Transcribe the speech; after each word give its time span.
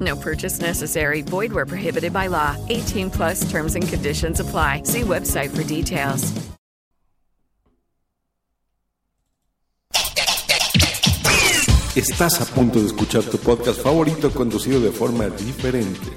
No 0.00 0.16
purchase 0.16 0.60
necessary. 0.60 1.22
Void 1.22 1.52
where 1.52 1.66
prohibited 1.66 2.12
by 2.12 2.26
law. 2.26 2.56
18 2.68 3.10
plus 3.10 3.48
terms 3.48 3.76
and 3.76 3.86
conditions 3.86 4.40
apply. 4.40 4.82
See 4.82 5.02
website 5.02 5.56
for 5.56 5.62
details. 5.62 6.32
Estás 11.96 12.40
a 12.42 12.44
punto 12.44 12.78
de 12.78 12.88
escuchar 12.88 13.24
tu 13.24 13.38
podcast 13.38 13.80
favorito 13.80 14.30
conducido 14.30 14.78
de 14.80 14.90
forma 14.90 15.30
diferente. 15.30 16.10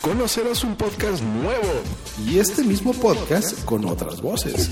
Conocerás 0.00 0.62
un 0.62 0.76
podcast 0.76 1.24
nuevo 1.24 1.82
y 2.24 2.38
este 2.38 2.62
mismo 2.62 2.92
podcast 2.92 3.64
con 3.64 3.84
otras 3.84 4.22
voces. 4.22 4.70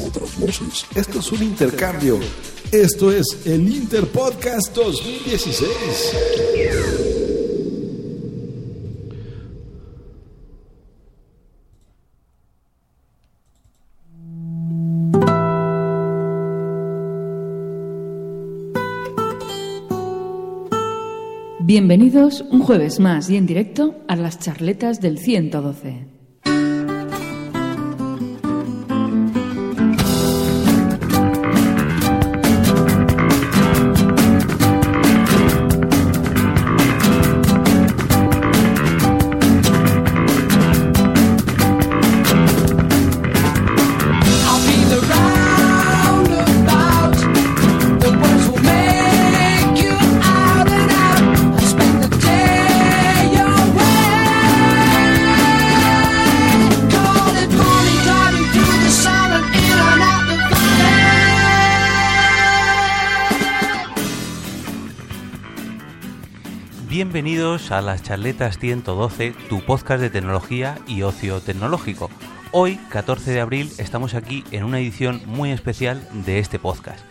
Esto 0.95 1.19
es 1.19 1.33
un 1.33 1.43
intercambio. 1.43 2.21
Esto 2.71 3.11
es 3.11 3.27
el 3.45 3.69
Interpodcast 3.69 4.73
2016. 4.73 7.26
Bienvenidos 21.69 22.43
un 22.43 22.61
jueves 22.61 23.01
más 23.01 23.29
y 23.29 23.37
en 23.37 23.45
directo 23.45 23.97
a 24.07 24.15
las 24.15 24.39
charletas 24.39 25.01
del 25.01 25.19
112. 25.19 26.16
Bienvenidos 67.27 67.73
a 67.73 67.83
las 67.83 68.05
charletas 68.05 68.57
112, 68.61 69.33
tu 69.49 69.61
podcast 69.61 70.01
de 70.01 70.11
tecnología 70.11 70.79
y 70.87 71.03
ocio 71.03 71.41
tecnológico. 71.41 72.09
Hoy, 72.53 72.77
14 72.89 73.33
de 73.33 73.41
abril, 73.41 73.69
estamos 73.79 74.15
aquí 74.15 74.45
en 74.53 74.63
una 74.63 74.79
edición 74.79 75.21
muy 75.27 75.51
especial 75.51 76.07
de 76.13 76.39
este 76.39 76.61
podcast. 76.61 77.05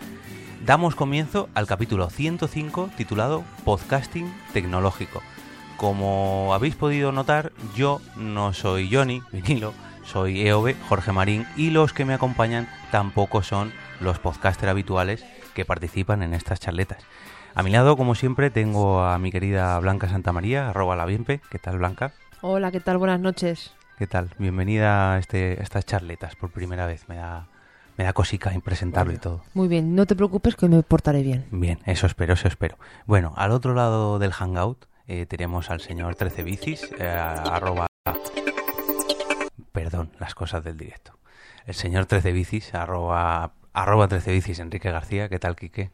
Damos 0.66 0.96
comienzo 0.96 1.50
al 1.54 1.68
capítulo 1.68 2.10
105 2.10 2.92
titulado 2.96 3.44
Podcasting 3.66 4.34
Tecnológico. 4.54 5.22
Como 5.76 6.54
habéis 6.54 6.76
podido 6.76 7.12
notar, 7.12 7.52
yo 7.76 8.00
no 8.16 8.54
soy 8.54 8.90
Johnny, 8.90 9.22
vinilo, 9.34 9.74
soy 10.06 10.48
EOB, 10.48 10.76
Jorge 10.88 11.12
Marín, 11.12 11.46
y 11.58 11.72
los 11.72 11.92
que 11.92 12.06
me 12.06 12.14
acompañan 12.14 12.70
tampoco 12.90 13.44
son 13.44 13.74
los 14.00 14.20
podcasters 14.20 14.72
habituales 14.72 15.26
que 15.54 15.66
participan 15.66 16.24
en 16.24 16.34
estas 16.34 16.62
charletas. 16.62 17.04
A 17.58 17.64
mi 17.64 17.70
lado, 17.72 17.96
como 17.96 18.16
siempre, 18.16 18.50
tengo 18.50 19.02
a 19.02 19.18
mi 19.18 19.32
querida 19.32 19.80
Blanca 19.80 20.10
Santamaría, 20.10 20.70
arroba 20.70 20.98
la 20.98 21.06
Bienpe. 21.06 21.40
¿Qué 21.50 21.58
tal, 21.58 21.78
Blanca? 21.78 22.12
Hola, 22.42 22.70
¿qué 22.70 22.82
tal? 22.82 22.98
Buenas 22.98 23.22
noches. 23.22 23.74
¿Qué 23.98 24.08
tal? 24.08 24.30
Bienvenida 24.38 25.14
a, 25.14 25.20
este, 25.20 25.56
a 25.58 25.64
estas 25.64 25.86
charletas 25.86 26.36
por 26.36 26.52
primera 26.52 26.86
vez. 26.86 27.08
Me 27.08 27.16
da, 27.16 27.48
me 27.96 28.04
da 28.04 28.12
cosica 28.12 28.54
impresentarlo 28.54 29.14
y 29.14 29.20
todo. 29.20 29.42
Muy 29.54 29.70
bien, 29.70 29.96
no 29.96 30.06
te 30.06 30.18
preocupes 30.18 30.58
que 30.58 30.68
me 30.68 30.84
portaré 30.84 31.24
bien. 31.24 31.46
Bien, 31.50 31.80
eso 31.86 32.08
espero, 32.08 32.34
eso 32.34 32.50
espero. 32.50 32.78
Bueno, 33.06 33.34
al 33.38 33.52
otro 33.52 33.74
lado 33.74 34.20
del 34.20 34.34
Hangout 34.34 34.88
eh, 35.08 35.26
tenemos 35.26 35.70
al 35.70 35.80
señor 35.80 36.16
13 36.16 36.44
Bicis, 36.44 36.90
eh, 37.00 37.08
arroba... 37.08 37.88
Perdón, 39.72 40.12
las 40.20 40.36
cosas 40.36 40.62
del 40.66 40.76
directo. 40.76 41.18
El 41.66 41.74
señor 41.74 42.06
13 42.06 42.34
Bicis, 42.34 42.76
arroba, 42.76 43.54
arroba 43.72 44.10
13 44.10 44.34
Bicis, 44.34 44.60
Enrique 44.60 44.92
García. 44.92 45.30
¿Qué 45.30 45.40
tal, 45.40 45.56
Quique? 45.56 45.92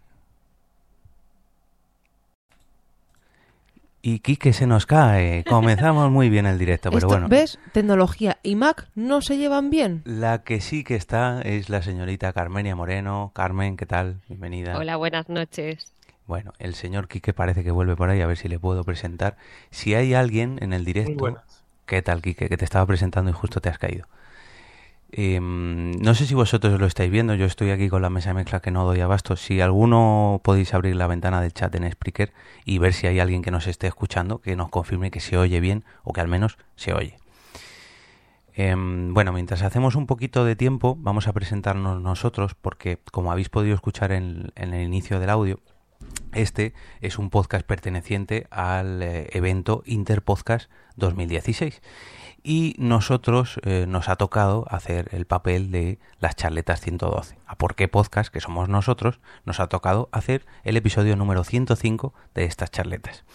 Y 4.03 4.19
Quique 4.19 4.51
se 4.51 4.66
nos 4.66 4.88
cae. 4.88 5.44
Comenzamos 5.44 6.09
muy 6.12 6.29
bien 6.29 6.47
el 6.47 6.57
directo, 6.57 6.89
pero 6.89 6.97
Esto- 7.00 7.07
bueno. 7.09 7.28
¿Ves? 7.29 7.59
Tecnología 7.72 8.39
y 8.41 8.56
Mac 8.56 8.88
no 8.95 9.22
se 9.22 9.38
llevan 9.38 9.69
bien. 9.69 10.01
La 10.06 10.44
que 10.44 10.59
sí 10.59 10.84
que 10.84 10.95
está 10.95 11.41
es 11.41 11.69
la 11.69 11.84
señorita 11.84 12.34
Carmenia 12.34 12.75
Moreno. 12.75 13.31
Carmen, 13.35 13.78
¿qué 13.78 13.85
tal? 13.85 14.22
Bienvenida. 14.28 14.75
Hola, 14.78 14.95
buenas 14.95 15.29
noches. 15.29 15.94
Bueno, 16.25 16.53
el 16.57 16.73
señor 16.73 17.07
Quique 17.07 17.34
parece 17.34 17.63
que 17.63 17.72
vuelve 17.72 17.95
por 17.95 18.09
ahí, 18.09 18.22
a 18.22 18.28
ver 18.28 18.38
si 18.38 18.47
le 18.47 18.57
puedo 18.57 18.84
presentar. 18.84 19.38
Si 19.69 19.94
hay 19.94 20.13
alguien 20.13 20.57
en 20.61 20.73
el 20.73 20.84
directo... 20.84 21.38
¿Qué 21.85 22.01
tal, 22.01 22.22
Quique? 22.22 22.47
Que 22.47 22.57
te 22.57 22.63
estaba 22.63 22.85
presentando 22.85 23.29
y 23.31 23.34
justo 23.34 23.59
te 23.59 23.67
has 23.69 23.78
caído. 23.78 24.07
Em, 25.13 25.91
no 25.99 26.16
sé 26.16 26.25
si 26.25 26.33
vosotros 26.33 26.79
lo 26.79 26.85
estáis 26.85 27.11
viendo, 27.11 27.35
yo 27.35 27.45
estoy 27.45 27.72
aquí 27.72 27.89
con 27.89 28.01
la 28.01 28.09
mesa 28.09 28.29
de 28.29 28.35
mezcla 28.35 28.61
que 28.61 28.72
no 28.72 28.85
doy 28.85 29.01
abasto. 29.01 29.35
Si 29.35 29.59
alguno 29.59 30.39
podéis 30.44 30.73
abrir 30.73 30.95
la 30.95 31.07
ventana 31.07 31.41
del 31.41 31.53
chat 31.53 31.73
en 31.75 31.91
Spreaker 31.91 32.31
y 32.63 32.77
ver 32.77 32.94
si 32.94 33.07
hay 33.07 33.19
alguien 33.19 33.41
que 33.41 33.51
nos 33.51 33.67
esté 33.67 33.88
escuchando, 33.88 34.39
que 34.39 34.55
nos 34.55 34.69
confirme 34.69 35.11
que 35.11 35.19
se 35.19 35.38
oye 35.38 35.59
bien 35.59 35.83
o 36.03 36.13
que 36.13 36.22
al 36.22 36.29
menos 36.29 36.57
se 36.75 36.94
oye. 36.94 37.17
Em, 38.53 39.13
bueno, 39.13 39.33
mientras 39.33 39.61
hacemos 39.63 39.95
un 39.95 40.07
poquito 40.07 40.45
de 40.45 40.55
tiempo, 40.55 40.95
vamos 40.99 41.28
a 41.28 41.33
presentarnos 41.33 42.01
nosotros, 42.01 42.55
porque 42.55 42.99
como 43.11 43.31
habéis 43.31 43.49
podido 43.49 43.75
escuchar 43.75 44.11
en, 44.11 44.51
el 44.55 44.73
inicio 44.81 45.19
del 45.19 45.29
audio, 45.29 45.59
este 46.33 46.73
es 47.01 47.17
un 47.17 47.29
podcast 47.29 47.66
perteneciente 47.66 48.47
al 48.49 49.01
eh, 49.03 49.29
evento 49.33 49.83
Interpodcast 49.85 50.69
2016. 50.95 51.81
Y 52.44 52.75
nosotros 52.79 53.59
eh, 53.63 53.85
nos 53.88 54.09
ha 54.09 54.16
tocado 54.16 54.66
hacer 54.69 55.09
el 55.12 55.25
papel 55.25 55.72
de 55.72 56.00
las 56.19 56.35
charletas 56.35 56.81
112. 56.81 57.38
¿A 57.46 57.56
por 57.56 57.76
qué 57.76 57.88
podcast, 57.88 58.34
que 58.34 58.41
somos 58.41 58.67
nosotros, 58.67 59.20
nos 59.46 59.59
ha 59.59 59.67
tocado 59.67 60.09
hacer 60.11 60.46
el 60.64 60.76
episodio 60.76 61.16
número 61.16 61.43
105 61.43 62.14
de 62.34 62.46
estas 62.46 62.72
charletas? 62.72 63.26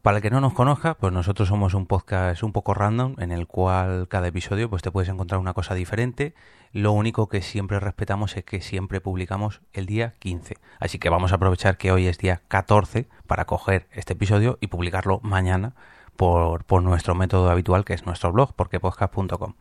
Para 0.00 0.16
el 0.16 0.22
que 0.22 0.30
no 0.30 0.40
nos 0.40 0.54
conozca, 0.54 0.94
pues 0.94 1.12
nosotros 1.12 1.48
somos 1.48 1.74
un 1.74 1.86
podcast 1.86 2.42
un 2.42 2.52
poco 2.52 2.74
random 2.74 3.14
en 3.18 3.30
el 3.30 3.46
cual 3.46 4.08
cada 4.08 4.26
episodio 4.26 4.68
pues 4.68 4.82
te 4.82 4.90
puedes 4.90 5.10
encontrar 5.10 5.38
una 5.38 5.52
cosa 5.52 5.74
diferente. 5.74 6.34
Lo 6.72 6.90
único 6.92 7.28
que 7.28 7.42
siempre 7.42 7.78
respetamos 7.78 8.36
es 8.36 8.44
que 8.44 8.62
siempre 8.62 9.00
publicamos 9.00 9.60
el 9.72 9.86
día 9.86 10.14
15. 10.18 10.56
Así 10.80 10.98
que 10.98 11.08
vamos 11.08 11.30
a 11.30 11.36
aprovechar 11.36 11.76
que 11.76 11.92
hoy 11.92 12.06
es 12.06 12.18
día 12.18 12.40
14 12.48 13.08
para 13.28 13.44
coger 13.44 13.86
este 13.92 14.14
episodio 14.14 14.58
y 14.60 14.68
publicarlo 14.68 15.20
mañana 15.22 15.74
por, 16.16 16.64
por 16.64 16.82
nuestro 16.82 17.14
método 17.14 17.50
habitual 17.50 17.84
que 17.84 17.94
es 17.94 18.06
nuestro 18.06 18.32
blog, 18.32 18.54
porquepodcast.com. 18.54 19.54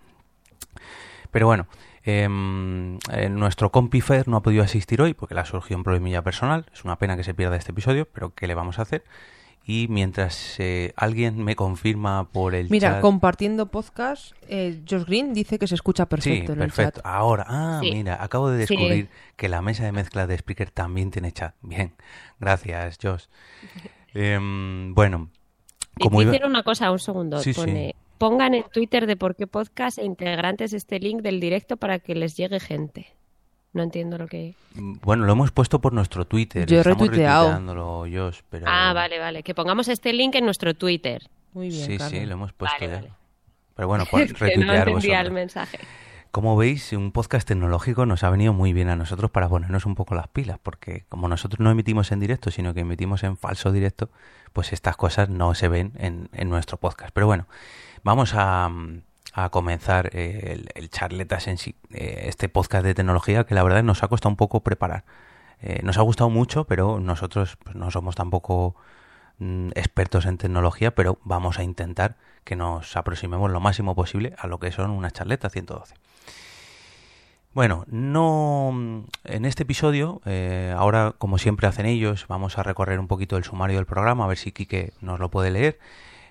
Pero 1.31 1.48
bueno, 1.48 1.68
em, 2.03 2.98
eh, 3.12 3.30
nuestro 3.30 3.71
compi 3.71 4.01
Fer 4.01 4.27
no 4.27 4.38
ha 4.38 4.42
podido 4.44 4.63
asistir 4.63 5.01
hoy 5.01 5.13
porque 5.13 5.33
le 5.33 5.42
ha 5.42 5.45
surgido 5.45 5.77
un 5.77 5.83
problemilla 5.83 6.21
personal. 6.24 6.65
Es 6.74 6.83
una 6.83 6.98
pena 6.98 7.15
que 7.15 7.24
se 7.24 7.33
pierda 7.33 7.56
este 7.56 7.71
episodio, 7.71 8.07
pero 8.12 8.33
¿qué 8.36 8.48
le 8.48 8.53
vamos 8.56 8.80
a 8.80 8.81
hacer? 8.81 9.03
Y 9.63 9.88
mientras 9.89 10.56
eh, 10.59 10.92
alguien 10.98 11.44
me 11.44 11.56
confirma 11.56 12.27
por 12.31 12.56
el 12.56 12.68
Mira, 12.71 12.94
chat... 12.94 13.01
compartiendo 13.01 13.68
podcast, 13.68 14.33
eh, 14.50 14.81
Josh 14.89 15.06
Green 15.06 15.33
dice 15.36 15.59
que 15.59 15.68
se 15.68 15.75
escucha 15.75 16.07
perfecto 16.07 16.48
sí, 16.48 16.57
en 16.57 16.62
el 16.63 16.68
perfecto. 16.69 17.00
chat. 17.01 17.06
Ahora, 17.06 17.45
ah, 17.48 17.80
Sí. 17.81 17.92
mira, 17.92 18.21
acabo 18.24 18.50
de 18.50 18.65
Sí. 18.65 18.75
descubrir 18.75 19.09
que 19.38 19.50
la 19.50 19.62
mesa 19.62 19.83
de 19.86 19.92
mezcla 19.92 20.25
de 20.25 20.38
Spreaker 20.38 20.71
también 20.71 21.12
tiene 21.12 21.31
chat. 21.31 21.53
Bien, 21.62 21.94
gracias, 22.39 22.98
Josh. 23.01 23.25
Em, 24.13 24.94
bueno, 24.95 25.30
como 25.99 26.21
dicen 26.21 26.45
una 26.45 26.63
cosa, 26.63 26.91
un 26.91 26.99
segundo. 26.99 27.39
Sí, 27.39 27.53
sí. 27.53 27.59
pone, 27.59 27.95
Pongan 28.17 28.53
en 28.53 28.63
Twitter 28.71 29.07
de 29.07 29.15
por 29.17 29.35
qué 29.35 29.47
podcast 29.47 29.97
e 29.97 30.05
integrantes 30.05 30.73
este 30.73 30.99
link 30.99 31.21
del 31.21 31.39
directo 31.39 31.77
para 31.77 31.97
que 31.99 32.13
les 32.15 32.38
llegue 32.38 32.59
gente. 32.59 33.07
No 33.73 33.83
entiendo 33.83 34.17
lo 34.17 34.27
que... 34.27 34.53
Bueno, 34.75 35.25
lo 35.25 35.31
hemos 35.31 35.51
puesto 35.51 35.79
por 35.81 35.93
nuestro 35.93 36.25
Twitter. 36.25 36.67
Yo 36.67 36.81
he 36.81 36.83
retuiteado. 36.83 38.05
Josh, 38.11 38.41
pero... 38.49 38.65
Ah, 38.67 38.91
vale, 38.93 39.17
vale. 39.17 39.43
Que 39.43 39.55
pongamos 39.55 39.88
este 39.88 40.13
link 40.13 40.35
en 40.35 40.45
nuestro 40.45 40.73
Twitter. 40.75 41.29
Muy 41.53 41.69
bien, 41.69 41.85
Sí, 41.85 41.97
Carlos. 41.97 42.19
sí, 42.19 42.25
lo 42.25 42.33
hemos 42.33 42.53
puesto 42.53 42.75
Vale, 42.79 42.91
ya. 42.91 42.99
vale. 42.99 43.13
Pero 43.75 43.88
bueno, 43.88 44.05
por 44.11 44.19
que 44.21 44.27
no 44.33 44.38
retuitear 44.39 44.88
entendía 44.89 45.21
el 45.21 45.29
vosotros. 45.29 45.31
mensaje. 45.31 45.79
Como 46.31 46.55
veis, 46.55 46.93
un 46.93 47.11
podcast 47.11 47.47
tecnológico 47.47 48.05
nos 48.05 48.23
ha 48.23 48.29
venido 48.29 48.53
muy 48.53 48.71
bien 48.71 48.89
a 48.89 48.95
nosotros 48.95 49.31
para 49.31 49.49
ponernos 49.49 49.85
un 49.85 49.95
poco 49.95 50.15
las 50.15 50.27
pilas, 50.27 50.59
porque 50.61 51.05
como 51.09 51.27
nosotros 51.27 51.59
no 51.59 51.71
emitimos 51.71 52.11
en 52.11 52.19
directo, 52.21 52.51
sino 52.51 52.73
que 52.73 52.81
emitimos 52.81 53.23
en 53.23 53.35
falso 53.35 53.71
directo, 53.71 54.09
pues 54.53 54.74
estas 54.74 54.98
cosas 54.98 55.30
no 55.30 55.53
se 55.56 55.68
ven 55.68 55.94
en, 55.98 56.30
en 56.33 56.50
nuestro 56.50 56.77
podcast. 56.77 57.12
Pero 57.13 57.27
bueno, 57.27 57.48
vamos 58.03 58.33
a, 58.36 58.69
a 59.33 59.50
comenzar 59.50 60.09
eh, 60.13 60.53
el, 60.53 60.69
el 60.75 60.89
charletas 60.89 61.48
en 61.48 61.57
sí, 61.57 61.75
eh, 61.92 62.24
este 62.27 62.50
podcast 62.50 62.83
de 62.83 62.94
tecnología 62.94 63.45
que 63.45 63.56
la 63.56 63.63
verdad 63.63 63.83
nos 63.83 64.03
ha 64.03 64.07
costado 64.07 64.30
un 64.30 64.38
poco 64.38 64.62
preparar. 64.62 65.06
Eh, 65.62 65.81
nos 65.83 65.98
ha 65.98 66.01
gustado 66.01 66.30
mucho, 66.30 66.65
pero 66.65 67.00
nosotros 67.00 67.57
pues, 67.63 67.75
no 67.75 67.92
somos 67.92 68.15
tampoco 68.15 68.75
mm, 69.38 69.69
expertos 69.75 70.25
en 70.25 70.38
tecnología, 70.38 70.95
pero 70.95 71.19
vamos 71.24 71.59
a 71.59 71.63
intentar 71.63 72.18
que 72.44 72.56
nos 72.56 72.98
aproximemos 72.98 73.51
lo 73.51 73.59
máximo 73.59 73.95
posible 73.95 74.33
a 74.38 74.48
lo 74.48 74.59
que 74.59 74.71
son 74.71 74.89
unas 74.89 75.13
charletas 75.13 75.51
112. 75.51 75.95
Bueno, 77.53 77.83
no 77.89 79.03
en 79.25 79.45
este 79.45 79.63
episodio, 79.63 80.21
eh, 80.25 80.74
ahora 80.77 81.13
como 81.18 81.38
siempre 81.38 81.68
hacen 81.68 81.86
ellos, 81.86 82.25
vamos 82.30 82.57
a 82.57 82.63
recorrer 82.63 82.98
un 82.98 83.09
poquito 83.09 83.36
el 83.36 83.44
sumario 83.44 83.75
del 83.75 83.86
programa, 83.86 84.24
a 84.24 84.27
ver 84.27 84.38
si 84.38 84.53
Quique 84.53 84.94
nos 85.01 85.19
lo 85.19 85.30
puede 85.30 85.51
leer. 85.51 85.77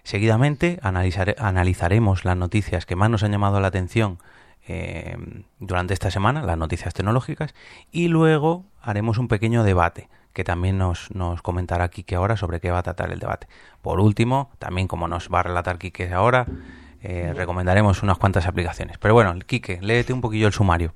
Seguidamente 0.02 0.80
analizare- 0.80 1.34
analizaremos 1.38 2.24
las 2.24 2.38
noticias 2.38 2.86
que 2.86 2.96
más 2.96 3.10
nos 3.10 3.22
han 3.22 3.32
llamado 3.32 3.60
la 3.60 3.68
atención 3.68 4.18
eh, 4.66 5.44
durante 5.58 5.92
esta 5.92 6.10
semana, 6.10 6.40
las 6.42 6.56
noticias 6.56 6.94
tecnológicas, 6.94 7.54
y 7.92 8.08
luego 8.08 8.64
haremos 8.80 9.18
un 9.18 9.28
pequeño 9.28 9.62
debate 9.62 10.08
que 10.32 10.42
también 10.42 10.78
nos, 10.78 11.10
nos 11.14 11.42
comentará 11.42 11.88
Quique 11.90 12.14
ahora 12.14 12.38
sobre 12.38 12.60
qué 12.60 12.70
va 12.70 12.78
a 12.78 12.82
tratar 12.82 13.12
el 13.12 13.18
debate. 13.18 13.46
Por 13.82 14.00
último, 14.00 14.48
también 14.58 14.88
como 14.88 15.06
nos 15.06 15.28
va 15.28 15.40
a 15.40 15.42
relatar 15.42 15.76
Quique 15.76 16.10
ahora, 16.14 16.46
eh, 17.02 17.34
recomendaremos 17.36 18.02
unas 18.02 18.16
cuantas 18.16 18.46
aplicaciones. 18.46 18.96
Pero 18.96 19.12
bueno, 19.12 19.34
Quique, 19.46 19.80
léete 19.82 20.14
un 20.14 20.22
poquillo 20.22 20.46
el 20.46 20.54
sumario, 20.54 20.94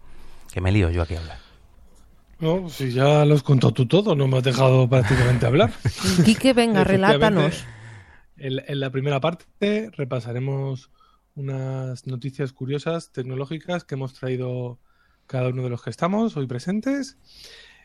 que 0.55 0.61
me 0.61 0.71
lío 0.71 0.89
yo 0.89 1.03
aquí 1.03 1.17
a 1.17 1.19
hablar. 1.19 1.39
No, 2.39 2.69
si 2.69 2.93
ya 2.93 3.25
lo 3.25 3.35
has 3.35 3.43
contado 3.43 3.75
tú 3.75 3.87
todo, 3.87 4.15
no 4.15 4.29
me 4.29 4.39
has 4.39 4.45
dejado 4.45 4.89
prácticamente 4.89 5.47
hablar. 5.47 5.73
Quique, 6.25 6.53
venga, 6.53 6.85
relátanos. 6.85 7.65
En, 8.37 8.63
en 8.65 8.79
la 8.79 8.91
primera 8.91 9.19
parte 9.19 9.91
repasaremos 9.97 10.93
unas 11.35 12.07
noticias 12.07 12.53
curiosas 12.53 13.11
tecnológicas 13.11 13.83
que 13.83 13.97
hemos 13.97 14.15
traído 14.15 14.79
cada 15.27 15.49
uno 15.49 15.65
de 15.65 15.71
los 15.71 15.83
que 15.83 15.91
estamos 15.91 16.37
hoy 16.37 16.47
presentes. 16.47 17.19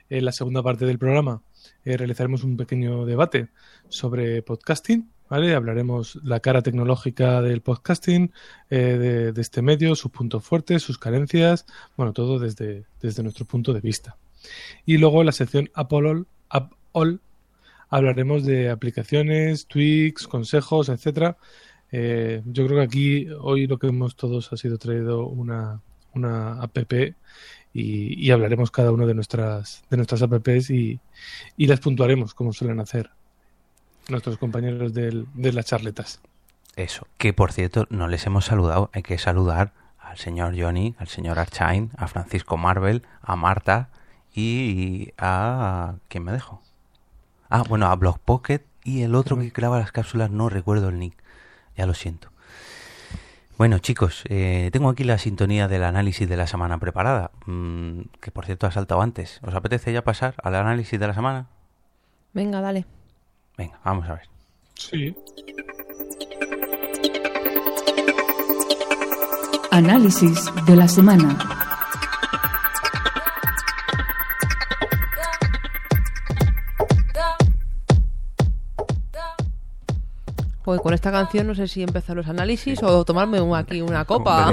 En 0.08 0.26
la 0.26 0.32
segunda 0.32 0.62
parte 0.62 0.86
del 0.86 1.00
programa 1.00 1.42
eh, 1.86 1.98
realizaremos 1.98 2.44
un 2.44 2.56
pequeño 2.56 3.06
debate 3.06 3.50
sobre 3.88 4.44
podcasting. 4.44 5.10
¿Vale? 5.30 5.54
Hablaremos 5.54 6.20
la 6.24 6.40
cara 6.40 6.62
tecnológica 6.62 7.42
del 7.42 7.62
podcasting, 7.62 8.32
eh, 8.70 9.32
de, 9.34 9.42
este 9.42 9.62
medio, 9.62 9.96
sus 9.96 10.12
puntos 10.12 10.44
fuertes, 10.44 10.84
sus 10.84 10.98
carencias, 10.98 11.66
bueno, 11.96 12.14
todo 12.14 12.40
desde, 12.40 12.86
desde 13.02 13.24
nuestro 13.24 13.46
punto 13.46 13.74
de 13.74 13.82
vista. 13.82 14.18
Y 14.86 14.98
luego 14.98 15.22
en 15.22 15.28
la 15.28 15.32
sección 15.32 15.70
Apple 15.76 16.24
App 16.50 16.74
All 16.92 17.22
hablaremos 17.90 18.46
de 18.46 18.70
aplicaciones, 18.70 19.68
tweaks, 19.68 20.28
consejos, 20.28 20.90
etcétera. 20.90 21.38
Eh, 21.92 22.42
yo 22.46 22.66
creo 22.66 22.80
que 22.80 22.84
aquí 22.84 23.28
hoy 23.40 23.68
lo 23.68 23.78
que 23.78 23.88
hemos 23.88 24.16
todos 24.16 24.52
ha 24.54 24.58
sido 24.58 24.78
traído 24.78 25.26
una, 25.28 25.82
una 26.14 26.62
app 26.62 26.78
y, 27.74 28.32
hablaremos 28.32 28.72
cada 28.72 28.92
uno 28.92 29.06
de 29.08 29.14
nuestras 29.14 29.84
de 29.90 29.98
nuestras 29.98 30.22
apps 30.24 30.70
y 30.72 31.00
las 31.58 31.80
puntuaremos 31.80 32.34
como 32.34 32.52
suelen 32.54 32.80
hacer 32.80 33.12
nuestros 34.08 34.38
compañeros 34.38 34.94
del- 34.94 35.28
de 35.34 35.52
las 35.54 35.66
charletas. 35.66 36.20
Eso, 36.76 37.08
que 37.18 37.34
por 37.34 37.52
cierto, 37.52 37.86
no 37.90 38.08
les 38.08 38.26
hemos 38.26 38.46
saludado. 38.46 38.90
Hay 38.94 39.04
que 39.04 39.18
saludar 39.18 39.74
al 40.00 40.18
señor 40.18 40.54
Johnny, 40.60 40.96
al 40.98 41.08
señor 41.08 41.38
Archain, 41.40 41.92
a 41.98 42.08
Francisco 42.08 42.58
Marvel, 42.58 43.04
a 43.22 43.36
Marta 43.36 43.90
y 44.34 45.12
a... 45.18 45.96
¿Quién 46.08 46.24
me 46.24 46.32
dejo? 46.32 46.62
Ah, 47.50 47.64
bueno, 47.68 47.88
a 47.88 47.96
Block 47.96 48.20
Pocket 48.20 48.62
y 48.84 49.02
el 49.02 49.14
otro 49.16 49.38
que 49.38 49.50
graba 49.50 49.80
las 49.80 49.92
cápsulas, 49.92 50.32
no 50.32 50.50
recuerdo 50.50 50.90
el 50.90 51.00
nick. 51.00 51.16
Ya 51.76 51.86
lo 51.86 51.94
siento. 51.94 52.30
Bueno, 53.58 53.80
chicos, 53.80 54.24
eh, 54.30 54.70
tengo 54.72 54.90
aquí 54.90 55.04
la 55.04 55.18
sintonía 55.18 55.68
del 55.68 55.84
análisis 55.84 56.30
de 56.30 56.38
la 56.38 56.48
semana 56.48 56.78
preparada, 56.78 57.32
mm, 57.46 58.02
que 58.22 58.32
por 58.32 58.46
cierto 58.46 58.68
ha 58.68 58.72
saltado 58.72 59.02
antes. 59.02 59.40
¿Os 59.44 59.54
apetece 59.54 59.92
ya 59.92 60.02
pasar 60.04 60.36
al 60.44 60.56
análisis 60.56 60.98
de 61.00 61.08
la 61.08 61.14
semana? 61.14 61.48
Venga, 62.34 62.62
dale. 62.62 62.86
Venga, 63.60 63.78
vamos 63.84 64.08
a 64.10 64.14
ver. 64.14 64.30
Sí. 64.76 65.14
Análisis 69.72 70.46
de 70.66 70.76
la 70.78 70.88
semana. 70.88 71.38
Joder, 80.66 80.82
con 80.82 80.94
esta 80.94 81.12
canción 81.12 81.48
no 81.48 81.56
sé 81.56 81.68
si 81.68 81.82
empezar 81.82 82.16
los 82.16 82.28
análisis 82.28 82.84
o 82.84 83.04
tomarme 83.04 83.42
un- 83.42 83.56
aquí 83.56 83.82
una 83.82 84.06
copa. 84.06 84.52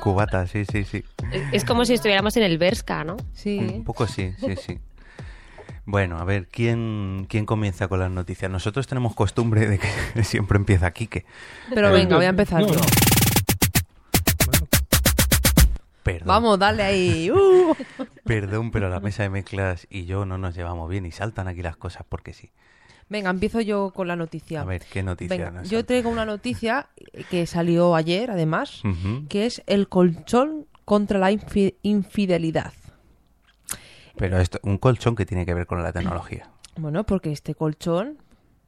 Cubata, 0.00 0.46
sí, 0.46 0.64
sí, 0.64 0.84
sí. 0.84 1.02
Es- 1.32 1.42
Es 1.52 1.64
como 1.64 1.84
si 1.84 1.94
estuviéramos 1.94 2.36
en 2.36 2.44
el 2.44 2.58
Berska, 2.58 3.02
¿no? 3.04 3.16
Sí. 3.32 3.58
Un 3.58 3.84
poco 3.84 4.06
sí, 4.06 4.32
sí, 4.38 4.54
sí. 4.56 4.78
Bueno, 5.86 6.18
a 6.18 6.24
ver, 6.24 6.46
¿quién, 6.48 7.26
¿quién 7.28 7.46
comienza 7.46 7.88
con 7.88 7.98
las 8.00 8.10
noticias? 8.10 8.50
Nosotros 8.50 8.86
tenemos 8.86 9.14
costumbre 9.14 9.66
de 9.66 9.78
que 9.78 10.24
siempre 10.24 10.56
empieza 10.56 10.90
Quique. 10.92 11.24
Pero 11.74 11.92
venga, 11.92 12.16
voy 12.16 12.26
a 12.26 12.30
empezar 12.30 12.60
No, 12.62 12.68
yo. 12.68 12.74
no. 12.74 12.80
Perdón, 16.02 16.28
Vamos, 16.28 16.58
dale 16.58 16.82
ahí. 16.82 17.30
Uh. 17.40 17.74
perdón, 18.24 18.70
pero 18.70 18.88
la 18.88 19.00
mesa 19.00 19.22
de 19.22 19.30
mezclas 19.30 19.86
y 19.90 20.04
yo 20.06 20.24
no 20.24 20.38
nos 20.38 20.54
llevamos 20.54 20.88
bien 20.88 21.04
y 21.06 21.10
saltan 21.12 21.46
aquí 21.48 21.62
las 21.62 21.76
cosas 21.76 22.04
porque 22.08 22.32
sí. 22.32 22.50
Venga, 23.08 23.28
empiezo 23.30 23.60
yo 23.60 23.92
con 23.94 24.06
la 24.08 24.16
noticia. 24.16 24.62
A 24.62 24.64
ver, 24.64 24.82
¿qué 24.90 25.02
noticia 25.02 25.36
Venga, 25.36 25.50
nos 25.50 25.68
yo 25.68 25.78
salta? 25.78 25.86
traigo 25.88 26.10
una 26.10 26.24
noticia 26.24 26.88
que 27.28 27.46
salió 27.46 27.96
ayer, 27.96 28.30
además, 28.30 28.82
que 29.28 29.46
es 29.46 29.62
el 29.66 29.88
colchón 29.88 30.66
contra 30.84 31.18
la 31.18 31.32
infi- 31.32 31.74
infidelidad. 31.82 32.72
Pero 34.20 34.38
esto, 34.38 34.60
un 34.62 34.78
colchón 34.78 35.16
que 35.16 35.26
tiene 35.26 35.44
que 35.44 35.54
ver 35.54 35.66
con 35.66 35.82
la 35.82 35.92
tecnología. 35.92 36.48
Bueno, 36.76 37.04
porque 37.04 37.32
este 37.32 37.56
colchón, 37.56 38.16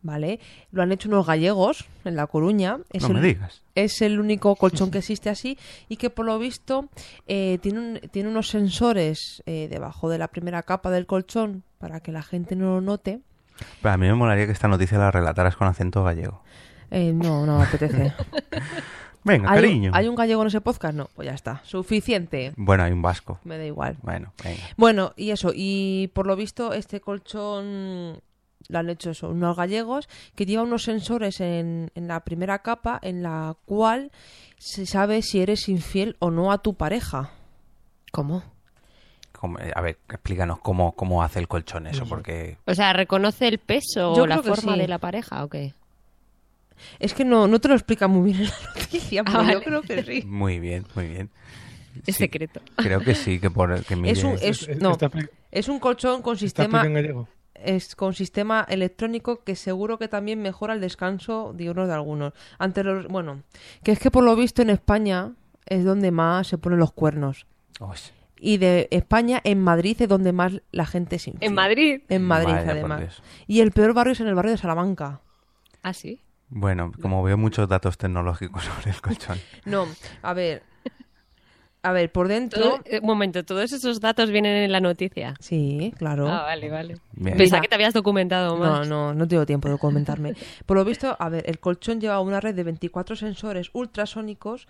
¿vale? 0.02 0.40
Lo 0.72 0.82
han 0.82 0.90
hecho 0.90 1.08
unos 1.08 1.24
gallegos 1.24 1.86
en 2.04 2.16
La 2.16 2.26
Coruña. 2.26 2.78
Es 2.90 3.02
No 3.02 3.08
el, 3.08 3.14
me 3.14 3.20
digas. 3.22 3.62
Es 3.76 4.02
el 4.02 4.18
único 4.18 4.56
colchón 4.56 4.90
que 4.90 4.98
existe 4.98 5.30
así 5.30 5.56
y 5.88 5.96
que 5.96 6.10
por 6.10 6.26
lo 6.26 6.36
visto 6.38 6.88
eh, 7.28 7.58
tiene, 7.62 7.78
un- 7.78 8.00
tiene 8.10 8.28
unos 8.28 8.48
sensores 8.48 9.42
eh, 9.46 9.68
debajo 9.70 10.10
de 10.10 10.18
la 10.18 10.28
primera 10.28 10.62
capa 10.64 10.90
del 10.90 11.06
colchón 11.06 11.62
para 11.78 12.00
que 12.00 12.10
la 12.10 12.22
gente 12.22 12.56
no 12.56 12.74
lo 12.74 12.80
note. 12.80 13.20
Pero 13.80 13.94
a 13.94 13.96
mí 13.96 14.06
me 14.08 14.14
molaría 14.14 14.46
que 14.46 14.52
esta 14.52 14.66
noticia 14.68 14.98
la 14.98 15.10
relataras 15.12 15.56
con 15.56 15.68
acento 15.68 16.02
gallego. 16.02 16.42
Eh, 16.90 17.12
no, 17.14 17.46
no 17.46 17.58
me 17.58 17.64
apetece. 17.64 18.12
Venga, 19.24 19.50
¿Hay, 19.50 19.62
cariño. 19.62 19.92
¿Hay 19.94 20.08
un 20.08 20.14
gallego 20.14 20.42
en 20.42 20.48
ese 20.48 20.60
podcast? 20.60 20.94
No, 20.94 21.08
pues 21.14 21.26
ya 21.26 21.34
está. 21.34 21.60
Suficiente. 21.64 22.52
Bueno, 22.56 22.82
hay 22.82 22.92
un 22.92 23.02
vasco. 23.02 23.38
Me 23.44 23.58
da 23.58 23.64
igual. 23.64 23.96
Bueno, 24.02 24.32
venga. 24.42 24.62
Bueno, 24.76 25.12
y 25.16 25.30
eso, 25.30 25.52
y 25.54 26.10
por 26.14 26.26
lo 26.26 26.36
visto 26.36 26.72
este 26.72 27.00
colchón 27.00 28.20
lo 28.68 28.78
han 28.78 28.90
hecho 28.90 29.10
eso, 29.10 29.28
unos 29.28 29.56
gallegos 29.56 30.08
que 30.34 30.46
lleva 30.46 30.62
unos 30.62 30.84
sensores 30.84 31.40
en, 31.40 31.90
en 31.94 32.08
la 32.08 32.20
primera 32.20 32.60
capa 32.60 32.98
en 33.02 33.22
la 33.22 33.56
cual 33.64 34.12
se 34.58 34.86
sabe 34.86 35.22
si 35.22 35.40
eres 35.40 35.68
infiel 35.68 36.16
o 36.20 36.30
no 36.30 36.52
a 36.52 36.58
tu 36.58 36.74
pareja. 36.74 37.30
¿Cómo? 38.12 38.42
Eh, 39.60 39.72
a 39.74 39.80
ver, 39.80 39.98
explícanos 40.08 40.60
cómo, 40.60 40.92
cómo 40.92 41.22
hace 41.22 41.40
el 41.40 41.48
colchón 41.48 41.86
eso, 41.86 42.06
porque... 42.06 42.58
O 42.66 42.74
sea, 42.74 42.92
¿reconoce 42.92 43.48
el 43.48 43.58
peso 43.58 44.14
Yo 44.14 44.22
o 44.22 44.26
la 44.26 44.42
forma 44.42 44.74
sí. 44.74 44.78
de 44.78 44.88
la 44.88 44.98
pareja 44.98 45.44
o 45.44 45.48
qué? 45.48 45.74
Es 46.98 47.14
que 47.14 47.24
no, 47.24 47.48
no 47.48 47.60
te 47.60 47.68
lo 47.68 47.74
explica 47.74 48.08
muy 48.08 48.32
bien 48.32 48.42
en 48.42 48.48
la 48.74 48.80
noticia, 48.80 49.24
pero 49.24 49.38
yo 49.40 49.46
vale. 49.46 49.62
creo 49.62 49.82
que 49.82 50.02
sí. 50.04 50.22
Muy 50.26 50.58
bien, 50.60 50.84
muy 50.94 51.08
bien. 51.08 51.30
Es 52.06 52.16
Sí, 52.16 52.24
secreto. 52.24 52.60
Creo 52.76 53.00
que 53.00 53.14
sí, 53.14 53.38
que 53.38 53.50
por 53.50 53.70
el 53.72 53.84
que 53.84 53.96
mire... 53.96 54.12
Es 54.12 54.24
un, 54.24 54.32
es, 54.40 54.68
Es- 54.68 54.80
no, 54.80 54.96
es 55.50 55.68
un 55.68 55.78
colchón 55.78 56.22
con 56.22 56.34
¿Está 56.34 56.40
sistema... 56.64 56.84
es 57.54 57.94
con 57.94 58.14
sistema 58.14 58.66
electrónico 58.68 59.44
que 59.44 59.54
seguro 59.56 59.98
que 59.98 60.08
también 60.08 60.40
mejora 60.40 60.74
el 60.74 60.80
descanso 60.80 61.52
diurno 61.56 61.86
de 61.86 61.92
algunos. 61.94 62.32
Ante 62.58 62.82
los, 62.82 63.06
bueno, 63.08 63.42
que 63.84 63.92
es 63.92 63.98
que 63.98 64.10
por 64.10 64.24
lo 64.24 64.34
visto 64.34 64.62
en 64.62 64.70
España 64.70 65.32
es 65.66 65.84
donde 65.84 66.10
más 66.10 66.46
se 66.48 66.58
ponen 66.58 66.78
los 66.78 66.92
cuernos. 66.92 67.46
Uy, 67.78 67.96
Y 68.38 68.56
de 68.56 68.88
España, 68.90 69.40
en 69.44 69.60
Madrid 69.60 69.96
es 70.00 70.08
donde 70.08 70.32
más 70.32 70.60
la 70.72 70.86
gente 70.86 71.18
se. 71.18 71.34
En 71.40 71.54
Madrid. 71.54 72.00
En 72.08 72.22
Madrid, 72.24 72.54
además. 72.54 73.22
Y 73.46 73.60
el 73.60 73.70
peor 73.70 73.92
barrio 73.94 74.12
es 74.14 74.20
en 74.20 74.26
el 74.28 74.34
barrio 74.34 74.52
de 74.52 74.58
Salamanca. 74.58 75.20
Ah, 75.82 75.92
sí. 75.92 76.20
Bueno, 76.54 76.92
como 77.00 77.22
veo 77.22 77.38
muchos 77.38 77.66
datos 77.68 77.96
tecnológicos 77.96 78.64
sobre 78.76 78.90
el 78.90 79.00
colchón. 79.00 79.38
No, 79.64 79.86
a 80.22 80.34
ver. 80.34 80.62
A 81.84 81.90
ver, 81.92 82.12
por 82.12 82.28
dentro. 82.28 82.60
Todo- 82.62 82.80
eh, 82.84 83.00
un 83.00 83.06
momento, 83.06 83.42
todos 83.44 83.72
esos 83.72 84.00
datos 84.00 84.30
vienen 84.30 84.54
en 84.56 84.70
la 84.70 84.78
noticia. 84.80 85.34
Sí, 85.40 85.92
claro. 85.98 86.28
Ah, 86.28 86.42
vale, 86.42 86.70
vale. 86.70 86.94
Bien. 87.12 87.36
Pensaba 87.36 87.58
Mira. 87.58 87.60
que 87.62 87.68
te 87.68 87.74
habías 87.74 87.94
documentado 87.94 88.56
No, 88.56 88.64
más. 88.78 88.88
no, 88.88 89.14
no 89.14 89.26
tengo 89.26 89.44
tiempo 89.46 89.68
de 89.68 89.78
comentarme. 89.78 90.34
Por 90.64 90.76
lo 90.76 90.84
visto, 90.84 91.16
a 91.18 91.28
ver, 91.28 91.42
el 91.48 91.58
colchón 91.58 92.00
lleva 92.00 92.20
una 92.20 92.38
red 92.38 92.54
de 92.54 92.62
24 92.62 93.16
sensores 93.16 93.70
ultrasónicos 93.72 94.68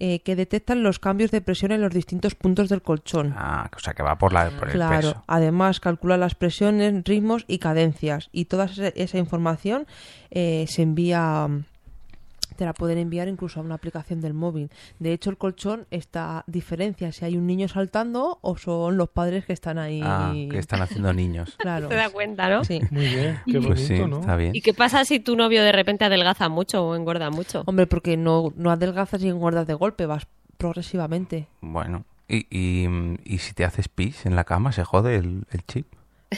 eh, 0.00 0.20
que 0.20 0.36
detectan 0.36 0.82
los 0.82 0.98
cambios 0.98 1.30
de 1.30 1.40
presión 1.40 1.72
en 1.72 1.80
los 1.80 1.92
distintos 1.92 2.34
puntos 2.34 2.68
del 2.68 2.82
colchón. 2.82 3.34
Ah, 3.36 3.68
o 3.76 3.80
sea 3.80 3.94
que 3.94 4.02
va 4.02 4.16
por, 4.16 4.32
la, 4.32 4.50
por 4.50 4.68
el 4.68 4.74
Claro, 4.74 4.96
peso. 5.08 5.24
además 5.26 5.80
calcula 5.80 6.16
las 6.16 6.34
presiones, 6.34 7.02
ritmos 7.04 7.44
y 7.48 7.58
cadencias. 7.58 8.28
Y 8.32 8.44
toda 8.44 8.66
esa, 8.94 9.18
información 9.18 9.86
eh, 10.30 10.66
se 10.68 10.82
envía, 10.82 11.48
te 12.58 12.64
la 12.64 12.74
pueden 12.74 12.98
enviar 12.98 13.28
incluso 13.28 13.60
a 13.60 13.62
una 13.62 13.76
aplicación 13.76 14.20
del 14.20 14.34
móvil. 14.34 14.68
De 14.98 15.12
hecho, 15.12 15.30
el 15.30 15.38
colchón 15.38 15.86
está 15.92 16.42
diferencia 16.48 17.12
si 17.12 17.24
hay 17.24 17.36
un 17.36 17.46
niño 17.46 17.68
saltando 17.68 18.40
o 18.42 18.56
son 18.58 18.96
los 18.96 19.08
padres 19.10 19.44
que 19.46 19.52
están 19.52 19.78
ahí. 19.78 20.00
Ah, 20.02 20.32
que 20.34 20.58
están 20.58 20.82
haciendo 20.82 21.12
niños. 21.12 21.56
Claro. 21.68 21.88
Te 21.88 21.94
da 21.94 22.10
cuenta, 22.10 22.48
¿no? 22.48 22.64
Sí. 22.64 22.80
Muy 22.90 23.06
bien, 23.06 23.38
qué 23.46 23.52
bonito, 23.58 23.68
Pues 23.68 23.86
sí, 23.86 23.98
¿no? 24.04 24.20
está 24.20 24.34
bien. 24.36 24.56
¿Y 24.56 24.60
qué 24.60 24.74
pasa 24.74 25.04
si 25.04 25.20
tu 25.20 25.36
novio 25.36 25.62
de 25.62 25.70
repente 25.70 26.04
adelgaza 26.04 26.48
mucho 26.48 26.84
o 26.84 26.96
engorda 26.96 27.30
mucho? 27.30 27.62
Hombre, 27.66 27.86
porque 27.86 28.16
no, 28.16 28.52
no 28.56 28.70
adelgazas 28.70 29.22
y 29.22 29.28
engordas 29.28 29.66
de 29.68 29.74
golpe, 29.74 30.06
vas 30.06 30.26
progresivamente. 30.56 31.46
Bueno, 31.60 32.04
y, 32.28 32.46
y, 32.50 32.88
y 33.24 33.38
si 33.38 33.52
te 33.54 33.64
haces 33.64 33.88
pis 33.88 34.26
en 34.26 34.34
la 34.34 34.44
cama, 34.44 34.72
se 34.72 34.82
jode 34.84 35.16
el, 35.16 35.44
el 35.50 35.64
chip. 35.66 35.86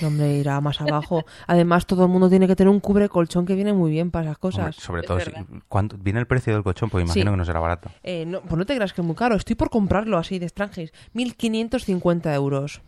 No, 0.00 0.08
hombre, 0.08 0.34
irá 0.38 0.60
más 0.60 0.80
abajo. 0.80 1.24
Además, 1.48 1.84
todo 1.86 2.04
el 2.04 2.10
mundo 2.10 2.28
tiene 2.28 2.46
que 2.46 2.54
tener 2.54 2.70
un 2.70 2.78
cubre 2.80 3.08
colchón 3.08 3.44
que 3.44 3.54
viene 3.56 3.72
muy 3.72 3.90
bien 3.90 4.10
para 4.12 4.30
esas 4.32 4.38
Hombre, 4.44 4.58
cosas. 4.64 4.76
sobre 4.76 5.00
Es 5.00 5.06
todo, 5.08 5.18
si. 5.20 5.30
¿cuánto, 5.68 5.96
viene 5.98 6.20
el 6.20 6.26
precio 6.26 6.52
del 6.54 6.62
colchón, 6.62 6.90
pues 6.90 7.04
imagino 7.04 7.30
Sí. 7.30 7.32
que 7.32 7.36
no 7.36 7.44
será 7.44 7.58
barato. 7.60 7.90
Eh, 8.04 8.24
no, 8.24 8.40
pues 8.42 8.56
no 8.56 8.64
te 8.66 8.74
creas 8.76 8.92
que 8.92 9.00
es 9.00 9.06
muy 9.06 9.16
caro. 9.16 9.34
Estoy 9.34 9.56
por 9.56 9.68
comprarlo 9.68 10.16
así 10.16 10.38
de 10.38 10.46
extranjeros. 10.46 10.92
1.550 11.14 12.32
euros. 12.34 12.82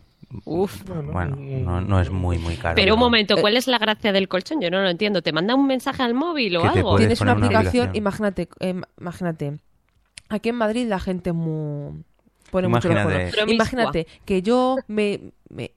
Uf. 0.45 0.81
Bueno, 1.11 1.35
no, 1.35 1.81
no 1.81 1.99
es 1.99 2.09
muy, 2.09 2.37
muy 2.39 2.55
caro. 2.55 2.75
Pero 2.75 2.93
un 2.93 2.99
¿no? 3.01 3.05
momento, 3.05 3.35
¿cuál 3.41 3.57
es 3.57 3.67
la 3.67 3.77
gracia 3.77 4.11
del 4.13 4.27
colchón? 4.29 4.61
Yo 4.61 4.71
no 4.71 4.81
lo 4.81 4.89
entiendo. 4.89 5.21
¿Te 5.21 5.33
manda 5.33 5.53
un 5.55 5.67
mensaje 5.67 6.01
al 6.01 6.13
móvil 6.13 6.55
o 6.57 6.63
algo? 6.63 6.95
Tienes 6.97 7.19
una 7.21 7.33
aplicación, 7.33 7.89
imagínate, 7.93 8.47
eh, 8.61 8.81
imagínate. 8.99 9.59
Aquí 10.29 10.49
en 10.49 10.55
Madrid 10.55 10.87
la 10.87 10.99
gente 10.99 11.31
es 11.31 11.35
muy... 11.35 12.03
Pone 12.49 12.67
mucho 12.69 12.87
los 12.87 12.97
Imagínate-. 12.97 13.31
Promiscua. 13.31 13.53
Imagínate 13.53 14.07
que 14.25 14.41
yo 14.41 14.77
me, 14.87 15.19
me- 15.49 15.71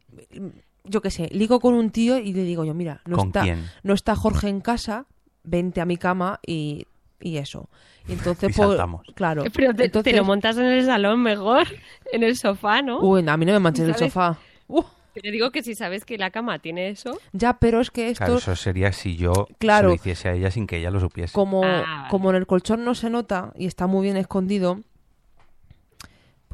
yo 0.89 1.01
qué 1.03 1.11
sé, 1.11 1.29
ligo 1.33 1.61
con 1.61 1.75
un 1.75 1.91
tío 1.91 2.19
y 2.19 2.33
le 2.33 2.43
digo 2.43 2.65
yo, 2.65 2.75
mira, 2.75 3.01
no 3.07 3.17
¿Con 3.17 3.29
está, 3.29 3.43
quién? 3.43 3.65
no 3.83 3.95
está 3.95 4.15
Jorge 4.17 4.49
en 4.49 4.61
casa, 4.61 5.07
vente 5.45 5.81
a 5.81 5.85
mi 5.85 5.97
cama 5.97 6.41
y, 6.47 6.87
y 7.21 7.37
eso. 7.39 7.69
Y 8.09 8.13
entonces 8.15 8.51
Y 8.51 8.53
pues, 8.53 8.79
claro. 9.15 9.45
Pero 9.55 9.75
te, 9.75 9.89
te 9.89 10.13
lo 10.15 10.25
montas 10.25 10.57
en 10.59 10.67
el 10.67 10.85
salón 10.85 11.23
mejor, 11.23 11.67
en 12.13 12.23
el 12.23 12.37
sofá, 12.37 12.83
¿no? 12.83 13.01
Uy, 13.01 13.25
a 13.29 13.37
mí 13.37 13.45
no 13.47 13.53
me 13.53 13.59
manches 13.61 13.89
el 13.89 13.95
sofá. 13.97 14.39
Uh, 14.69 14.83
Pero 15.15 15.31
digo 15.33 15.51
que 15.51 15.63
si 15.63 15.75
sabes 15.75 16.05
que 16.05 16.19
la 16.19 16.31
cama 16.31 16.59
tiene 16.59 16.89
eso, 16.91 17.19
ya, 17.33 17.59
pero 17.59 17.81
es 17.81 17.91
que 17.91 18.11
esto, 18.11 18.25
Claro, 18.25 18.39
eso 18.39 18.55
sería 18.57 18.93
si 18.93 19.17
yo 19.17 19.47
Claro. 19.59 19.89
se 19.89 19.89
lo 19.89 19.95
hiciese 19.95 20.29
a 20.29 20.33
ella 20.35 20.51
sin 20.51 20.67
que 20.67 20.77
ella 20.79 20.91
lo 20.91 21.01
supiese. 21.01 21.33
como, 21.33 21.63
Ah, 21.65 21.85
vale. 21.87 22.09
como 22.11 22.31
en 22.31 22.37
el 22.37 22.47
colchón 22.47 22.85
no 22.85 22.95
se 22.95 23.09
nota 23.11 23.53
y 23.57 23.67
está 23.67 23.87
muy 23.87 24.03
bien 24.03 24.17
escondido, 24.17 24.81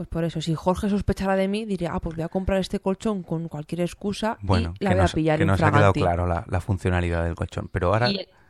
pues 0.03 0.09
por 0.09 0.25
eso, 0.25 0.41
si 0.41 0.53
Jorge 0.57 0.91
sospechara 0.91 1.37
de 1.37 1.47
mí, 1.47 1.65
diría, 1.65 1.93
ah, 1.93 2.01
pues 2.01 2.17
voy 2.17 2.25
a 2.25 2.29
comprar 2.29 2.59
este 2.59 2.81
colchón 2.81 3.23
con 3.23 3.47
cualquier 3.47 3.83
excusa 3.83 4.37
Bueno, 4.43 4.75
y 4.81 4.85
la 4.85 4.95
voy 4.95 5.01
a 5.01 5.07
pillar 5.07 5.37
que 5.39 5.43
en 5.43 5.47
nos 5.47 5.63
ha 5.63 5.71
quedado 5.71 5.93
claro 5.93 6.27
la, 6.27 6.45
la 6.49 6.61
funcionalidad 6.61 7.23
del 7.23 7.37
colchón. 7.37 7.69
Pero 7.71 7.93
ahora 7.93 8.09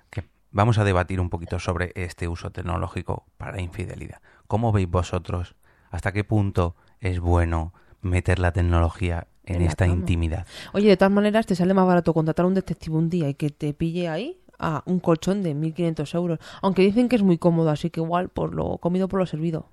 que 0.08 0.24
vamos 0.50 0.78
a 0.78 0.84
debatir 0.84 1.20
un 1.20 1.28
poquito 1.28 1.58
sobre 1.58 1.92
este 1.94 2.26
uso 2.26 2.50
tecnológico 2.50 3.26
para 3.36 3.52
la 3.52 3.60
infidelidad. 3.60 4.22
¿Cómo 4.46 4.72
veis 4.72 4.88
vosotros? 4.88 5.56
¿Hasta 5.90 6.12
qué 6.12 6.24
punto 6.24 6.74
es 7.00 7.20
bueno 7.20 7.74
meter 8.00 8.38
la 8.38 8.52
tecnología 8.52 9.26
en, 9.44 9.56
En 9.56 9.62
esta 9.62 9.84
cama. 9.84 9.98
intimidad? 9.98 10.46
Oye, 10.72 10.88
de 10.88 10.96
todas 10.96 11.12
maneras, 11.12 11.44
te 11.44 11.54
sale 11.54 11.74
más 11.74 11.86
barato 11.86 12.14
contratar 12.14 12.44
a 12.44 12.48
un 12.48 12.54
detective 12.54 12.96
un 12.96 13.10
día 13.10 13.28
y 13.28 13.34
que 13.34 13.50
te 13.50 13.74
pille 13.74 14.08
ahí 14.08 14.40
a 14.58 14.82
un 14.86 15.00
colchón 15.00 15.42
de 15.42 15.54
1.500 15.54 16.14
euros. 16.14 16.38
Aunque 16.62 16.80
dicen 16.80 17.10
que 17.10 17.16
es 17.16 17.22
muy 17.22 17.36
cómodo, 17.36 17.68
así 17.68 17.90
que 17.90 18.00
igual 18.00 18.30
por 18.30 18.54
lo 18.54 18.78
comido 18.78 19.06
por 19.08 19.20
lo 19.20 19.26
servido. 19.26 19.68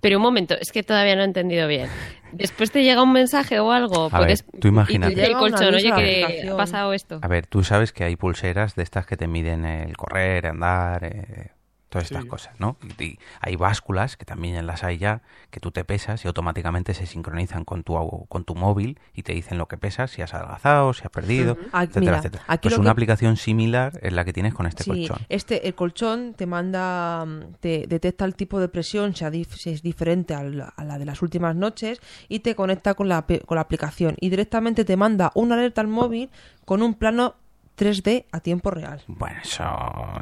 Pero 0.00 0.18
un 0.18 0.22
momento, 0.22 0.54
es 0.60 0.72
que 0.72 0.82
todavía 0.82 1.16
no 1.16 1.22
he 1.22 1.26
entendido 1.26 1.66
bien. 1.68 1.88
Después 2.32 2.70
te 2.70 2.82
llega 2.82 3.02
un 3.02 3.12
mensaje 3.12 3.60
o 3.60 3.70
algo. 3.70 4.08
A 4.10 4.20
ver, 4.20 4.38
tú 4.60 4.68
imagínate. 4.68 5.12
Y 5.12 5.14
te 5.14 5.20
dice 5.20 5.32
el 5.32 5.38
colchón, 5.38 5.74
oye, 5.74 5.92
que 5.92 6.48
ha 6.50 6.56
pasado 6.56 6.92
esto. 6.92 7.20
A 7.22 7.28
ver, 7.28 7.46
tú 7.46 7.62
sabes 7.62 7.92
que 7.92 8.04
hay 8.04 8.16
pulseras 8.16 8.74
de 8.74 8.82
estas 8.82 9.06
que 9.06 9.16
te 9.16 9.28
miden 9.28 9.64
el 9.64 9.96
correr, 9.96 10.46
andar, 10.46 11.04
eh, 11.04 11.50
todas 11.94 12.06
estas 12.06 12.24
Sí. 12.24 12.28
cosas, 12.28 12.58
¿no? 12.58 12.76
Y, 12.98 13.18
hay 13.40 13.54
básculas, 13.56 14.16
que 14.16 14.24
también 14.24 14.66
las 14.66 14.82
hay 14.82 14.98
ya, 14.98 15.22
que 15.50 15.60
tú 15.60 15.70
te 15.70 15.84
pesas 15.84 16.24
y 16.24 16.28
automáticamente 16.28 16.92
se 16.92 17.06
sincronizan 17.06 17.64
con 17.64 17.84
tu, 17.84 18.26
con 18.28 18.44
tu 18.44 18.54
móvil 18.56 18.98
y 19.14 19.22
te 19.22 19.32
dicen 19.32 19.58
lo 19.58 19.68
que 19.68 19.76
pesas, 19.78 20.10
si 20.10 20.20
has 20.22 20.34
adelgazado, 20.34 20.92
si 20.92 21.02
has 21.04 21.10
perdido, 21.10 21.56
Ah, 21.72 21.84
etcétera, 21.84 22.00
mira, 22.00 22.18
etcétera. 22.18 22.44
aquí 22.48 22.68
Pues 22.68 22.78
una 22.78 22.88
que- 22.88 22.92
aplicación 22.92 23.36
similar 23.36 23.98
es 24.02 24.12
la 24.12 24.24
que 24.24 24.32
tienes 24.32 24.54
con 24.54 24.66
este 24.66 24.82
sí, 24.84 24.90
colchón. 24.90 25.18
este, 25.28 25.68
el 25.68 25.74
colchón 25.76 26.34
te 26.34 26.46
manda, 26.46 27.24
mm, 27.24 27.54
te 27.60 27.86
detecta 27.86 28.24
el 28.24 28.34
tipo 28.34 28.58
de 28.58 28.68
presión, 28.68 29.14
si, 29.14 29.24
es 29.70 29.82
diferente 29.82 30.34
a 30.34 30.42
la, 30.42 30.64
a 30.76 30.84
la 30.84 30.98
de 30.98 31.04
las 31.04 31.22
últimas 31.22 31.54
noches, 31.54 32.00
y 32.28 32.40
te 32.40 32.56
conecta 32.56 32.94
con 32.94 33.08
la, 33.08 33.26
pe- 33.26 33.40
con 33.40 33.54
la 33.54 33.62
aplicación. 33.62 34.16
Y 34.20 34.30
directamente 34.30 34.84
te 34.84 34.96
manda 34.96 35.30
una 35.36 35.54
alerta 35.54 35.80
al 35.80 35.86
móvil 35.86 36.28
con 36.64 36.82
un 36.82 36.94
plano 36.94 37.36
3D 37.76 38.26
a 38.32 38.40
tiempo 38.40 38.70
real. 38.70 39.02
Bueno, 39.06 39.36
eso, 39.42 39.64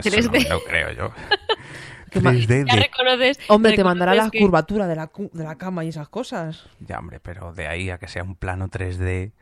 eso 0.05 0.17
3D. 0.17 0.25
no 0.25 0.31
me 0.33 0.49
lo 0.49 0.65
creo 0.65 0.93
yo. 0.93 1.13
¿Qué 2.11 2.21
ma- 2.21 2.33
3D 2.33 2.67
Ya 2.69 2.75
de- 2.77 2.83
reconoces. 2.83 3.39
Hombre, 3.49 3.73
te 3.75 3.85
mandará 3.85 4.15
la 4.15 4.31
que- 4.31 4.41
curvatura 4.41 4.87
de 4.87 4.97
la, 4.97 5.07
cu- 5.07 5.31
de 5.33 5.45
la 5.45 5.57
cama 5.57 5.85
y 5.85 5.89
esas 5.89 6.09
cosas. 6.09 6.65
Ya, 6.81 6.99
hombre, 6.99 7.21
pero 7.21 7.53
de 7.53 7.67
ahí 7.69 7.91
a 7.91 7.99
que 7.99 8.09
sea 8.09 8.23
un 8.23 8.35
plano 8.37 8.69
3D... 8.69 9.33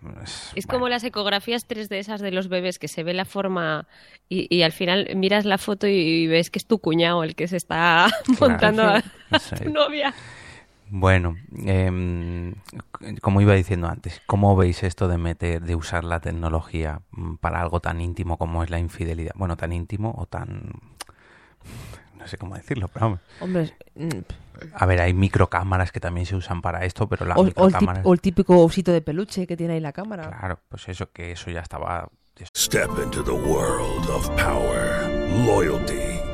pues, 0.00 0.50
Es 0.54 0.66
bueno. 0.66 0.78
como 0.78 0.88
las 0.88 1.04
ecografías 1.04 1.68
3D 1.68 1.92
esas 1.96 2.20
de 2.20 2.30
los 2.32 2.48
bebés 2.48 2.78
que 2.78 2.88
se 2.88 3.02
ve 3.04 3.14
la 3.14 3.24
forma 3.24 3.86
y, 4.28 4.46
y 4.54 4.62
al 4.62 4.72
final 4.72 5.08
miras 5.16 5.44
la 5.44 5.56
foto 5.58 5.86
y 5.86 6.26
ves 6.26 6.50
que 6.50 6.58
es 6.58 6.66
tu 6.66 6.78
cuñado 6.78 7.22
el 7.24 7.34
que 7.34 7.46
se 7.48 7.56
está 7.56 8.08
montando 8.40 8.82
a 8.82 9.02
Sí. 9.38 9.56
tu 9.64 9.70
novia. 9.70 10.12
Bueno, 10.90 11.36
em, 11.64 12.54
como 13.22 13.40
iba 13.40 13.54
diciendo 13.54 13.88
antes, 13.88 14.20
¿cómo 14.26 14.54
veis 14.54 14.82
esto 14.82 15.08
de 15.08 15.18
meter, 15.18 15.62
de 15.62 15.74
usar 15.74 16.04
la 16.04 16.20
tecnología 16.20 17.00
mm, 17.10 17.36
para 17.36 17.60
algo 17.60 17.80
tan 17.80 18.00
íntimo 18.00 18.36
como 18.38 18.62
es 18.62 18.70
la 18.70 18.78
infidelidad? 18.78 19.32
Bueno, 19.36 19.56
tan 19.56 19.72
íntimo 19.72 20.14
o 20.16 20.26
tan... 20.26 20.70
No 22.18 22.26
sé 22.28 22.38
cómo 22.38 22.54
decirlo, 22.54 22.88
pero 22.88 23.06
vamos. 23.06 23.20
Hombre, 23.40 23.74
mm, 23.96 24.08
A 24.74 24.86
ver, 24.86 25.00
hay 25.00 25.12
microcámaras 25.14 25.90
que 25.92 26.00
también 26.00 26.26
se 26.26 26.36
usan 26.36 26.62
para 26.62 26.84
esto, 26.84 27.08
pero 27.08 27.26
las 27.26 27.36
o, 27.36 27.40
o 27.40 27.44
el 27.44 27.50
tip- 27.54 27.56
microcámaras... 27.64 28.06
o 28.06 28.12
el 28.12 28.20
típico 28.20 28.58
osito 28.64 28.92
de 28.92 29.00
peluche 29.02 29.46
que 29.46 29.56
tiene 29.56 29.74
ahí 29.74 29.80
la 29.80 29.92
cámara. 29.92 30.28
Claro, 30.38 30.60
pues 30.68 30.88
eso, 30.88 31.10
que 31.12 31.32
eso 31.32 31.50
ya 31.50 31.60
estaba... 31.60 32.08
Step 32.56 32.90
into 33.02 33.22
the 33.22 33.30
world 33.30 34.08
of 34.10 34.28
power, 34.30 35.08
loyalty, 35.46 36.13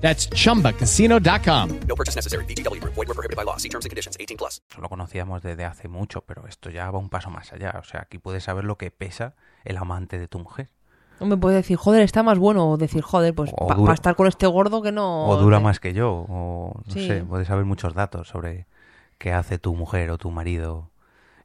That's 0.00 0.28
chumbacasino.com. 0.30 1.70
No 1.88 1.94
purchase 1.96 2.16
necessary. 2.16 2.44
VGW 2.44 2.80
Group. 2.80 2.94
Void 2.94 3.08
were 3.08 3.14
prohibited 3.14 3.36
by 3.36 3.44
law. 3.44 3.56
See 3.58 3.68
terms 3.68 3.84
and 3.84 3.90
conditions. 3.90 4.16
18 4.20 4.36
plus. 4.36 4.62
Lo 4.80 4.88
conocíamos 4.88 5.42
desde 5.42 5.64
hace 5.64 5.88
mucho, 5.88 6.20
pero 6.22 6.46
esto 6.46 6.70
ya 6.70 6.90
va 6.90 6.98
un 6.98 7.08
paso 7.08 7.30
más 7.30 7.52
allá. 7.52 7.74
O 7.80 7.84
sea, 7.84 8.02
aquí 8.02 8.18
puedes 8.18 8.44
saber 8.44 8.64
lo 8.64 8.76
que 8.78 8.90
pesa 8.90 9.34
el 9.64 9.76
amante 9.76 10.18
de 10.18 10.28
tu 10.28 10.38
mujer. 10.38 10.68
No 11.20 11.26
me 11.26 11.36
puede 11.36 11.56
decir, 11.56 11.76
joder, 11.76 12.02
está 12.02 12.22
más 12.22 12.38
bueno. 12.38 12.70
O 12.70 12.76
decir, 12.76 13.02
joder, 13.02 13.34
pues 13.34 13.50
para 13.52 13.74
dura- 13.74 13.94
estar 13.94 14.14
con 14.14 14.28
este 14.28 14.46
gordo 14.46 14.82
que 14.82 14.92
no. 14.92 15.26
O 15.28 15.36
dura 15.36 15.58
más 15.58 15.80
que 15.80 15.92
yo, 15.92 16.26
o 16.28 16.80
no 16.86 16.92
Sí. 16.92 17.08
sé, 17.08 17.24
puedes 17.24 17.48
saber 17.48 17.64
muchos 17.64 17.92
datos 17.94 18.28
sobre 18.28 18.66
qué 19.18 19.32
hace 19.32 19.58
tu 19.58 19.74
mujer 19.74 20.10
o 20.10 20.18
tu 20.18 20.30
marido 20.30 20.92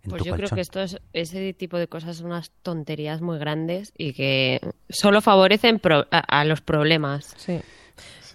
en 0.03 0.11
Pues 0.11 0.21
tu 0.21 0.27
yo 0.27 0.33
creo 0.35 0.41
colchón. 0.49 0.55
que 0.57 0.61
esto 0.61 0.79
es, 0.79 0.99
ese 1.13 1.53
tipo 1.53 1.77
de 1.79 1.87
cosas 1.87 2.17
son 2.17 2.27
unas 2.27 2.51
tonterías 2.61 3.21
muy 3.21 3.39
grandes 3.39 3.93
y 3.97 4.13
que 4.13 4.61
solo 4.89 5.21
favorecen 5.21 5.79
pro- 5.79 6.05
a, 6.11 6.19
a 6.19 6.45
los 6.45 6.61
problemas. 6.61 7.33
Sí. 7.37 7.59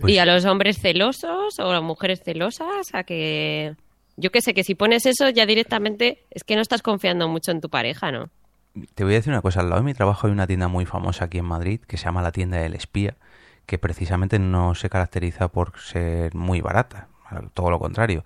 Pues 0.01 0.13
y 0.13 0.19
a 0.19 0.27
los 0.27 0.45
hombres 0.45 0.79
celosos 0.79 1.59
o 1.59 1.71
a 1.71 1.75
las 1.75 1.83
mujeres 1.83 2.23
celosas, 2.23 2.89
a 2.93 3.05
que... 3.05 3.75
Yo 4.17 4.31
que 4.31 4.41
sé, 4.41 4.53
que 4.53 4.65
si 4.65 4.75
pones 4.75 5.07
eso 5.07 5.29
ya 5.29 5.47
directamente 5.47 6.25
es 6.31 6.43
que 6.43 6.57
no 6.57 6.63
estás 6.63 6.83
confiando 6.83 7.29
mucho 7.29 7.53
en 7.53 7.61
tu 7.61 7.69
pareja, 7.69 8.11
¿no? 8.11 8.31
Te 8.95 9.05
voy 9.05 9.13
a 9.13 9.17
decir 9.17 9.33
una 9.33 9.43
cosa, 9.43 9.61
al 9.61 9.69
lado 9.71 9.81
de 9.81 9.87
mi 9.87 9.95
trabajo 9.95 10.27
hay 10.27 10.33
una 10.33 10.47
tienda 10.47 10.67
muy 10.67 10.87
famosa 10.87 11.27
aquí 11.27 11.39
en 11.39 11.45
Madrid 11.45 11.81
que 11.87 11.97
se 11.97 12.07
llama 12.07 12.23
la 12.23 12.33
tienda 12.33 12.59
del 12.59 12.75
espía, 12.75 13.17
que 13.65 13.79
precisamente 13.79 14.41
no 14.41 14.75
se 14.75 14.91
caracteriza 14.91 15.49
por 15.49 15.79
ser 15.79 16.35
muy 16.35 16.61
barata, 16.61 17.09
todo 17.55 17.71
lo 17.71 17.79
contrario. 17.79 18.25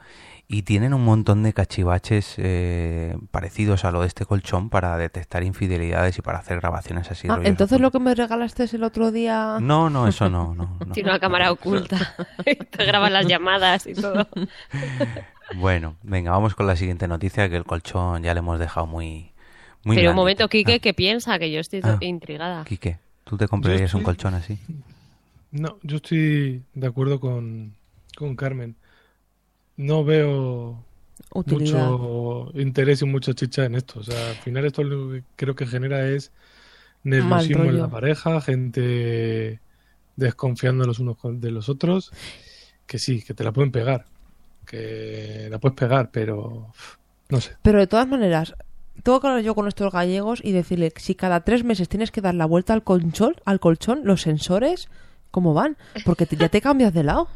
Y 0.53 0.63
tienen 0.63 0.93
un 0.93 1.03
montón 1.03 1.43
de 1.43 1.55
cachivaches 1.55 2.35
eh, 2.37 3.17
parecidos 3.31 3.87
a 3.87 3.91
lo 3.91 4.03
de 4.03 4.07
este 4.09 4.27
colchón 4.27 4.69
para 4.69 4.97
detectar 4.99 5.43
infidelidades 5.43 6.19
y 6.19 6.23
para 6.23 6.39
hacer 6.41 6.61
grabaciones 6.61 7.11
así. 7.11 7.27
Ah, 7.31 7.41
entonces 7.43 7.81
lo 7.81 7.91
que 7.91 7.99
me 7.99 8.15
regalaste 8.15 8.65
el 8.71 8.85
otro 8.85 9.11
día. 9.11 9.57
No, 9.63 9.89
no, 9.89 10.07
eso 10.07 10.29
no, 10.29 10.55
no, 10.55 10.77
no. 10.87 10.93
Tiene 10.93 11.09
una 11.09 11.19
cámara 11.19 11.51
oculta. 11.51 12.15
Te 12.71 12.85
graban 12.85 13.15
las 13.15 13.27
llamadas 13.27 13.87
y 13.87 13.95
todo. 13.95 14.29
Bueno, 15.57 15.97
venga, 16.03 16.31
vamos 16.31 16.55
con 16.55 16.67
la 16.67 16.77
siguiente 16.77 17.07
noticia, 17.07 17.47
que 17.51 17.57
el 17.57 17.65
colchón 17.65 18.23
ya 18.23 18.33
le 18.33 18.39
hemos 18.39 18.59
dejado 18.59 18.87
muy... 18.87 19.33
muy 19.85 19.97
Pero 19.97 20.11
un 20.11 20.17
momento, 20.17 20.49
Quique, 20.49 20.81
¿qué 20.81 20.95
piensa? 20.95 21.39
Que 21.39 21.53
yo 21.53 21.61
estoy 21.61 21.81
Ah. 21.85 21.99
intrigada. 22.01 22.65
Quique, 22.65 22.99
¿tú 23.25 23.37
te 23.37 23.49
comprarías 23.49 23.93
un 23.93 24.03
colchón 24.03 24.33
así? 24.33 24.59
No, 25.51 25.77
yo 25.83 25.97
estoy 25.97 26.63
de 26.73 26.87
acuerdo 26.87 27.21
con, 27.21 27.75
con 28.17 28.35
Carmen. 28.35 28.77
No 29.83 30.05
veo 30.05 30.85
Utilidad. 31.35 31.91
mucho 31.91 32.59
interés 32.59 33.03
y 33.03 33.07
mucha 33.07 33.33
chicha 33.35 33.65
en 33.65 33.75
esto. 33.75 34.01
O 34.01 34.03
sea, 34.03 34.31
al 34.31 34.37
final 34.37 34.65
esto 34.65 34.83
lo 34.83 35.13
que 35.13 35.25
creo 35.37 35.55
que 35.55 35.67
genera 35.67 36.07
es 36.09 36.31
nerviosismo 37.05 37.65
en 37.65 37.79
la 37.79 37.89
pareja, 37.91 38.41
gente 38.41 39.61
desconfiando 40.17 40.85
los 40.85 40.99
unos 40.99 41.17
de 41.23 41.51
los 41.51 41.69
otros, 41.69 42.13
que 42.87 42.99
sí, 42.99 43.23
que 43.23 43.35
te 43.35 43.45
la 43.45 43.53
pueden 43.53 43.73
pegar, 43.73 44.05
que 44.67 45.49
la 45.51 45.59
puedes 45.59 45.77
pegar, 45.77 46.11
pero 46.13 46.69
no 47.29 47.41
sé. 47.41 47.57
Pero 47.63 47.79
de 47.81 47.87
todas 47.87 48.07
maneras, 48.07 48.55
tengo 49.03 49.21
que 49.21 49.27
hablar 49.27 49.43
yo 49.43 49.55
con 49.55 49.67
estos 49.67 49.91
gallegos 49.93 50.41
y 50.45 50.53
decirle 50.53 50.91
que 50.91 51.01
si 51.01 51.15
cada 51.15 51.41
tres 51.41 51.65
meses 51.65 51.89
tienes 51.89 52.11
que 52.11 52.21
dar 52.21 52.35
la 52.35 52.47
vuelta 52.47 52.73
al 52.75 52.85
colchón, 52.85 53.35
al 53.45 53.59
colchón, 53.59 54.03
los 54.05 54.23
sensores, 54.23 54.89
¿cómo 55.31 55.55
van? 55.55 55.77
Porque 56.05 56.27
te- 56.27 56.37
ya 56.37 56.49
te 56.51 56.61
cambias 56.61 56.93
de 56.95 57.03
lado. 57.05 57.29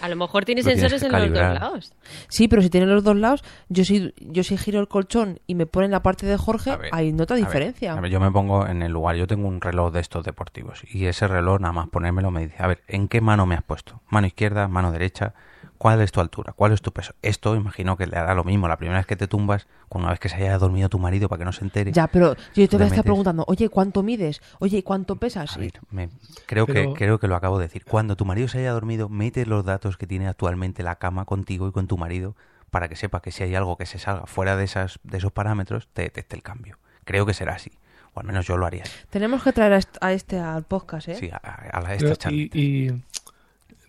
A 0.00 0.08
lo 0.08 0.16
mejor 0.16 0.42
Lo 0.42 0.46
tienes 0.46 0.64
sensores 0.64 1.02
en 1.02 1.12
los 1.12 1.28
dos 1.28 1.32
lados. 1.54 1.92
Sí, 2.28 2.48
pero 2.48 2.62
si 2.62 2.70
tienen 2.70 2.88
los 2.90 3.04
dos 3.04 3.16
lados, 3.16 3.44
yo 3.68 3.84
si, 3.84 4.14
yo 4.18 4.42
si 4.44 4.56
giro 4.56 4.80
el 4.80 4.88
colchón 4.88 5.40
y 5.46 5.54
me 5.54 5.66
ponen 5.66 5.90
la 5.90 6.02
parte 6.02 6.26
de 6.26 6.36
Jorge, 6.36 6.76
ver, 6.76 6.88
hay 6.92 7.12
nota 7.12 7.34
A 7.34 7.36
ver, 7.36 7.46
diferencia. 7.46 7.92
a 7.92 8.00
ver, 8.00 8.10
yo 8.10 8.20
me 8.20 8.30
pongo 8.30 8.66
en 8.66 8.82
el 8.82 8.92
lugar, 8.92 9.16
yo 9.16 9.26
tengo 9.26 9.46
un 9.48 9.60
reloj 9.60 9.92
de 9.92 10.00
estos 10.00 10.24
deportivos 10.24 10.82
y 10.90 11.06
ese 11.06 11.28
reloj 11.28 11.60
nada 11.60 11.72
más 11.72 11.88
ponérmelo 11.88 12.30
me 12.30 12.42
dice, 12.42 12.56
a 12.62 12.66
ver, 12.66 12.82
¿en 12.88 13.08
qué 13.08 13.20
mano 13.20 13.46
me 13.46 13.54
has 13.54 13.62
puesto? 13.62 14.00
Mano 14.08 14.26
izquierda, 14.26 14.68
mano 14.68 14.92
derecha, 14.92 15.34
¿cuál 15.80 16.02
es 16.02 16.12
tu 16.12 16.20
altura? 16.20 16.52
¿Cuál 16.52 16.72
es 16.72 16.82
tu 16.82 16.92
peso? 16.92 17.14
Esto 17.22 17.56
imagino 17.56 17.96
que 17.96 18.06
le 18.06 18.18
hará 18.18 18.34
lo 18.34 18.44
mismo 18.44 18.68
la 18.68 18.76
primera 18.76 18.98
vez 18.98 19.06
que 19.06 19.16
te 19.16 19.26
tumbas, 19.26 19.66
con 19.88 20.02
una 20.02 20.10
vez 20.10 20.20
que 20.20 20.28
se 20.28 20.36
haya 20.36 20.58
dormido 20.58 20.90
tu 20.90 20.98
marido 20.98 21.26
para 21.30 21.38
que 21.38 21.44
no 21.46 21.52
se 21.52 21.64
entere. 21.64 21.90
Ya, 21.92 22.06
pero 22.06 22.36
yo 22.54 22.68
te 22.68 22.76
voy 22.76 22.84
a 22.84 22.86
estar 22.88 22.98
metes- 22.98 23.02
preguntando, 23.04 23.44
oye, 23.48 23.70
¿cuánto 23.70 24.02
mides? 24.02 24.42
Oye, 24.58 24.84
¿cuánto 24.84 25.16
pesas? 25.16 25.56
A 25.56 25.58
ver, 25.58 25.72
me- 25.90 26.10
creo, 26.44 26.66
Pero- 26.66 26.92
que, 26.92 26.98
creo 26.98 27.18
que 27.18 27.28
lo 27.28 27.34
acabo 27.34 27.58
de 27.58 27.64
decir. 27.64 27.84
Cuando 27.86 28.14
tu 28.14 28.26
marido 28.26 28.46
se 28.48 28.58
haya 28.58 28.72
dormido, 28.72 29.08
mete 29.08 29.46
los 29.46 29.64
datos 29.64 29.96
que 29.96 30.06
tiene 30.06 30.28
actualmente 30.28 30.82
la 30.82 30.96
cama 30.96 31.24
contigo 31.24 31.66
y 31.66 31.72
con 31.72 31.86
tu 31.86 31.96
marido 31.96 32.36
para 32.70 32.88
que 32.90 32.94
sepa 32.96 33.20
que 33.22 33.32
si 33.32 33.42
hay 33.42 33.54
algo 33.54 33.76
que 33.78 33.86
se 33.86 33.98
salga 33.98 34.26
fuera 34.26 34.56
de, 34.56 34.64
esas, 34.64 35.00
de 35.02 35.16
esos 35.16 35.32
parámetros, 35.32 35.88
te 35.94 36.02
detecte 36.02 36.36
el 36.36 36.42
cambio. 36.42 36.76
Creo 37.04 37.24
que 37.24 37.32
será 37.32 37.54
así. 37.54 37.72
O 38.12 38.20
al 38.20 38.26
menos 38.26 38.46
yo 38.46 38.56
lo 38.56 38.66
haría 38.66 38.82
así. 38.82 38.92
Tenemos 39.08 39.42
que 39.42 39.52
traer 39.52 39.72
a 39.72 39.78
est- 39.78 39.96
a 40.00 40.12
este 40.12 40.38
al 40.38 40.64
podcast, 40.64 41.08
¿eh? 41.08 41.14
Sí, 41.14 41.30
a, 41.32 41.36
a- 41.36 41.86
a 41.88 41.94
esta 41.94 42.16
charla. 42.16 42.36
y, 42.38 42.50
y, 42.52 43.02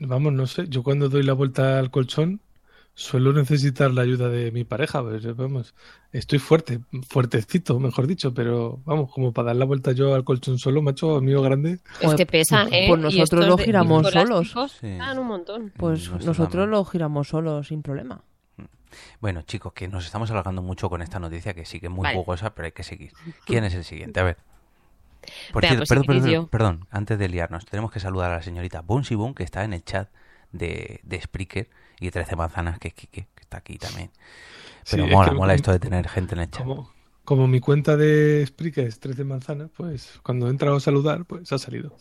vamos, 0.08 0.34
no 0.34 0.48
sé, 0.48 0.66
yo 0.68 0.84
cuando 0.84 1.10
doy 1.10 1.24
la 1.24 1.34
vuelta 1.34 1.80
al 1.80 1.92
colchón 1.92 2.42
suelo 2.94 3.32
necesitar 3.34 3.92
la 3.92 4.02
ayuda 4.02 4.30
de 4.30 4.52
mi 4.52 4.64
pareja, 4.64 5.02
pues, 5.02 5.36
vamos, 5.36 5.74
estoy 6.12 6.40
fuerte, 6.40 6.82
fuertecito, 7.08 7.80
mejor 7.80 8.06
dicho, 8.06 8.34
pero 8.34 8.80
vamos, 8.86 9.12
como 9.12 9.32
para 9.32 9.48
dar 9.48 9.56
la 9.56 9.66
vuelta 9.66 9.94
yo 9.94 10.14
al 10.14 10.24
colchón 10.24 10.60
solo, 10.60 10.82
macho, 10.82 11.18
amigo 11.18 11.42
grande. 11.42 11.80
Es 12.02 12.14
que 12.16 12.26
pesan, 12.26 12.72
¿eh? 12.74 12.86
Pues 12.88 13.02
nosotros 13.02 13.48
lo 13.48 13.58
giramos 13.58 14.10
solos. 14.10 14.54
Sí. 14.80 14.98
un 15.18 15.28
montón. 15.28 15.72
Pues 15.78 16.10
No, 16.10 16.18
esto 16.18 16.28
nosotros 16.28 16.68
lo 16.68 16.84
giramos 16.84 17.30
solos 17.30 17.68
sin 17.68 17.82
problema. 17.82 18.24
Bueno, 19.22 19.42
chicos, 19.44 19.72
que 19.72 19.88
nos 19.88 20.06
estamos 20.06 20.30
alargando 20.32 20.62
mucho 20.62 20.90
con 20.90 21.02
esta 21.02 21.18
noticia 21.18 21.54
que 21.54 21.66
sí 21.66 21.80
que 21.80 21.86
es 21.86 21.92
muy 21.92 22.04
Vale. 22.04 22.18
jugosa, 22.18 22.54
pero 22.54 22.66
hay 22.66 22.72
que 22.74 22.84
seguir. 22.84 23.14
¿Quién 23.46 23.64
es 23.64 23.74
el 23.74 23.86
siguiente? 23.86 24.20
A 24.20 24.24
ver. 24.24 24.38
Por 25.52 25.62
Venga, 25.62 25.76
cierto, 25.76 25.80
pues 25.80 25.90
perdón, 25.90 26.06
perdón, 26.08 26.32
yo. 26.32 26.48
perdón, 26.48 26.88
antes 26.92 27.20
de 27.20 27.30
liarnos, 27.30 27.66
tenemos 27.66 27.92
que 27.92 28.00
saludar 28.00 28.32
a 28.32 28.36
la 28.38 28.42
señorita 28.42 28.82
Bonsi 28.82 29.16
Boom, 29.16 29.34
que 29.34 29.44
está 29.44 29.64
en 29.64 29.74
el 29.74 29.84
chat 29.84 30.10
de, 30.52 31.00
de 31.04 31.22
Spreaker, 31.22 31.70
y 32.00 32.10
13 32.12 32.36
manzanas, 32.36 32.80
que, 32.80 32.92
que, 32.92 33.08
que 33.08 33.28
está 33.40 33.58
aquí 33.58 33.78
también. 33.78 34.10
Pero 34.90 35.04
Sí, 35.04 35.10
es 35.10 35.16
mola, 35.16 35.30
que 35.30 35.36
mola 35.36 35.54
como- 35.54 35.56
esto 35.56 35.72
de 35.72 35.80
tener 35.80 36.08
gente 36.10 36.36
en 36.36 36.42
el 36.42 36.50
chat. 36.50 36.62
Como, 36.64 36.92
como 37.24 37.48
mi 37.48 37.60
cuenta 37.60 37.96
de 37.98 38.44
Spreaker 38.48 38.88
es 38.88 39.00
13 39.00 39.24
manzanas, 39.24 39.70
pues 39.76 40.20
cuando 40.24 40.48
he 40.48 40.50
entrado 40.50 40.76
a 40.78 40.80
saludar, 40.80 41.26
pues 41.26 41.52
ha 41.52 41.58
salido. 41.60 41.96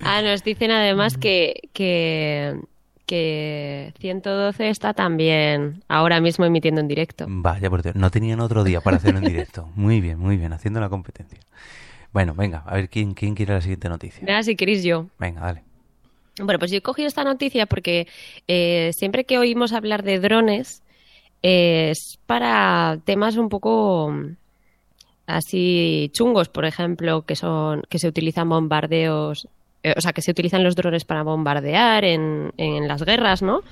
Ah, 0.00 0.22
nos 0.22 0.44
dicen 0.44 0.70
además 0.70 1.16
que, 1.18 1.70
que, 1.72 2.60
que 3.06 3.92
112 3.98 4.68
está 4.68 4.94
también 4.94 5.82
ahora 5.88 6.20
mismo 6.20 6.44
emitiendo 6.44 6.80
en 6.80 6.88
directo. 6.88 7.26
Vaya, 7.28 7.68
por 7.68 7.82
Dios, 7.82 7.96
no 7.96 8.10
tenían 8.10 8.40
otro 8.40 8.62
día 8.62 8.80
para 8.80 8.98
hacerlo 8.98 9.18
en 9.18 9.24
directo. 9.24 9.68
Muy 9.74 10.00
bien, 10.00 10.18
muy 10.18 10.36
bien, 10.36 10.52
haciendo 10.52 10.80
la 10.80 10.88
competencia. 10.88 11.40
Bueno, 12.12 12.34
venga, 12.34 12.62
a 12.66 12.74
ver 12.74 12.88
quién, 12.88 13.14
quién 13.14 13.34
quiere 13.34 13.54
la 13.54 13.60
siguiente 13.60 13.88
noticia. 13.88 14.24
Nada, 14.26 14.42
si 14.42 14.56
queréis 14.56 14.82
yo. 14.82 15.06
Venga, 15.18 15.40
dale. 15.40 15.62
Bueno, 16.40 16.58
pues 16.58 16.70
yo 16.70 16.78
he 16.78 16.82
cogido 16.82 17.08
esta 17.08 17.24
noticia 17.24 17.66
porque 17.66 18.06
eh, 18.46 18.90
siempre 18.94 19.24
que 19.24 19.38
oímos 19.38 19.72
hablar 19.72 20.02
de 20.02 20.20
drones 20.20 20.82
eh, 21.42 21.90
es 21.90 22.18
para 22.26 22.98
temas 23.04 23.36
un 23.36 23.48
poco 23.48 24.14
así 25.26 26.10
chungos, 26.12 26.48
por 26.48 26.64
ejemplo, 26.64 27.22
que 27.22 27.36
son 27.36 27.82
que 27.88 27.98
se 27.98 28.08
utilizan 28.08 28.48
bombardeos, 28.48 29.48
eh, 29.82 29.94
o 29.96 30.00
sea, 30.00 30.12
que 30.12 30.22
se 30.22 30.30
utilizan 30.30 30.64
los 30.64 30.76
drones 30.76 31.04
para 31.04 31.22
bombardear 31.22 32.04
en, 32.04 32.52
en 32.56 32.88
las 32.88 33.02
guerras, 33.02 33.42
¿no? 33.42 33.62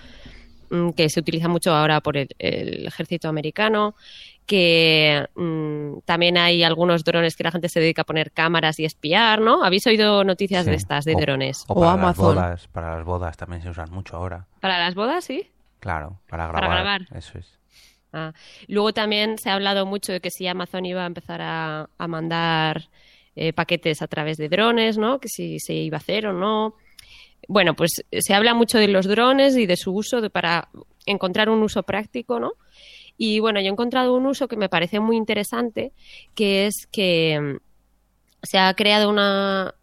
Mm, 0.70 0.90
Que 0.90 1.08
se 1.08 1.20
utiliza 1.20 1.48
mucho 1.48 1.72
ahora 1.74 2.00
por 2.00 2.16
el, 2.16 2.28
el 2.38 2.86
ejército 2.86 3.28
americano, 3.28 3.94
que 4.46 5.26
mm, 5.34 5.98
también 6.04 6.38
hay 6.38 6.62
algunos 6.62 7.04
drones 7.04 7.36
que 7.36 7.44
la 7.44 7.50
gente 7.50 7.68
se 7.68 7.80
dedica 7.80 8.02
a 8.02 8.04
poner 8.04 8.30
cámaras 8.32 8.78
y 8.78 8.84
espiar, 8.84 9.40
¿no? 9.40 9.64
¿Habéis 9.64 9.86
oído 9.86 10.22
noticias 10.24 10.64
Sí. 10.64 10.70
de 10.70 10.76
estas 10.76 11.04
de 11.04 11.14
O- 11.14 11.18
drones? 11.20 11.64
O, 11.68 11.74
O 11.74 11.80
para 11.80 11.92
Amazon. 11.92 12.36
las 12.36 12.44
bodas, 12.44 12.68
para 12.68 12.96
las 12.96 13.04
bodas 13.04 13.36
también 13.36 13.62
se 13.62 13.70
usan 13.70 13.90
mucho 13.90 14.16
ahora. 14.16 14.46
Para 14.60 14.78
las 14.78 14.94
bodas, 14.94 15.24
sí. 15.24 15.48
Claro, 15.80 16.20
para 16.28 16.50
Para 16.50 16.66
grabar. 16.68 17.02
grabar. 17.02 17.18
Eso 17.18 17.38
es. 17.38 17.58
Ah, 18.12 18.32
Luego 18.68 18.92
también 18.92 19.36
se 19.38 19.50
ha 19.50 19.54
hablado 19.54 19.84
mucho 19.84 20.12
de 20.12 20.20
que 20.20 20.30
si 20.30 20.46
Amazon 20.46 20.86
iba 20.86 21.02
a 21.02 21.06
empezar 21.06 21.40
a, 21.42 21.88
a 21.98 22.08
mandar 22.08 22.88
eh, 23.34 23.52
paquetes 23.52 24.00
a 24.00 24.06
través 24.06 24.38
de 24.38 24.48
drones, 24.48 24.96
¿no? 24.96 25.18
Que 25.20 25.28
si 25.28 25.58
se 25.60 25.74
iba 25.74 25.96
a 25.96 26.00
hacer 26.00 26.26
o 26.28 26.32
no. 26.32 26.74
Bueno, 27.48 27.74
pues 27.74 27.90
se 28.12 28.34
habla 28.34 28.54
mucho 28.54 28.78
de 28.78 28.88
los 28.88 29.06
drones 29.06 29.56
y 29.56 29.66
de 29.66 29.76
su 29.76 29.92
uso 29.92 30.28
para 30.30 30.68
encontrar 31.06 31.48
un 31.48 31.62
uso 31.62 31.82
práctico, 31.84 32.40
¿no? 32.40 32.52
Y 33.18 33.40
bueno, 33.40 33.60
yo 33.60 33.66
he 33.66 33.70
encontrado 33.70 34.14
un 34.14 34.26
uso 34.26 34.48
que 34.48 34.56
me 34.56 34.68
parece 34.68 35.00
muy 35.00 35.16
interesante, 35.16 35.92
que 36.34 36.66
es 36.66 36.86
que 36.90 37.38
mm, 37.40 37.56
se 38.42 38.58
ha 38.58 38.74
creado 38.74 39.08
una, 39.08 39.74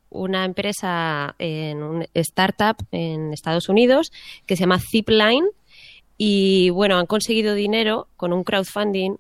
empresa 0.46 1.36
en 1.40 1.82
un 1.82 2.06
startup 2.14 2.76
en 2.92 3.34
Estados 3.34 3.70
Unidos 3.70 4.12
que 4.46 4.56
se 4.56 4.62
llama 4.62 4.80
Zipline 4.80 5.48
y 6.18 6.70
bueno, 6.70 6.98
han 6.98 7.08
conseguido 7.08 7.56
dinero 7.56 8.08
con 8.18 8.34
un 8.34 8.44
crowdfunding 8.44 9.16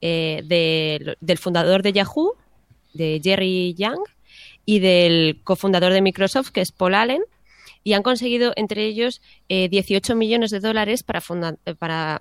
eh, 0.00 0.42
de- 0.46 1.16
del 1.20 1.38
fundador 1.38 1.82
de 1.82 1.92
Yahoo, 1.92 2.34
de 2.94 3.20
Jerry 3.22 3.74
Yang, 3.74 3.98
y 4.64 4.78
del 4.78 5.40
cofundador 5.44 5.92
de 5.92 6.00
Microsoft, 6.02 6.50
que 6.50 6.60
es 6.60 6.72
Paul 6.72 6.94
Allen, 6.94 7.22
y 7.84 7.92
han 7.92 8.02
conseguido 8.02 8.52
entre 8.56 8.84
ellos 8.84 9.20
eh, 9.48 9.68
18 9.68 10.14
millones 10.14 10.50
de 10.50 10.60
dólares 10.60 11.04
eh, 11.06 11.74
para, 11.74 12.20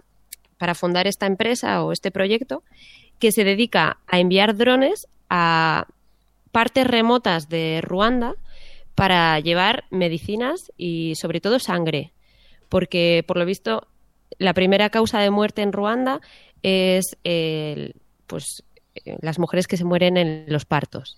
para 0.58 0.76
fundar 0.76 1.08
esta 1.08 1.26
empresa 1.26 1.84
o 1.84 1.92
este 1.92 2.12
proyecto 2.12 2.64
que 3.20 3.32
se 3.32 3.44
dedica 3.44 3.98
a 4.08 4.20
enviar 4.20 4.56
drones 4.56 5.08
a 5.30 5.88
partes 6.52 6.88
remotas 6.88 7.50
de 7.50 7.82
Ruanda 7.82 8.36
para 8.96 9.40
llevar 9.40 9.86
medicinas 9.90 10.72
y 10.78 11.16
sobre 11.16 11.42
todo 11.42 11.60
sangre, 11.60 12.14
porque 12.70 13.24
por 13.28 13.38
lo 13.38 13.46
visto 13.46 13.88
la 14.40 14.54
primera 14.54 14.90
causa 14.90 15.20
de 15.20 15.30
muerte 15.30 15.62
en 15.62 15.72
Ruanda 15.72 16.22
es 16.64 17.16
pues 18.28 18.64
eh, 19.06 19.18
las 19.22 19.40
mujeres 19.40 19.68
que 19.68 19.78
se 19.78 19.86
mueren 19.86 20.18
en 20.18 20.46
los 20.48 20.66
partos. 20.66 21.18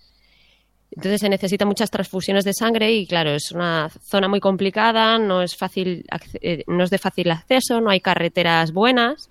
Entonces 0.92 1.20
se 1.20 1.28
necesitan 1.28 1.68
muchas 1.68 1.90
transfusiones 1.90 2.44
de 2.44 2.52
sangre 2.52 2.92
y 2.92 3.06
claro, 3.06 3.30
es 3.30 3.52
una 3.52 3.88
zona 3.88 4.26
muy 4.26 4.40
complicada, 4.40 5.18
no 5.18 5.40
es 5.42 5.56
fácil, 5.56 6.04
eh, 6.40 6.64
no 6.66 6.82
es 6.82 6.90
de 6.90 6.98
fácil 6.98 7.30
acceso, 7.30 7.80
no 7.80 7.90
hay 7.90 8.00
carreteras 8.00 8.72
buenas. 8.72 9.30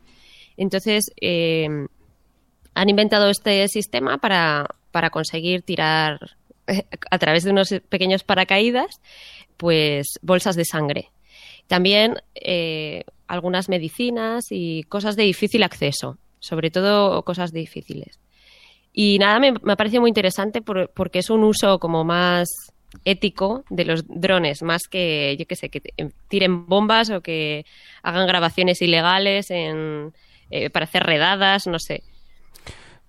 Entonces 0.56 1.12
eh, 1.20 1.68
han 2.74 2.90
inventado 2.90 3.30
este 3.30 3.68
sistema 3.68 4.20
para, 4.20 4.68
para 4.92 5.10
conseguir 5.10 5.64
tirar 5.64 6.38
eh, 6.68 6.86
a 7.12 7.20
través 7.20 7.44
de 7.44 7.52
unos 7.52 7.76
pequeños 7.90 8.24
paracaídas, 8.24 9.02
pues 9.58 10.18
bolsas 10.22 10.56
de 10.56 10.64
sangre. 10.64 11.12
También 11.68 12.16
algunas 13.28 13.70
medicinas 13.70 14.46
y 14.50 14.84
cosas 14.84 15.16
de 15.16 15.24
difícil 15.24 15.62
acceso, 15.62 16.18
sobre 16.40 16.72
todo 16.72 17.22
cosas 17.24 17.52
difíciles. 17.52 18.18
Y 18.94 19.20
nada, 19.20 19.40
me, 19.40 19.52
me 19.52 19.74
ha 19.74 19.76
parecido 19.76 20.02
muy 20.02 20.10
interesante 20.10 20.62
por- 20.62 20.90
porque 20.94 21.20
es 21.20 21.30
un 21.30 21.44
uso 21.44 21.80
como 21.80 22.04
más 22.04 22.50
ético 23.06 23.64
de 23.70 23.86
los 23.86 24.04
drones, 24.08 24.64
más 24.64 24.82
que, 24.90 25.36
yo 25.40 25.46
qué 25.46 25.56
sé, 25.56 25.70
que 25.70 25.80
te- 25.80 25.94
tiren 26.28 26.66
bombas 26.66 27.10
o 27.12 27.22
que 27.22 27.66
hagan 28.02 28.26
grabaciones 28.28 28.82
ilegales 28.82 29.52
en, 29.52 30.12
eh, 30.50 30.70
para 30.72 30.86
hacer 30.86 31.04
redadas, 31.04 31.68
no 31.68 31.78
sé. 31.80 32.02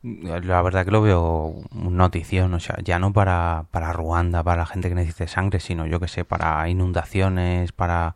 La 0.02 0.62
verdad 0.62 0.86
que 0.86 0.90
lo 0.90 1.02
veo 1.02 1.54
un 1.74 1.96
notición, 1.96 2.54
o 2.54 2.60
sea, 2.60 2.76
ya 2.82 2.98
no 2.98 3.12
para, 3.12 3.66
para 3.70 3.92
Ruanda, 3.92 4.42
para 4.42 4.58
la 4.62 4.66
gente 4.66 4.88
que 4.88 4.94
necesite 4.94 5.28
sangre, 5.28 5.60
sino 5.60 5.86
yo 5.86 6.00
que 6.00 6.08
sé, 6.08 6.24
para 6.24 6.66
inundaciones, 6.70 7.72
para, 7.72 8.14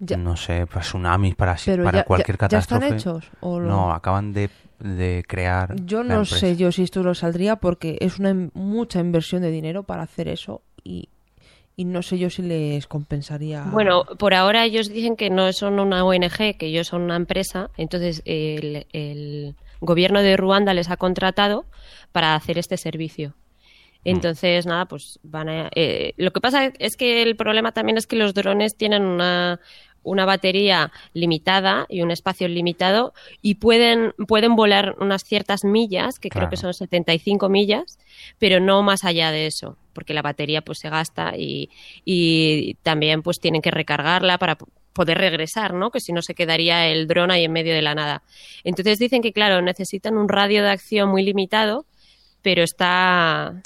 Ya. 0.00 0.16
no 0.16 0.36
sé, 0.36 0.66
para 0.66 0.80
tsunamis, 0.80 1.36
para, 1.36 1.54
para 1.84 1.98
ya- 1.98 2.04
cualquier 2.04 2.36
ya- 2.36 2.48
ya 2.48 2.58
están 2.58 2.80
catástrofe. 2.80 2.96
hechos, 2.96 3.30
¿o 3.40 3.60
lo- 3.60 3.68
No, 3.68 3.92
acaban 3.92 4.32
de, 4.32 4.50
de 4.80 5.24
crear. 5.26 5.76
Yo 5.84 6.02
no 6.02 6.14
empresa. 6.14 6.36
sé 6.38 6.56
yo 6.56 6.72
si 6.72 6.82
esto 6.82 7.02
lo 7.02 7.14
saldría 7.14 7.56
porque 7.56 7.96
es 8.00 8.18
una 8.18 8.34
mucha 8.54 9.00
inversión 9.00 9.42
de 9.42 9.50
dinero 9.50 9.82
para 9.84 10.02
hacer 10.02 10.28
eso 10.28 10.62
y, 10.82 11.08
y 11.76 11.84
no 11.84 12.02
sé 12.02 12.18
yo 12.18 12.30
si 12.30 12.42
les 12.42 12.86
compensaría. 12.86 13.64
Bueno, 13.64 14.04
por 14.18 14.34
ahora 14.34 14.64
ellos 14.64 14.88
dicen 14.88 15.16
que 15.16 15.30
no 15.30 15.52
son 15.52 15.78
una 15.80 16.04
ONG, 16.04 16.56
que 16.58 16.66
ellos 16.66 16.88
son 16.88 17.02
una 17.02 17.16
empresa, 17.16 17.70
entonces 17.76 18.22
el, 18.24 18.86
el 18.92 19.54
gobierno 19.80 20.22
de 20.22 20.36
Ruanda 20.36 20.74
les 20.74 20.90
ha 20.90 20.96
contratado 20.96 21.64
para 22.12 22.34
hacer 22.34 22.58
este 22.58 22.76
servicio. 22.76 23.34
Entonces, 24.02 24.64
nada, 24.64 24.86
pues 24.86 25.18
van 25.22 25.50
a... 25.50 25.68
eh, 25.74 26.14
lo 26.16 26.30
que 26.32 26.40
pasa 26.40 26.72
es 26.78 26.96
que 26.96 27.22
el 27.22 27.36
problema 27.36 27.72
también 27.72 27.98
es 27.98 28.06
que 28.06 28.16
los 28.16 28.32
drones 28.32 28.74
tienen 28.74 29.02
una, 29.02 29.60
una 30.02 30.24
batería 30.24 30.92
limitada 31.12 31.86
y 31.88 32.02
un 32.02 32.10
espacio 32.10 32.48
limitado 32.48 33.12
y 33.42 33.56
pueden, 33.56 34.12
pueden 34.26 34.56
volar 34.56 34.96
unas 34.98 35.24
ciertas 35.24 35.64
millas, 35.64 36.18
que 36.18 36.30
creo 36.30 36.48
que 36.48 36.56
son 36.56 36.72
75 36.72 37.48
millas, 37.48 37.98
pero 38.38 38.60
no 38.60 38.82
más 38.82 39.04
allá 39.04 39.30
de 39.30 39.46
eso, 39.46 39.76
porque 39.92 40.14
la 40.14 40.22
batería 40.22 40.62
pues 40.62 40.78
se 40.78 40.88
gasta 40.88 41.36
y, 41.36 41.70
y 42.04 42.74
también 42.82 43.22
pues 43.22 43.40
tienen 43.40 43.62
que 43.62 43.70
recargarla 43.70 44.38
para 44.38 44.56
poder 44.92 45.18
regresar, 45.18 45.74
¿no? 45.74 45.90
Que 45.90 46.00
si 46.00 46.12
no 46.12 46.22
se 46.22 46.34
quedaría 46.34 46.88
el 46.88 47.06
dron 47.06 47.30
ahí 47.30 47.44
en 47.44 47.52
medio 47.52 47.74
de 47.74 47.82
la 47.82 47.94
nada. 47.94 48.22
Entonces 48.64 48.98
dicen 48.98 49.22
que, 49.22 49.32
claro, 49.32 49.62
necesitan 49.62 50.16
un 50.16 50.28
radio 50.28 50.62
de 50.62 50.70
acción 50.70 51.08
muy 51.08 51.22
limitado, 51.22 51.86
pero 52.42 52.62
está... 52.62 53.62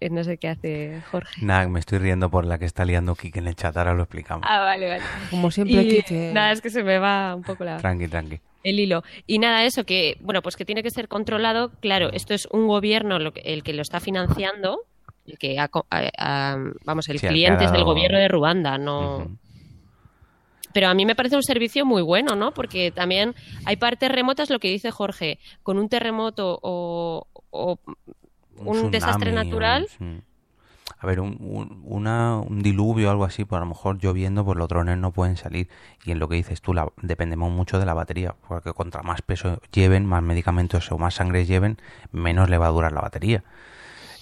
eh, 0.00 0.10
No 0.10 0.24
sé 0.24 0.36
qué 0.38 0.48
hace 0.48 1.00
Jorge. 1.10 1.44
Nada, 1.44 1.68
me 1.68 1.80
estoy 1.80 1.98
riendo 1.98 2.30
por 2.30 2.44
la 2.44 2.58
que 2.58 2.64
está 2.64 2.84
liando 2.84 3.14
Kike 3.14 3.38
en 3.38 3.48
el 3.48 3.54
chat, 3.56 3.76
ahora 3.76 3.94
lo 3.94 4.02
explicamos. 4.02 4.44
Ah, 4.48 4.60
vale, 4.60 4.88
vale. 4.88 5.02
Como 5.30 5.50
siempre 5.50 5.82
Y. 5.82 6.32
Nada, 6.32 6.52
es 6.52 6.60
que 6.60 6.70
se 6.70 6.82
me 6.82 6.98
va 6.98 7.34
un 7.34 7.42
poco 7.42 7.64
la... 7.64 7.78
Tranqui, 7.78 8.08
tranqui. 8.08 8.40
el 8.62 8.80
hilo. 8.80 9.02
Y 9.26 9.38
nada, 9.38 9.64
eso 9.64 9.84
que, 9.84 10.16
bueno, 10.20 10.42
pues 10.42 10.56
que 10.56 10.64
tiene 10.64 10.82
que 10.82 10.90
ser 10.90 11.08
controlado. 11.08 11.70
Claro, 11.80 12.10
esto 12.12 12.34
es 12.34 12.46
un 12.50 12.66
gobierno 12.66 13.18
lo 13.18 13.32
que- 13.32 13.40
el 13.40 13.62
que 13.62 13.72
lo 13.72 13.82
está 13.82 14.00
financiando, 14.00 14.80
el 15.26 15.38
que 15.38 15.58
ha 15.58 15.70
a- 15.90 16.10
a- 16.18 16.56
vamos, 16.84 17.08
el 17.08 17.18
Sí, 17.18 17.26
cliente 17.28 17.64
es 17.64 17.72
del 17.72 17.84
gobierno 17.84 18.18
de 18.18 18.28
Ruanda, 18.28 18.76
no. 18.78 19.38
Pero 20.72 20.88
a 20.88 20.94
mí 20.94 21.06
me 21.06 21.14
parece 21.14 21.36
un 21.36 21.42
servicio 21.42 21.86
muy 21.86 22.02
bueno, 22.02 22.36
¿no? 22.36 22.52
Porque 22.52 22.90
también 22.90 23.34
hay 23.64 23.76
partes 23.76 24.10
remotas, 24.12 24.50
lo 24.50 24.58
que 24.58 24.68
dice 24.68 24.90
Jorge, 24.90 25.38
con 25.62 25.78
un 25.78 25.88
terremoto 25.88 26.58
o, 26.62 27.26
o 27.50 27.78
un, 28.58 28.66
tsunami 28.68 28.90
desastre 28.90 29.32
natural. 29.32 29.86
A 30.98 31.06
ver, 31.06 31.20
un, 31.20 31.36
un- 31.40 31.82
una- 31.84 32.36
un 32.38 32.62
diluvio 32.62 33.08
o 33.08 33.10
algo 33.10 33.24
así, 33.24 33.44
pues 33.44 33.58
a 33.58 33.60
lo 33.60 33.66
mejor 33.68 33.98
lloviendo, 33.98 34.44
pues 34.44 34.56
los 34.56 34.68
drones 34.68 34.96
no 34.96 35.10
pueden 35.12 35.36
salir. 35.36 35.68
Y 36.04 36.12
en 36.12 36.18
lo 36.18 36.28
que 36.28 36.36
dices 36.36 36.62
tú, 36.62 36.72
la- 36.72 36.90
dependemos 37.02 37.50
mucho 37.52 37.78
de 37.78 37.84
la 37.86 37.92
batería, 37.92 38.34
porque 38.48 38.72
contra 38.72 39.02
más 39.02 39.20
peso 39.20 39.60
lleven, 39.72 40.06
más 40.06 40.22
medicamentos 40.22 40.90
o 40.92 40.96
más 40.98 41.14
sangre 41.14 41.44
lleven, 41.44 41.76
menos 42.12 42.48
le 42.48 42.56
va 42.56 42.68
a 42.68 42.70
durar 42.70 42.92
la 42.92 43.00
batería. 43.02 43.44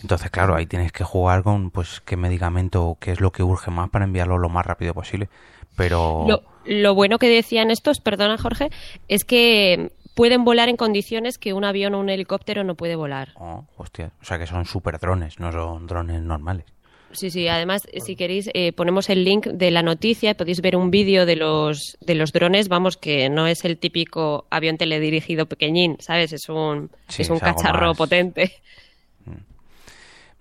Entonces, 0.03 0.31
claro, 0.31 0.55
ahí 0.55 0.67
tienes 0.67 0.91
que 0.91 1.05
jugar 1.05 1.43
con, 1.43 1.71
pues, 1.71 2.01
qué 2.05 2.17
medicamento 2.17 2.97
qué 3.01 3.13
es 3.13 3.21
lo 3.21 3.31
que 3.31 3.43
urge 3.43 3.71
más 3.71 3.89
para 3.91 4.05
enviarlo 4.05 4.39
lo 4.39 4.49
más 4.49 4.67
rápido 4.67 4.95
posible. 4.95 5.29
Pero... 5.77 6.25
Lo, 6.27 6.43
lo 6.67 6.95
bueno 6.95 7.19
que 7.19 7.29
decían 7.29 7.71
estos, 7.71 8.01
perdona 8.01 8.37
Jorge, 8.37 8.71
es 9.09 9.25
que 9.25 9.93
pueden 10.15 10.45
volar 10.45 10.69
en 10.69 10.77
condiciones 10.77 11.39
que 11.39 11.53
un 11.53 11.65
avión 11.65 11.95
o 11.95 12.01
un 12.01 12.09
helicóptero 12.09 12.65
no 12.65 12.75
puede 12.77 12.97
volar. 12.97 13.33
Oh, 13.37 13.65
hostia, 13.77 14.13
o 14.21 14.25
sea 14.25 14.39
que 14.39 14.47
son 14.47 14.65
super 14.65 14.99
drones, 14.99 15.39
no 15.41 15.51
son 15.53 15.87
drones 15.87 16.23
normales. 16.23 16.65
Sí, 17.13 17.31
sí, 17.31 17.47
además, 17.47 17.87
eh, 17.93 18.01
si 18.01 18.17
queréis, 18.17 18.51
eh, 18.55 18.73
ponemos 18.73 19.09
el 19.09 19.23
link 19.23 19.47
de 19.47 19.71
la 19.71 19.83
noticia, 19.85 20.35
podéis 20.37 20.61
ver 20.61 20.75
un 20.75 20.91
vídeo 20.91 21.27
de 21.27 21.37
los, 21.37 21.97
de 22.01 22.17
los 22.17 22.33
drones, 22.33 22.69
vamos, 22.69 22.97
que 22.97 23.29
no 23.29 23.47
es 23.47 23.65
el 23.65 23.79
típico 23.79 24.47
avión 24.51 24.79
teledirigido 24.79 25.47
pequeñín, 25.47 25.97
¿sabes? 26.01 26.33
Es 26.33 26.49
un, 26.49 26.91
Sí, 27.09 27.23
es 27.23 27.31
un 27.31 27.37
es 27.37 27.43
cacharro 27.43 27.89
más- 27.89 27.97
potente. 27.97 28.53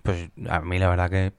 Pues 0.02 0.30
a 0.50 0.60
mí 0.60 0.78
la 0.78 0.88
verdad 0.90 1.08
que 1.10 1.32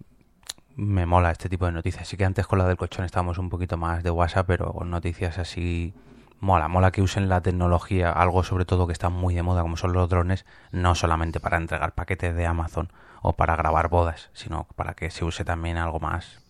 me 0.75 1.05
mola 1.05 1.31
este 1.31 1.49
tipo 1.49 1.65
de 1.65 1.71
noticias. 1.71 2.07
Sí 2.07 2.17
que 2.17 2.25
antes 2.25 2.47
con 2.47 2.57
la 2.59 2.67
del 2.67 2.77
colchón 2.77 3.05
estábamos 3.05 3.37
un 3.37 3.49
poquito 3.49 3.77
más 3.77 4.03
de 4.03 4.09
WhatsApp, 4.11 4.47
pero 4.47 4.73
con 4.73 4.89
noticias 4.89 5.37
así 5.37 5.93
mola. 6.39 6.67
Mola 6.67 6.91
que 6.91 7.01
usen 7.01 7.29
la 7.29 7.41
tecnología, 7.41 8.11
algo 8.11 8.43
sobre 8.43 8.65
todo 8.65 8.87
que 8.87 8.93
está 8.93 9.09
muy 9.09 9.35
de 9.35 9.43
moda, 9.43 9.61
como 9.61 9.77
son 9.77 9.93
los 9.93 10.09
drones, 10.09 10.45
no 10.71 10.95
solamente 10.95 11.39
para 11.39 11.57
entregar 11.57 11.93
paquetes 11.93 12.35
de 12.35 12.45
Amazon 12.45 12.91
o 13.21 13.33
para 13.33 13.55
grabar 13.55 13.89
bodas, 13.89 14.29
sino 14.33 14.67
para 14.75 14.93
que 14.93 15.09
se 15.09 15.25
use 15.25 15.43
también 15.43 15.77
algo 15.77 15.99
más, 15.99 16.41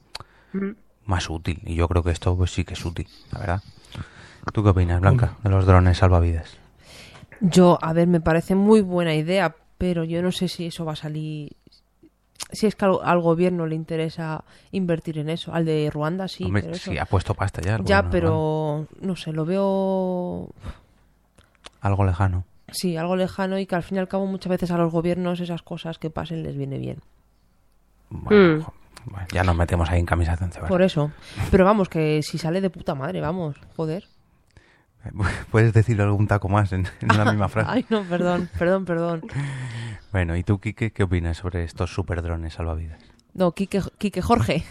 más 1.05 1.29
útil. 1.29 1.61
Y 1.63 1.75
yo 1.75 1.87
creo 1.87 2.03
que 2.03 2.11
esto 2.11 2.35
pues 2.35 2.51
sí 2.51 2.65
que 2.65 2.73
es 2.73 2.85
útil, 2.85 3.07
la 3.31 3.39
verdad. 3.39 3.63
¿Tú 4.53 4.63
qué 4.63 4.69
opinas, 4.69 5.01
Blanca, 5.01 5.35
de 5.43 5.49
los 5.49 5.65
drones 5.65 5.97
salvavidas? 5.97 6.57
Yo, 7.41 7.79
a 7.81 7.93
ver, 7.93 8.07
me 8.07 8.21
parece 8.21 8.55
muy 8.55 8.81
buena 8.81 9.13
idea, 9.15 9.55
pero 9.77 10.03
yo 10.03 10.21
no 10.21 10.31
sé 10.31 10.47
si 10.47 10.67
eso 10.67 10.85
va 10.85 10.93
a 10.93 10.97
salir. 10.97 11.55
Si 12.51 12.67
es 12.67 12.75
que 12.75 12.85
al, 12.85 12.97
al 13.03 13.19
gobierno 13.21 13.65
le 13.65 13.75
interesa 13.75 14.43
invertir 14.71 15.17
en 15.17 15.29
eso. 15.29 15.53
Al 15.53 15.65
de 15.65 15.89
Ruanda 15.91 16.27
sí. 16.27 16.45
Hombre, 16.45 16.61
pero 16.63 16.75
eso- 16.75 16.91
sí, 16.91 16.97
ha 16.97 17.05
puesto 17.05 17.33
pasta 17.33 17.61
ya. 17.61 17.79
Ya, 17.83 18.09
pero 18.09 18.87
no 19.01 19.15
sé, 19.15 19.31
lo 19.33 19.45
veo. 19.45 20.49
Algo 21.81 22.03
lejano. 22.05 22.45
Sí, 22.71 22.97
algo 22.97 23.15
lejano 23.15 23.57
y 23.59 23.65
que 23.65 23.75
al 23.75 23.83
fin 23.83 23.97
y 23.97 23.99
al 23.99 24.07
cabo 24.07 24.25
muchas 24.25 24.49
veces 24.49 24.71
a 24.71 24.77
los 24.77 24.91
gobiernos 24.91 25.39
esas 25.39 25.61
cosas 25.61 25.97
que 25.99 26.09
pasen 26.09 26.43
les 26.43 26.55
viene 26.57 26.77
bien. 26.77 26.99
Bueno, 28.09 28.73
bueno, 29.05 29.27
ya 29.33 29.43
nos 29.43 29.55
metemos 29.55 29.89
ahí 29.89 29.99
en 29.99 30.05
camisa 30.05 30.35
de 30.35 30.45
once. 30.45 30.59
Por 30.61 30.81
eso. 30.81 31.11
Pero 31.51 31.63
vamos, 31.65 31.89
que 31.89 32.21
si 32.23 32.37
sale 32.37 32.61
de 32.61 32.69
puta 32.69 32.95
madre, 32.95 33.21
vamos, 33.21 33.55
joder. 33.75 34.05
Puedes 35.51 35.73
decir 35.73 36.01
algún 36.01 36.27
taco 36.27 36.49
más 36.49 36.71
en, 36.73 36.87
en 37.01 37.17
la 37.17 37.25
misma 37.25 37.47
frase. 37.49 37.69
Ay, 37.71 37.85
no, 37.89 38.03
perdón, 38.03 38.49
perdón, 38.57 38.85
perdón. 38.85 39.21
Bueno, 40.15 40.37
¿y 40.37 40.43
tú, 40.43 40.61
Quique, 40.61 40.93
qué 40.93 41.03
opinas 41.03 41.35
sobre 41.35 41.65
estos 41.65 41.93
super 41.93 42.21
drones 42.21 42.53
salvavidas? 42.53 43.01
No, 43.33 43.51
Quique, 43.51 43.81
Quique 43.97 44.21
Jorge. 44.21 44.63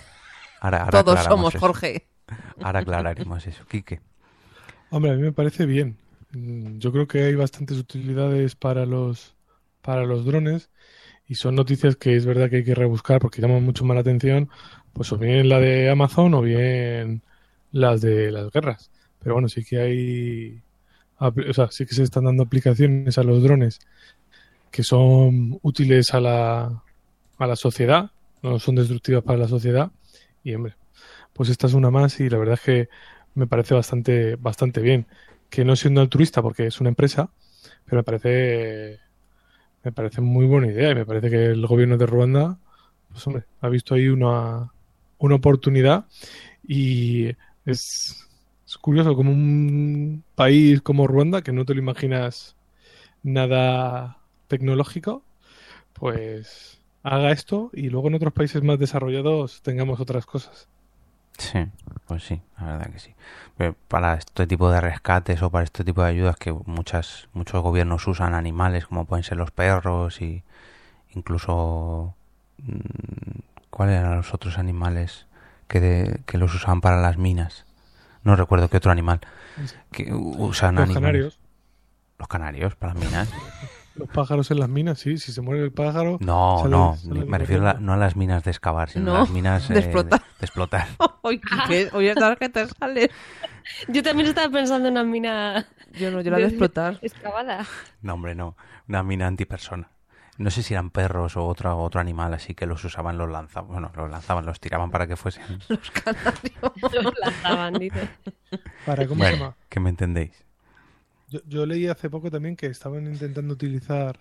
Ahora, 0.59 0.85
ahora 0.85 1.04
Todos 1.04 1.22
somos 1.22 1.54
eso. 1.54 1.61
Jorge. 1.61 2.07
Ahora 2.62 2.80
aclararemos 2.80 3.46
eso. 3.46 3.66
Quique. 3.66 4.00
Hombre, 4.88 5.11
a 5.11 5.14
mí 5.16 5.20
me 5.20 5.33
parece 5.33 5.66
bien. 5.66 5.98
Mm, 6.33 6.78
Yo 6.78 6.92
creo 6.92 7.07
que 7.07 7.24
hay 7.24 7.35
bastantes 7.35 7.76
utilidades 7.76 8.57
para 8.57 8.87
los, 8.87 9.35
para 9.83 10.07
los 10.07 10.24
drones 10.24 10.70
y 11.28 11.35
son 11.35 11.57
noticias 11.57 11.96
que 11.96 12.16
es 12.16 12.24
verdad 12.24 12.48
que 12.48 12.57
hay 12.57 12.64
que 12.64 12.74
rebuscar 12.74 13.20
porque 13.20 13.42
llaman 13.42 13.62
mucho 13.62 13.85
más 13.85 13.96
la 13.96 14.00
atención, 14.00 14.48
pues 14.94 15.12
o 15.12 15.18
bien 15.18 15.50
la 15.50 15.61
de 15.61 15.90
Amazon 15.90 16.33
o 16.33 16.40
bien 16.40 17.20
las 17.70 18.00
de 18.00 18.33
las 18.33 18.50
guerras. 18.50 18.90
Pero 19.18 19.35
bueno, 19.35 19.50
sí 19.50 19.62
que 19.62 19.78
hay, 19.78 20.62
o 21.18 21.52
sea, 21.52 21.70
sí 21.70 21.85
que 21.85 21.94
se 21.94 22.02
están 22.02 22.24
dando 22.24 22.44
aplicaciones 22.44 23.18
a 23.18 23.24
los 23.24 23.42
drones 23.42 23.80
que 24.74 24.82
son 24.82 25.56
útiles 25.62 26.12
a 26.14 26.20
la, 26.20 26.82
a 27.38 27.46
la 27.46 27.54
sociedad, 27.54 28.10
no 28.42 28.58
son 28.58 28.74
destructivas 28.74 29.22
para 29.22 29.38
la 29.38 29.46
sociedad 29.46 29.92
y 30.42 30.52
hombre, 30.52 30.74
pues 31.32 31.48
esta 31.48 31.68
es 31.68 31.74
una 31.74 31.92
más 31.92 32.18
y 32.18 32.28
la 32.28 32.38
verdad 32.38 32.54
es 32.54 32.60
que 32.60 32.88
me 33.37 33.46
parece 33.46 33.74
bastante, 33.74 34.34
bastante 34.34 34.80
bien. 34.80 35.06
Que 35.48 35.64
no 35.64 35.76
siendo 35.76 36.00
altruista 36.00 36.42
porque 36.42 36.66
es 36.66 36.80
una 36.80 36.88
empresa, 36.88 37.30
pero 37.84 37.98
me 37.98 38.02
parece, 38.02 38.98
me 39.84 39.92
parece 39.92 40.20
muy 40.20 40.44
buena 40.44 40.66
idea 40.66 40.90
y 40.90 40.96
me 40.96 41.06
parece 41.06 41.30
que 41.30 41.44
el 41.44 41.64
gobierno 41.68 41.96
de 41.96 42.06
Ruanda, 42.06 42.58
pues 43.12 43.24
hombre, 43.28 43.44
ha 43.60 43.68
visto 43.68 43.94
ahí 43.94 44.08
una, 44.08 44.72
una 45.18 45.37
oportunidad 45.37 46.06
y 46.66 47.28
es, 47.64 48.26
es 48.66 48.76
curioso 48.80 49.14
como 49.14 49.30
un 49.30 50.24
país 50.34 50.82
como 50.82 51.06
Ruanda, 51.06 51.42
que 51.42 51.52
no 51.52 51.64
te 51.64 51.74
lo 51.74 51.80
imaginas 51.80 52.56
nada 53.22 54.18
tecnológico, 54.48 55.22
pues 55.94 56.80
haga 57.02 57.30
esto 57.33 57.70
y 57.72 57.90
luego 57.90 58.09
en 58.09 58.14
otros 58.14 58.33
países 58.33 58.62
más 58.62 58.78
desarrollados 58.78 59.62
tengamos 59.62 60.00
otras 60.00 60.26
cosas. 60.26 60.68
Sí, 61.37 61.66
pues 62.07 62.22
sí, 62.24 62.40
la 62.61 62.66
verdad 62.76 62.90
que 62.92 62.98
sí. 63.00 63.12
Pero 63.57 63.74
para 63.88 64.14
este 64.14 64.46
tipo 64.46 64.70
de 64.70 64.80
rescates 64.80 65.42
o 65.42 65.50
para 65.50 65.64
este 65.64 65.83
tipo 65.85 66.02
de 66.02 66.09
ayudas 66.11 66.37
que 66.37 66.52
muchas 66.52 67.28
muchos 67.33 67.61
gobiernos 67.62 68.07
usan 68.07 68.35
animales 68.35 68.87
como 68.87 69.04
pueden 69.04 69.24
ser 69.24 69.37
los 69.38 69.50
perros 69.50 70.20
y 70.20 70.42
incluso 71.12 72.14
mm, 72.59 73.38
¿cuáles 73.70 73.98
eran 73.98 74.16
los 74.18 74.33
otros 74.33 74.59
animales 74.59 75.26
que, 75.68 75.80
de- 75.80 76.20
que 76.26 76.38
los 76.38 76.54
usaban 76.54 76.80
para 76.80 77.00
las 77.00 77.18
minas? 77.18 77.64
No 78.22 78.37
recuerdo 78.37 78.68
qué 78.70 78.76
otro 78.78 78.92
animal 78.92 79.20
que 79.90 80.12
usan 80.14 80.76
Los 80.76 80.85
animales. 80.85 80.94
canarios. 80.94 81.38
Los 82.18 82.28
canarios 82.28 82.76
para 82.76 82.94
las 82.94 83.04
minas. 83.04 83.28
Los 83.96 84.09
pájaros 84.09 84.50
en 84.50 84.59
las 84.59 84.68
minas, 84.68 84.98
sí, 84.98 85.18
si 85.18 85.30
se 85.33 85.40
muere 85.40 85.62
el 85.62 85.72
pájaro. 85.72 86.18
No, 86.20 86.59
sale- 86.59 86.70
no, 86.70 86.96
sale 86.96 87.24
me 87.26 87.38
refiero 87.38 87.62
a 87.62 87.74
la- 87.74 87.80
no 87.80 87.92
a 87.92 87.96
las 87.96 88.16
minas 88.16 88.42
de 88.42 88.50
excavar, 88.50 88.90
sino 88.90 89.14
a 89.14 89.18
las 89.20 89.30
minas 89.30 89.68
de 89.68 89.76
eh, 89.76 89.78
explotar. 89.78 90.20
de 90.20 90.44
explotar. 90.46 90.87
Oye, 91.22 91.40
¿qué? 91.68 91.88
Oye, 91.92 92.12
¿sabes 92.14 92.38
qué 92.38 92.48
te 92.48 92.66
sale? 92.66 93.11
Yo 93.88 94.02
también 94.02 94.28
estaba 94.28 94.50
pensando 94.52 94.88
en 94.88 94.92
una 94.94 95.04
mina. 95.04 95.66
Yo 95.92 96.11
no, 96.11 96.20
yo 96.20 96.30
la 96.33 96.38
de 96.38 96.44
explotar. 96.46 96.98
Excavada. 97.02 97.64
No, 98.02 98.14
hombre, 98.14 98.35
no. 98.35 98.57
Una 98.88 99.02
mina 99.02 99.26
antipersona. 99.28 99.88
No 100.37 100.50
sé 100.50 100.64
si 100.64 100.74
eran 100.74 100.90
perros 100.90 101.37
o 101.37 101.46
otro, 101.46 101.78
otro 101.78 102.00
animal 102.00 102.35
así 102.35 102.54
que 102.57 102.66
los 102.66 102.85
usaban, 102.85 103.16
los 103.16 103.30
lanzaban. 103.30 103.70
Bueno, 103.70 103.92
los 103.94 104.11
lanzaban, 104.11 104.44
los 104.44 104.59
tiraban 104.59 104.90
para 104.90 105.07
que 105.07 105.14
fuesen. 105.16 105.61
Los 105.68 105.90
canarios. 105.92 106.72
Los 107.00 107.14
lanzaban, 107.20 107.74
dice. 107.74 108.09
Para, 108.85 109.07
¿cómo 109.07 109.18
Bueno, 109.20 109.37
se 109.37 109.40
llama? 109.40 109.57
que 109.68 109.78
me 109.80 109.90
entendéis. 109.90 110.43
Yo, 111.28 111.40
yo 111.48 111.66
leí 111.66 111.87
hace 111.87 112.10
poco 112.10 112.30
también 112.30 112.56
que 112.56 112.66
estaban 112.66 113.06
intentando 113.06 113.54
utilizar 113.54 114.18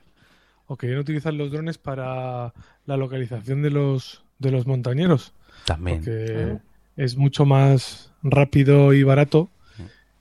o 0.68 0.78
querían 0.78 1.00
utilizar 1.00 1.34
los 1.34 1.52
drones 1.52 1.78
para 1.78 2.54
la 2.86 2.98
localización 2.98 3.62
de 3.62 3.70
los 3.70 4.24
de 4.40 4.52
los 4.52 4.68
montañeros. 4.68 5.34
También. 5.66 5.98
Porque 5.98 6.58
es 6.96 7.18
mucho 7.18 7.46
más 7.46 8.12
rápido 8.22 8.94
y 8.94 9.04
barato 9.04 9.50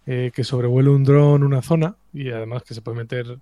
eh, 0.06 0.32
que 0.34 0.42
sobrevuele 0.42 0.90
un 0.90 1.04
dron 1.04 1.42
una 1.42 1.62
zona 1.62 1.96
y 2.12 2.30
además 2.30 2.62
que 2.64 2.74
se 2.74 2.82
puede 2.82 2.98
meter, 2.98 3.38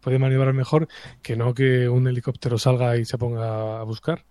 puede 0.00 0.18
maniobrar 0.18 0.54
mejor 0.54 0.88
que 1.22 1.36
no 1.36 1.52
que 1.54 1.88
un 1.88 2.06
helicóptero 2.06 2.58
salga 2.58 2.96
y 2.96 3.04
se 3.04 3.18
ponga 3.18 3.80
a 3.80 3.82
buscar. 3.82 4.24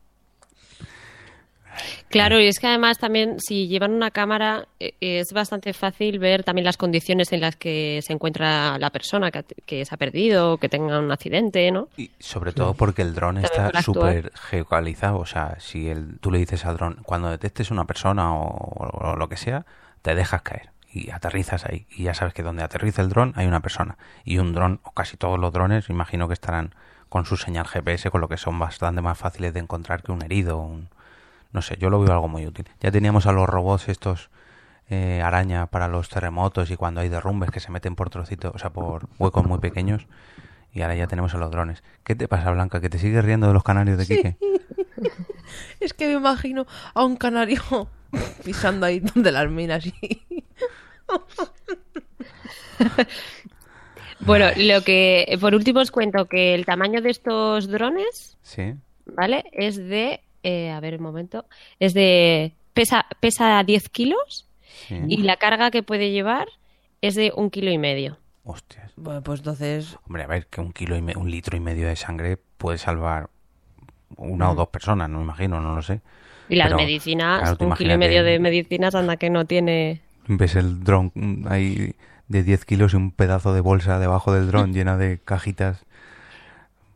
Claro, 2.09 2.39
y 2.39 2.47
es 2.47 2.59
que 2.59 2.67
además 2.67 2.97
también 2.97 3.39
si 3.39 3.67
llevan 3.67 3.91
una 3.91 4.11
cámara 4.11 4.67
eh, 4.79 4.93
es 4.99 5.33
bastante 5.33 5.73
fácil 5.73 6.19
ver 6.19 6.43
también 6.43 6.65
las 6.65 6.77
condiciones 6.77 7.31
en 7.33 7.41
las 7.41 7.55
que 7.55 7.99
se 8.03 8.13
encuentra 8.13 8.77
la 8.77 8.89
persona 8.89 9.31
que, 9.31 9.85
se 9.85 9.93
ha 9.93 9.97
perdido 9.97 10.53
o 10.53 10.57
que 10.57 10.69
tenga 10.69 10.99
un 10.99 11.11
accidente, 11.11 11.71
¿no? 11.71 11.89
Y 11.97 12.11
sobre 12.19 12.53
todo 12.53 12.73
porque 12.73 13.01
el 13.01 13.13
dron 13.13 13.37
está 13.37 13.81
súper 13.81 14.31
geocalizado. 14.33 15.19
O 15.19 15.25
sea, 15.25 15.57
si 15.59 15.89
el, 15.89 16.19
tú 16.19 16.31
le 16.31 16.39
dices 16.39 16.65
al 16.65 16.77
dron, 16.77 16.99
cuando 17.03 17.29
detectes 17.29 17.71
una 17.71 17.85
persona 17.85 18.33
o, 18.33 19.11
o 19.11 19.15
lo 19.15 19.29
que 19.29 19.37
sea, 19.37 19.65
te 20.01 20.15
dejas 20.15 20.41
caer 20.41 20.69
y 20.91 21.11
aterrizas 21.11 21.65
ahí. 21.65 21.85
Y 21.89 22.03
ya 22.03 22.13
sabes 22.13 22.33
que 22.33 22.43
donde 22.43 22.63
aterriza 22.63 23.01
el 23.01 23.09
dron 23.09 23.33
hay 23.35 23.47
una 23.47 23.59
persona. 23.59 23.97
Y 24.23 24.37
un 24.39 24.53
dron, 24.53 24.79
o 24.83 24.91
casi 24.91 25.17
todos 25.17 25.39
los 25.39 25.53
drones, 25.53 25.89
imagino 25.89 26.27
que 26.27 26.33
estarán 26.33 26.73
con 27.09 27.25
su 27.25 27.37
señal 27.37 27.67
GPS, 27.67 28.09
con 28.09 28.21
lo 28.21 28.27
que 28.27 28.37
son 28.37 28.59
bastante 28.59 29.01
más 29.01 29.17
fáciles 29.17 29.53
de 29.53 29.59
encontrar 29.59 30.03
que 30.03 30.11
un 30.11 30.23
herido. 30.23 30.57
Un, 30.57 30.89
no 31.51 31.61
sé, 31.61 31.77
yo 31.77 31.89
lo 31.89 31.99
veo 31.99 32.11
algo 32.13 32.27
muy 32.27 32.45
útil. 32.45 32.65
Ya 32.79 32.91
teníamos 32.91 33.25
a 33.25 33.31
los 33.31 33.47
robots 33.47 33.89
estos 33.89 34.29
eh, 34.89 35.21
araña 35.23 35.67
para 35.67 35.87
los 35.87 36.09
terremotos 36.09 36.71
y 36.71 36.75
cuando 36.77 37.01
hay 37.01 37.09
derrumbes 37.09 37.51
que 37.51 37.59
se 37.59 37.71
meten 37.71 37.95
por 37.95 38.09
trocitos, 38.09 38.53
o 38.55 38.57
sea, 38.57 38.69
por 38.71 39.07
huecos 39.19 39.45
muy 39.45 39.59
pequeños. 39.59 40.07
Y 40.73 40.81
ahora 40.81 40.95
ya 40.95 41.07
tenemos 41.07 41.33
a 41.33 41.37
los 41.37 41.49
drones. 41.49 41.83
¿Qué 42.03 42.15
te 42.15 42.27
pasa, 42.27 42.51
Blanca? 42.51 42.79
¿Que 42.81 42.89
te 42.89 42.99
sigues 42.99 43.23
riendo 43.25 43.47
de 43.47 43.53
los 43.53 43.63
canarios 43.63 43.97
de 43.97 44.05
Quique? 44.05 44.37
Es 45.79 45.93
que 45.93 46.07
me 46.07 46.13
imagino 46.13 46.65
a 46.93 47.05
un 47.05 47.15
canario 47.15 47.61
pisando 48.43 48.85
ahí 48.85 48.99
donde 48.99 49.31
las 49.31 49.49
minas 49.49 49.85
y... 49.85 49.93
Bueno, 54.19 54.47
lo 54.57 54.81
que 54.83 55.37
por 55.39 55.53
último 55.53 55.79
os 55.79 55.91
cuento 55.91 56.25
que 56.25 56.55
el 56.55 56.65
tamaño 56.65 57.01
de 57.01 57.11
estos 57.11 57.67
drones, 57.67 58.37
Sí. 58.41 58.73
¿vale? 59.05 59.45
Es 59.53 59.77
de, 59.77 60.21
eh, 60.47 60.71
a 60.71 60.79
ver 60.79 60.95
un 60.97 61.03
momento, 61.03 61.45
es 61.79 61.93
de 61.93 62.53
pesa 62.73 63.05
pesa 63.19 63.63
10 63.63 63.89
kilos 63.89 64.47
sí. 64.87 64.95
y 65.07 65.17
la 65.17 65.35
carga 65.37 65.71
que 65.71 65.83
puede 65.83 66.11
llevar 66.11 66.47
es 67.01 67.15
de 67.15 67.31
un 67.35 67.49
kilo 67.49 67.69
y 67.71 67.77
medio. 67.77 68.17
Hostias. 68.43 68.91
Bueno, 68.95 69.21
pues 69.23 69.39
entonces... 69.41 69.97
Hombre, 70.07 70.23
a 70.23 70.27
ver, 70.27 70.47
que 70.47 70.61
un 70.61 70.71
kilo 70.71 70.95
y 70.95 71.01
me- 71.01 71.17
un 71.17 71.29
litro 71.29 71.57
y 71.57 71.59
medio 71.59 71.87
de 71.87 71.95
sangre 71.97 72.37
puede 72.57 72.77
salvar 72.77 73.29
una 74.15 74.49
o 74.51 74.55
dos 74.55 74.69
personas, 74.69 75.09
no 75.09 75.17
me 75.17 75.23
imagino, 75.25 75.59
no 75.59 75.75
lo 75.75 75.81
sé. 75.81 75.99
Y 76.49 76.55
las 76.55 76.67
Pero, 76.67 76.77
medicinas, 76.77 77.41
claro, 77.41 77.57
un 77.67 77.73
kilo 77.75 77.93
y 77.93 77.97
medio 77.97 78.23
de 78.23 78.39
medicinas 78.39 78.95
anda 78.95 79.17
que 79.17 79.29
no 79.29 79.43
tiene... 79.45 79.99
Ves 80.27 80.55
el 80.55 80.81
dron 80.83 81.11
mm, 81.13 81.47
ahí 81.49 81.93
de 82.29 82.43
10 82.43 82.63
kilos 82.65 82.93
y 82.93 82.95
un 82.97 83.11
pedazo 83.11 83.53
de 83.53 83.59
bolsa 83.61 83.99
debajo 83.99 84.31
del 84.33 84.47
dron 84.47 84.73
llena 84.77 84.95
de 84.97 85.19
cajitas. 85.19 85.83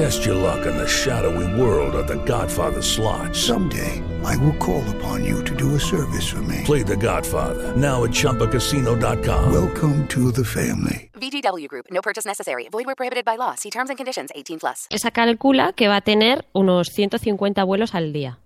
Test 0.00 0.24
your 0.24 0.34
luck 0.34 0.64
in 0.66 0.74
the 0.78 0.88
shadowy 0.88 1.60
world 1.60 1.94
of 1.94 2.06
The 2.06 2.16
Godfather 2.24 2.80
slot. 2.80 3.36
Someday, 3.36 4.02
I 4.24 4.34
will 4.38 4.56
call 4.56 4.82
upon 4.96 5.24
you 5.26 5.44
to 5.44 5.54
do 5.54 5.74
a 5.74 5.78
service 5.78 6.26
for 6.26 6.40
me. 6.40 6.62
Play 6.64 6.82
The 6.82 6.96
Godfather 6.96 7.76
now 7.76 8.04
at 8.04 8.10
ChumbaCasino.com. 8.12 9.52
Welcome 9.52 10.08
to 10.08 10.32
the 10.32 10.42
family. 10.42 11.10
VGW 11.20 11.68
Group. 11.68 11.84
No 11.90 12.00
purchase 12.00 12.24
necessary. 12.26 12.66
Void 12.72 12.86
where 12.86 12.94
prohibited 12.96 13.26
by 13.26 13.36
law. 13.36 13.54
See 13.56 13.68
terms 13.68 13.90
and 13.90 13.98
conditions. 13.98 14.30
18 14.34 14.58
plus. 14.60 14.86
Esa 14.88 15.10
calcula 15.10 15.74
que 15.74 15.86
va 15.88 15.96
a 15.96 16.00
tener 16.00 16.46
unos 16.54 16.88
150 16.88 17.62
vuelos 17.64 17.94
al 17.94 18.14
día. 18.14 18.38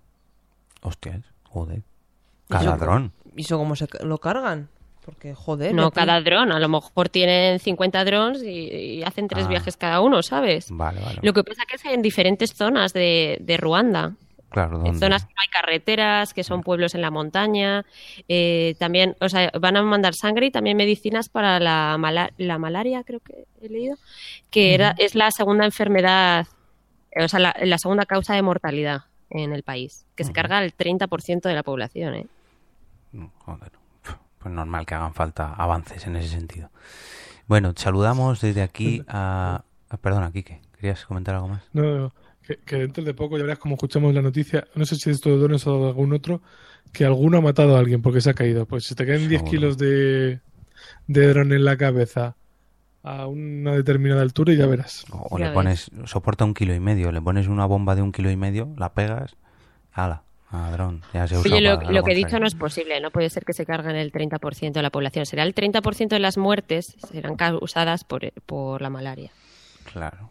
Hostias, 0.81 1.23
joder. 1.49 1.77
¿Y 1.77 1.83
Cada 2.49 2.75
eso- 2.75 2.77
dron. 2.77 3.13
¿Y 3.33 3.41
eso 3.43 3.57
cómo 3.57 3.77
se 3.77 3.87
lo 4.03 4.17
cargan? 4.17 4.67
Porque, 5.05 5.35
joder... 5.35 5.73
No 5.75 5.91
cada 5.91 6.19
dron, 6.21 6.51
a 6.51 6.59
lo 6.59 6.67
mejor 6.67 7.09
tienen 7.09 7.59
50 7.59 8.03
drones 8.05 8.41
y, 8.43 8.47
y 8.49 9.03
hacen 9.03 9.27
tres 9.27 9.45
Ah. 9.45 9.49
viajes 9.49 9.77
cada 9.77 10.01
uno, 10.01 10.23
¿sabes? 10.23 10.67
Vale, 10.71 10.99
vale. 10.99 11.19
Lo 11.21 11.31
que 11.33 11.43
pasa 11.43 11.63
que 11.69 11.75
es 11.75 11.85
en 11.85 12.01
diferentes 12.01 12.53
zonas 12.55 12.91
de, 12.91 13.37
de 13.41 13.57
Ruanda. 13.57 14.13
Claro, 14.49 14.85
En 14.85 14.97
zonas 14.97 15.25
que 15.25 15.33
no 15.33 15.41
hay 15.41 15.49
carreteras, 15.49 16.33
que 16.33 16.43
son 16.45 16.63
pueblos 16.63 16.95
en 16.95 17.01
la 17.01 17.11
montaña. 17.11 17.83
eh, 18.29 18.75
también, 18.79 19.15
o 19.19 19.27
sea, 19.29 19.51
van 19.59 19.75
a 19.77 19.83
mandar 19.83 20.13
sangre 20.15 20.45
y 20.47 20.51
también 20.51 20.77
medicinas 20.77 21.27
para 21.29 21.59
la, 21.59 21.97
mala- 21.99 22.31
la 22.37 22.57
malaria, 22.57 23.03
creo 23.03 23.19
que 23.19 23.45
he 23.61 23.67
leído, 23.69 23.97
que 24.49 24.73
era, 24.73 24.95
es 24.97 25.13
la 25.13 25.29
segunda 25.31 25.65
enfermedad, 25.65 26.47
eh, 27.11 27.25
o 27.25 27.27
sea, 27.27 27.39
la, 27.41 27.55
la 27.61 27.77
segunda 27.77 28.05
causa 28.05 28.33
de 28.33 28.41
mortalidad 28.43 29.01
en 29.29 29.51
el 29.53 29.63
país, 29.63 30.05
que 30.15 30.23
se 30.23 30.31
carga 30.31 30.63
el 30.63 30.73
30% 30.75 31.41
de 31.41 31.53
la 31.53 31.63
población. 31.63 32.15
¿eh? 32.15 32.27
Joder. 33.39 33.71
Pues 34.45 34.53
normal 34.53 34.85
que 34.85 34.93
hagan 34.93 35.15
falta 35.15 35.55
avances 35.55 36.05
en 36.05 36.15
ese 36.17 36.29
sentido. 36.29 36.69
Bueno, 37.47 37.73
saludamos 37.75 38.41
desde 38.41 38.61
aquí 38.61 39.01
a... 39.07 39.63
a- 39.89 39.97
perdona, 39.97 40.31
Quique, 40.31 40.61
¿querías 40.75 41.03
comentar 41.07 41.33
algo 41.33 41.47
más? 41.47 41.63
No, 41.73 41.81
no, 41.97 42.13
que, 42.43 42.57
que 42.57 42.75
dentro 42.75 43.03
de 43.03 43.15
poco 43.15 43.37
ya 43.39 43.43
verás 43.43 43.57
como 43.57 43.73
escuchamos 43.73 44.13
la 44.13 44.21
noticia, 44.21 44.67
no 44.75 44.85
sé 44.85 44.97
si 44.97 45.09
es 45.09 45.15
esto 45.15 45.31
de 45.31 45.37
drones 45.37 45.65
o 45.65 45.79
de 45.81 45.87
algún 45.87 46.13
otro, 46.13 46.43
que 46.93 47.05
alguno 47.05 47.39
ha 47.39 47.41
matado 47.41 47.75
a 47.75 47.79
alguien 47.79 48.03
porque 48.03 48.21
se 48.21 48.29
ha 48.29 48.33
caído. 48.35 48.67
Pues 48.67 48.83
si 48.85 48.93
te 48.93 49.03
caen 49.07 49.27
10 49.27 49.29
Seguro. 49.41 49.49
kilos 49.49 49.77
de, 49.79 50.41
de 51.07 51.27
dron 51.27 51.51
en 51.51 51.65
la 51.65 51.75
cabeza 51.75 52.35
a 53.01 53.25
una 53.25 53.71
determinada 53.71 54.21
altura 54.21 54.53
y 54.53 54.57
ya 54.57 54.67
verás. 54.67 55.05
O 55.11 55.39
le 55.39 55.49
pones, 55.49 55.89
soporta 56.05 56.45
un 56.45 56.53
kilo 56.53 56.75
y 56.75 56.79
medio, 56.79 57.11
le 57.11 57.19
pones 57.19 57.47
una 57.47 57.65
bomba 57.65 57.95
de 57.95 58.03
un 58.03 58.11
kilo 58.11 58.29
y 58.29 58.35
medio, 58.37 58.75
la 58.77 58.93
pegas, 58.93 59.37
ala, 59.91 60.21
a 60.55 60.71
dron, 60.71 61.01
ya 61.13 61.27
se 61.27 61.37
usa 61.37 61.51
Oye, 61.51 61.61
lo, 61.61 61.77
para 61.77 61.91
lo 61.91 62.03
que 62.03 62.11
he 62.11 62.15
dicho 62.15 62.39
no 62.39 62.47
es 62.47 62.55
posible, 62.55 62.99
no 63.01 63.11
puede 63.11 63.29
ser 63.29 63.45
que 63.45 63.53
se 63.53 63.65
carguen 63.65 63.95
el 63.95 64.11
30% 64.11 64.71
de 64.71 64.81
la 64.81 64.89
población. 64.89 65.25
Será 65.25 65.43
el 65.43 65.53
30% 65.53 66.07
de 66.07 66.19
las 66.19 66.37
muertes 66.37 66.95
serán 67.11 67.35
causadas 67.35 68.03
por, 68.03 68.31
por 68.45 68.81
la 68.81 68.89
malaria. 68.89 69.31
Claro, 69.91 70.29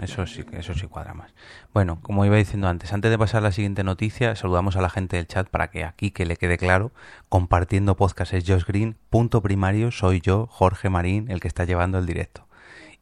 eso 0.00 0.26
sí, 0.26 0.44
eso 0.52 0.74
sí 0.74 0.86
cuadra 0.86 1.14
más. 1.14 1.32
Bueno, 1.72 1.98
como 2.02 2.24
iba 2.24 2.36
diciendo 2.36 2.68
antes, 2.68 2.92
antes 2.92 3.10
de 3.10 3.18
pasar 3.18 3.38
a 3.42 3.48
la 3.48 3.52
siguiente 3.52 3.84
noticia, 3.84 4.34
saludamos 4.34 4.76
a 4.76 4.80
la 4.80 4.90
gente 4.90 5.16
del 5.16 5.26
chat 5.26 5.48
para 5.48 5.70
que 5.70 5.84
aquí 5.84 6.10
que 6.10 6.26
le 6.26 6.36
quede 6.36 6.58
claro, 6.58 6.92
compartiendo 7.28 7.96
podcast 7.96 8.32
es 8.34 8.44
Josh 8.46 8.64
Green, 8.64 8.96
punto 9.10 9.40
primario 9.42 9.90
soy 9.90 10.20
yo, 10.20 10.46
Jorge 10.50 10.90
Marín, 10.90 11.30
el 11.30 11.40
que 11.40 11.48
está 11.48 11.64
llevando 11.64 11.98
el 11.98 12.06
directo. 12.06 12.46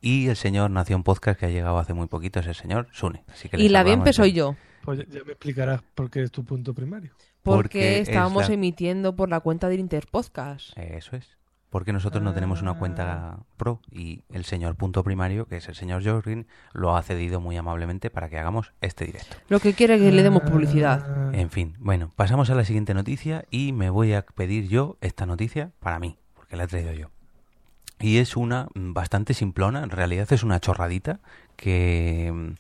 Y 0.00 0.28
el 0.28 0.36
señor 0.36 0.70
Nación 0.70 1.02
Podcast 1.02 1.40
que 1.40 1.46
ha 1.46 1.48
llegado 1.50 1.78
hace 1.78 1.94
muy 1.94 2.06
poquito 2.06 2.40
es 2.40 2.46
el 2.46 2.54
señor 2.54 2.88
Sune. 2.92 3.24
Así 3.32 3.48
que 3.48 3.56
le 3.56 3.64
Y 3.64 3.68
la 3.70 3.82
bien 3.82 4.02
soy 4.12 4.32
yo. 4.32 4.54
Pues 4.86 5.06
ya- 5.08 5.22
me 5.24 5.32
explicarás 5.32 5.82
por 5.94 6.08
qué 6.10 6.22
es 6.22 6.30
tu 6.30 6.44
punto 6.44 6.72
primario. 6.72 7.12
Porque, 7.42 7.62
Porque 7.62 8.00
es 8.00 8.08
estábamos 8.08 8.48
la- 8.48 8.54
emitiendo 8.54 9.14
por 9.14 9.28
la 9.28 9.40
cuenta 9.40 9.68
del 9.68 9.80
Interpodcast. 9.80 10.76
Eso 10.78 11.14
es. 11.16 11.36
Porque 11.68 11.92
nosotros 11.92 12.22
no 12.22 12.32
tenemos 12.32 12.62
una 12.62 12.70
Ah. 12.70 12.78
cuenta 12.78 13.38
pro 13.56 13.80
y 13.90 14.22
el 14.32 14.44
señor 14.44 14.76
punto 14.76 15.02
primario, 15.04 15.46
que 15.46 15.56
es 15.58 15.68
el 15.68 15.74
señor 15.74 16.02
Green, 16.22 16.46
lo 16.72 16.96
ha 16.96 17.02
cedido 17.02 17.40
muy 17.40 17.56
amablemente 17.56 18.08
para 18.08 18.28
que 18.30 18.38
hagamos 18.38 18.72
este 18.80 19.04
directo. 19.04 19.36
Lo 19.48 19.58
que 19.60 19.74
quiere 19.74 19.96
es 19.96 20.00
que 20.00 20.12
le 20.12 20.22
demos 20.22 20.42
publicidad. 20.42 21.34
En 21.34 21.50
fin, 21.50 21.74
bueno, 21.78 22.12
pasamos 22.16 22.48
a 22.50 22.54
la 22.54 22.64
siguiente 22.64 22.94
noticia 22.94 23.44
y 23.50 23.72
me 23.72 23.90
voy 23.90 24.14
a 24.14 24.22
pedir 24.22 24.68
yo 24.68 24.96
esta 25.02 25.26
noticia 25.26 25.72
para 25.80 25.98
mí, 25.98 26.16
porque 26.34 26.56
la 26.56 26.64
he 26.64 26.66
traído 26.68 26.92
yo. 26.92 27.10
Y 27.98 28.18
es 28.18 28.36
una 28.36 28.68
mm, 28.74 28.92
bastante 28.92 29.34
simplona, 29.34 29.82
en 29.82 29.90
realidad 29.90 30.32
es 30.32 30.42
una 30.44 30.60
chorradita 30.60 31.20
que, 31.56 32.30
mm, 32.32 32.54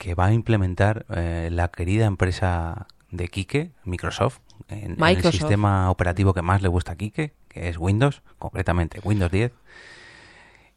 que 0.00 0.14
va 0.14 0.26
a 0.26 0.32
implementar 0.32 1.04
eh, 1.14 1.50
la 1.52 1.68
querida 1.68 2.06
empresa 2.06 2.86
de 3.10 3.28
Quique, 3.28 3.72
Microsoft, 3.84 4.38
en, 4.70 4.92
en 4.92 5.04
el 5.04 5.22
sistema 5.30 5.90
operativo 5.90 6.32
que 6.32 6.40
más 6.40 6.62
le 6.62 6.68
gusta 6.68 6.92
a 6.92 6.96
Quique, 6.96 7.34
que 7.48 7.68
es 7.68 7.76
Windows, 7.76 8.22
concretamente 8.38 8.98
Windows 9.04 9.30
10. 9.30 9.52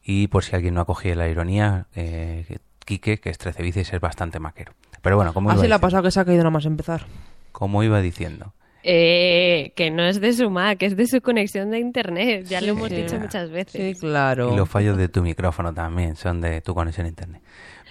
Y 0.04 0.28
por 0.28 0.44
si 0.44 0.56
alguien 0.58 0.74
no 0.74 0.82
ha 0.82 0.86
cogido 0.86 1.16
la 1.16 1.30
ironía, 1.30 1.88
eh, 1.96 2.58
Quique, 2.84 3.20
que 3.22 3.30
es 3.30 3.38
13 3.38 3.64
bicis, 3.64 3.94
es 3.94 4.02
bastante 4.02 4.40
maquero. 4.40 4.74
Pero 5.02 5.16
bueno, 5.16 5.34
como 5.34 5.50
iba 5.52 5.58
Así 5.58 5.70
le 5.70 5.74
ha 5.76 5.80
pasado 5.80 6.04
que 6.04 6.12
se 6.12 6.20
ha 6.20 6.26
caído 6.26 6.40
nada 6.44 6.50
más 6.52 6.66
empezar. 6.66 7.06
como 7.54 7.82
iba 7.82 8.02
diciendo, 8.02 8.54
Eh, 8.84 9.72
que 9.78 9.90
no 9.90 10.04
es 10.04 10.20
de 10.20 10.34
su 10.34 10.50
Mac, 10.50 10.84
es 10.84 10.98
de 10.98 11.08
su 11.08 11.22
conexión 11.22 11.72
de 11.72 11.80
Internet. 11.80 12.46
Ya 12.48 12.60
Sí, 12.60 12.66
lo 12.66 12.74
hemos 12.74 12.90
sí. 12.90 12.96
dicho 12.96 13.18
muchas 13.18 13.50
veces. 13.50 13.96
Sí, 13.96 13.98
claro. 14.02 14.52
Y 14.54 14.58
los 14.58 14.68
fallos 14.68 14.98
de 14.98 15.08
tu 15.08 15.22
micrófono 15.24 15.74
también 15.74 16.18
son 16.18 16.42
de 16.42 16.60
tu 16.60 16.76
conexión 16.76 17.06
a 17.06 17.10
internet. 17.10 17.42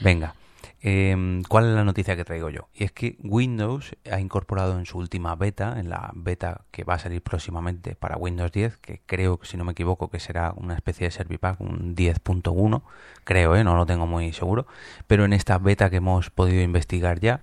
Venga, 0.02 0.34
em, 0.82 1.42
¿cuál 1.44 1.68
es 1.68 1.74
la 1.74 1.84
noticia 1.84 2.16
que 2.16 2.24
traigo 2.24 2.50
yo? 2.50 2.68
Y 2.74 2.84
es 2.84 2.92
que 2.92 3.16
Windows 3.22 3.96
ha 4.10 4.20
incorporado 4.20 4.78
en 4.78 4.84
su 4.84 4.98
última 4.98 5.34
beta, 5.36 5.78
en 5.78 5.88
la 5.88 6.10
beta 6.14 6.62
que 6.70 6.84
va 6.84 6.94
a 6.94 6.98
salir 6.98 7.22
próximamente 7.22 7.94
para 7.94 8.16
Windows 8.16 8.52
10, 8.52 8.76
que 8.78 9.00
creo, 9.06 9.40
si 9.42 9.56
no 9.56 9.64
me 9.64 9.72
equivoco, 9.72 10.10
que 10.10 10.20
será 10.20 10.52
una 10.56 10.74
especie 10.74 11.06
de 11.06 11.12
Servipack, 11.12 11.60
un 11.60 11.94
10.1, 11.96 12.82
creo, 13.24 13.56
¿eh? 13.56 13.64
no 13.64 13.76
lo 13.76 13.86
tengo 13.86 14.06
muy 14.06 14.32
seguro, 14.32 14.66
pero 15.06 15.24
en 15.24 15.32
esta 15.32 15.58
beta 15.58 15.88
que 15.88 15.96
hemos 15.96 16.30
podido 16.30 16.62
investigar 16.62 17.20
ya, 17.20 17.42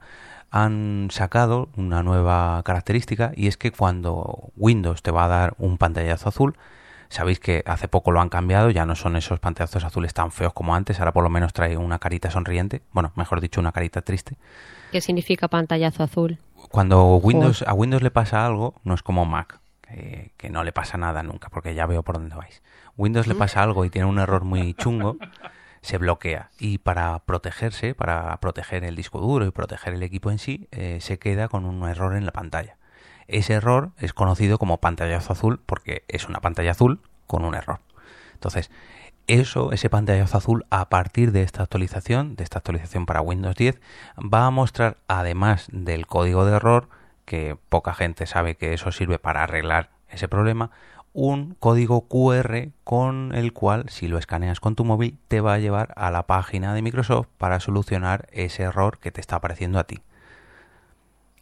han 0.52 1.10
sacado 1.12 1.70
una 1.78 2.04
nueva 2.04 2.62
característica 2.64 3.32
y 3.36 3.48
es 3.48 3.58
que 3.58 3.72
cuando 3.72 4.52
Windows 4.58 5.02
te 5.02 5.12
va 5.12 5.26
a 5.26 5.28
dar 5.28 5.56
un 5.58 5.78
pantallazo 5.78 6.30
azul, 6.30 6.58
sabéis 7.10 7.40
que 7.40 7.64
hace 7.66 7.88
poco 7.88 8.12
lo 8.12 8.22
han 8.22 8.30
cambiado, 8.30 8.70
ya 8.70 8.86
no 8.86 8.96
son 8.96 9.16
esos 9.16 9.40
pantallazos 9.40 9.84
azules 9.84 10.14
tan 10.14 10.32
feos 10.32 10.54
como 10.54 10.76
antes, 10.76 11.00
ahora 11.00 11.12
por 11.12 11.24
lo 11.24 11.30
menos 11.30 11.54
trae 11.54 11.76
una 11.78 12.00
carita 12.00 12.32
sonriente, 12.32 12.82
bueno, 12.92 13.12
mejor 13.16 13.42
dicho, 13.42 13.60
una 13.60 13.72
carita 13.72 14.02
triste. 14.02 14.38
¿Qué 14.92 15.02
significa 15.02 15.48
pantallazo 15.48 16.04
azul? 16.04 16.38
Cuando 16.72 17.16
Windows 17.16 17.64
a 17.64 17.74
Windows 17.74 18.04
le 18.04 18.12
pasa 18.12 18.46
algo, 18.46 18.76
no 18.84 18.94
es 18.94 19.04
como 19.04 19.26
Mac, 19.26 19.60
que, 19.82 20.34
que 20.38 20.50
no 20.50 20.64
le 20.64 20.72
pasa 20.72 20.98
nada 20.98 21.24
nunca, 21.24 21.50
porque 21.50 21.74
ya 21.74 21.86
veo 21.86 22.04
por 22.04 22.16
dónde 22.16 22.36
vais. 22.36 22.62
Windows 22.98 23.28
le 23.28 23.36
pasa 23.36 23.64
algo 23.64 23.86
y 23.86 23.90
tiene 23.90 24.08
un 24.08 24.20
error 24.20 24.44
muy 24.44 24.74
chungo, 24.74 25.18
se 25.82 25.98
bloquea. 25.98 26.50
Y 26.60 26.80
para 26.80 27.20
protegerse, 27.20 27.96
para 27.96 28.38
proteger 28.40 28.84
el 28.84 28.96
disco 28.96 29.20
duro 29.20 29.46
y 29.46 29.52
proteger 29.52 29.94
el 29.94 30.04
equipo 30.04 30.32
en 30.32 30.38
sí, 30.38 30.68
eh, 30.72 31.00
se 31.02 31.18
queda 31.18 31.48
con 31.48 31.66
un 31.66 31.88
error 31.88 32.16
en 32.16 32.26
la 32.26 32.32
pantalla. 32.32 32.78
Ese 33.30 33.54
error 33.54 33.92
es 33.98 34.14
conocido 34.14 34.58
como 34.58 34.78
pantallazo 34.78 35.34
azul 35.34 35.62
porque 35.66 36.04
es 36.08 36.28
una 36.28 36.42
pantalla 36.42 36.72
azul 36.72 37.00
con 37.28 37.46
un 37.46 37.56
error. 37.56 37.80
Entonces, 38.34 38.72
eso, 39.28 39.72
ese 39.72 39.90
pantallazo 39.90 40.38
azul, 40.38 40.66
a 40.72 40.90
partir 40.90 41.32
de 41.32 41.44
esta 41.44 41.62
actualización, 41.62 42.36
de 42.36 42.44
esta 42.44 42.58
actualización 42.58 43.06
para 43.06 43.22
Windows 43.22 43.56
10, 43.56 43.80
va 44.18 44.48
a 44.48 44.50
mostrar, 44.50 44.98
además 45.08 45.68
del 45.72 46.08
código 46.08 46.46
de 46.46 46.56
error, 46.56 46.90
que 47.26 47.56
poca 47.70 47.94
gente 47.94 48.26
sabe 48.26 48.56
que 48.56 48.74
eso 48.74 48.92
sirve 48.92 49.20
para 49.20 49.44
arreglar 49.44 49.92
ese 50.10 50.28
problema, 50.28 50.72
un 51.14 51.56
código 51.60 52.08
QR 52.08 52.70
con 52.84 53.36
el 53.36 53.54
cual, 53.54 53.86
si 53.90 54.08
lo 54.08 54.18
escaneas 54.18 54.60
con 54.60 54.76
tu 54.76 54.86
móvil, 54.86 55.20
te 55.28 55.42
va 55.42 55.54
a 55.54 55.60
llevar 55.60 55.94
a 55.96 56.10
la 56.10 56.26
página 56.26 56.74
de 56.74 56.82
Microsoft 56.82 57.28
para 57.38 57.60
solucionar 57.60 58.28
ese 58.32 58.64
error 58.64 58.98
que 58.98 59.12
te 59.12 59.22
está 59.22 59.36
apareciendo 59.36 59.78
a 59.78 59.84
ti. 59.84 60.00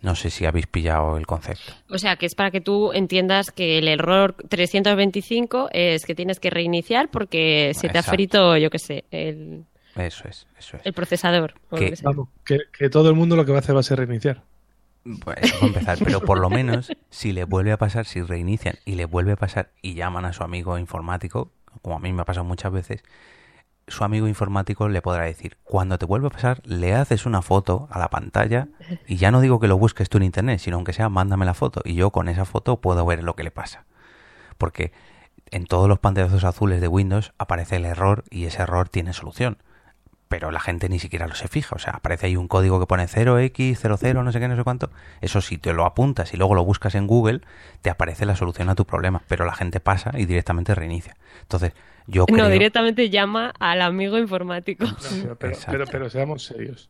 No 0.08 0.16
sé 0.16 0.30
si 0.30 0.46
habéis 0.46 0.68
pillado 0.68 1.18
el 1.18 1.28
concepto. 1.28 1.74
O 1.90 1.98
sea, 1.98 2.16
que 2.16 2.26
es 2.26 2.34
para 2.34 2.50
que 2.50 2.62
tú 2.62 2.94
entiendas 2.94 3.52
que 3.52 3.78
el 3.78 3.88
error 3.90 4.36
325 4.48 5.70
es 5.74 6.06
que 6.06 6.16
tienes 6.16 6.40
que 6.40 6.50
reiniciar 6.50 7.10
porque 7.10 7.74
se 7.76 7.90
te 7.90 7.98
ha 7.98 8.04
frito, 8.04 8.56
yo 8.58 8.70
qué 8.70 8.80
sé, 8.80 9.04
el, 9.12 9.66
Eso 9.96 10.28
es, 10.30 10.48
eso 10.58 10.78
es. 10.78 10.86
el 10.86 10.94
procesador. 10.94 11.56
Que- 11.72 11.90
que 11.90 11.96
sea. 11.98 12.10
Vamos, 12.10 12.30
que, 12.46 12.60
que 12.78 12.90
todo 12.90 13.10
el 13.10 13.16
mundo 13.16 13.36
lo 13.36 13.46
que 13.46 13.52
va 13.52 13.58
a 13.58 13.62
hacer 13.62 13.76
va 13.76 13.82
a 13.82 13.84
ser 13.84 13.98
reiniciar. 14.00 14.44
Pues 15.24 15.38
eso 15.42 15.56
para 15.60 15.68
empezar, 15.68 15.98
pero 16.04 16.20
por 16.22 16.40
lo 16.40 16.50
menos 16.50 16.92
si 17.10 17.32
le 17.32 17.44
vuelve 17.46 17.72
a 17.72 17.78
pasar, 17.78 18.06
si 18.06 18.22
reinician 18.22 18.76
y 18.86 18.96
le 18.96 19.06
vuelve 19.06 19.34
a 19.34 19.36
pasar 19.38 19.72
y 19.82 19.94
llaman 19.94 20.26
a 20.26 20.34
su 20.34 20.44
amigo 20.44 20.78
informático, 20.78 21.52
como 21.82 21.96
a 21.96 22.00
mí 22.00 22.12
me 22.14 22.22
ha 22.22 22.26
pasado 22.26 22.44
muchas 22.46 22.72
veces, 22.74 23.04
su 23.88 24.04
amigo 24.04 24.28
informático 24.28 24.90
le 24.90 25.02
podrá 25.02 25.24
decir, 25.24 25.58
cuando 25.64 25.98
te 25.98 26.06
vuelve 26.06 26.28
a 26.28 26.32
pasar, 26.32 26.62
le 26.66 26.94
haces 26.94 27.26
una 27.26 27.42
foto 27.42 27.88
a 27.90 28.00
la 28.00 28.10
pantalla 28.10 28.68
y 29.08 29.16
ya 29.16 29.32
no 29.32 29.42
digo 29.42 29.60
que 29.60 29.68
lo 29.68 29.78
busques 29.78 30.10
tú 30.10 30.18
en 30.18 30.24
internet, 30.24 30.60
sino 30.60 30.76
aunque 30.76 30.94
sea, 30.94 31.10
mándame 31.10 31.46
la 31.46 31.54
foto 31.54 31.82
y 31.86 31.96
yo 31.96 32.12
con 32.12 32.28
esa 32.28 32.46
foto 32.46 32.82
puedo 32.82 33.06
ver 33.06 33.24
lo 33.24 33.36
que 33.36 33.44
le 33.44 33.52
pasa. 33.52 33.86
Porque 34.58 34.92
en 35.52 35.66
todos 35.66 35.88
los 35.88 36.00
pantallazos 36.00 36.44
azules 36.44 36.82
de 36.82 36.88
Windows 36.88 37.34
aparece 37.38 37.78
el 37.78 37.86
error 37.86 38.24
y 38.30 38.46
ese 38.46 38.62
error 38.62 38.90
tiene 38.90 39.14
solución. 39.14 39.58
Pero 40.28 40.52
la 40.52 40.60
gente 40.60 40.90
ni 40.90 41.00
siquiera 41.00 41.26
lo 41.26 41.36
se 41.36 41.48
fija. 41.48 41.76
O 41.76 41.80
sea, 41.80 41.94
aparece 41.94 42.26
ahí 42.26 42.36
un 42.36 42.50
código 42.50 42.82
que 42.82 42.86
pone 42.86 43.06
0x00, 43.06 44.24
no 44.24 44.32
sé 44.34 44.40
qué, 44.42 44.50
no 44.50 44.58
sé 44.58 44.64
cuánto. 44.66 44.92
Eso 45.22 45.40
si 45.40 45.58
te 45.58 45.72
lo 45.72 45.86
apuntas 45.86 46.34
y 46.34 46.38
luego 46.38 46.54
lo 46.54 46.66
buscas 46.66 46.96
en 46.96 47.08
Google, 47.08 47.42
te 47.82 47.90
aparece 47.90 48.26
la 48.26 48.36
solución 48.36 48.70
a 48.70 48.76
tu 48.76 48.86
problema. 48.86 49.22
Pero 49.30 49.46
la 49.46 49.54
gente 49.54 49.80
pasa 49.80 50.12
y 50.18 50.26
directamente 50.26 50.76
reinicia. 50.76 51.16
Entonces, 51.44 51.72
yo 52.08 52.26
creo... 52.26 52.38
No, 52.38 52.50
directamente 52.50 53.10
llama 53.10 53.54
al 53.60 53.82
amigo 53.82 54.18
informático. 54.18 54.86
Pero, 55.12 55.36
pero, 55.38 55.58
pero, 55.70 55.86
pero 55.86 56.10
seamos 56.10 56.44
serios. 56.44 56.90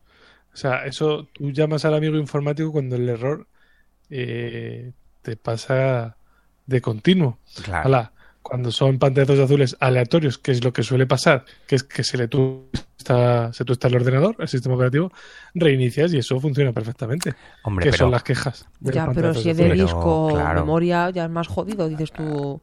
O 0.52 0.56
sea, 0.56 0.86
eso 0.86 1.28
tú 1.32 1.50
llamas 1.50 1.84
al 1.84 1.94
amigo 1.94 2.16
informático 2.16 2.72
cuando 2.72 2.96
el 2.96 3.08
error 3.08 3.46
eh, 4.10 4.92
te 5.22 5.36
pasa 5.36 6.16
de 6.66 6.80
continuo. 6.80 7.38
Claro. 7.64 7.86
Ala, 7.86 8.12
cuando 8.42 8.70
son 8.70 8.98
pantallazos 8.98 9.40
azules 9.40 9.76
aleatorios, 9.78 10.38
que 10.38 10.52
es 10.52 10.64
lo 10.64 10.72
que 10.72 10.82
suele 10.82 11.06
pasar, 11.06 11.44
que 11.66 11.76
es 11.76 11.84
que 11.84 12.02
se 12.02 12.16
le 12.16 12.28
tuesta, 12.28 13.52
se 13.52 13.64
tuesta 13.64 13.88
el 13.88 13.96
ordenador, 13.96 14.36
el 14.38 14.48
sistema 14.48 14.74
operativo, 14.74 15.12
reinicias 15.54 16.12
y 16.14 16.18
eso 16.18 16.40
funciona 16.40 16.72
perfectamente. 16.72 17.34
Hombre, 17.62 17.84
que 17.84 17.90
pero- 17.90 18.04
son 18.04 18.10
las 18.10 18.22
quejas. 18.22 18.66
Ya, 18.80 19.10
pero 19.14 19.34
si 19.34 19.50
es 19.50 19.56
de 19.56 19.72
disco 19.72 20.28
o 20.28 20.34
claro. 20.34 20.60
memoria, 20.60 21.10
ya 21.10 21.24
es 21.24 21.30
más 21.30 21.46
jodido, 21.46 21.88
dices 21.88 22.10
tú. 22.12 22.60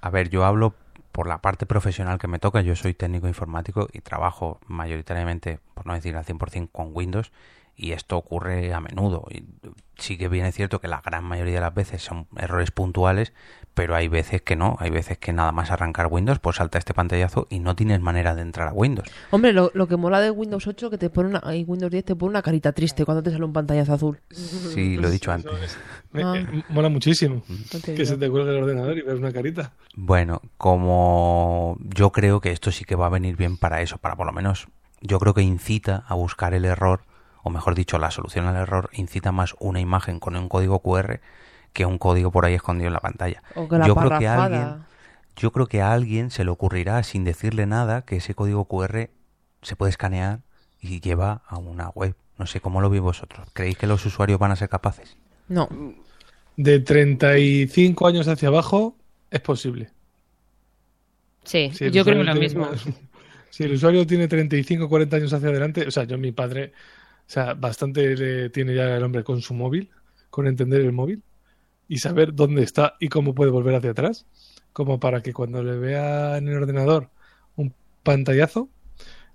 A 0.00 0.10
ver, 0.10 0.30
yo 0.30 0.44
hablo 0.44 0.74
por 1.18 1.26
la 1.26 1.38
parte 1.38 1.66
profesional 1.66 2.16
que 2.20 2.28
me 2.28 2.38
toca. 2.38 2.60
Yo 2.60 2.76
soy 2.76 2.94
técnico 2.94 3.26
informático 3.26 3.88
y 3.92 4.02
trabajo 4.02 4.60
mayoritariamente, 4.68 5.58
por 5.74 5.84
no 5.84 5.94
decir 5.94 6.14
al 6.14 6.24
100% 6.24 6.68
con 6.70 6.90
Windows. 6.94 7.32
Y 7.80 7.92
esto 7.92 8.16
ocurre 8.16 8.74
a 8.74 8.80
menudo. 8.80 9.24
Y 9.30 9.44
sí 9.98 10.18
que 10.18 10.26
bien 10.26 10.44
es 10.46 10.54
cierto 10.56 10.80
que 10.80 10.88
la 10.88 11.00
gran 11.00 11.22
mayoría 11.22 11.54
de 11.54 11.60
las 11.60 11.72
veces 11.74 12.02
son 12.02 12.26
errores 12.36 12.72
puntuales, 12.72 13.32
pero 13.72 13.94
hay 13.94 14.08
veces 14.08 14.42
que 14.42 14.56
no. 14.56 14.76
Hay 14.80 14.90
veces 14.90 15.16
que 15.18 15.32
nada 15.32 15.52
más 15.52 15.70
arrancar 15.70 16.08
Windows, 16.10 16.40
pues 16.40 16.56
salta 16.56 16.78
este 16.78 16.92
pantallazo 16.92 17.46
y 17.50 17.60
no 17.60 17.76
tienes 17.76 18.00
manera 18.00 18.34
de 18.34 18.42
entrar 18.42 18.66
a 18.66 18.72
Windows. 18.72 19.08
Hombre, 19.30 19.52
lo, 19.52 19.70
lo 19.74 19.86
que 19.86 19.96
mola 19.96 20.20
de 20.20 20.32
Windows 20.32 20.66
8 20.66 20.90
que 20.90 20.98
te 20.98 21.08
pone 21.08 21.28
una, 21.28 21.54
y 21.54 21.62
Windows 21.62 21.92
10 21.92 22.04
te 22.04 22.16
pone 22.16 22.30
una 22.30 22.42
carita 22.42 22.72
triste 22.72 23.04
cuando 23.04 23.22
te 23.22 23.30
sale 23.30 23.44
un 23.44 23.52
pantallazo 23.52 23.92
azul. 23.94 24.20
Sí, 24.28 24.96
lo 24.96 25.06
he 25.06 25.10
dicho 25.12 25.30
antes. 25.30 25.78
Me- 26.10 26.24
Ah. 26.24 26.34
eh, 26.36 26.64
mola 26.70 26.88
muchísimo 26.88 27.42
No 27.48 27.80
te 27.80 27.94
que 27.94 28.04
se 28.06 28.16
te 28.16 28.28
cuelgue 28.28 28.50
el 28.56 28.62
ordenador 28.64 28.98
y 28.98 29.02
ver 29.02 29.14
una 29.14 29.30
carita. 29.30 29.72
Bueno, 29.94 30.42
como 30.56 31.76
yo 31.80 32.10
creo 32.10 32.40
que 32.40 32.50
esto 32.50 32.72
sí 32.72 32.84
que 32.84 32.96
va 32.96 33.06
a 33.06 33.10
venir 33.10 33.36
bien 33.36 33.56
para 33.56 33.82
eso, 33.82 33.98
para 33.98 34.16
por 34.16 34.26
lo 34.26 34.32
menos 34.32 34.66
yo 35.00 35.20
creo 35.20 35.32
que 35.34 35.42
incita 35.42 36.04
a 36.08 36.14
buscar 36.14 36.54
el 36.54 36.64
error, 36.64 37.02
o 37.48 37.50
mejor 37.50 37.74
dicho, 37.74 37.98
la 37.98 38.10
solución 38.10 38.46
al 38.46 38.56
error, 38.56 38.90
incita 38.92 39.32
más 39.32 39.56
una 39.58 39.80
imagen 39.80 40.20
con 40.20 40.36
un 40.36 40.50
código 40.50 40.80
QR 40.80 41.20
que 41.72 41.86
un 41.86 41.96
código 41.96 42.30
por 42.30 42.44
ahí 42.44 42.52
escondido 42.52 42.88
en 42.88 42.92
la 42.92 43.00
pantalla. 43.00 43.42
O 43.54 43.66
que 43.66 43.78
la 43.78 43.86
yo 43.86 43.94
creo 43.94 44.10
que 44.10 44.26
parrafada. 44.26 44.44
alguien, 44.44 44.84
yo 45.34 45.50
creo 45.52 45.66
que 45.66 45.80
a 45.80 45.92
alguien 45.92 46.30
se 46.30 46.44
le 46.44 46.50
ocurrirá, 46.50 47.02
sin 47.02 47.24
decirle 47.24 47.64
nada, 47.64 48.02
que 48.02 48.16
ese 48.16 48.34
código 48.34 48.66
QR 48.66 49.08
se 49.62 49.76
puede 49.76 49.88
escanear 49.88 50.40
y 50.78 51.00
lleva 51.00 51.40
a 51.46 51.56
una 51.56 51.88
web. 51.88 52.14
No 52.36 52.46
sé 52.46 52.60
cómo 52.60 52.82
lo 52.82 52.90
veis 52.90 53.02
vosotros. 53.02 53.48
¿Creéis 53.54 53.78
que 53.78 53.86
los 53.86 54.04
usuarios 54.04 54.38
van 54.38 54.50
a 54.52 54.56
ser 54.56 54.68
capaces? 54.68 55.16
No. 55.48 55.68
De 56.56 56.80
35 56.80 58.06
años 58.06 58.28
hacia 58.28 58.48
abajo 58.48 58.94
es 59.30 59.40
posible. 59.40 59.90
Sí, 61.44 61.70
Si 61.72 61.90
yo 61.90 62.04
creo 62.04 62.20
usuario 62.20 62.24
lo 62.24 62.32
tiene 62.32 62.40
mismo. 62.40 62.68
Si 63.50 63.64
el 63.64 63.72
usuario 63.72 64.06
tiene 64.06 64.28
35 64.28 64.88
40 64.88 65.16
años 65.16 65.32
hacia 65.32 65.48
adelante, 65.48 65.86
o 65.86 65.90
sea, 65.90 66.04
yo 66.04 66.18
mi 66.18 66.32
padre, 66.32 66.72
o 67.28 67.30
sea, 67.30 67.52
bastante 67.52 68.16
le 68.16 68.48
tiene 68.48 68.74
ya 68.74 68.96
el 68.96 69.04
hombre 69.04 69.22
con 69.22 69.42
su 69.42 69.52
móvil, 69.52 69.90
con 70.30 70.46
entender 70.46 70.80
el 70.80 70.92
móvil 70.92 71.22
y 71.86 71.98
saber 71.98 72.34
dónde 72.34 72.62
está 72.62 72.94
y 73.00 73.08
cómo 73.08 73.34
puede 73.34 73.50
volver 73.50 73.74
hacia 73.74 73.90
atrás, 73.90 74.24
como 74.72 74.98
para 74.98 75.20
que 75.20 75.34
cuando 75.34 75.62
le 75.62 75.76
vea 75.76 76.38
en 76.38 76.48
el 76.48 76.56
ordenador 76.56 77.10
un 77.56 77.74
pantallazo, 78.02 78.70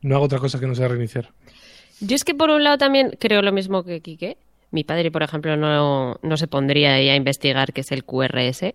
no 0.01 0.15
haga 0.15 0.25
otra 0.25 0.39
cosa 0.39 0.59
que 0.59 0.65
no 0.65 0.73
sea 0.73 0.87
reiniciar. 0.87 1.33
Yo 1.99 2.15
es 2.15 2.23
que 2.23 2.33
por 2.33 2.49
un 2.49 2.63
lado 2.63 2.79
también 2.79 3.11
creo 3.19 3.43
lo 3.43 3.51
mismo 3.51 3.83
que 3.83 4.01
Quique. 4.01 4.37
Mi 4.71 4.83
padre, 4.83 5.11
por 5.11 5.21
ejemplo, 5.21 5.55
no, 5.55 6.19
no 6.23 6.37
se 6.37 6.47
pondría 6.47 6.95
ahí 6.95 7.09
a 7.09 7.15
investigar 7.15 7.73
qué 7.73 7.81
es 7.81 7.91
el 7.91 8.03
QRS. 8.03 8.73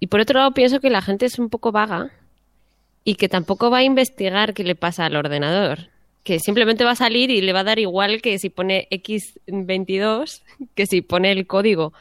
Y 0.00 0.08
por 0.08 0.18
otro 0.18 0.40
lado 0.40 0.50
pienso 0.50 0.80
que 0.80 0.90
la 0.90 1.00
gente 1.00 1.26
es 1.26 1.38
un 1.38 1.48
poco 1.48 1.70
vaga 1.70 2.10
y 3.04 3.14
que 3.14 3.28
tampoco 3.28 3.70
va 3.70 3.78
a 3.78 3.84
investigar 3.84 4.52
qué 4.52 4.64
le 4.64 4.74
pasa 4.74 5.06
al 5.06 5.14
ordenador. 5.14 5.91
Que 6.22 6.38
simplemente 6.38 6.84
va 6.84 6.92
a 6.92 6.96
salir 6.96 7.30
y 7.30 7.40
le 7.40 7.52
va 7.52 7.60
a 7.60 7.64
dar 7.64 7.78
igual 7.78 8.22
que 8.22 8.38
si 8.38 8.48
pone 8.48 8.86
X22 8.90 10.42
que 10.74 10.86
si 10.86 11.00
pone 11.02 11.32
el 11.32 11.46
código. 11.46 11.92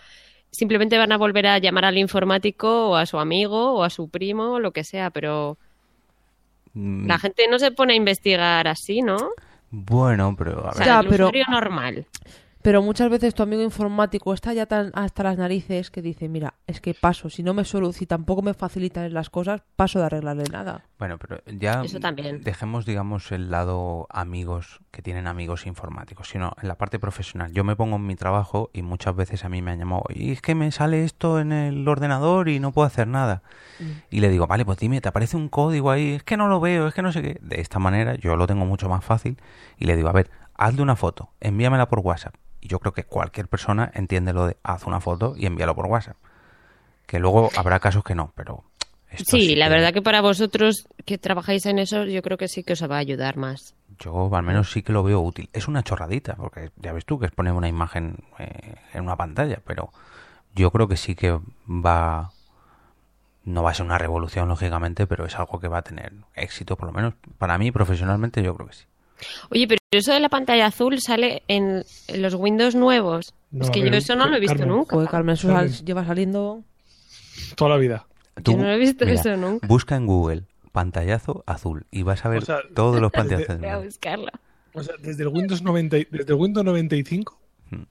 Simplemente 0.52 0.98
van 0.98 1.12
a 1.12 1.18
volver 1.18 1.48
a 1.48 1.58
llamar 1.60 1.86
al 1.86 1.98
informático 1.98 2.90
o 2.90 2.96
a 2.96 3.06
su 3.06 3.18
amigo 3.20 3.74
o 3.74 3.84
a 3.84 3.90
su 3.90 4.10
primo 4.10 4.54
o 4.54 4.60
lo 4.60 4.72
que 4.72 4.84
sea, 4.84 5.10
pero 5.10 5.58
Mm, 6.74 7.06
la 7.08 7.18
gente 7.20 7.48
no 7.50 7.60
se 7.60 7.72
pone 7.72 7.92
a 7.92 7.96
investigar 7.98 8.66
así, 8.70 9.02
¿no? 9.02 9.32
Bueno, 9.72 10.36
pero 10.38 10.60
a 10.60 10.72
O 10.72 10.74
ver. 10.74 10.74
sea, 10.76 10.86
Ya, 10.86 11.00
el 11.02 11.08
pero- 11.08 11.26
usuario 11.26 11.44
normal. 11.50 12.06
Pero 12.64 12.82
muchas 12.82 13.10
veces 13.10 13.34
tu 13.34 13.44
amigo 13.44 13.62
informático 13.62 14.34
está 14.34 14.54
ya 14.54 14.66
tan 14.66 14.92
hasta 14.94 15.24
las 15.24 15.38
narices 15.38 15.90
que 15.90 16.02
dice, 16.02 16.30
mira, 16.30 16.54
es 16.68 16.80
que 16.80 16.94
paso, 16.94 17.30
si 17.30 17.42
no 17.42 17.54
me 17.54 17.66
solu 17.66 17.92
si 17.92 18.06
tampoco 18.06 18.42
me 18.42 18.54
facilitan 18.54 19.14
las 19.14 19.30
cosas, 19.30 19.62
paso 19.76 20.00
de 20.00 20.06
arreglarle 20.06 20.44
nada. 20.52 20.86
Bueno, 21.00 21.18
pero 21.18 21.42
ya 21.48 21.82
Eso 21.84 22.00
también. 22.00 22.42
dejemos, 22.44 22.86
digamos, 22.86 23.32
el 23.32 23.50
lado 23.50 24.06
amigos 24.12 24.82
que 24.92 25.02
tienen 25.02 25.26
amigos 25.26 25.66
informáticos, 25.66 26.30
sino 26.30 26.54
en 26.62 26.68
la 26.68 26.76
parte 26.76 27.00
profesional. 27.00 27.52
Yo 27.52 27.64
me 27.64 27.76
pongo 27.76 27.96
en 27.96 28.06
mi 28.06 28.16
trabajo 28.16 28.70
y 28.74 28.84
muchas 28.84 29.16
veces 29.16 29.44
a 29.44 29.50
mí 29.50 29.62
me 29.62 29.72
han 29.72 29.80
llamado, 29.80 30.04
y 30.10 30.32
es 30.32 30.42
que 30.42 30.54
me 30.54 30.72
sale 30.72 31.04
esto 31.04 31.40
en 31.40 31.52
el 31.52 31.88
ordenador 31.88 32.50
y 32.50 32.60
no 32.60 32.72
puedo 32.72 32.86
hacer 32.86 33.08
nada. 33.08 33.42
Y 34.12 34.20
le 34.20 34.30
digo, 34.30 34.46
vale, 34.46 34.64
pues 34.66 34.78
dime, 34.78 35.02
te 35.02 35.10
aparece 35.10 35.36
un 35.36 35.50
código 35.50 35.90
ahí, 35.90 36.12
es 36.12 36.24
que 36.24 36.38
no 36.38 36.48
lo 36.48 36.60
veo, 36.60 36.88
es 36.88 36.94
que 36.94 37.02
no 37.02 37.12
sé 37.12 37.24
qué. 37.24 37.40
De 37.42 37.60
esta 37.60 37.80
manera 37.80 38.16
yo 38.16 38.36
lo 38.36 38.46
tengo 38.46 38.66
mucho 38.66 38.88
más 38.88 39.04
fácil 39.04 39.38
y 39.78 39.86
le 39.86 39.96
digo, 39.96 40.10
a 40.10 40.14
ver, 40.14 40.30
hazle 40.54 40.84
una 40.84 40.96
foto, 40.96 41.32
envíamela 41.40 41.88
por 41.88 42.00
WhatsApp. 42.00 42.36
Y 42.62 42.68
yo 42.68 42.80
creo 42.80 42.94
que 42.94 43.04
cualquier 43.04 43.48
persona 43.48 43.92
entiende 43.94 44.32
lo 44.34 44.48
de 44.48 44.58
haz 44.64 44.86
una 44.86 45.02
foto 45.02 45.34
y 45.36 45.46
envíalo 45.48 45.76
por 45.76 45.88
WhatsApp. 45.88 46.16
Que 47.08 47.20
luego 47.20 47.50
habrá 47.58 47.80
casos 47.80 48.04
que 48.04 48.16
no, 48.16 48.32
pero 48.36 48.64
esto 49.10 49.38
Sí, 49.38 49.48
sí 49.48 49.56
la 49.56 49.66
que- 49.68 49.74
verdad 49.74 49.94
que 49.94 50.02
para 50.02 50.22
vosotros 50.22 50.88
que 51.06 51.18
trabajáis 51.18 51.66
en 51.66 51.80
eso, 51.80 52.06
yo 52.06 52.22
creo 52.22 52.38
que 52.38 52.48
sí 52.48 52.64
que 52.64 52.74
os 52.74 52.84
va 52.84 52.96
a 52.96 53.00
ayudar 53.00 53.36
más. 53.36 53.76
Yo 54.00 54.34
al 54.34 54.44
menos 54.44 54.72
sí 54.72 54.84
que 54.84 54.94
lo 54.94 55.04
veo 55.04 55.20
útil. 55.20 55.50
Es 55.52 55.68
una 55.68 55.84
chorradita, 55.84 56.36
porque 56.36 56.72
ya 56.78 56.94
ves 56.94 57.06
tú 57.06 57.20
que 57.20 57.26
es 57.26 57.32
poner 57.32 57.54
una 57.54 57.68
imagen 57.68 58.24
eh, 58.40 58.76
en 58.94 59.04
una 59.04 59.18
pantalla, 59.18 59.60
pero 59.66 59.90
yo 60.56 60.72
creo 60.72 60.88
que 60.88 60.96
sí 60.98 61.16
que 61.16 61.38
va... 61.68 62.32
No 63.44 63.64
va 63.64 63.72
a 63.72 63.74
ser 63.74 63.86
una 63.88 63.98
revolución, 63.98 64.48
lógicamente, 64.48 65.08
pero 65.08 65.26
es 65.26 65.36
algo 65.38 65.60
que 65.60 65.68
va 65.68 65.80
a 65.80 65.82
tener 65.82 66.14
éxito, 66.36 66.78
por 66.78 66.86
lo 66.88 66.94
menos 66.94 67.16
para 67.40 67.58
mí 67.58 67.72
profesionalmente 67.72 68.44
yo 68.44 68.56
creo 68.56 68.68
que 68.68 68.74
sí. 68.76 68.86
Oye, 69.50 69.68
pero 69.68 69.80
eso 69.92 70.14
de 70.14 70.20
la 70.20 70.30
pantalla 70.30 70.66
azul 70.68 71.00
sale 71.00 71.44
en 71.48 71.84
los 72.16 72.34
Windows 72.36 72.76
nuevos. 72.76 73.34
No, 73.52 73.64
es 73.66 73.70
que 73.72 73.80
a 73.82 73.84
yo 73.86 73.92
ver, 73.92 73.96
eso 74.00 74.16
no 74.16 74.28
lo 74.28 74.38
he 74.38 74.40
visto 74.40 74.58
Carmen. 74.58 74.76
nunca. 74.78 74.96
Joder, 74.96 75.10
Carmen, 75.10 75.34
eso 75.34 75.48
Carmen. 75.50 75.72
lleva 75.86 76.06
saliendo... 76.06 76.62
Toda 77.56 77.72
la 77.72 77.78
vida. 77.78 78.06
Yo 78.44 78.56
no 78.58 78.70
he 78.70 78.78
visto 78.78 79.06
mira, 79.06 79.20
eso 79.20 79.36
nunca. 79.38 79.68
Busca 79.68 79.96
en 79.96 80.06
Google 80.08 80.44
pantallazo 80.72 81.44
azul 81.46 81.86
y 81.92 82.04
vas 82.04 82.24
a 82.26 82.30
ver 82.30 82.44
O 82.44 82.46
sea, 82.46 82.60
todos 82.74 83.02
los 83.02 83.12
pantallazos. 83.12 83.60
Voy 83.60 83.68
a 83.68 83.72
mundo. 83.74 83.86
buscarla. 83.86 84.32
O 84.74 84.82
sea, 84.84 84.96
desde 85.02 85.24
el 85.24 85.30
Windows 85.30 85.62
90, 85.62 85.98
y- 85.98 86.08
desde 86.10 86.32
el 86.34 86.40
Windows 86.40 86.66
95 86.66 87.34
Hmm. 87.34 87.41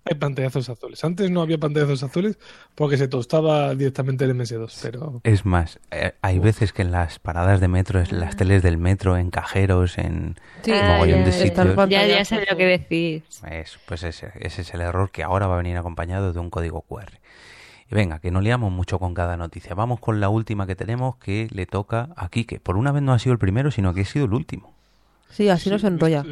Hay 0.05 0.15
pantallazos 0.17 0.69
azules. 0.69 1.03
Antes 1.05 1.31
no 1.31 1.43
había 1.43 1.59
pantallazos 1.59 2.03
azules 2.03 2.39
porque 2.75 2.97
se 2.97 3.09
tostaba 3.09 3.75
directamente 3.75 4.25
el 4.25 4.31
MS2, 4.35 4.79
pero 4.83 5.21
Es 5.25 5.45
más, 5.45 5.79
eh, 5.91 6.13
hay 6.23 6.39
veces 6.39 6.73
que 6.73 6.83
en 6.83 6.91
las 6.91 7.19
paradas 7.19 7.61
de 7.61 7.69
metro, 7.69 8.01
en 8.01 8.21
las 8.21 8.37
teles 8.37 8.63
del 8.63 8.79
metro, 8.79 9.17
en 9.17 9.31
cajeros, 9.31 9.99
en 9.99 10.37
Sí, 10.63 10.73
mogollón 10.73 11.25
de 11.25 11.31
ya, 11.31 11.33
sitios, 11.33 11.89
Ya, 11.89 12.07
ya 12.07 12.25
sé 12.25 12.45
lo 12.49 12.57
que 12.57 12.67
decís. 12.67 13.23
Es, 13.51 13.79
pues 13.87 14.03
ese, 14.03 14.33
ese 14.41 14.63
es 14.63 14.75
el 14.75 14.81
error 14.83 15.11
que 15.11 15.23
ahora 15.23 15.47
va 15.47 15.55
a 15.55 15.59
venir 15.59 15.77
acompañado 15.77 16.33
de 16.33 16.39
un 16.41 16.51
código 16.51 16.83
QR. 16.83 17.19
Y 17.91 17.95
venga, 17.95 18.21
que 18.21 18.31
no 18.31 18.41
liamos 18.41 18.71
mucho 18.71 18.99
con 18.99 19.15
cada 19.15 19.37
noticia. 19.37 19.75
Vamos 19.75 19.99
con 19.99 20.21
la 20.21 20.29
última 20.29 20.67
que 20.67 20.77
tenemos 20.77 21.17
que 21.17 21.49
le 21.51 21.67
toca 21.67 22.11
a 22.17 22.29
Quique. 22.29 22.61
Por 22.61 22.77
una 22.77 22.93
vez 22.93 23.03
no 23.03 23.13
ha 23.13 23.19
sido 23.19 23.33
el 23.33 23.39
primero, 23.39 23.71
sino 23.71 23.93
que 23.95 24.03
ha 24.03 24.05
sido 24.05 24.27
el 24.27 24.35
último. 24.35 24.73
Sí, 25.31 25.49
así 25.49 25.71
no 25.71 25.79
se 25.79 25.89
enrolla. 25.89 26.25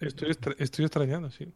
Estoy, 0.00 0.36
estoy 0.58 0.84
extrañando, 0.84 1.30
sí. 1.30 1.48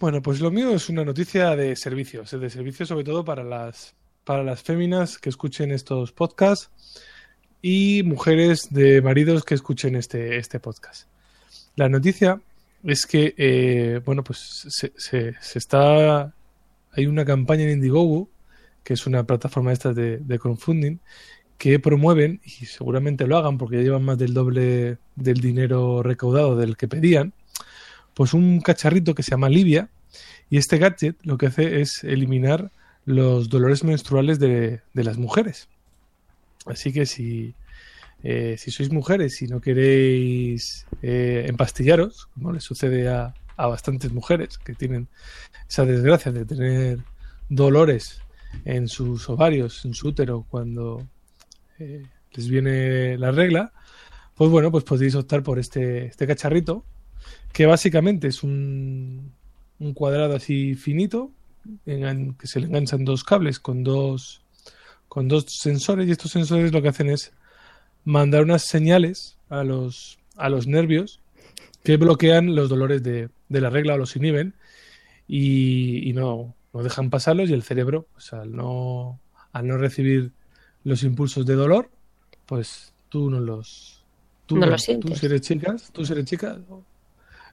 Bueno, 0.00 0.20
pues 0.20 0.40
lo 0.40 0.50
mío 0.50 0.70
es 0.74 0.88
una 0.88 1.04
noticia 1.04 1.54
de 1.54 1.76
servicios, 1.76 2.30
de 2.32 2.50
servicios 2.50 2.88
sobre 2.88 3.04
todo 3.04 3.24
para 3.24 3.44
las, 3.44 3.94
para 4.24 4.42
las 4.42 4.62
féminas 4.62 5.18
que 5.18 5.28
escuchen 5.28 5.70
estos 5.70 6.12
podcasts 6.12 6.70
y 7.60 8.02
mujeres 8.04 8.68
de 8.70 9.00
maridos 9.00 9.44
que 9.44 9.54
escuchen 9.54 9.94
este, 9.94 10.38
este 10.38 10.58
podcast. 10.58 11.06
La 11.76 11.88
noticia 11.88 12.40
es 12.82 13.06
que, 13.06 13.34
eh, 13.36 14.00
bueno, 14.04 14.24
pues 14.24 14.66
se, 14.68 14.92
se- 14.96 15.34
está... 15.54 16.34
Hay 16.94 17.06
una 17.06 17.24
campaña 17.24 17.62
en 17.62 17.70
Indiegogo, 17.70 18.28
que 18.82 18.94
es 18.94 19.06
una 19.06 19.24
plataforma 19.24 19.72
esta 19.72 19.92
de, 19.94 20.18
de 20.18 20.38
crowdfunding, 20.38 20.98
que 21.56 21.78
promueven, 21.78 22.40
y 22.44 22.66
seguramente 22.66 23.26
lo 23.28 23.38
hagan 23.38 23.56
porque 23.56 23.76
ya 23.76 23.82
llevan 23.84 24.02
más 24.02 24.18
del 24.18 24.34
doble 24.34 24.98
del 25.14 25.40
dinero 25.40 26.02
recaudado 26.02 26.56
del 26.56 26.76
que 26.76 26.88
pedían, 26.88 27.32
pues 28.14 28.34
un 28.34 28.60
cacharrito 28.60 29.14
que 29.14 29.22
se 29.22 29.30
llama 29.30 29.48
Livia, 29.48 29.88
y 30.50 30.58
este 30.58 30.78
gadget 30.78 31.16
lo 31.22 31.38
que 31.38 31.46
hace 31.46 31.80
es 31.80 32.04
eliminar 32.04 32.70
los 33.04 33.48
dolores 33.48 33.84
menstruales 33.84 34.38
de, 34.38 34.80
de 34.92 35.04
las 35.04 35.16
mujeres. 35.18 35.68
Así 36.66 36.92
que 36.92 37.06
si, 37.06 37.54
eh, 38.22 38.56
si 38.58 38.70
sois 38.70 38.92
mujeres 38.92 39.40
y 39.42 39.46
no 39.46 39.60
queréis 39.60 40.86
eh, 41.02 41.46
empastillaros, 41.48 42.28
como 42.34 42.52
le 42.52 42.60
sucede 42.60 43.08
a, 43.08 43.34
a 43.56 43.66
bastantes 43.66 44.12
mujeres 44.12 44.58
que 44.58 44.74
tienen 44.74 45.08
esa 45.68 45.84
desgracia 45.84 46.30
de 46.32 46.44
tener 46.44 46.98
dolores 47.48 48.20
en 48.64 48.88
sus 48.88 49.28
ovarios, 49.28 49.84
en 49.84 49.94
su 49.94 50.08
útero, 50.08 50.46
cuando 50.50 51.06
eh, 51.78 52.04
les 52.32 52.48
viene 52.48 53.16
la 53.18 53.30
regla, 53.30 53.72
pues 54.34 54.50
bueno, 54.50 54.70
pues 54.70 54.84
podéis 54.84 55.14
optar 55.14 55.42
por 55.42 55.58
este, 55.58 56.06
este 56.06 56.26
cacharrito, 56.26 56.84
que 57.52 57.66
básicamente 57.66 58.28
es 58.28 58.42
un, 58.42 59.32
un 59.78 59.94
cuadrado 59.94 60.36
así 60.36 60.74
finito, 60.74 61.30
engan- 61.86 62.36
que 62.36 62.46
se 62.46 62.60
le 62.60 62.66
enganchan 62.66 63.04
dos 63.04 63.24
cables 63.24 63.58
con 63.60 63.84
dos, 63.84 64.42
con 65.08 65.28
dos 65.28 65.46
sensores, 65.48 66.08
y 66.08 66.12
estos 66.12 66.30
sensores 66.32 66.72
lo 66.72 66.80
que 66.82 66.88
hacen 66.88 67.08
es 67.08 67.32
mandar 68.04 68.42
unas 68.42 68.62
señales 68.62 69.36
a 69.48 69.62
los, 69.64 70.18
a 70.36 70.48
los 70.48 70.66
nervios 70.66 71.20
que 71.84 71.96
bloquean 71.96 72.54
los 72.54 72.68
dolores 72.68 73.02
de, 73.02 73.28
de 73.48 73.60
la 73.60 73.70
regla 73.70 73.94
o 73.94 73.98
los 73.98 74.16
inhiben 74.16 74.54
y, 75.28 76.08
y 76.08 76.12
no, 76.12 76.54
no 76.72 76.82
dejan 76.82 77.10
pasarlos 77.10 77.50
y 77.50 77.52
el 77.52 77.62
cerebro, 77.62 78.06
pues 78.12 78.32
al 78.32 78.52
no, 78.54 79.20
al 79.52 79.66
no 79.66 79.76
recibir 79.76 80.30
los 80.84 81.02
impulsos 81.02 81.46
de 81.46 81.54
dolor, 81.54 81.90
pues 82.46 82.92
tú 83.08 83.30
no 83.30 83.40
los... 83.40 84.02
Tú, 84.46 84.56
No 84.56 84.66
los 84.66 84.80
Tú 84.80 84.84
sientes. 84.84 85.18
si 85.18 85.26
eres 85.26 85.40
chicas, 85.42 85.90
tú 85.92 86.04
si 86.04 86.12
eres 86.12 86.24
chica, 86.24 86.58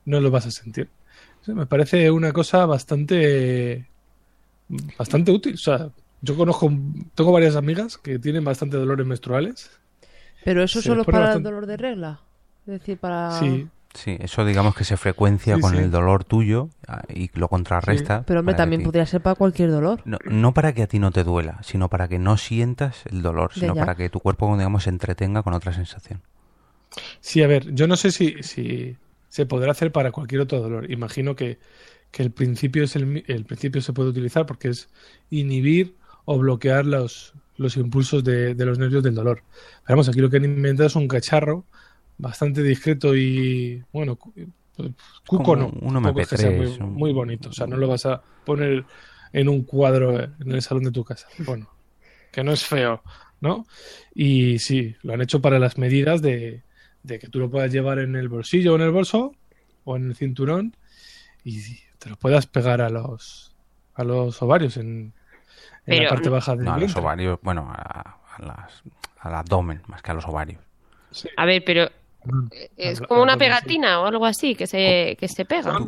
no, 0.10 0.20
lo 0.20 0.32
vas 0.32 0.46
a 0.48 0.52
sentir. 0.52 0.90
O 1.42 1.46
sea, 1.46 1.56
me 1.56 1.66
parece 1.66 2.12
una 2.12 2.34
cosa 2.34 2.66
bastante 2.66 3.86
bastante 4.98 5.32
útil. 5.32 5.56
O 5.56 5.58
sea, 5.58 5.90
yo 6.22 6.36
conozco, 6.36 6.72
tengo 7.16 7.32
varias 7.32 7.56
amigas 7.56 7.98
que 7.98 8.20
tienen 8.20 8.44
bastante 8.44 8.78
dolores 8.78 9.06
menstruales. 9.06 9.72
Pero 10.44 10.64
eso 10.64 10.82
solo 10.82 11.04
para 11.04 11.20
bastante- 11.20 11.50
el 11.50 11.54
dolor 11.54 11.66
de 11.66 11.78
regla. 11.78 12.20
Es 12.68 12.80
decir, 12.80 12.98
para... 12.98 13.32
Sí, 13.40 13.68
Sí, 13.96 14.18
eso 14.20 14.46
digamos 14.46 14.76
que 14.76 14.84
se 14.84 14.98
frecuencia 14.98 15.56
Sí, 15.56 15.62
con 15.62 15.72
sí. 15.72 15.80
el 15.80 15.90
dolor 15.90 16.24
tuyo 16.24 16.70
ah, 16.88 17.02
y 17.10 17.32
lo 17.34 17.48
contrarresta. 17.48 18.24
Pero 18.28 18.42
hombre, 18.42 18.54
también 18.54 18.84
podría 18.84 19.06
ser 19.08 19.22
para 19.22 19.36
cualquier 19.36 19.72
dolor. 19.72 20.02
No, 20.06 20.20
no 20.30 20.54
para 20.54 20.74
que 20.74 20.84
a 20.84 20.88
ti 20.88 21.00
no 21.00 21.10
te 21.10 21.24
duela, 21.24 21.58
sino 21.64 21.90
para 21.90 22.08
que 22.08 22.20
no 22.20 22.38
sientas 22.38 23.04
el 23.10 23.24
dolor, 23.24 23.52
sino 23.54 23.74
ya. 23.74 23.82
para 23.82 23.96
que 23.96 24.10
tu 24.10 24.20
cuerpo, 24.20 24.56
digamos, 24.56 24.84
se 24.84 24.92
entretenga 24.92 25.42
con 25.42 25.56
otra 25.56 25.74
sensación. 25.74 26.22
Sí, 27.20 27.42
a 27.42 27.48
ver, 27.48 27.74
yo 27.74 27.88
no 27.88 27.96
sé 27.96 28.12
si, 28.12 28.44
si 28.44 28.96
se 29.30 29.46
podrá 29.46 29.72
hacer 29.72 29.92
para 29.92 30.12
cualquier 30.12 30.42
otro 30.42 30.60
dolor. 30.60 30.92
Imagino 30.92 31.36
que, 31.36 31.60
que 32.12 32.24
el 32.24 32.32
principio 32.32 32.84
es 32.84 32.96
el, 32.96 33.24
el 33.28 33.46
principio 33.46 33.82
se 33.82 33.94
puede 33.94 34.10
utilizar 34.10 34.46
porque 34.46 34.70
es 34.70 34.90
inhibir 35.30 35.96
o 36.26 36.38
bloquear 36.38 36.86
los, 36.86 37.34
los 37.58 37.78
impulsos 37.78 38.24
de, 38.24 38.56
de 38.56 38.66
los 38.66 38.78
nervios 38.80 39.04
del 39.04 39.16
dolor. 39.16 39.44
Pero 39.86 39.96
vamos, 39.98 40.10
aquí 40.10 40.20
lo 40.20 40.30
que 40.30 40.38
han 40.38 40.46
inventado 40.46 40.88
es 40.88 40.96
un 40.96 41.08
cacharro 41.08 41.66
bastante 42.18 42.64
discreto 42.64 43.16
y, 43.16 43.84
bueno, 43.92 44.16
cu- 44.18 44.34
cuco 45.26 45.56
no. 45.56 45.68
un 45.68 45.94
tampoco 45.94 46.22
es 46.22 46.28
que 46.28 46.38
sea 46.38 46.52
MP3, 46.52 46.80
muy, 46.80 46.80
muy 46.80 47.14
bonito. 47.14 47.50
O 47.50 47.54
sea, 47.54 47.68
no 47.68 47.78
lo 47.78 47.88
vas 47.88 48.06
a 48.06 48.22
poner 48.44 48.86
en 49.34 49.50
un 49.50 49.64
cuadro 49.64 50.20
en 50.20 50.52
el 50.52 50.62
salón 50.62 50.84
de 50.84 50.92
tu 50.92 51.04
casa. 51.04 51.28
Bueno, 51.38 51.70
que 52.32 52.44
no 52.44 52.52
es 52.52 52.66
feo, 52.66 53.04
¿no? 53.42 53.66
Y 54.14 54.60
sí, 54.60 54.96
lo 55.04 55.14
han 55.14 55.22
hecho 55.22 55.42
para 55.42 55.60
las 55.60 55.78
medidas 55.78 56.22
de, 56.22 56.64
de 57.04 57.20
que 57.20 57.28
tú 57.28 57.40
lo 57.40 57.50
puedas 57.50 57.72
llevar 57.72 58.00
en 58.00 58.16
el 58.16 58.30
bolsillo 58.30 58.74
o 58.74 58.76
en 58.76 58.82
el 58.82 58.92
bolso 58.92 59.34
o 59.86 59.96
en 59.96 60.08
el 60.08 60.16
cinturón 60.16 60.76
y 61.44 61.62
te 61.98 62.10
lo 62.10 62.16
puedas 62.18 62.48
pegar 62.48 62.82
a 62.82 62.90
los 62.90 63.56
a 63.96 64.04
los 64.04 64.42
ovarios 64.42 64.78
en, 64.78 64.88
en 64.88 65.14
Pero 65.86 66.04
la 66.04 66.10
parte 66.10 66.30
baja 66.30 66.56
del 66.56 66.66
No, 66.66 66.72
a 66.72 66.74
los 66.76 66.82
vientre. 66.86 67.02
ovarios, 67.02 67.40
bueno, 67.42 67.68
a, 67.70 68.18
a 68.38 68.42
las, 68.46 68.84
al 69.20 69.36
abdomen 69.36 69.82
más 69.88 70.02
que 70.02 70.12
a 70.12 70.14
los 70.14 70.26
ovarios. 70.26 70.62
A 71.38 71.46
ver, 71.46 71.64
pero 71.66 71.90
Mm. 72.26 72.48
es 72.76 73.00
como 73.00 73.22
una 73.24 73.38
pegatina 73.38 74.02
o 74.02 74.06
algo 74.06 74.26
así 74.26 74.54
que 74.54 74.68
se, 74.68 75.16
que 75.18 75.30
se 75.30 75.46
pega. 75.46 75.80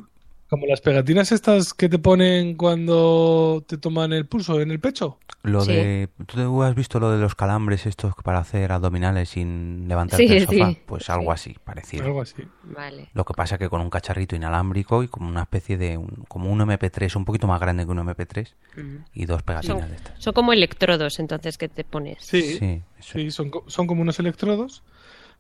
Como 0.51 0.65
las 0.65 0.81
pegatinas 0.81 1.31
estas 1.31 1.73
que 1.73 1.87
te 1.87 1.97
ponen 1.97 2.55
cuando 2.55 3.63
te 3.65 3.77
toman 3.77 4.11
el 4.11 4.25
pulso 4.25 4.59
en 4.59 4.69
el 4.69 4.81
pecho. 4.81 5.17
Lo 5.43 5.61
Sí. 5.61 5.71
de, 5.71 6.09
¿tú 6.27 6.61
has 6.61 6.75
visto 6.75 6.99
lo 6.99 7.09
de 7.09 7.19
los 7.19 7.35
calambres 7.35 7.85
estos 7.85 8.13
para 8.21 8.39
hacer 8.39 8.73
abdominales 8.73 9.29
sin 9.29 9.87
levantarte 9.87 10.27
Sí, 10.27 10.33
del 10.33 10.45
sofá? 10.45 10.71
sí. 10.71 10.77
Pues 10.85 11.09
algo 11.09 11.31
así, 11.31 11.55
parecido. 11.63 12.03
Algo 12.03 12.19
así. 12.21 12.43
Vale. 12.63 13.07
Lo 13.13 13.23
que 13.23 13.33
pasa 13.33 13.57
que 13.57 13.69
con 13.69 13.79
un 13.79 13.89
cacharrito 13.89 14.35
inalámbrico 14.35 15.03
y 15.03 15.07
como 15.07 15.29
una 15.29 15.43
especie 15.43 15.77
de 15.77 15.95
un, 15.97 16.25
como 16.27 16.51
un 16.51 16.59
MP3 16.59 17.15
un 17.15 17.23
poquito 17.23 17.47
más 17.47 17.61
grande 17.61 17.85
que 17.85 17.91
un 17.91 17.99
MP3 17.99 18.53
Ujú. 18.77 19.05
y 19.13 19.25
dos 19.27 19.43
pegatinas 19.43 19.79
Son, 19.79 19.89
de 19.89 19.95
estas. 19.95 20.21
son 20.21 20.33
como 20.33 20.51
electrodos 20.51 21.17
entonces 21.19 21.57
que 21.57 21.69
te 21.69 21.85
pones. 21.85 22.17
Sí, 22.19 22.57
Sí, 22.59 22.81
sí, 22.99 23.31
son, 23.31 23.51
co- 23.51 23.63
son 23.67 23.87
como 23.87 24.01
unos 24.01 24.19
electrodos 24.19 24.83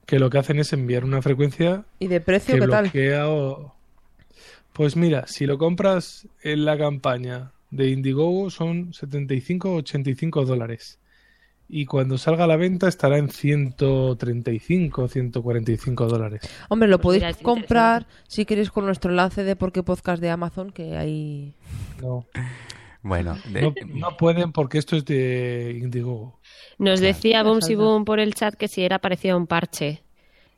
que 0.05 0.19
lo 0.19 0.29
que 0.29 0.37
hacen 0.37 0.57
es 0.57 0.71
enviar 0.71 1.03
una 1.03 1.21
frecuencia 1.21 1.83
¿Y 1.99 2.07
de 2.07 2.21
precio 2.21 2.55
que 2.55 2.61
qué 2.61 3.09
tal? 3.11 3.25
o... 3.27 3.75
Pues 4.73 4.95
mira, 4.95 5.27
si 5.27 5.45
lo 5.45 5.57
compras 5.57 6.27
en 6.43 6.65
la 6.65 6.77
campaña 6.77 7.51
de 7.71 7.89
Indiegogo 7.89 8.49
son 8.49 8.93
75 8.93 9.71
o 9.71 9.75
85 9.77 10.45
dólares. 10.45 10.97
Y 11.73 11.85
cuando 11.85 12.17
salga 12.17 12.43
a 12.43 12.47
la 12.47 12.57
venta 12.57 12.87
estará 12.89 13.17
en 13.17 13.29
135 13.29 15.03
o 15.03 15.07
145 15.07 16.07
dólares. 16.07 16.41
Hombre, 16.69 16.89
lo 16.89 16.99
Pues 16.99 17.19
podéis 17.19 17.37
mira, 17.37 17.43
comprar 17.43 18.07
si 18.27 18.45
queréis 18.45 18.71
con 18.71 18.85
nuestro 18.85 19.11
enlace 19.11 19.43
de 19.45 19.55
Porque 19.55 19.83
Podcast 19.83 20.21
de 20.21 20.29
Amazon, 20.29 20.71
que 20.71 20.97
ahí... 20.97 21.55
No, 22.01 22.25
Bueno, 23.03 23.37
de- 23.53 23.61
no, 23.61 23.73
no 23.95 24.17
pueden 24.17 24.51
porque 24.51 24.77
esto 24.79 24.97
es 24.97 25.05
de 25.05 25.79
Indiegogo. 25.81 26.39
Nos 26.77 26.99
decía 26.99 27.41
Boom 27.43 27.61
si. 27.61 27.75
Boom 27.75 28.03
por 28.05 28.19
el 28.19 28.33
chat 28.33 28.53
que 28.55 28.67
si 28.67 28.83
era 28.83 28.99
parecido 28.99 29.35
a 29.35 29.37
un 29.37 29.47
parche. 29.47 30.03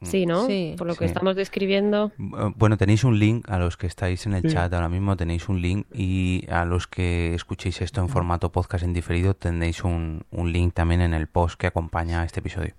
Sí, 0.04 0.26
¿no? 0.26 0.46
Sí. 0.48 0.76
Por 0.78 0.88
lo 0.88 0.94
que 0.96 1.06
Sí. 1.06 1.12
estamos 1.14 1.36
describiendo. 1.36 2.12
Bueno, 2.18 2.78
tenéis 2.78 3.04
un 3.04 3.18
link 3.20 3.50
a 3.50 3.58
los 3.58 3.78
que 3.78 3.88
estáis 3.88 4.26
en 4.26 4.34
el 4.34 4.42
Sí. 4.44 4.50
chat 4.50 4.74
ahora 4.74 4.90
mismo, 4.90 5.16
tenéis 5.18 5.48
un 5.50 5.62
link 5.62 5.86
y 5.94 6.46
a 6.50 6.66
los 6.66 6.88
que 6.88 7.34
escuchéis 7.34 7.82
esto 7.82 8.02
en 8.02 8.10
formato 8.10 8.52
podcast 8.52 8.84
en 8.84 8.94
diferido 8.94 9.34
tendréis 9.36 9.84
un, 9.84 10.24
un 10.32 10.52
link 10.52 10.74
también 10.74 11.02
en 11.02 11.14
el 11.14 11.28
post 11.28 11.60
que 11.60 11.68
acompaña 11.68 12.22
a 12.22 12.26
este 12.26 12.40
episodio. 12.42 12.74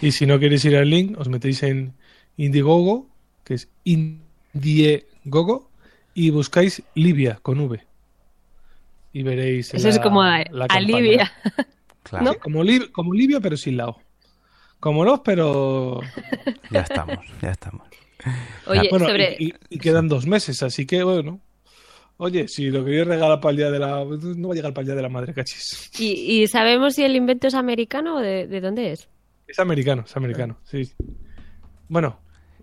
Y 0.00 0.12
si 0.12 0.26
no 0.26 0.38
queréis 0.38 0.64
ir 0.64 0.76
al 0.76 0.88
link, 0.90 1.18
os 1.18 1.28
metéis 1.28 1.62
en 1.62 1.94
Indiegogo, 2.36 3.06
que 3.44 3.54
es 3.54 3.68
Indiegogo, 4.54 5.68
y 6.14 6.30
buscáis 6.30 6.82
Libia 6.94 7.38
con 7.42 7.60
V. 7.60 7.80
Y 9.12 9.22
veréis. 9.22 9.72
Eso 9.74 9.88
la- 9.88 9.94
es 9.94 9.98
como 10.00 10.22
a- 10.22 10.38
la 10.50 10.66
campaña. 10.66 10.96
alivia. 10.96 11.32
Claro, 12.02 12.32
Sí, 12.32 12.38
como, 12.40 12.62
como 12.92 13.12
Libia, 13.12 13.38
pero 13.38 13.56
sin 13.58 13.76
la 13.76 13.88
O. 13.88 14.00
Como 14.80 15.04
los, 15.04 15.20
pero. 15.20 16.00
ya 16.70 16.80
estamos, 16.80 17.18
ya 17.42 17.50
estamos. 17.50 17.86
Oye, 18.66 18.88
bueno, 18.90 19.06
sobre... 19.06 19.36
y, 19.38 19.48
y- 19.48 19.54
y 19.70 19.78
quedan 19.78 20.08
dos 20.08 20.26
meses, 20.26 20.62
así 20.62 20.86
que 20.86 21.02
bueno. 21.02 21.40
Oye, 22.16 22.48
si 22.48 22.68
lo 22.70 22.84
queréis 22.84 23.06
regalar 23.06 23.40
para 23.40 23.50
el 23.52 23.56
día 23.58 23.70
de 23.70 23.78
la. 23.78 24.04
No 24.04 24.48
va 24.48 24.54
a 24.54 24.56
llegar 24.56 24.72
para 24.74 24.82
el 24.82 24.86
día 24.86 24.94
de 24.96 25.02
la 25.02 25.08
madre, 25.08 25.32
cachis. 25.34 25.90
¿Y, 26.00 26.42
y 26.42 26.46
sabemos 26.48 26.94
si 26.94 27.04
el 27.04 27.14
invento 27.14 27.46
es 27.46 27.54
americano 27.54 28.16
o 28.16 28.20
de, 28.20 28.46
de 28.48 28.60
dónde 28.60 28.90
es? 28.92 29.08
Es 29.46 29.58
americano, 29.60 30.02
es 30.04 30.16
americano, 30.16 30.58
sí. 30.64 30.92
Bueno, 31.88 32.20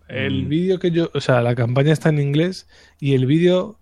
el 0.10 0.44
Mm. 0.46 0.50
vídeo 0.50 0.80
que 0.80 0.92
yo. 0.92 1.10
O 1.14 1.22
sea, 1.22 1.42
la 1.42 1.56
campaña 1.56 1.94
está 1.94 2.10
en 2.10 2.20
inglés 2.20 2.68
y 3.00 3.14
el 3.14 3.26
vídeo. 3.26 3.80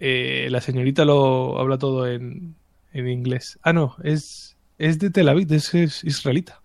eh, 0.00 0.48
la 0.50 0.60
señorita 0.60 1.04
lo 1.04 1.58
habla 1.60 1.78
todo 1.78 2.08
en, 2.10 2.56
en 2.92 3.08
inglés. 3.08 3.58
Ah, 3.62 3.72
no, 3.74 3.94
es, 4.02 4.56
es 4.78 4.98
de 4.98 5.10
Tel 5.10 5.28
Aviv, 5.28 5.52
es, 5.52 5.72
es 5.74 6.02
israelita. 6.04 6.61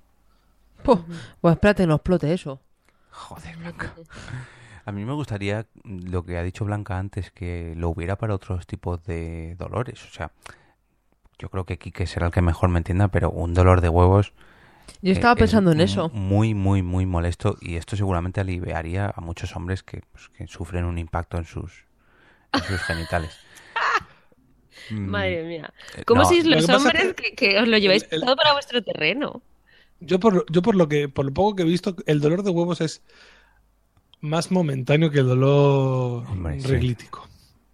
Pues 1.42 1.54
espérate, 1.54 1.86
no 1.88 1.96
explote 1.96 2.34
eso. 2.34 2.60
Joder, 3.12 3.58
Blanca. 3.58 3.94
A 4.86 4.92
mí 4.92 5.04
me 5.06 5.14
gustaría 5.14 5.66
lo 5.84 6.24
que 6.24 6.38
ha 6.38 6.44
dicho 6.44 6.64
Blanca 6.66 6.98
antes, 6.98 7.32
que 7.32 7.74
lo 7.76 7.90
hubiera 7.90 8.16
para 8.18 8.34
otros 8.36 8.66
tipos 8.68 9.04
de 9.06 9.56
dolores. 9.58 10.04
O 10.06 10.10
sea, 10.14 10.32
yo 11.40 11.50
creo 11.50 11.66
que 11.66 11.78
Quique 11.78 12.08
será 12.08 12.28
el 12.28 12.32
que 12.32 12.42
mejor 12.42 12.70
me 12.70 12.78
entienda, 12.78 13.10
pero 13.10 13.30
un 13.30 13.54
dolor 13.54 13.82
de 13.82 13.90
huevos 13.90 14.34
Yo 15.02 15.10
eh, 15.12 15.14
estaba 15.14 15.34
es 15.34 15.40
pensando 15.40 15.72
en 15.72 15.78
mu- 15.80 15.84
eso. 15.84 16.10
Muy, 16.14 16.54
muy, 16.54 16.82
muy 16.84 17.06
molesto 17.06 17.58
y 17.60 17.76
esto 17.76 17.96
seguramente 17.98 18.40
aliviaría 18.40 19.12
a 19.14 19.20
muchos 19.22 19.56
hombres 19.56 19.84
que, 19.84 20.02
pues, 20.12 20.30
que 20.30 20.48
sufren 20.48 20.86
un 20.86 20.98
impacto 20.98 21.38
en 21.38 21.46
sus, 21.46 21.84
en 22.54 22.62
sus 22.64 22.82
genitales. 22.82 23.38
Mm, 24.90 25.10
Madre 25.12 25.44
mía. 25.44 25.74
eh, 25.98 26.04
¿Cómo 26.06 26.22
no, 26.22 26.28
sois 26.30 26.46
lo 26.46 26.56
los 26.56 26.66
que 26.66 26.74
hombres 26.76 27.04
es 27.08 27.14
que, 27.14 27.36
que 27.36 27.60
os 27.60 27.68
lo 27.68 27.78
lleváis 27.78 28.04
el- 28.04 28.20
el- 28.20 28.22
todo 28.22 28.38
para 28.38 28.54
vuestro 28.54 28.82
terreno? 28.82 29.42
Yo 30.00 30.20
por, 30.20 30.46
yo 30.52 30.62
por 30.62 30.76
lo 30.76 30.88
que, 30.88 31.10
por 31.10 31.26
lo 31.26 31.34
poco 31.34 31.56
que 31.56 31.64
he 31.64 31.66
visto, 31.66 31.96
el 32.06 32.20
dolor 32.22 32.44
de 32.44 32.52
huevos 32.52 32.82
es 32.82 33.02
más 34.22 34.52
momentáneo 34.52 35.12
que 35.12 35.20
el 35.20 35.28
dolor 35.28 36.26
Hombre, 36.28 36.60
sí. 36.60 36.68
reglítico. 36.68 37.28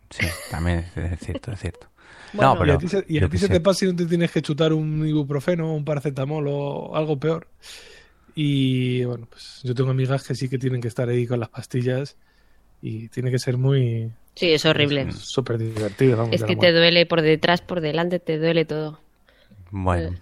Sí, 0.10 0.26
también 0.52 0.86
es, 0.96 1.20
cierto, 1.20 1.52
es 1.52 1.60
cierto. 1.60 1.88
Bueno, 2.34 2.54
no, 2.54 2.60
pero 2.60 2.72
y 2.72 2.76
a 2.76 2.78
ti 2.78 2.88
se, 2.88 3.06
y 3.08 3.18
a 3.18 3.22
yo 3.22 3.30
ti 3.30 3.32
qué 3.34 3.38
se 3.38 3.48
sé. 3.48 3.54
te 3.54 3.60
pasa 3.62 3.86
y 3.86 3.90
no 3.90 3.96
te 3.96 4.06
tienes 4.06 4.32
que 4.32 4.42
chutar 4.42 4.74
un 4.74 5.08
ibuprofeno, 5.08 5.74
un 5.74 5.86
paracetamol 5.86 6.46
o 6.48 6.96
algo 6.96 7.20
peor. 7.20 7.48
Y 8.36 9.04
bueno, 9.06 9.28
pues 9.30 9.62
yo 9.64 9.76
tengo 9.76 9.92
amigas 9.92 10.24
que 10.28 10.36
sí 10.36 10.50
que 10.50 10.58
tienen 10.58 10.82
que 10.82 10.88
estar 10.88 11.08
ahí 11.10 11.28
con 11.28 11.40
las 11.40 11.50
pastillas 11.50 12.18
y 12.82 13.10
tiene 13.10 13.32
que 13.32 13.40
ser 13.40 13.58
muy 13.58 14.12
Sí, 14.36 14.52
es 14.52 14.66
horrible. 14.66 15.12
súper 15.12 15.58
divertido. 15.60 16.18
vamos, 16.18 16.36
Es 16.36 16.44
que 16.44 16.56
te 16.56 16.72
duele 16.72 17.06
por 17.06 17.22
detrás, 17.22 17.62
por 17.62 17.82
delante, 17.82 18.20
te 18.20 18.40
duele 18.40 18.66
todo. 18.66 19.00
Bueno, 19.72 20.16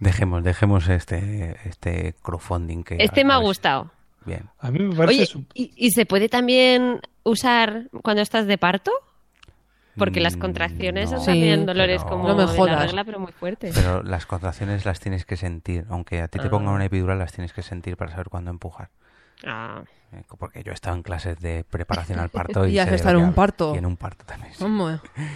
dejemos, 0.00 0.42
dejemos 0.44 0.88
este, 0.88 1.56
este 1.68 2.14
crowdfunding 2.22 2.84
que... 2.84 2.96
Este 3.00 3.24
me 3.24 3.32
ha 3.32 3.38
gustado. 3.38 3.90
Bien. 4.24 4.48
A 4.58 4.70
mí 4.70 4.80
me 4.80 4.94
parece 4.94 5.18
Oye, 5.22 5.26
su- 5.26 5.44
¿y, 5.54 5.72
y 5.76 5.90
se 5.92 6.04
puede 6.06 6.28
también 6.28 7.00
usar 7.22 7.88
cuando 8.02 8.22
estás 8.22 8.46
de 8.46 8.58
parto? 8.58 8.90
Porque 9.96 10.20
las 10.20 10.36
Mm, 10.36 10.40
contracciones 10.40 11.10
no, 11.10 11.16
son 11.18 11.26
también 11.26 11.60
Sí, 11.60 11.66
dolores 11.66 12.02
pero- 12.02 12.10
como 12.16 12.28
No 12.28 12.34
me 12.34 12.42
de 12.42 12.48
la 12.48 12.54
jodas. 12.54 12.82
regla, 12.82 13.04
pero 13.04 13.18
muy 13.20 13.32
fuertes. 13.32 13.74
Pero 13.74 14.02
las 14.02 14.26
contracciones 14.26 14.84
las 14.84 15.00
tienes 15.00 15.24
que 15.24 15.36
sentir. 15.36 15.86
Aunque 15.88 16.20
a 16.20 16.28
ti 16.28 16.38
te 16.38 16.50
pongan 16.50 16.68
Ah. 16.68 16.76
una 16.76 16.84
epidural, 16.84 17.18
las 17.18 17.32
tienes 17.32 17.52
que 17.54 17.62
sentir 17.62 17.96
para 17.96 18.10
saber 18.10 18.28
cuándo 18.28 18.50
empujar. 18.50 18.90
Ah, 19.44 19.82
Eh, 20.12 20.22
Porque 20.38 20.62
yo 20.62 20.70
he 20.72 20.74
estado 20.74 20.96
en 20.96 21.02
clases 21.02 21.38
de 21.40 21.64
preparación 21.64 22.18
al 22.18 22.28
parto 22.30 22.66
y, 22.66 22.72
Y 22.72 22.78
has 22.78 22.90
estado 22.92 23.18
en 23.18 23.24
un 23.24 23.34
parto. 23.34 23.74
Y 23.74 23.78
en 23.78 23.86
un 23.86 23.96
parto 23.96 24.24
también. 24.24 24.52
sí. 24.54 24.64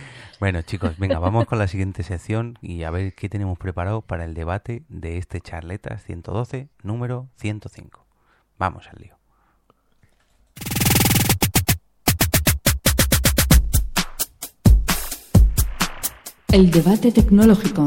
Bueno, 0.40 0.62
chicos, 0.62 0.96
venga, 0.98 1.18
vamos 1.18 1.44
con 1.44 1.59
la 1.59 1.68
siguiente 1.68 2.03
sección 2.03 2.59
y 2.62 2.84
a 2.84 2.90
ver 2.90 3.14
qué 3.14 3.28
tenemos 3.28 3.59
preparado 3.59 4.01
para 4.01 4.24
el 4.24 4.32
debate 4.32 4.84
de 4.88 5.18
este 5.18 5.42
Charletas 5.42 6.03
112, 6.05 6.70
número 6.82 7.28
105. 7.36 8.07
Vamos 8.59 8.88
al 8.88 9.03
lío. 9.03 9.18
El 16.53 16.70
debate 16.70 17.12
tecnológico. 17.12 17.86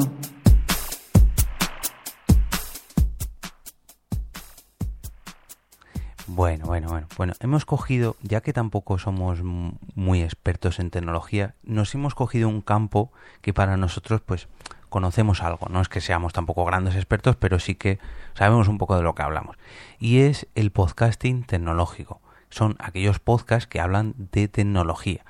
Bueno, 6.28 6.66
bueno, 6.66 6.88
bueno. 6.88 7.08
Bueno, 7.18 7.34
hemos 7.42 7.66
cogido, 7.66 8.16
ya 8.22 8.42
que 8.42 8.54
tampoco 8.54 8.98
somos 8.98 9.42
muy 9.44 10.22
expertos 10.22 10.80
en 10.80 10.90
tecnología, 10.90 11.56
nos 11.64 11.94
hemos 11.96 12.16
cogido 12.16 12.48
un 12.48 12.62
campo 12.62 13.12
que 13.42 13.54
para 13.54 13.76
nosotros, 13.76 14.22
pues, 14.22 14.48
conocemos 14.88 15.42
algo. 15.42 15.68
No 15.70 15.82
es 15.82 15.90
que 15.90 16.00
seamos 16.00 16.32
tampoco 16.32 16.64
grandes 16.64 16.96
expertos, 16.96 17.36
pero 17.36 17.60
sí 17.60 17.76
que 17.76 18.00
sabemos 18.36 18.68
un 18.70 18.78
poco 18.78 18.96
de 18.96 19.04
lo 19.04 19.16
que 19.16 19.24
hablamos. 19.24 19.58
Y 20.00 20.20
es 20.20 20.48
el 20.56 20.72
podcasting 20.72 21.44
tecnológico. 21.44 22.22
Son 22.50 22.76
aquellos 22.80 23.20
podcasts 23.20 23.68
que 23.68 23.82
hablan 23.82 24.14
de 24.32 24.48
tecnología. 24.48 25.26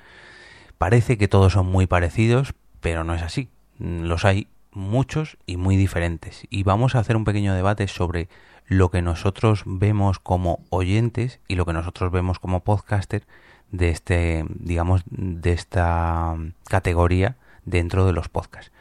Parece 0.78 1.18
que 1.18 1.28
todos 1.28 1.54
son 1.54 1.66
muy 1.66 1.86
parecidos, 1.86 2.54
pero 2.80 3.02
no 3.02 3.14
es 3.14 3.22
así. 3.22 3.48
Los 3.78 4.24
hay 4.24 4.46
muchos 4.74 5.38
y 5.46 5.56
muy 5.56 5.76
diferentes. 5.76 6.46
Y 6.50 6.62
vamos 6.62 6.94
a 6.94 6.98
hacer 6.98 7.16
un 7.16 7.24
pequeño 7.24 7.54
debate 7.54 7.88
sobre 7.88 8.28
lo 8.66 8.90
que 8.90 9.02
nosotros 9.02 9.62
vemos 9.66 10.18
como 10.18 10.64
oyentes 10.70 11.40
y 11.48 11.54
lo 11.54 11.66
que 11.66 11.72
nosotros 11.72 12.10
vemos 12.10 12.38
como 12.38 12.60
podcaster 12.60 13.26
de 13.70 13.90
este, 13.90 14.44
digamos, 14.48 15.02
de 15.06 15.52
esta 15.52 16.36
categoría 16.68 17.36
dentro 17.64 18.06
de 18.06 18.12
los 18.12 18.28
podcasts. 18.28 18.72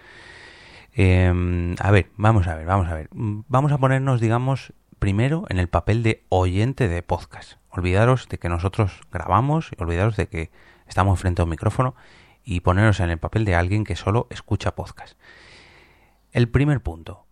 Eh, 0.95 1.75
a 1.79 1.91
ver, 1.91 2.09
vamos 2.17 2.47
a 2.47 2.55
ver, 2.55 2.65
vamos 2.65 2.87
a 2.87 2.93
ver. 2.93 3.09
Vamos 3.11 3.71
a 3.71 3.77
ponernos, 3.77 4.21
digamos, 4.21 4.73
primero 4.99 5.45
en 5.49 5.59
el 5.59 5.67
papel 5.67 6.03
de 6.03 6.23
oyente 6.29 6.87
de 6.87 7.01
podcast. 7.01 7.53
Olvidaros 7.69 8.29
de 8.29 8.37
que 8.37 8.49
nosotros 8.49 9.01
grabamos, 9.11 9.71
olvidaros 9.77 10.15
de 10.15 10.27
que 10.27 10.51
estamos 10.87 11.19
frente 11.19 11.41
a 11.41 11.45
un 11.45 11.49
micrófono 11.49 11.95
y 12.43 12.59
poneros 12.59 12.99
en 12.99 13.09
el 13.09 13.17
papel 13.17 13.45
de 13.45 13.55
alguien 13.55 13.83
que 13.83 13.95
solo 13.95 14.27
escucha 14.29 14.75
podcast. 14.75 15.17
El 16.33 16.49
primer 16.49 16.81
punto. 16.81 17.27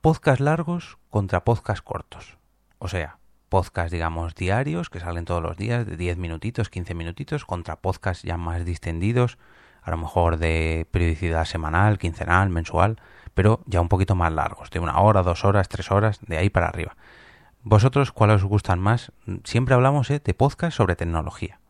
Podcast 0.00 0.40
largos 0.40 0.98
contra 1.08 1.44
podcast 1.44 1.84
cortos. 1.84 2.36
O 2.80 2.88
sea, 2.88 3.18
podcast, 3.48 3.92
digamos, 3.92 4.34
diarios, 4.34 4.90
que 4.90 4.98
salen 4.98 5.24
todos 5.24 5.40
los 5.40 5.56
días, 5.56 5.86
de 5.86 5.96
10 5.96 6.16
minutitos, 6.16 6.68
15 6.68 6.94
minutitos, 6.94 7.44
contra 7.44 7.76
podcast 7.76 8.24
ya 8.24 8.36
más 8.36 8.64
distendidos, 8.64 9.38
a 9.82 9.92
lo 9.92 9.98
mejor 9.98 10.38
de 10.38 10.88
periodicidad 10.90 11.44
semanal, 11.44 11.96
quincenal, 11.96 12.50
mensual, 12.50 13.00
pero 13.34 13.60
ya 13.66 13.80
un 13.80 13.88
poquito 13.88 14.16
más 14.16 14.32
largos, 14.32 14.68
de 14.70 14.80
una 14.80 14.98
hora, 14.98 15.22
dos 15.22 15.44
horas, 15.44 15.68
tres 15.68 15.92
horas, 15.92 16.18
de 16.26 16.36
ahí 16.36 16.50
para 16.50 16.66
arriba. 16.66 16.96
¿Vosotros 17.62 18.10
cuáles 18.10 18.42
os 18.42 18.48
gustan 18.48 18.80
más? 18.80 19.12
Siempre 19.44 19.76
hablamos 19.76 20.10
eh, 20.10 20.20
de 20.24 20.34
podcast 20.34 20.76
sobre 20.76 20.96
tecnología. 20.96 21.60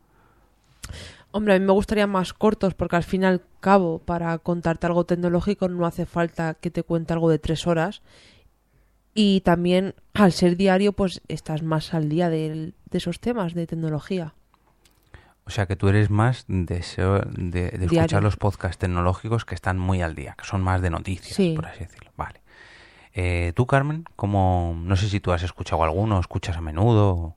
Hombre, 1.37 1.55
a 1.55 1.59
mí 1.59 1.67
me 1.67 1.73
gustaría 1.73 2.07
más 2.07 2.33
cortos 2.33 2.75
porque 2.75 2.95
al 2.95 3.03
fin 3.03 3.23
y 3.23 3.27
al 3.27 3.43
cabo, 3.59 3.99
para 3.99 4.39
contarte 4.39 4.87
algo 4.87 5.05
tecnológico 5.05 5.69
no 5.69 5.85
hace 5.85 6.07
falta 6.07 6.55
que 6.55 6.71
te 6.71 6.85
cuente 6.85 7.13
algo 7.13 7.29
de 7.29 7.41
tres 7.41 7.67
horas. 7.67 8.03
Y 9.15 9.41
también, 9.41 9.97
al 10.13 10.31
ser 10.31 10.57
diario, 10.57 10.93
pues 10.93 11.23
estás 11.27 11.65
más 11.65 11.93
al 11.93 12.09
día 12.09 12.31
de 12.31 12.73
esos 12.93 13.19
temas 13.19 13.55
de 13.55 13.67
tecnología. 13.67 14.35
O 15.45 15.51
sea 15.51 15.67
que 15.67 15.75
tú 15.75 15.89
eres 15.89 16.09
más 16.09 16.45
de, 16.47 16.65
de, 17.37 17.79
escuchar 17.85 18.23
los 18.23 18.37
podcasts 18.37 18.79
tecnológicos 18.79 19.45
que 19.45 19.57
están 19.57 19.77
muy 19.77 20.03
al 20.03 20.15
día, 20.15 20.37
que 20.39 20.45
son 20.45 20.63
más 20.63 20.83
de 20.83 20.91
noticias, 20.91 21.35
Sí. 21.35 21.55
por 21.57 21.67
así 21.67 21.81
decirlo. 21.81 22.13
Vale. 22.17 22.43
Eh, 23.13 23.53
tú, 23.57 23.67
Carmen, 23.67 24.05
como 24.15 24.77
no 24.85 24.95
sé 24.95 25.09
si 25.09 25.19
tú 25.19 25.33
has 25.33 25.43
escuchado 25.43 25.83
alguno, 25.83 26.21
escuchas 26.21 26.57
a 26.57 26.61
menudo. 26.61 27.35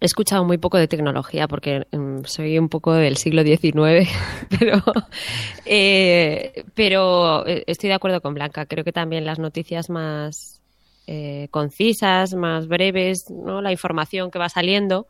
He 0.00 0.06
escuchado 0.06 0.44
muy 0.44 0.58
poco 0.58 0.78
de 0.78 0.88
tecnología 0.88 1.48
porque 1.48 1.86
mm, 1.90 2.24
soy 2.24 2.58
un 2.58 2.68
poco 2.68 2.92
del 2.92 3.16
siglo 3.16 3.42
XIX, 3.42 4.08
pero, 4.58 4.82
eh, 5.66 6.64
pero 6.74 7.46
eh, 7.46 7.64
estoy 7.66 7.88
de 7.88 7.94
acuerdo 7.94 8.20
con 8.20 8.34
Blanca. 8.34 8.66
Creo 8.66 8.84
que 8.84 8.92
también 8.92 9.24
las 9.24 9.38
noticias 9.38 9.90
más 9.90 10.60
eh, 11.06 11.48
concisas, 11.50 12.34
más 12.34 12.68
breves, 12.68 13.30
¿no? 13.30 13.60
la 13.60 13.72
información 13.72 14.30
que 14.30 14.38
va 14.38 14.48
saliendo, 14.48 15.06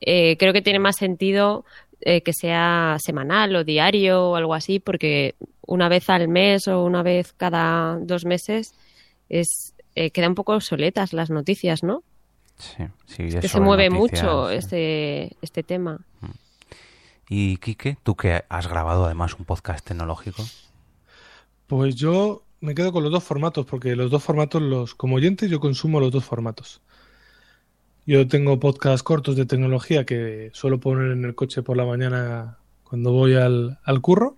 eh, 0.00 0.36
creo 0.38 0.52
que 0.52 0.62
tiene 0.62 0.78
más 0.78 0.96
sentido 0.96 1.64
eh, 2.00 2.20
que 2.22 2.32
sea 2.32 2.96
semanal 3.00 3.56
o 3.56 3.64
diario 3.64 4.30
o 4.30 4.36
algo 4.36 4.54
así, 4.54 4.78
porque 4.78 5.34
una 5.66 5.88
vez 5.88 6.08
al 6.10 6.28
mes 6.28 6.68
o 6.68 6.84
una 6.84 7.02
vez 7.02 7.32
cada 7.32 7.98
dos 8.00 8.24
meses 8.24 8.74
es 9.28 9.74
eh, 9.94 10.10
quedan 10.10 10.30
un 10.30 10.34
poco 10.34 10.54
obsoletas 10.54 11.12
las 11.12 11.30
noticias, 11.30 11.82
¿no? 11.82 12.02
Sí, 12.58 12.84
sí, 13.06 13.22
Es 13.24 13.34
es 13.34 13.40
que 13.40 13.48
se 13.48 13.60
mueve 13.60 13.90
noticias, 13.90 14.22
mucho 14.22 14.48
sí. 14.48 14.54
este, 14.56 15.36
este 15.42 15.62
tema. 15.62 16.00
Y 17.28 17.56
Quique, 17.58 17.98
tú 18.02 18.14
que 18.14 18.44
has 18.48 18.68
grabado 18.68 19.04
además 19.04 19.34
un 19.38 19.44
podcast 19.44 19.84
tecnológico. 19.84 20.44
Pues 21.66 21.96
yo 21.96 22.44
me 22.60 22.74
quedo 22.74 22.92
con 22.92 23.02
los 23.02 23.12
dos 23.12 23.24
formatos, 23.24 23.66
porque 23.66 23.96
los 23.96 24.10
dos 24.10 24.22
formatos, 24.22 24.62
los 24.62 24.94
como 24.94 25.16
oyente, 25.16 25.48
yo 25.48 25.60
consumo 25.60 26.00
los 26.00 26.12
dos 26.12 26.24
formatos. 26.24 26.80
Yo 28.06 28.28
tengo 28.28 28.60
podcasts 28.60 29.02
cortos 29.02 29.34
de 29.34 29.46
tecnología 29.46 30.06
que 30.06 30.50
suelo 30.54 30.78
poner 30.78 31.10
en 31.10 31.24
el 31.24 31.34
coche 31.34 31.62
por 31.62 31.76
la 31.76 31.84
mañana 31.84 32.58
cuando 32.84 33.10
voy 33.12 33.34
al, 33.34 33.80
al 33.84 34.00
curro. 34.00 34.36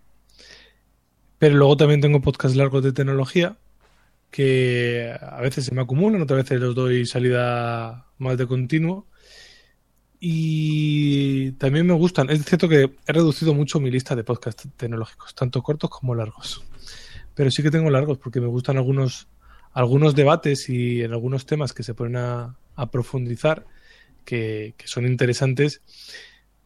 Pero 1.39 1.57
luego 1.57 1.77
también 1.77 2.01
tengo 2.01 2.21
podcasts 2.23 2.57
largos 2.57 2.83
de 2.83 2.93
tecnología 2.93 3.59
que 4.31 5.14
a 5.20 5.41
veces 5.41 5.64
se 5.64 5.74
me 5.74 5.83
acumulan, 5.83 6.22
otras 6.22 6.45
veces 6.45 6.61
los 6.61 6.74
doy 6.74 7.07
salida 7.07 8.07
más 8.18 8.37
de 8.37 8.47
continuo. 8.47 9.07
Y 10.20 11.53
también 11.53 11.87
me 11.87 11.95
gustan. 11.95 12.29
Es 12.31 12.45
cierto 12.45 12.68
que 12.68 12.91
he 13.07 13.12
reducido 13.12 13.55
mucho 13.55 13.79
mi 13.79 13.91
lista 13.91 14.16
de 14.16 14.24
podcasts 14.24 14.68
tecnológicos, 14.76 15.35
tanto 15.35 15.62
cortos 15.62 15.91
como 15.91 16.14
largos. 16.14 16.64
Pero 17.35 17.51
sí 17.51 17.62
que 17.62 17.70
tengo 17.70 17.89
largos 17.89 18.18
porque 18.18 18.41
me 18.41 18.49
gustan 18.49 18.79
algunos, 18.79 19.29
algunos 19.72 20.16
debates 20.16 20.68
y 20.68 21.03
en 21.03 21.12
algunos 21.12 21.47
temas 21.47 21.72
que 21.72 21.85
se 21.85 21.95
ponen 21.95 22.16
a, 22.16 22.57
a 22.74 22.91
profundizar, 22.91 23.64
que, 24.24 24.74
que 24.76 24.89
son 24.89 25.07
interesantes, 25.07 25.83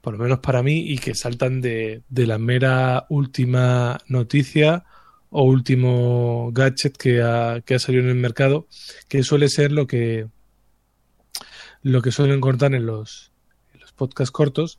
por 0.00 0.14
lo 0.14 0.18
menos 0.18 0.40
para 0.40 0.62
mí, 0.62 0.90
y 0.90 0.96
que 0.96 1.14
saltan 1.14 1.60
de, 1.60 2.02
de 2.08 2.26
la 2.26 2.38
mera 2.38 3.06
última 3.10 3.98
noticia 4.08 4.84
o 5.33 5.45
último 5.45 6.51
gadget 6.53 6.97
que 6.97 7.22
ha, 7.22 7.62
que 7.64 7.74
ha 7.76 7.78
salido 7.80 8.05
en 8.05 8.11
el 8.11 8.16
mercado, 8.16 8.68
que 9.09 9.22
suele 9.24 9.49
ser 9.49 9.72
lo 9.72 9.87
que, 9.87 10.28
lo 11.83 12.03
que 12.03 12.12
suelen 12.12 12.41
contar 12.41 12.74
en 12.74 12.87
los, 12.87 13.33
en 13.74 13.80
los 13.80 13.93
podcasts 13.93 14.30
cortos. 14.30 14.78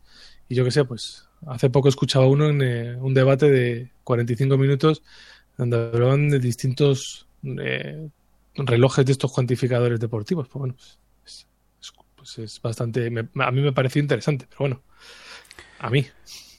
Y 0.50 0.56
yo 0.56 0.64
que 0.66 0.72
sé, 0.72 0.86
pues 0.86 1.28
hace 1.48 1.70
poco 1.70 1.90
escuchaba 1.90 2.28
uno 2.28 2.48
en 2.50 2.62
eh, 2.62 2.96
un 2.96 3.14
debate 3.14 3.50
de 3.50 3.92
45 4.04 4.58
minutos 4.58 5.04
donde 5.58 5.78
hablaban 5.78 6.30
de 6.30 6.40
distintos 6.40 7.28
eh, 7.44 8.10
relojes 8.56 9.06
de 9.06 9.12
estos 9.12 9.32
cuantificadores 9.32 10.00
deportivos. 10.00 10.48
Pues 10.48 10.60
bueno, 10.60 10.76
pues, 10.76 10.98
es, 11.26 11.48
es- 11.82 11.94
pues 12.16 12.38
es 12.40 12.62
bastante. 12.62 13.10
me- 13.10 13.28
a 13.44 13.52
mí 13.52 13.62
me 13.62 13.74
pareció 13.74 14.02
interesante, 14.02 14.46
pero 14.50 14.60
bueno, 14.60 14.82
a 15.80 15.90
mí, 15.90 16.06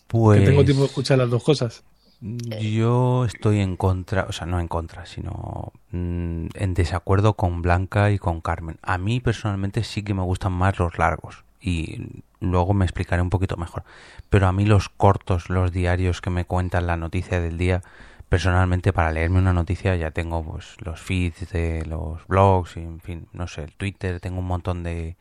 Pues 0.08 0.40
que 0.40 0.46
tengo 0.46 0.64
tiempo 0.64 0.82
de 0.82 0.88
escuchar 0.88 1.18
las 1.18 1.30
dos 1.30 1.42
cosas. 1.42 1.84
Yo 2.20 3.24
estoy 3.24 3.60
en 3.60 3.76
contra, 3.76 4.26
o 4.28 4.32
sea, 4.32 4.46
no 4.46 4.60
en 4.60 4.68
contra, 4.68 5.06
sino 5.06 5.72
mm, 5.90 6.46
en 6.54 6.74
desacuerdo 6.74 7.34
con 7.34 7.62
Blanca 7.62 8.10
y 8.10 8.18
con 8.18 8.40
Carmen. 8.40 8.78
A 8.82 8.98
mí 8.98 9.20
personalmente 9.20 9.84
sí 9.84 10.02
que 10.02 10.14
me 10.14 10.22
gustan 10.22 10.52
más 10.52 10.78
los 10.78 10.98
largos 10.98 11.44
y 11.60 12.22
luego 12.40 12.74
me 12.74 12.84
explicaré 12.84 13.22
un 13.22 13.30
poquito 13.30 13.56
mejor. 13.56 13.84
Pero 14.30 14.46
a 14.46 14.52
mí 14.52 14.64
los 14.64 14.88
cortos, 14.88 15.50
los 15.50 15.72
diarios 15.72 16.20
que 16.20 16.30
me 16.30 16.44
cuentan 16.44 16.86
la 16.86 16.96
noticia 16.96 17.40
del 17.40 17.58
día, 17.58 17.82
personalmente 18.28 18.92
para 18.92 19.12
leerme 19.12 19.38
una 19.38 19.52
noticia 19.52 19.96
ya 19.96 20.10
tengo 20.10 20.42
pues 20.42 20.76
los 20.80 21.00
feeds 21.00 21.50
de 21.50 21.84
los 21.86 22.26
blogs 22.26 22.76
en 22.76 23.00
fin, 23.00 23.28
no 23.32 23.46
sé, 23.46 23.64
el 23.64 23.72
Twitter, 23.72 24.20
tengo 24.20 24.40
un 24.40 24.46
montón 24.46 24.82
de, 24.82 25.16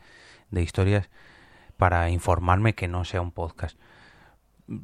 de 0.52 0.62
historias 0.62 1.10
para 1.78 2.10
informarme 2.10 2.76
que 2.76 2.88
no 2.88 3.06
sea 3.06 3.22
un 3.22 3.32
podcast. 3.32 3.78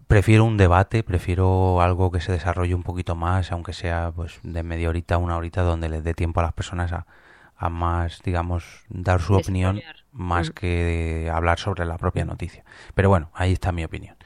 Prefiero 0.07 0.43
un 0.43 0.57
debate, 0.57 1.03
prefiero 1.03 1.81
algo 1.81 2.11
que 2.11 2.19
se 2.19 2.31
desarrolle 2.33 2.75
un 2.75 2.83
poquito 2.83 3.15
más, 3.15 3.51
aunque 3.51 3.73
sea 3.73 4.11
pues 4.15 4.39
de 4.43 4.61
media 4.63 4.89
horita, 4.89 5.17
una 5.17 5.37
horita, 5.37 5.61
donde 5.63 5.89
les 5.89 6.03
dé 6.03 6.13
tiempo 6.13 6.41
a 6.41 6.43
las 6.43 6.53
personas 6.53 6.91
a, 6.91 7.07
a 7.55 7.69
más, 7.69 8.21
digamos, 8.23 8.83
dar 8.89 9.21
su 9.21 9.33
opinión 9.35 9.81
más 10.11 10.49
Mm. 10.49 10.53
que 10.53 11.29
hablar 11.33 11.59
sobre 11.59 11.85
la 11.85 11.97
propia 11.97 12.25
noticia. 12.25 12.65
Pero 12.93 13.09
bueno, 13.09 13.31
ahí 13.33 13.53
está 13.53 13.71
mi 13.71 13.83
opinión. 13.85 14.17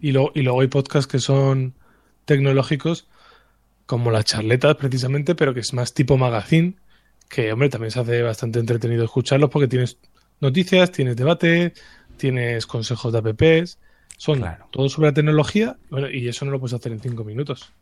Y, 0.00 0.12
luego 0.12 0.32
y 0.34 0.42
luego 0.42 0.60
hay 0.60 0.68
podcasts 0.68 1.06
que 1.10 1.18
son 1.18 1.74
tecnológicos, 2.24 3.08
como 3.86 4.10
las 4.10 4.24
charletas 4.24 4.76
precisamente, 4.76 5.34
pero 5.34 5.54
que 5.54 5.60
es 5.60 5.72
más 5.74 5.94
tipo 5.94 6.16
magazine, 6.18 6.76
que 7.28 7.52
hombre, 7.52 7.68
también 7.70 7.90
se 7.92 8.00
hace 8.00 8.22
bastante 8.22 8.58
entretenido 8.60 9.04
escucharlos 9.04 9.50
porque 9.50 9.68
tienes 9.68 9.98
noticias, 10.40 10.92
tienes 10.92 11.16
debate, 11.16 11.74
tienes 12.16 12.66
consejos 12.66 13.12
de 13.12 13.18
apps, 13.20 13.78
son 14.16 14.44
todo 14.70 14.88
sobre 14.88 15.08
la 15.08 15.14
tecnología, 15.14 15.76
bueno, 15.90 16.08
y 16.10 16.28
eso 16.28 16.44
no 16.44 16.50
lo 16.50 16.60
puedes 16.60 16.74
hacer 16.74 16.92
en 16.92 17.00
cinco 17.00 17.24
minutos. 17.24 17.72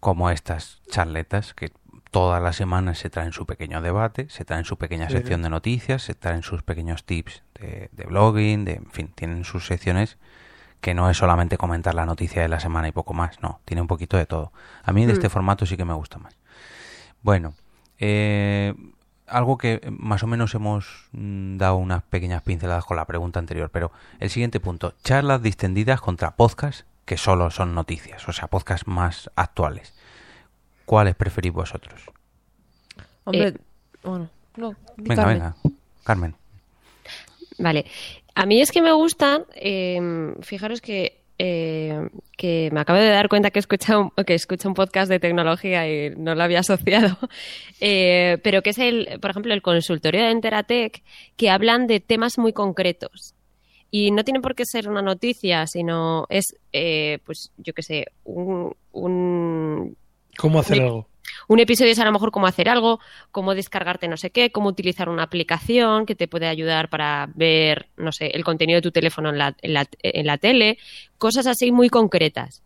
Como 0.00 0.30
estas 0.30 0.80
charletas 0.90 1.52
que 1.54 1.72
todas 2.10 2.42
las 2.42 2.56
semanas 2.56 2.98
se 2.98 3.10
traen 3.10 3.32
su 3.32 3.46
pequeño 3.46 3.82
debate, 3.82 4.28
se 4.30 4.44
traen 4.44 4.64
su 4.64 4.76
pequeña 4.78 5.08
sección 5.10 5.42
de 5.42 5.50
noticias, 5.50 6.02
se 6.02 6.14
traen 6.14 6.42
sus 6.42 6.62
pequeños 6.62 7.04
tips 7.04 7.42
de, 7.54 7.88
de 7.92 8.04
blogging, 8.04 8.64
de, 8.64 8.72
en 8.74 8.90
fin, 8.90 9.12
tienen 9.14 9.44
sus 9.44 9.66
secciones 9.66 10.18
que 10.80 10.94
no 10.94 11.10
es 11.10 11.18
solamente 11.18 11.58
comentar 11.58 11.94
la 11.94 12.06
noticia 12.06 12.40
de 12.40 12.48
la 12.48 12.58
semana 12.58 12.88
y 12.88 12.92
poco 12.92 13.12
más, 13.12 13.40
no, 13.42 13.60
tiene 13.66 13.82
un 13.82 13.86
poquito 13.86 14.16
de 14.16 14.24
todo. 14.26 14.52
A 14.82 14.92
mí 14.92 15.04
de 15.04 15.12
Mm. 15.12 15.16
este 15.16 15.28
formato 15.28 15.66
sí 15.66 15.76
que 15.76 15.84
me 15.84 15.92
gusta 15.92 16.18
más. 16.18 16.38
Bueno, 17.22 17.52
eh, 17.98 18.74
algo 19.30 19.56
que 19.58 19.80
más 19.90 20.22
o 20.22 20.26
menos 20.26 20.54
hemos 20.54 21.08
mm, 21.12 21.56
dado 21.56 21.76
unas 21.76 22.02
pequeñas 22.02 22.42
pinceladas 22.42 22.84
con 22.84 22.96
la 22.96 23.06
pregunta 23.06 23.38
anterior, 23.38 23.70
pero 23.72 23.90
el 24.18 24.30
siguiente 24.30 24.60
punto, 24.60 24.94
charlas 25.02 25.42
distendidas 25.42 26.00
contra 26.00 26.36
podcasts 26.36 26.84
que 27.04 27.16
solo 27.16 27.50
son 27.50 27.74
noticias, 27.74 28.28
o 28.28 28.32
sea, 28.32 28.48
podcasts 28.48 28.86
más 28.86 29.30
actuales. 29.36 29.94
¿Cuáles 30.84 31.14
preferís 31.14 31.52
vosotros? 31.52 32.02
Hombre, 33.24 33.48
Eh, 33.48 33.54
bueno, 34.02 34.28
no, 34.56 34.74
Venga, 34.96 35.14
Carmen. 35.16 35.38
venga, 35.38 35.56
Carmen. 36.04 36.34
Vale. 37.58 37.84
A 38.34 38.46
mí 38.46 38.60
es 38.60 38.70
que 38.72 38.80
me 38.80 38.92
gustan, 38.92 39.44
eh, 39.54 40.34
fijaros 40.40 40.80
que, 40.80 41.19
eh, 41.42 42.10
que 42.36 42.68
me 42.70 42.80
acabo 42.80 42.98
de 42.98 43.08
dar 43.08 43.30
cuenta 43.30 43.50
que 43.50 43.58
he 43.58 43.64
escuchado, 43.64 44.12
que 44.26 44.34
escucho 44.34 44.68
un 44.68 44.74
podcast 44.74 45.08
de 45.10 45.18
tecnología 45.18 45.88
y 45.88 46.10
no 46.14 46.34
lo 46.34 46.42
había 46.42 46.58
asociado, 46.60 47.16
eh, 47.80 48.36
pero 48.44 48.60
que 48.62 48.70
es 48.70 48.78
el, 48.78 49.18
por 49.20 49.30
ejemplo, 49.30 49.54
el 49.54 49.62
consultorio 49.62 50.20
de 50.22 50.32
Enteratec, 50.32 51.02
que 51.38 51.48
hablan 51.48 51.86
de 51.86 52.00
temas 52.00 52.36
muy 52.36 52.52
concretos. 52.52 53.34
Y 53.90 54.10
no 54.10 54.22
tiene 54.22 54.40
por 54.40 54.54
qué 54.54 54.64
ser 54.66 54.86
una 54.88 55.00
noticia, 55.02 55.66
sino 55.66 56.26
es, 56.28 56.44
eh, 56.74 57.18
pues 57.24 57.50
yo 57.56 57.72
qué 57.72 57.82
sé, 57.82 58.06
un, 58.24 58.74
un, 58.92 59.96
¿Cómo 60.36 60.60
hacer 60.60 60.78
un- 60.78 60.84
algo? 60.84 61.06
Un 61.50 61.58
episodio 61.58 61.90
es 61.90 61.98
a 61.98 62.04
lo 62.04 62.12
mejor 62.12 62.30
cómo 62.30 62.46
hacer 62.46 62.68
algo, 62.68 63.00
cómo 63.32 63.56
descargarte 63.56 64.06
no 64.06 64.16
sé 64.16 64.30
qué, 64.30 64.52
cómo 64.52 64.68
utilizar 64.68 65.08
una 65.08 65.24
aplicación 65.24 66.06
que 66.06 66.14
te 66.14 66.28
puede 66.28 66.46
ayudar 66.46 66.88
para 66.88 67.28
ver, 67.34 67.88
no 67.96 68.12
sé, 68.12 68.28
el 68.28 68.44
contenido 68.44 68.76
de 68.76 68.82
tu 68.82 68.92
teléfono 68.92 69.30
en 69.30 69.74
la, 69.74 70.38
tele, 70.38 70.78
cosas 71.18 71.48
así 71.48 71.72
muy 71.72 71.88
concretas. 71.88 72.62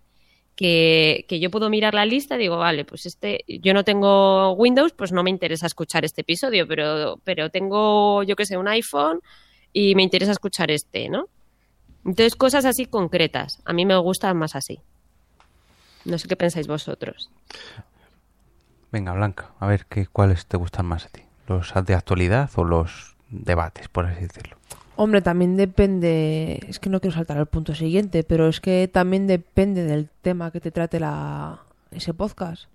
Que, 0.55 1.25
que 1.29 1.41
yo 1.41 1.51
puedo 1.51 1.71
mirar 1.71 1.95
la 1.95 2.05
lista 2.05 2.35
y 2.35 2.41
digo, 2.41 2.59
vale, 2.59 2.85
pues 2.85 3.07
este, 3.07 3.47
yo 3.49 3.73
no 3.73 3.85
tengo 3.85 4.53
Windows, 4.53 4.93
pues 4.93 5.13
no 5.13 5.23
me 5.23 5.31
interesa 5.31 5.67
escuchar 5.67 6.05
este 6.05 6.21
episodio, 6.21 6.69
pero, 6.69 7.19
pero 7.25 7.49
tengo, 7.49 8.23
yo 8.23 8.37
que 8.37 8.45
sé, 8.45 8.59
un 8.59 8.69
iPhone 8.69 9.21
y 9.73 9.95
me 9.95 10.03
interesa 10.03 10.33
escuchar 10.33 10.71
este, 10.71 11.09
¿no? 11.09 11.25
Entonces, 12.05 12.37
cosas 12.37 12.67
así 12.67 12.85
concretas. 12.85 13.63
A 13.65 13.73
mí 13.73 13.87
me 13.87 13.97
gustan 13.97 14.37
más 14.37 14.55
así. 14.55 14.79
No 16.05 16.19
sé 16.19 16.29
qué 16.29 16.37
pensáis 16.37 16.67
vosotros. 16.67 17.31
Venga, 18.95 19.13
Blanca, 19.13 19.51
a 19.59 19.67
ver 19.67 19.87
qué 19.87 20.07
cuáles 20.07 20.47
te 20.47 20.57
gustan 20.57 20.87
más 20.87 21.07
a 21.07 21.09
ti. 21.09 21.23
¿Los 21.49 21.75
de 21.85 21.95
actualidad 21.97 22.49
o 22.55 22.63
los 22.63 23.17
debates, 23.29 23.89
por 23.89 24.07
así 24.07 24.21
decirlo? 24.21 24.57
Hombre, 24.95 25.21
también 25.21 25.57
depende, 25.57 26.61
es 26.69 26.79
que 26.79 26.91
no 26.91 27.01
quiero 27.01 27.17
saltar 27.17 27.39
al 27.39 27.47
punto 27.47 27.75
siguiente, 27.75 28.23
pero 28.23 28.47
es 28.47 28.61
que 28.61 28.87
también 28.87 29.27
depende 29.27 29.83
del 29.83 30.09
tema 30.23 30.53
que 30.53 30.61
te 30.61 30.71
trate 30.71 31.01
la 31.01 31.59
ese 31.91 32.15
podcast. 32.15 32.69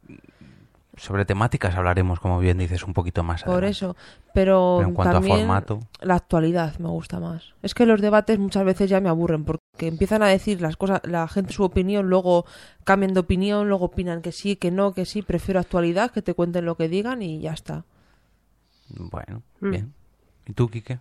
Sobre 1.00 1.24
temáticas 1.26 1.76
hablaremos, 1.76 2.20
como 2.20 2.40
bien 2.40 2.58
dices, 2.58 2.84
un 2.84 2.94
poquito 2.94 3.24
más 3.24 3.44
Por 3.44 3.54
adelante. 3.64 3.72
eso, 3.72 3.96
pero, 4.34 4.76
Pero 4.80 4.90
en 4.90 4.94
cuanto 4.94 5.10
a 5.10 5.14
también 5.14 5.38
formato. 5.40 5.80
la 6.02 6.16
actualidad 6.16 6.78
me 6.78 6.90
gusta 6.90 7.20
más. 7.20 7.54
Es 7.64 7.74
que 7.74 7.86
los 7.86 8.02
debates 8.02 8.38
muchas 8.38 8.66
veces 8.66 8.90
ya 8.90 9.00
me 9.00 9.08
aburren 9.10 9.46
porque 9.46 9.88
empiezan 9.88 10.24
a 10.24 10.28
decir 10.28 10.62
las 10.62 10.76
cosas, 10.76 11.00
la 11.06 11.28
gente 11.30 11.54
su 11.54 11.64
opinión, 11.64 12.10
luego 12.10 12.46
cambian 12.84 13.14
de 13.14 13.22
opinión, 13.22 13.70
luego 13.70 13.86
opinan 13.86 14.22
que 14.22 14.32
sí, 14.34 14.58
que 14.58 14.72
no, 14.72 14.94
que 14.94 15.06
sí, 15.06 15.22
prefiero 15.22 15.60
actualidad, 15.62 16.12
que 16.12 16.22
te 16.22 16.34
cuenten 16.34 16.66
lo 16.66 16.76
que 16.76 16.90
digan 16.90 17.22
y 17.22 17.40
ya 17.40 17.54
está. 17.54 17.86
Bueno, 18.90 19.42
Mm. 19.62 19.72
bien. 19.72 19.94
¿Y 20.48 20.54
tú, 20.54 20.68
Quique? 20.70 21.00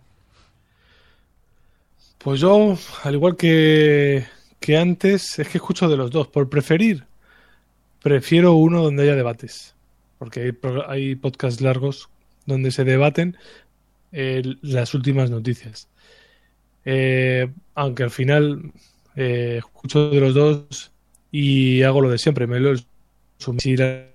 Pues 2.19 2.39
yo, 2.39 2.77
al 3.03 3.13
igual 3.15 3.35
que, 3.35 4.25
que 4.59 4.77
antes, 4.77 5.39
es 5.39 5.47
que 5.47 5.57
escucho 5.57 5.87
de 5.89 5.97
los 5.97 6.11
dos. 6.11 6.27
Por 6.27 6.49
preferir, 6.49 7.05
prefiero 8.01 8.53
uno 8.53 8.83
donde 8.83 9.03
haya 9.03 9.15
debates. 9.15 9.75
Porque 10.19 10.53
hay, 10.87 11.15
podcasts 11.15 11.61
largos 11.61 12.09
donde 12.45 12.69
se 12.71 12.83
debaten 12.83 13.37
eh, 14.11 14.43
las 14.61 14.93
últimas 14.93 15.31
noticias. 15.31 15.87
Eh, 16.85 17.51
aunque 17.73 18.03
al 18.03 18.11
final 18.11 18.71
eh, 19.15 19.55
escucho 19.57 20.11
de 20.11 20.19
los 20.19 20.33
dos 20.33 20.91
y 21.31 21.81
hago 21.83 22.01
lo 22.01 22.09
de 22.09 22.17
siempre, 22.17 22.45
me 22.45 22.59
resumen. 22.59 23.59
Si 23.59 23.75
las 23.75 24.05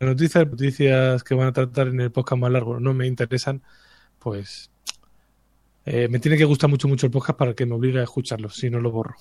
noticias, 0.00 0.46
noticias 0.46 1.24
que 1.24 1.34
van 1.34 1.48
a 1.48 1.52
tratar 1.52 1.88
en 1.88 2.00
el 2.00 2.10
podcast 2.10 2.40
más 2.40 2.52
largo 2.52 2.78
no 2.80 2.92
me 2.94 3.06
interesan, 3.06 3.62
pues 4.18 4.70
eh, 5.90 6.06
me 6.08 6.18
tiene 6.18 6.36
que 6.36 6.44
gustar 6.44 6.68
mucho 6.68 6.86
mucho 6.86 7.06
el 7.06 7.12
podcast 7.12 7.38
para 7.38 7.54
que 7.54 7.64
me 7.64 7.74
obligue 7.74 8.00
a 8.00 8.02
escucharlo, 8.02 8.50
si 8.50 8.68
no 8.68 8.78
lo 8.78 8.90
borro. 8.90 9.14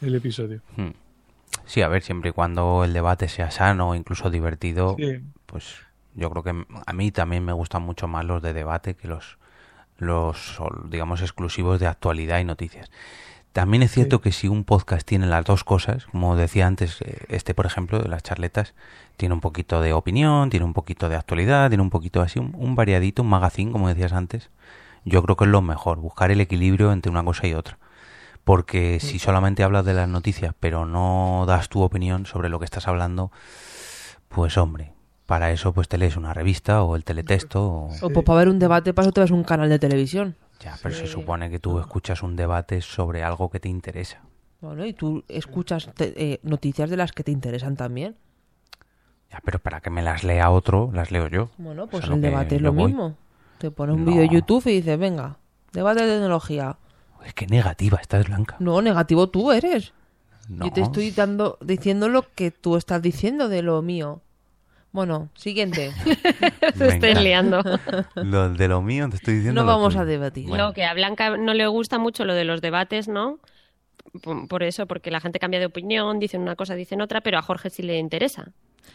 El 0.00 0.14
episodio. 0.14 0.62
Hmm. 0.74 0.90
Sí, 1.70 1.82
a 1.82 1.88
ver, 1.88 2.02
siempre 2.02 2.30
y 2.30 2.32
cuando 2.32 2.82
el 2.82 2.92
debate 2.92 3.28
sea 3.28 3.52
sano 3.52 3.90
o 3.90 3.94
incluso 3.94 4.28
divertido, 4.28 4.96
Sí. 4.98 5.20
pues 5.46 5.76
yo 6.16 6.28
creo 6.28 6.42
que 6.42 6.66
a 6.84 6.92
mí 6.92 7.12
también 7.12 7.44
me 7.44 7.52
gustan 7.52 7.82
mucho 7.82 8.08
más 8.08 8.24
los 8.24 8.42
de 8.42 8.52
debate 8.52 8.96
que 8.96 9.06
los, 9.06 9.38
los 9.98 10.58
digamos, 10.86 11.20
exclusivos 11.22 11.78
de 11.78 11.86
actualidad 11.86 12.40
y 12.40 12.44
noticias. 12.44 12.90
También 13.52 13.84
es 13.84 13.92
cierto 13.92 14.20
que 14.20 14.32
si 14.32 14.48
un 14.48 14.64
podcast 14.64 15.06
tiene 15.06 15.26
las 15.28 15.44
dos 15.44 15.62
cosas, 15.62 16.06
como 16.06 16.34
decía 16.34 16.66
antes, 16.66 17.00
eh, 17.02 17.18
este 17.28 17.54
por 17.54 17.66
ejemplo, 17.66 18.00
de 18.00 18.08
las 18.08 18.24
charletas, 18.24 18.74
tiene 19.16 19.34
un 19.36 19.40
poquito 19.40 19.80
de 19.80 19.92
opinión, 19.92 20.50
tiene 20.50 20.66
un 20.66 20.72
poquito 20.72 21.08
de 21.08 21.14
actualidad, 21.14 21.68
tiene 21.70 21.84
un 21.84 21.90
poquito 21.90 22.20
así, 22.20 22.40
un, 22.40 22.52
un 22.58 22.74
variadito, 22.74 23.22
un 23.22 23.28
magazine, 23.28 23.70
como 23.70 23.86
decías 23.86 24.12
antes, 24.12 24.50
yo 25.04 25.22
creo 25.22 25.36
que 25.36 25.44
es 25.44 25.50
lo 25.50 25.62
mejor, 25.62 25.98
buscar 25.98 26.32
el 26.32 26.40
equilibrio 26.40 26.90
entre 26.90 27.12
una 27.12 27.22
cosa 27.24 27.46
y 27.46 27.54
otra. 27.54 27.78
Porque 28.44 28.98
si 29.00 29.18
solamente 29.18 29.62
hablas 29.62 29.84
de 29.84 29.94
las 29.94 30.08
noticias, 30.08 30.54
pero 30.58 30.86
no 30.86 31.44
das 31.46 31.68
tu 31.68 31.82
opinión 31.82 32.26
sobre 32.26 32.48
lo 32.48 32.58
que 32.58 32.64
estás 32.64 32.88
hablando, 32.88 33.30
pues 34.28 34.56
hombre, 34.56 34.92
para 35.26 35.50
eso 35.52 35.72
pues 35.72 35.88
te 35.88 35.98
lees 35.98 36.16
una 36.16 36.34
revista 36.34 36.82
o 36.82 36.96
el 36.96 37.04
teletexto. 37.04 37.62
O... 37.68 37.90
O 38.02 38.10
pues, 38.10 38.24
para 38.24 38.38
ver 38.38 38.48
un 38.48 38.58
debate, 38.58 38.94
para 38.94 39.06
eso 39.06 39.12
te 39.12 39.20
ves 39.20 39.30
un 39.30 39.44
canal 39.44 39.68
de 39.68 39.78
televisión. 39.78 40.36
Ya, 40.60 40.76
pero 40.82 40.94
se 40.94 41.06
supone 41.06 41.50
que 41.50 41.58
tú 41.58 41.78
escuchas 41.78 42.22
un 42.22 42.36
debate 42.36 42.80
sobre 42.82 43.22
algo 43.22 43.50
que 43.50 43.60
te 43.60 43.68
interesa. 43.68 44.20
Bueno, 44.60 44.84
y 44.84 44.92
tú 44.92 45.24
escuchas 45.28 45.88
te- 45.94 46.12
eh, 46.32 46.40
noticias 46.42 46.90
de 46.90 46.96
las 46.98 47.12
que 47.12 47.24
te 47.24 47.30
interesan 47.32 47.76
también. 47.76 48.16
Ya, 49.30 49.40
pero 49.44 49.58
para 49.58 49.80
que 49.80 49.90
me 49.90 50.02
las 50.02 50.24
lea 50.24 50.50
otro, 50.50 50.90
las 50.92 51.10
leo 51.12 51.28
yo. 51.28 51.50
Bueno, 51.56 51.86
pues 51.86 52.04
es 52.04 52.08
lo 52.10 52.16
el 52.16 52.20
que 52.20 52.26
debate 52.26 52.56
es 52.56 52.62
lo 52.62 52.72
voy. 52.72 52.86
mismo. 52.88 53.16
Te 53.58 53.70
pones 53.70 53.94
un 53.94 54.04
No. 54.04 54.10
vídeo 54.10 54.22
de 54.22 54.28
YouTube 54.28 54.66
y 54.66 54.72
dices, 54.72 54.98
venga, 54.98 55.38
debate 55.72 56.02
de 56.04 56.12
tecnología. 56.14 56.76
Es 57.24 57.34
que 57.34 57.46
negativa, 57.46 57.98
estás 58.00 58.26
blanca. 58.26 58.56
No, 58.58 58.80
negativo 58.82 59.28
tú 59.28 59.52
eres. 59.52 59.92
No. 60.48 60.66
Yo 60.66 60.72
te 60.72 60.80
estoy 60.80 61.10
dando, 61.10 61.58
diciendo 61.60 62.08
lo 62.08 62.26
que 62.34 62.50
tú 62.50 62.76
estás 62.76 63.00
diciendo 63.02 63.48
de 63.48 63.62
lo 63.62 63.82
mío. 63.82 64.20
Bueno, 64.92 65.28
siguiente. 65.34 65.92
Se 66.76 66.88
estén 66.88 67.22
liando. 67.22 67.62
Lo 68.16 68.52
de 68.52 68.66
lo 68.68 68.82
mío 68.82 69.08
te 69.08 69.16
estoy 69.16 69.34
diciendo. 69.34 69.60
No 69.60 69.66
lo 69.66 69.72
vamos 69.72 69.92
tuyo. 69.92 70.02
a 70.02 70.04
debatir. 70.04 70.48
Bueno, 70.48 70.68
No, 70.68 70.72
que 70.72 70.84
a 70.84 70.92
Blanca 70.94 71.36
no 71.36 71.54
le 71.54 71.66
gusta 71.68 71.98
mucho 71.98 72.24
lo 72.24 72.34
de 72.34 72.44
los 72.44 72.60
debates, 72.60 73.06
¿no? 73.06 73.38
Por, 74.48 74.62
eso, 74.62 74.86
porque 74.86 75.10
la 75.10 75.20
gente 75.20 75.38
cambia 75.38 75.60
de 75.60 75.66
opinión, 75.66 76.18
dicen 76.18 76.40
una 76.40 76.56
cosa, 76.56 76.74
dicen 76.74 77.00
otra, 77.00 77.20
pero 77.20 77.38
a 77.38 77.42
Jorge 77.42 77.70
sí 77.70 77.82
le 77.82 77.98
interesa. 77.98 78.52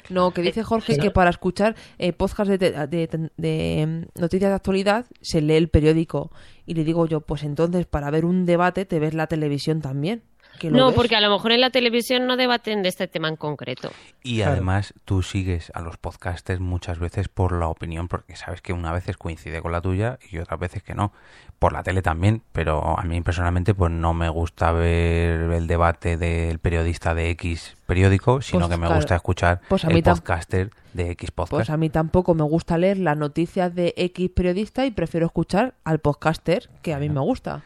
No, 0.09 0.31
que 0.31 0.41
dice 0.41 0.61
Jorge 0.63 0.93
que 1.03 1.11
para 1.11 1.29
escuchar 1.29 1.75
eh, 1.97 2.11
podcast 2.11 2.49
de, 2.51 2.57
te- 2.57 2.71
de- 2.87 3.07
de- 3.07 3.29
de, 3.37 3.85
mm, 3.87 4.19
noticias 4.19 4.49
de 4.51 4.55
actualidad 4.55 5.05
se 5.21 5.41
lee 5.41 5.55
el 5.55 5.69
periódico. 5.69 6.31
Y 6.65 6.73
le 6.73 6.83
digo 6.83 7.05
yo, 7.07 7.21
pues 7.21 7.43
entonces 7.43 7.85
para 7.85 8.11
ver 8.11 8.25
un 8.25 8.45
debate 8.45 8.85
te 8.85 8.99
ves 8.99 9.13
la 9.13 9.27
televisión 9.27 9.81
también. 9.81 10.23
Que 10.59 10.69
lo 10.71 10.77
No, 10.77 10.87
ves. 10.87 10.95
porque 10.95 11.15
a 11.15 11.21
lo 11.21 11.29
mejor 11.29 11.51
en 11.51 11.61
la 11.61 11.69
televisión 11.69 12.25
no 12.27 12.37
debaten 12.37 12.83
de 12.83 12.89
este 12.89 13.07
tema 13.07 13.27
en 13.29 13.35
concreto. 13.35 13.91
Y 14.23 14.41
además 14.41 14.93
tú 15.05 15.21
sigues 15.21 15.71
a 15.75 15.81
los 15.81 15.97
podcasters 15.97 16.59
muchas 16.59 16.99
veces 16.99 17.27
por 17.29 17.51
la 17.53 17.67
opinión, 17.67 18.07
porque 18.07 18.35
sabes 18.35 18.61
que 18.61 18.73
una 18.73 18.91
veces 18.91 19.17
coincide 19.17 19.61
con 19.61 19.71
la 19.71 19.81
tuya 19.81 20.17
y 20.31 20.37
otras 20.39 20.59
veces 20.59 20.83
que 20.83 20.93
no. 20.95 21.11
Por 21.59 21.71
la 21.73 21.83
tele 21.83 22.01
también, 22.01 22.41
pero 22.51 22.99
a 22.99 23.03
mí 23.03 23.21
personalmente 23.21 23.73
pues 23.73 23.91
no 23.91 24.13
me 24.13 24.27
gusta 24.29 24.71
ver 24.71 25.51
el 25.51 25.67
debate 25.67 26.17
del 26.17 26.59
periodista 26.59 27.13
de 27.15 27.29
X 27.31 27.75
periódico, 27.85 28.41
sino 28.41 28.61
Pues, 28.61 28.71
que 28.71 28.77
me 28.77 28.85
claro. 28.87 28.95
gusta 28.95 29.15
escuchar 29.15 29.61
Pues 29.69 29.85
a 29.85 29.87
el 29.89 30.03
podcaster 30.03 30.71
de 30.93 31.11
X 31.11 31.31
podcast. 31.31 31.51
Pues 31.51 31.69
a 31.69 31.77
mí 31.77 31.89
tampoco 31.89 32.33
me 32.33 32.43
gusta 32.43 32.77
leer 32.77 32.97
las 32.97 33.15
noticias 33.17 33.73
de 33.73 33.93
X 33.95 34.29
periodista 34.35 34.85
y 34.85 34.91
prefiero 34.91 35.25
escuchar 35.27 35.75
al 35.83 35.99
podcaster 35.99 36.69
que 36.81 36.93
a 36.93 36.99
mí 36.99 37.09
me 37.09 37.19
gusta. 37.21 37.61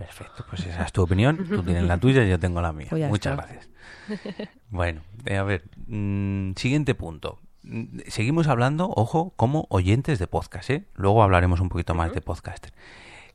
Perfecto, 0.00 0.46
pues 0.48 0.64
esa 0.64 0.82
es 0.84 0.92
tu 0.92 1.02
opinión, 1.02 1.36
tú 1.46 1.62
tienes 1.62 1.84
la 1.84 1.98
tuya 1.98 2.24
y 2.24 2.30
yo 2.30 2.38
tengo 2.40 2.62
la 2.62 2.72
mía. 2.72 2.86
Pues 2.88 3.06
Muchas 3.08 3.32
está. 3.38 3.46
gracias. 3.46 3.68
Bueno, 4.70 5.02
eh, 5.26 5.36
a 5.36 5.42
ver, 5.42 5.64
mm, 5.88 6.52
siguiente 6.56 6.94
punto. 6.94 7.38
Mm, 7.62 7.98
Seguimos 8.08 8.48
hablando, 8.48 8.90
ojo, 8.96 9.32
como 9.36 9.66
oyentes 9.68 10.18
de 10.18 10.26
podcast, 10.26 10.70
¿eh? 10.70 10.84
Luego 10.94 11.22
hablaremos 11.22 11.60
un 11.60 11.68
poquito 11.68 11.94
más 11.94 12.12
de 12.14 12.20
podcaster. 12.22 12.72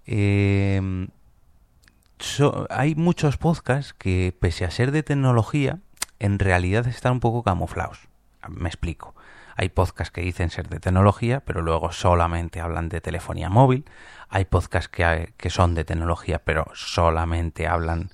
Eh, 0.07 1.07
so- 2.19 2.65
hay 2.71 2.95
muchos 2.95 3.37
podcasts 3.37 3.93
que, 3.93 4.35
pese 4.39 4.65
a 4.65 4.71
ser 4.71 4.91
de 4.91 5.03
tecnología, 5.03 5.79
en 6.19 6.39
realidad 6.39 6.87
están 6.87 7.13
un 7.13 7.19
poco 7.19 7.43
camuflados. 7.43 7.99
Me 8.49 8.67
explico. 8.69 9.13
Hay 9.55 9.69
podcasts 9.69 10.11
que 10.11 10.21
dicen 10.21 10.49
ser 10.49 10.67
de 10.69 10.79
tecnología, 10.79 11.39
pero 11.39 11.61
luego 11.61 11.91
solamente 11.91 12.59
hablan 12.59 12.89
de 12.89 12.99
telefonía 13.01 13.49
móvil. 13.49 13.85
Hay 14.29 14.45
podcasts 14.45 14.89
que, 14.89 15.05
hay- 15.05 15.27
que 15.37 15.49
son 15.49 15.75
de 15.75 15.85
tecnología, 15.85 16.39
pero 16.39 16.65
solamente 16.73 17.67
hablan 17.67 18.09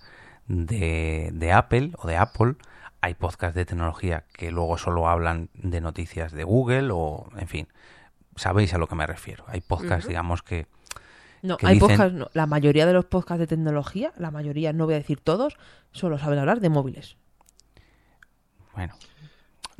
de, 0.47 1.31
de 1.33 1.51
Apple 1.51 1.91
o 1.97 2.07
de 2.07 2.17
Apple. 2.17 2.55
Hay 3.01 3.15
podcasts 3.15 3.55
de 3.55 3.65
tecnología 3.65 4.25
que 4.33 4.51
luego 4.51 4.77
solo 4.77 5.07
hablan 5.09 5.49
de 5.53 5.81
noticias 5.81 6.31
de 6.31 6.43
Google 6.43 6.89
o, 6.93 7.27
en 7.37 7.47
fin, 7.47 7.67
sabéis 8.35 8.73
a 8.75 8.77
lo 8.77 8.85
que 8.87 8.93
me 8.95 9.07
refiero. 9.07 9.43
Hay 9.47 9.61
podcasts, 9.61 10.07
digamos, 10.07 10.43
que... 10.43 10.67
No, 11.41 11.57
hay 11.63 11.79
dicen- 11.79 11.97
podcasts, 11.97 12.13
no, 12.13 12.29
la 12.33 12.45
mayoría 12.45 12.85
de 12.85 12.93
los 12.93 13.05
podcasts 13.05 13.39
de 13.39 13.47
tecnología, 13.47 14.13
la 14.17 14.29
mayoría, 14.29 14.73
no 14.73 14.85
voy 14.85 14.93
a 14.93 14.97
decir 14.97 15.19
todos, 15.19 15.57
solo 15.91 16.19
saben 16.19 16.37
hablar 16.37 16.59
de 16.59 16.69
móviles. 16.69 17.17
Bueno, 18.75 18.93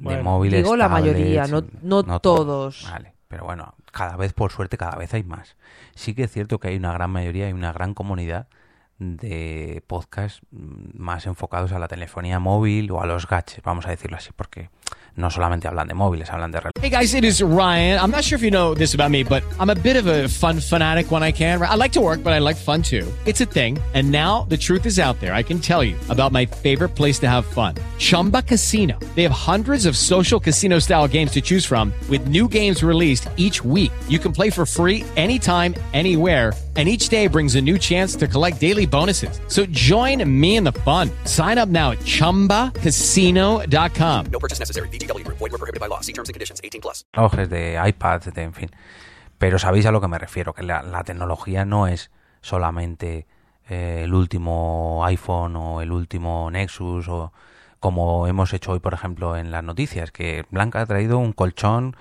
de 0.02 0.06
Bueno, 0.16 0.24
móviles. 0.24 0.64
digo 0.64 0.76
la 0.76 0.90
tablets, 0.90 1.14
mayoría, 1.14 1.48
no- 1.48 2.02
no 2.04 2.20
todos. 2.20 2.88
Vale, 2.92 3.14
pero 3.28 3.46
bueno, 3.46 3.76
cada 3.92 4.18
vez, 4.18 4.34
por 4.34 4.52
suerte, 4.52 4.78
cada 4.78 4.96
vez 4.98 5.14
hay 5.14 5.24
más. 5.24 5.56
Sí 5.96 6.14
que 6.16 6.24
es 6.24 6.32
cierto 6.32 6.60
que 6.60 6.70
hay 6.70 6.76
una 6.78 6.92
gran 6.94 7.10
mayoría, 7.12 7.46
hay 7.48 7.54
una 7.54 7.72
gran 7.72 7.94
comunidad 7.94 8.48
de 9.02 9.84
podcasts 9.88 10.42
mm, 10.52 10.92
más 10.94 11.26
enfocados 11.26 11.72
a 11.72 11.80
la 11.80 11.88
telefonía 11.88 12.40
móvil 12.40 12.92
o 12.92 13.02
a 13.02 13.06
los 13.08 13.28
gadgets, 13.28 13.62
vamos 13.64 13.88
a 13.88 13.90
decirlo 13.90 14.18
así, 14.18 14.30
porque 14.36 14.70
no 15.16 15.30
solamente 15.30 15.68
hablan 15.68 15.88
de 15.88 15.94
móviles, 15.94 16.30
hablan 16.30 16.52
de 16.52 16.62
Hey 16.80 16.90
guys, 16.90 17.14
it 17.14 17.24
is 17.24 17.42
Ryan. 17.42 18.00
I'm 18.00 18.12
not 18.12 18.24
sure 18.24 18.38
if 18.38 18.44
you 18.44 18.52
know 18.52 18.74
this 18.76 18.94
about 18.94 19.10
me, 19.12 19.24
but 19.24 19.44
I'm 19.60 19.70
a 19.70 19.76
bit 19.76 19.98
of 19.98 20.08
a 20.08 20.28
fun 20.30 20.60
fanatic 20.60 21.12
when 21.12 21.24
I 21.24 21.32
can. 21.32 21.62
I 21.62 21.76
like 21.76 21.92
to 21.94 22.02
work, 22.02 22.24
but 22.24 22.34
I 22.34 22.40
like 22.40 22.56
fun 22.56 22.82
too. 22.82 23.12
It's 23.26 23.42
a 23.42 23.46
thing. 23.46 23.78
And 23.94 24.12
now 24.12 24.46
the 24.48 24.58
truth 24.58 24.86
is 24.86 25.00
out 25.00 25.20
there. 25.20 25.34
I 25.34 25.44
can 25.44 25.60
tell 25.60 25.84
you 25.84 25.96
about 26.10 26.32
my 26.32 26.46
favorite 26.46 26.96
place 26.96 27.20
to 27.20 27.30
have 27.30 27.46
fun. 27.46 27.76
Chumba 27.98 28.42
Casino. 28.44 28.98
They 29.16 29.24
have 29.24 29.34
hundreds 29.34 29.86
of 29.86 29.98
social 29.98 30.40
casino 30.40 30.80
style 30.80 31.08
games 31.08 31.32
to 31.32 31.42
choose 31.42 31.66
from 31.66 31.94
with 32.10 32.28
new 32.28 32.48
games 32.48 32.84
released 32.84 33.28
each 33.38 33.66
week. 33.66 33.92
You 34.08 34.20
can 34.20 34.32
play 34.32 34.50
for 34.50 34.66
free 34.66 35.04
anytime, 35.18 35.76
anywhere. 35.94 36.54
And 36.78 36.88
each 36.88 37.10
day 37.10 37.28
brings 37.28 37.56
a 37.56 37.62
new 37.62 37.78
chance 37.78 38.16
to 38.16 38.28
collect 38.28 38.62
daily 38.62 38.86
bonuses. 38.86 39.42
So 39.48 39.66
join 39.72 40.24
me 40.26 40.56
in 40.56 40.64
the 40.64 40.72
fun. 40.72 41.12
Sign 41.26 41.58
up 41.58 41.68
now 41.68 41.92
at 41.92 42.00
chumbacasino.com. 42.06 44.26
No 44.32 44.40
purchase 44.40 44.58
necessary. 44.58 44.88
VGW 44.88 45.26
Group. 45.26 45.40
Void 45.40 45.52
were 45.52 45.58
prohibited 45.58 45.82
by 45.82 45.88
law. 45.88 46.00
See 46.00 46.14
terms 46.14 46.30
and 46.30 46.34
conditions. 46.34 46.62
18 46.64 46.80
plus. 46.80 47.04
de 47.50 47.78
iPads, 47.78 48.34
de, 48.34 48.42
en 48.42 48.54
fin. 48.54 48.72
Pero 49.38 49.60
sabéis 49.60 49.86
a 49.86 49.92
lo 49.92 50.00
que 50.00 50.08
me 50.08 50.18
refiero, 50.18 50.54
que 50.54 50.64
la, 50.64 50.82
la 50.82 51.04
tecnología 51.04 51.66
no 51.66 51.88
es 51.88 52.10
solamente 52.42 53.28
eh, 53.70 54.02
el 54.04 54.14
último 54.14 55.04
iPhone 55.06 55.56
o 55.56 55.82
el 55.82 55.92
último 55.92 56.50
Nexus 56.52 57.08
o 57.08 57.32
como 57.80 58.28
hemos 58.28 58.54
hecho 58.54 58.74
hoy, 58.74 58.80
por 58.80 58.94
ejemplo, 58.94 59.36
en 59.36 59.50
las 59.50 59.64
noticias, 59.64 60.12
que 60.12 60.46
Blanca 60.52 60.82
ha 60.82 60.86
traído 60.86 61.18
un 61.18 61.34
colchón 61.34 61.96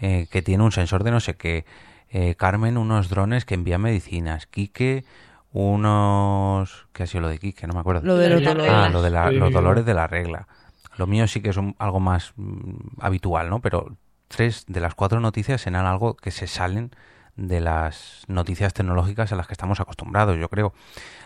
eh, 0.00 0.26
que 0.30 0.42
tiene 0.42 0.64
un 0.64 0.72
sensor 0.72 1.04
de 1.04 1.12
no 1.12 1.20
sé 1.20 1.36
qué, 1.36 1.64
eh, 2.10 2.34
Carmen 2.34 2.76
unos 2.76 3.08
drones 3.08 3.44
que 3.44 3.54
envían 3.54 3.80
medicinas, 3.82 4.46
Quique 4.46 5.04
unos... 5.52 6.86
¿Qué 6.92 7.04
ha 7.04 7.06
sido 7.06 7.22
lo 7.22 7.28
de 7.28 7.38
Quique? 7.38 7.66
No 7.66 7.74
me 7.74 7.80
acuerdo. 7.80 8.02
Lo 8.04 8.16
de 8.16 8.28
los 8.30 8.42
dolores. 8.42 8.70
Ah, 8.72 8.88
lo 8.88 9.02
de 9.02 9.10
la- 9.10 9.30
los 9.30 9.52
dolores 9.52 9.84
de 9.84 9.94
la 9.94 10.06
regla. 10.06 10.48
Lo 10.96 11.06
mío 11.06 11.26
sí 11.28 11.40
que 11.40 11.50
es 11.50 11.56
un- 11.56 11.74
algo 11.78 12.00
más 12.00 12.32
mm, 12.36 12.72
habitual, 13.00 13.48
¿no? 13.50 13.60
Pero 13.60 13.96
tres 14.28 14.64
de 14.68 14.80
las 14.80 14.94
cuatro 14.94 15.20
noticias 15.20 15.60
serán 15.60 15.86
algo 15.86 16.14
que 16.16 16.30
se 16.30 16.46
salen 16.46 16.90
de 17.36 17.60
las 17.60 18.24
noticias 18.28 18.74
tecnológicas 18.74 19.32
a 19.32 19.36
las 19.36 19.46
que 19.46 19.54
estamos 19.54 19.80
acostumbrados, 19.80 20.36
yo 20.38 20.48
creo. 20.48 20.72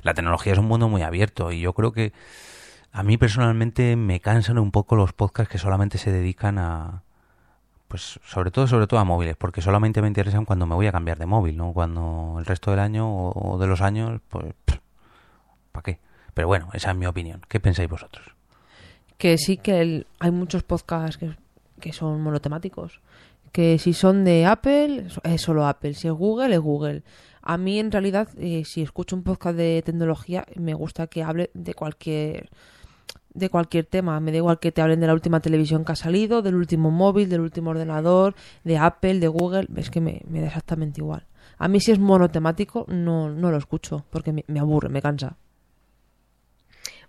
La 0.03 0.15
tecnología 0.15 0.53
es 0.53 0.59
un 0.59 0.67
mundo 0.67 0.89
muy 0.89 1.03
abierto 1.03 1.51
y 1.51 1.61
yo 1.61 1.73
creo 1.73 1.93
que 1.93 2.13
a 2.93 3.03
mí 3.03 3.17
personalmente 3.17 3.97
me 3.97 4.21
cansan 4.21 4.59
un 4.59 4.71
poco 4.71 4.95
los 4.97 5.13
podcasts 5.13 5.51
que 5.51 5.59
solamente 5.59 5.99
se 5.99 6.13
dedican 6.13 6.59
a 6.59 7.03
pues 7.89 8.21
sobre 8.25 8.51
todo 8.51 8.67
sobre 8.67 8.87
todo 8.87 9.01
a 9.01 9.05
móviles, 9.05 9.37
porque 9.37 9.61
solamente 9.61 10.03
me 10.03 10.09
interesan 10.09 10.45
cuando 10.45 10.67
me 10.67 10.75
voy 10.75 10.87
a 10.87 10.93
cambiar 10.93 11.19
de 11.19 11.27
móvil, 11.27 11.57
¿no? 11.57 11.73
Cuando 11.73 12.37
el 12.39 12.47
resto 12.47 12.71
del 12.71 12.81
año 12.81 13.09
o, 13.11 13.59
de 13.59 13.67
los 13.67 13.81
años, 13.81 14.21
pues 14.29 14.55
¿para 15.73 15.83
qué? 15.83 15.99
Pero 16.35 16.49
bueno, 16.49 16.69
esa 16.73 16.91
es 16.91 16.97
mi 16.97 17.07
opinión. 17.07 17.43
¿Qué 17.49 17.61
pensáis 17.61 17.89
vosotros? 17.89 18.35
que 19.19 19.39
sí 19.39 19.57
que 19.57 20.05
hay 20.19 20.31
muchos 20.31 20.63
podcasts 20.63 21.17
que, 21.17 21.35
que 21.81 21.93
son 21.93 22.21
monotemáticos. 22.21 23.01
Que 23.53 23.79
si 23.79 23.93
son 23.93 24.25
de 24.25 24.47
Apple, 24.47 25.07
es 25.23 25.41
solo 25.41 25.67
Apple. 25.67 25.95
Si 25.95 26.09
es 26.09 26.13
Google, 26.13 26.55
es 26.55 26.61
Google. 26.61 27.03
A 27.41 27.57
mí, 27.57 27.79
en 27.79 27.93
realidad, 27.93 28.29
eh, 28.39 28.65
si 28.65 28.83
escucho 28.83 29.15
un 29.15 29.23
podcast 29.23 29.57
de 29.57 29.83
tecnología, 29.83 30.45
me 30.57 30.75
gusta 30.75 31.07
que 31.07 31.23
hable 31.23 31.51
de 31.55 31.75
cualquier 31.75 32.51
de 33.35 33.51
cualquier 33.51 33.85
tema. 33.85 34.19
Me 34.21 34.31
da 34.31 34.39
igual 34.39 34.59
que 34.59 34.73
te 34.73 34.81
hablen 34.81 35.01
de 35.01 35.07
la 35.07 35.13
última 35.15 35.41
televisión 35.41 35.85
que 35.85 35.93
ha 35.93 35.97
salido, 35.97 36.41
del 36.43 36.55
último 36.55 36.91
móvil, 36.91 37.29
del 37.29 37.41
último 37.41 37.71
ordenador, 37.71 38.35
de 38.65 38.79
Apple, 38.79 39.19
de 39.19 39.29
Google. 39.29 39.67
Es 39.77 39.91
que 39.91 40.01
me, 40.01 40.23
me 40.29 40.41
da 40.41 40.47
exactamente 40.47 41.01
igual. 41.01 41.25
A 41.59 41.69
mí, 41.69 41.81
si 41.81 41.93
es 41.93 41.99
monotemático, 41.99 42.85
no, 42.89 43.29
no 43.29 43.51
lo 43.51 43.57
escucho, 43.59 44.05
porque 44.11 44.33
me, 44.33 44.45
me 44.49 44.61
aburre, 44.61 44.89
me 44.89 45.03
cansa. 45.03 45.37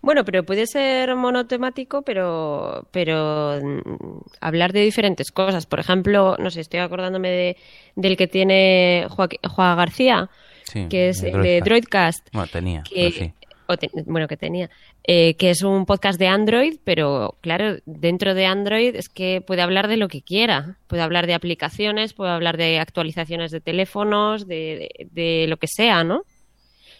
Bueno, 0.01 0.23
pero 0.23 0.43
puede 0.45 0.67
ser 0.67 1.15
monotemático, 1.15 2.03
pero, 2.03 2.87
pero 2.91 3.59
mm, 3.61 4.19
hablar 4.39 4.71
de 4.71 4.81
diferentes 4.81 5.31
cosas. 5.31 5.65
Por 5.65 5.79
ejemplo, 5.79 6.35
no 6.37 6.51
sé, 6.51 6.61
estoy 6.61 6.79
acordándome 6.79 7.29
de, 7.29 7.57
del 7.95 8.15
que 8.15 8.27
tiene 8.27 9.07
Juan 9.09 9.77
García, 9.77 10.29
Sí, 10.63 10.87
que 10.89 11.09
es 11.09 11.21
de 11.21 11.29
el 11.31 11.41
de 11.41 11.61
Droidcast. 11.61 12.27
Bueno, 12.33 12.47
tenía, 12.51 12.83
que- 12.83 13.11
sí. 13.11 13.33
O 13.67 13.77
te- 13.77 13.89
bueno, 14.05 14.27
que 14.27 14.37
tenía, 14.37 14.69
eh, 15.03 15.35
que 15.35 15.49
es 15.49 15.63
un 15.63 15.85
podcast 15.85 16.19
de 16.19 16.27
Android, 16.27 16.77
pero 16.83 17.35
claro, 17.41 17.77
dentro 17.85 18.33
de 18.33 18.45
Android 18.45 18.95
es 18.95 19.09
que 19.09 19.41
puede 19.45 19.61
hablar 19.61 19.87
de 19.87 19.97
lo 19.97 20.07
que 20.07 20.21
quiera. 20.21 20.77
Puede 20.87 21.01
hablar 21.03 21.27
de 21.27 21.33
aplicaciones, 21.33 22.13
puede 22.13 22.31
hablar 22.31 22.57
de 22.57 22.79
actualizaciones 22.79 23.51
de 23.51 23.61
teléfonos, 23.61 24.47
de, 24.47 24.89
de- 24.97 25.07
de 25.11 25.47
lo 25.47 25.57
que 25.57 25.67
sea, 25.67 26.03
¿no? 26.03 26.23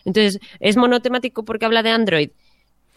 Entonces, 0.05 0.39
¿es 0.59 0.77
monotemático 0.77 1.43
porque 1.45 1.65
habla 1.65 1.81
de 1.83 1.89
Android? 1.91 2.29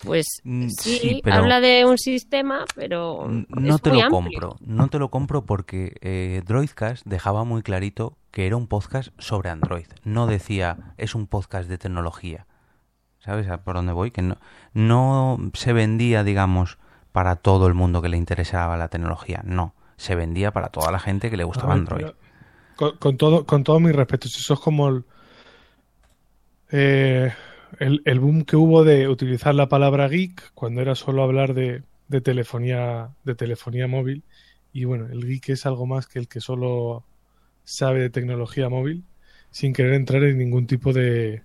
Pues 0.04 0.26
Mm, 0.44 0.68
sí, 0.68 0.98
sí, 0.98 1.20
pero- 1.24 1.36
habla 1.36 1.60
de 1.60 1.84
un 1.84 1.98
sistema, 1.98 2.64
pero 2.76 3.26
No 3.48 3.74
es 3.74 3.82
te 3.82 3.90
muy 3.90 3.98
lo 3.98 4.04
amplio. 4.04 4.10
compro, 4.10 4.56
no 4.60 4.86
te 4.88 4.98
lo 5.00 5.08
compro 5.10 5.44
porque 5.44 5.94
eh, 6.02 6.42
Droidcast 6.46 7.04
dejaba 7.04 7.42
muy 7.44 7.62
clarito 7.62 8.16
que 8.30 8.46
era 8.46 8.56
un 8.56 8.68
podcast 8.68 9.08
sobre 9.18 9.50
Android. 9.50 9.86
No 10.04 10.26
decía 10.28 10.94
es 10.98 11.16
un 11.16 11.26
podcast 11.26 11.68
de 11.68 11.78
tecnología. 11.78 12.46
¿Sabes 13.20 13.48
a 13.48 13.62
por 13.62 13.76
dónde 13.76 13.92
voy? 13.92 14.10
Que 14.10 14.22
no, 14.22 14.38
no 14.74 15.38
se 15.54 15.72
vendía, 15.72 16.24
digamos, 16.24 16.78
para 17.12 17.36
todo 17.36 17.66
el 17.66 17.74
mundo 17.74 18.00
que 18.00 18.08
le 18.08 18.16
interesaba 18.16 18.76
la 18.76 18.88
tecnología. 18.88 19.42
No, 19.44 19.74
se 19.96 20.14
vendía 20.14 20.52
para 20.52 20.68
toda 20.68 20.92
la 20.92 20.98
gente 20.98 21.30
que 21.30 21.36
le 21.36 21.44
gustaba 21.44 21.74
ver, 21.74 21.78
Android. 21.78 22.06
Con, 22.76 22.96
con 22.98 23.16
todo, 23.16 23.44
con 23.44 23.64
todo 23.64 23.80
mi 23.80 23.90
respeto, 23.90 24.28
si 24.28 24.38
eso 24.38 24.54
es 24.54 24.60
como 24.60 24.88
el, 24.88 25.04
eh, 26.70 27.32
el, 27.78 28.02
el 28.04 28.20
boom 28.20 28.44
que 28.44 28.56
hubo 28.56 28.84
de 28.84 29.08
utilizar 29.08 29.54
la 29.54 29.68
palabra 29.68 30.08
geek 30.08 30.52
cuando 30.54 30.80
era 30.80 30.94
solo 30.94 31.22
hablar 31.22 31.54
de, 31.54 31.82
de 32.08 32.20
telefonía, 32.20 33.10
de 33.24 33.34
telefonía 33.34 33.88
móvil. 33.88 34.22
Y 34.72 34.84
bueno, 34.84 35.06
el 35.06 35.26
geek 35.26 35.50
es 35.50 35.66
algo 35.66 35.86
más 35.86 36.06
que 36.06 36.18
el 36.18 36.28
que 36.28 36.40
solo 36.40 37.04
sabe 37.64 38.00
de 38.00 38.10
tecnología 38.10 38.68
móvil, 38.68 39.04
sin 39.50 39.72
querer 39.72 39.94
entrar 39.94 40.22
en 40.24 40.38
ningún 40.38 40.66
tipo 40.66 40.92
de, 40.92 41.42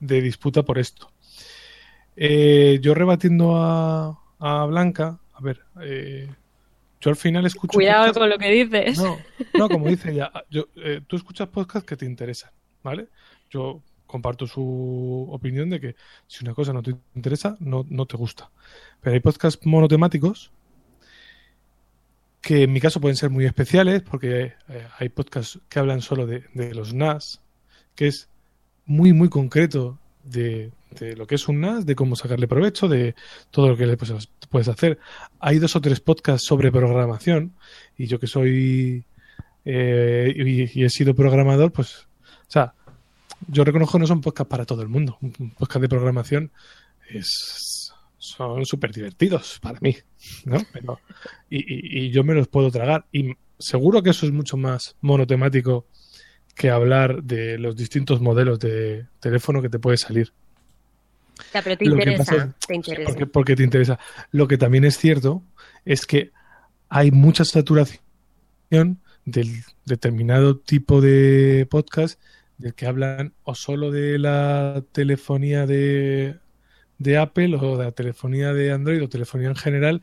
de 0.00 0.20
disputa 0.20 0.62
por 0.62 0.78
esto. 0.78 1.12
Eh, 2.16 2.78
yo 2.82 2.94
rebatiendo 2.94 3.56
a, 3.56 4.18
a 4.38 4.66
Blanca, 4.66 5.20
a 5.32 5.40
ver, 5.40 5.60
eh, 5.82 6.28
yo 7.00 7.10
al 7.10 7.16
final 7.16 7.46
escucho. 7.46 7.72
Cuidado 7.72 8.12
con 8.12 8.28
lo 8.28 8.38
que 8.38 8.50
dices. 8.50 8.98
no, 8.98 9.18
no, 9.54 9.68
como 9.68 9.88
dice 9.88 10.10
ella, 10.12 10.30
yo, 10.50 10.66
eh, 10.76 11.00
tú 11.06 11.16
escuchas 11.16 11.48
podcasts 11.48 11.88
que 11.88 11.96
te 11.96 12.04
interesan, 12.04 12.50
¿vale? 12.82 13.08
Yo 13.48 13.82
comparto 14.06 14.46
su 14.46 15.28
opinión 15.30 15.70
de 15.70 15.80
que 15.80 15.96
si 16.26 16.44
una 16.44 16.54
cosa 16.54 16.72
no 16.72 16.82
te 16.82 16.94
interesa, 17.14 17.56
no, 17.60 17.86
no 17.88 18.06
te 18.06 18.16
gusta. 18.16 18.50
Pero 19.00 19.14
hay 19.14 19.20
podcasts 19.20 19.64
monotemáticos 19.64 20.50
que 22.40 22.64
en 22.64 22.72
mi 22.72 22.80
caso 22.80 23.00
pueden 23.00 23.16
ser 23.16 23.30
muy 23.30 23.44
especiales 23.44 24.02
porque 24.02 24.54
eh, 24.68 24.88
hay 24.98 25.08
podcasts 25.10 25.60
que 25.68 25.78
hablan 25.78 26.00
solo 26.00 26.26
de, 26.26 26.44
de 26.54 26.74
los 26.74 26.92
NAS, 26.92 27.40
que 27.94 28.08
es 28.08 28.28
muy, 28.90 29.12
muy 29.12 29.28
concreto 29.28 29.98
de, 30.24 30.72
de 30.98 31.14
lo 31.16 31.26
que 31.26 31.36
es 31.36 31.46
un 31.48 31.60
NAS, 31.60 31.86
de 31.86 31.94
cómo 31.94 32.16
sacarle 32.16 32.48
provecho, 32.48 32.88
de 32.88 33.14
todo 33.52 33.68
lo 33.68 33.76
que 33.76 33.86
le 33.86 33.96
puedes, 33.96 34.28
puedes 34.50 34.66
hacer. 34.68 34.98
Hay 35.38 35.58
dos 35.60 35.76
o 35.76 35.80
tres 35.80 36.00
podcasts 36.00 36.46
sobre 36.46 36.72
programación 36.72 37.52
y 37.96 38.06
yo 38.08 38.18
que 38.18 38.26
soy 38.26 39.04
eh, 39.64 40.34
y, 40.36 40.80
y 40.80 40.84
he 40.84 40.90
sido 40.90 41.14
programador, 41.14 41.70
pues, 41.72 42.08
o 42.48 42.50
sea, 42.50 42.74
yo 43.46 43.62
reconozco 43.64 43.92
que 43.96 44.00
no 44.00 44.06
son 44.08 44.20
podcasts 44.20 44.50
para 44.50 44.66
todo 44.66 44.82
el 44.82 44.88
mundo. 44.88 45.16
Un 45.20 45.52
podcast 45.56 45.82
de 45.82 45.88
programación 45.88 46.50
es, 47.08 47.92
son 48.18 48.66
súper 48.66 48.90
divertidos 48.92 49.58
para 49.62 49.78
mí, 49.80 49.96
¿no? 50.46 50.58
Pero, 50.72 50.98
y, 51.48 51.58
y- 51.58 52.06
y 52.06 52.10
yo 52.10 52.24
me 52.24 52.34
los 52.34 52.48
puedo 52.48 52.70
tragar. 52.72 53.06
Y 53.12 53.34
seguro 53.58 54.02
que 54.02 54.10
eso 54.10 54.26
es 54.26 54.32
mucho 54.32 54.56
más 54.56 54.96
monotemático 55.00 55.86
que 56.60 56.68
hablar 56.68 57.22
de 57.22 57.56
los 57.56 57.74
distintos 57.74 58.20
modelos 58.20 58.58
de 58.58 59.06
teléfono 59.18 59.62
que 59.62 59.70
te 59.70 59.78
puede 59.78 59.96
salir. 59.96 60.30
Ya, 61.54 61.62
pero 61.62 61.78
te 61.78 61.86
Lo 61.86 61.96
que 61.96 62.02
interesa, 62.02 62.36
es- 62.36 62.66
te 62.66 62.74
interesa. 62.74 63.08
Porque, 63.10 63.26
porque 63.26 63.56
te 63.56 63.62
interesa. 63.62 63.98
Lo 64.30 64.46
que 64.46 64.58
también 64.58 64.84
es 64.84 64.98
cierto 64.98 65.42
es 65.86 66.04
que 66.04 66.32
hay 66.90 67.12
mucha 67.12 67.46
saturación 67.46 69.00
del 69.24 69.48
determinado 69.86 70.58
tipo 70.58 71.00
de 71.00 71.66
podcast 71.70 72.20
del 72.58 72.74
que 72.74 72.84
hablan 72.84 73.32
o 73.44 73.54
solo 73.54 73.90
de 73.90 74.18
la 74.18 74.84
telefonía 74.92 75.64
de, 75.64 76.36
de 76.98 77.16
Apple 77.16 77.56
o 77.56 77.78
de 77.78 77.84
la 77.84 77.92
telefonía 77.92 78.52
de 78.52 78.70
Android 78.72 79.02
o 79.02 79.08
telefonía 79.08 79.48
en 79.48 79.56
general 79.56 80.02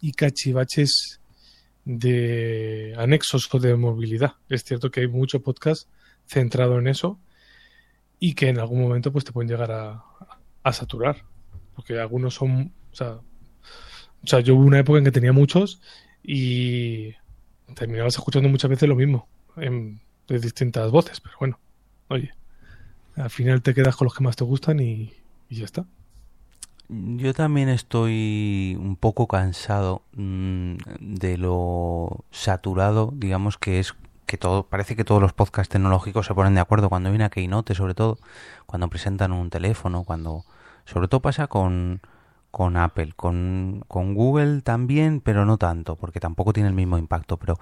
y 0.00 0.12
cachivaches 0.12 1.20
de 1.84 2.94
anexos 2.96 3.46
o 3.52 3.58
de 3.58 3.76
movilidad. 3.76 4.32
Es 4.48 4.64
cierto 4.64 4.90
que 4.90 5.00
hay 5.00 5.08
mucho 5.08 5.40
podcast 5.42 5.86
centrado 6.28 6.78
en 6.78 6.86
eso 6.86 7.18
y 8.20 8.34
que 8.34 8.48
en 8.48 8.58
algún 8.58 8.80
momento 8.80 9.12
pues 9.12 9.24
te 9.24 9.32
pueden 9.32 9.48
llegar 9.48 9.72
a, 9.72 10.04
a 10.62 10.72
saturar. 10.72 11.24
Porque 11.74 11.98
algunos 11.98 12.34
son. 12.34 12.72
O 12.92 12.96
sea, 12.96 13.20
o 14.22 14.26
sea, 14.26 14.40
yo 14.40 14.54
hubo 14.56 14.64
una 14.64 14.80
época 14.80 14.98
en 14.98 15.04
que 15.04 15.12
tenía 15.12 15.32
muchos 15.32 15.80
y 16.22 17.12
terminabas 17.74 18.14
escuchando 18.14 18.48
muchas 18.48 18.70
veces 18.70 18.88
lo 18.88 18.96
mismo 18.96 19.28
en- 19.56 20.00
de 20.26 20.38
distintas 20.38 20.90
voces. 20.90 21.20
Pero 21.20 21.36
bueno, 21.38 21.58
oye, 22.08 22.32
al 23.16 23.30
final 23.30 23.62
te 23.62 23.74
quedas 23.74 23.96
con 23.96 24.06
los 24.06 24.14
que 24.14 24.24
más 24.24 24.36
te 24.36 24.44
gustan 24.44 24.80
y, 24.80 25.12
ya 25.48 25.64
está. 25.64 25.86
Yo 26.88 27.34
también 27.34 27.68
estoy 27.68 28.76
un 28.80 28.96
poco 28.96 29.26
cansado 29.28 30.02
mm, 30.14 30.76
de 31.00 31.36
lo 31.36 32.24
saturado, 32.30 33.12
digamos 33.14 33.58
que 33.58 33.78
es 33.78 33.94
que 34.28 34.36
todo 34.36 34.64
parece 34.64 34.94
que 34.94 35.04
todos 35.04 35.22
los 35.22 35.32
podcasts 35.32 35.72
tecnológicos 35.72 36.26
se 36.26 36.34
ponen 36.34 36.54
de 36.54 36.60
acuerdo 36.60 36.90
cuando 36.90 37.08
viene 37.10 37.24
a 37.24 37.30
Keynote, 37.30 37.74
sobre 37.74 37.94
todo 37.94 38.18
cuando 38.66 38.88
presentan 38.88 39.32
un 39.32 39.48
teléfono, 39.48 40.04
cuando 40.04 40.44
sobre 40.84 41.08
todo 41.08 41.20
pasa 41.20 41.46
con 41.46 42.02
con 42.50 42.76
Apple, 42.76 43.12
con, 43.16 43.84
con 43.88 44.14
Google 44.14 44.62
también, 44.62 45.20
pero 45.20 45.44
no 45.44 45.58
tanto, 45.58 45.96
porque 45.96 46.20
tampoco 46.20 46.52
tiene 46.52 46.68
el 46.68 46.74
mismo 46.74 46.98
impacto, 46.98 47.36
pero 47.36 47.58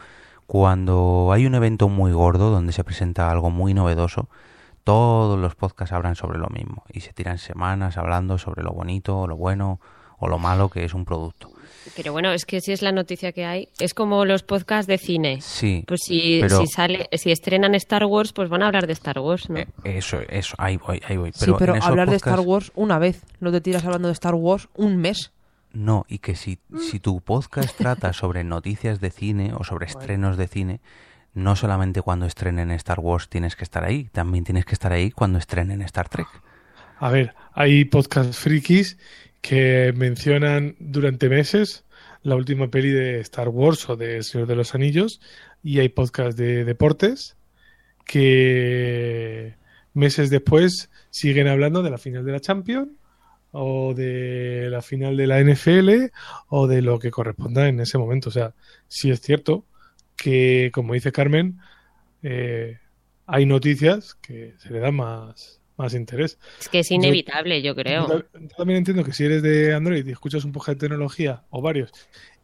cuando 0.46 1.30
hay 1.32 1.46
un 1.46 1.54
evento 1.54 1.88
muy 1.88 2.12
gordo 2.12 2.50
donde 2.50 2.72
se 2.72 2.84
presenta 2.84 3.30
algo 3.30 3.50
muy 3.50 3.74
novedoso, 3.74 4.28
todos 4.84 5.38
los 5.38 5.54
podcasts 5.54 5.92
hablan 5.92 6.16
sobre 6.16 6.38
lo 6.38 6.48
mismo 6.48 6.84
y 6.92 7.00
se 7.00 7.12
tiran 7.12 7.38
semanas 7.38 7.96
hablando 7.96 8.38
sobre 8.38 8.62
lo 8.62 8.72
bonito, 8.72 9.26
lo 9.26 9.36
bueno 9.36 9.80
o 10.18 10.28
lo 10.28 10.38
malo 10.38 10.68
que 10.68 10.84
es 10.84 10.94
un 10.94 11.04
producto. 11.04 11.50
Pero 11.94 12.12
bueno, 12.12 12.32
es 12.32 12.44
que 12.46 12.60
si 12.60 12.72
es 12.72 12.82
la 12.82 12.92
noticia 12.92 13.32
que 13.32 13.44
hay, 13.44 13.68
es 13.78 13.94
como 13.94 14.24
los 14.24 14.42
podcasts 14.42 14.86
de 14.86 14.98
cine. 14.98 15.40
Sí. 15.40 15.84
Pues 15.86 16.00
si, 16.04 16.38
pero- 16.40 16.58
si 16.60 16.66
sale, 16.66 17.08
si 17.12 17.30
estrenan 17.30 17.74
Star 17.74 18.04
Wars, 18.04 18.32
pues 18.32 18.48
van 18.48 18.62
a 18.62 18.66
hablar 18.66 18.86
de 18.86 18.92
Star 18.94 19.18
Wars, 19.18 19.48
¿no? 19.48 19.60
Eso, 19.84 20.20
eso, 20.28 20.54
ahí 20.58 20.76
voy, 20.78 21.00
ahí 21.06 21.16
voy. 21.16 21.32
sí, 21.32 21.52
pero 21.58 21.72
en 21.72 21.78
esos 21.78 21.90
hablar 21.90 22.10
de 22.10 22.16
Star 22.16 22.40
Wars 22.40 22.72
una 22.74 22.98
vez. 22.98 23.22
No 23.40 23.52
te 23.52 23.60
tiras 23.60 23.84
hablando 23.84 24.08
de 24.08 24.12
Star 24.12 24.34
Wars 24.34 24.68
un 24.74 24.96
mes. 24.96 25.32
No, 25.72 26.06
y 26.08 26.18
que 26.18 26.36
si, 26.36 26.58
si 26.90 27.00
tu 27.00 27.20
podcast 27.20 27.74
trata 27.78 28.12
sobre 28.12 28.44
noticias 28.44 29.00
de 29.00 29.10
cine 29.10 29.52
o 29.54 29.62
sobre 29.62 29.86
estrenos 29.86 30.36
de 30.38 30.48
cine, 30.48 30.80
no 31.34 31.54
solamente 31.54 32.00
cuando 32.00 32.24
estrenen 32.24 32.70
Star 32.70 32.98
Wars 33.00 33.28
tienes 33.28 33.56
que 33.56 33.64
estar 33.64 33.84
ahí, 33.84 34.04
también 34.04 34.44
tienes 34.44 34.64
que 34.64 34.72
estar 34.74 34.90
ahí 34.92 35.10
cuando 35.10 35.38
estrenen 35.38 35.82
Star 35.82 36.08
Trek. 36.08 36.28
A 36.98 37.10
ver, 37.10 37.34
hay 37.52 37.84
podcasts 37.84 38.38
frikis 38.38 38.96
que 39.46 39.92
mencionan 39.94 40.74
durante 40.80 41.28
meses 41.28 41.84
la 42.24 42.34
última 42.34 42.68
peli 42.68 42.90
de 42.90 43.20
Star 43.20 43.48
Wars 43.48 43.88
o 43.88 43.94
de 43.94 44.24
Señor 44.24 44.48
de 44.48 44.56
los 44.56 44.74
Anillos 44.74 45.20
y 45.62 45.78
hay 45.78 45.88
podcasts 45.88 46.34
de 46.34 46.64
deportes 46.64 47.36
que 48.04 49.54
meses 49.94 50.30
después 50.30 50.90
siguen 51.10 51.46
hablando 51.46 51.84
de 51.84 51.90
la 51.90 51.98
final 51.98 52.24
de 52.24 52.32
la 52.32 52.40
Champions 52.40 52.88
o 53.52 53.94
de 53.94 54.66
la 54.68 54.82
final 54.82 55.16
de 55.16 55.28
la 55.28 55.40
NFL 55.40 56.10
o 56.48 56.66
de 56.66 56.82
lo 56.82 56.98
que 56.98 57.12
corresponda 57.12 57.68
en 57.68 57.78
ese 57.78 57.98
momento. 57.98 58.30
O 58.30 58.32
sea, 58.32 58.52
sí 58.88 59.12
es 59.12 59.20
cierto 59.20 59.64
que, 60.16 60.72
como 60.74 60.94
dice 60.94 61.12
Carmen, 61.12 61.60
eh, 62.24 62.78
hay 63.26 63.46
noticias 63.46 64.14
que 64.14 64.54
se 64.58 64.72
le 64.72 64.80
da 64.80 64.90
más, 64.90 65.60
más 65.76 65.94
interés. 65.94 66.38
Es 66.60 66.68
que 66.68 66.78
es 66.80 66.88
Yo- 66.88 66.94
inevitable, 66.96 67.62
yo 67.62 67.74
creo. 67.74 68.08
yo 68.08 68.22
ta- 68.22 68.38
yo 68.40 68.48
también 68.56 68.78
entiendo 68.78 69.04
que 69.04 69.12
si 69.12 69.24
eres 69.24 69.42
de 69.42 69.74
Android 69.74 70.06
y 70.06 70.10
escuchas 70.12 70.44
un 70.44 70.52
podcast 70.52 70.78
de 70.80 70.88
tecnología 70.88 71.42
o 71.50 71.60
varios 71.62 71.92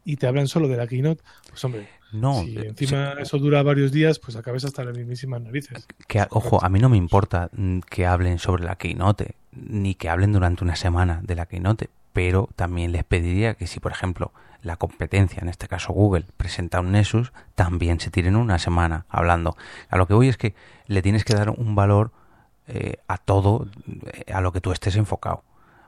y 0.05 0.17
te 0.17 0.27
hablan 0.27 0.47
solo 0.47 0.67
de 0.67 0.77
la 0.77 0.87
keynote, 0.87 1.23
pues 1.49 1.63
hombre, 1.63 1.87
No, 2.11 2.43
si 2.43 2.57
eh, 2.57 2.67
encima 2.67 3.13
eso 3.19 3.39
dura 3.39 3.63
varios 3.63 3.91
días, 3.91 4.19
pues 4.19 4.35
acabes 4.35 4.63
hasta 4.65 4.83
las 4.83 4.95
mismísimas 4.95 5.41
narices. 5.41 5.87
Que, 6.07 6.25
ojo, 6.29 6.63
a 6.63 6.69
mí 6.69 6.79
no 6.79 6.87
me 6.89 6.97
importa 6.97 7.49
mm, 7.53 7.79
que 7.89 8.05
hablen 8.05 8.37
sobre 8.37 8.63
la 8.63 8.75
Keynote, 8.75 9.33
ni 9.51 9.95
que 9.95 10.09
hablen 10.09 10.31
durante 10.31 10.63
una 10.63 10.75
semana 10.75 11.21
de 11.23 11.33
la 11.35 11.47
Keynote, 11.47 11.89
pero 12.11 12.49
también 12.55 12.91
les 12.91 13.03
pediría 13.03 13.55
que 13.55 13.65
si, 13.65 13.79
por 13.79 13.91
ejemplo, 13.93 14.31
la 14.61 14.75
competencia, 14.75 15.39
en 15.41 15.49
este 15.49 15.67
caso 15.67 15.91
Google, 15.91 16.25
presenta 16.37 16.79
un 16.81 16.91
Nexus, 16.91 17.33
también 17.55 17.99
se 17.99 18.11
tiren 18.11 18.35
una 18.35 18.59
semana 18.59 19.05
hablando. 19.09 19.57
A 19.89 19.97
lo 19.97 20.05
que 20.05 20.13
voy 20.13 20.27
es 20.29 20.37
que 20.37 20.53
le 20.85 21.01
tienes 21.01 21.25
que 21.25 21.33
dar 21.33 21.49
un 21.49 21.73
valor 21.75 22.11
eh, 22.67 22.97
a 23.07 23.17
todo, 23.17 23.67
eh, 24.13 24.31
a 24.33 24.41
lo 24.41 24.51
que 24.51 24.61
tú 24.61 24.71
estés 24.71 24.95
enfocado. 24.95 25.43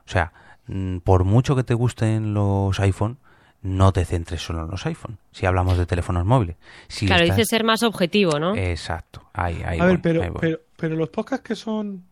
O 0.06 0.08
sea, 0.08 0.32
mm, 0.66 0.98
por 0.98 1.24
mucho 1.24 1.56
que 1.56 1.64
te 1.64 1.74
gusten 1.74 2.34
los 2.34 2.78
iPhone, 2.80 3.18
no 3.62 3.92
te 3.92 4.04
centres 4.04 4.42
solo 4.42 4.64
en 4.64 4.70
los 4.70 4.84
iPhone. 4.86 5.18
Si 5.32 5.46
hablamos 5.46 5.76
de 5.78 5.86
teléfonos 5.86 6.24
móviles. 6.24 6.56
Si 6.88 7.06
claro, 7.06 7.24
estás- 7.24 7.38
dice 7.38 7.48
ser 7.48 7.64
más 7.64 7.82
objetivo, 7.82 8.38
¿no? 8.38 8.54
Exacto. 8.54 9.22
Ahí, 9.32 9.62
ahí 9.64 9.78
a 9.80 9.84
voy, 9.84 9.92
ver, 9.92 10.02
pero, 10.02 10.22
ahí 10.22 10.28
voy. 10.30 10.38
pero, 10.40 10.60
pero 10.76 10.96
los 10.96 11.08
podcasts 11.08 11.44
que 11.46 11.56
son. 11.56 12.04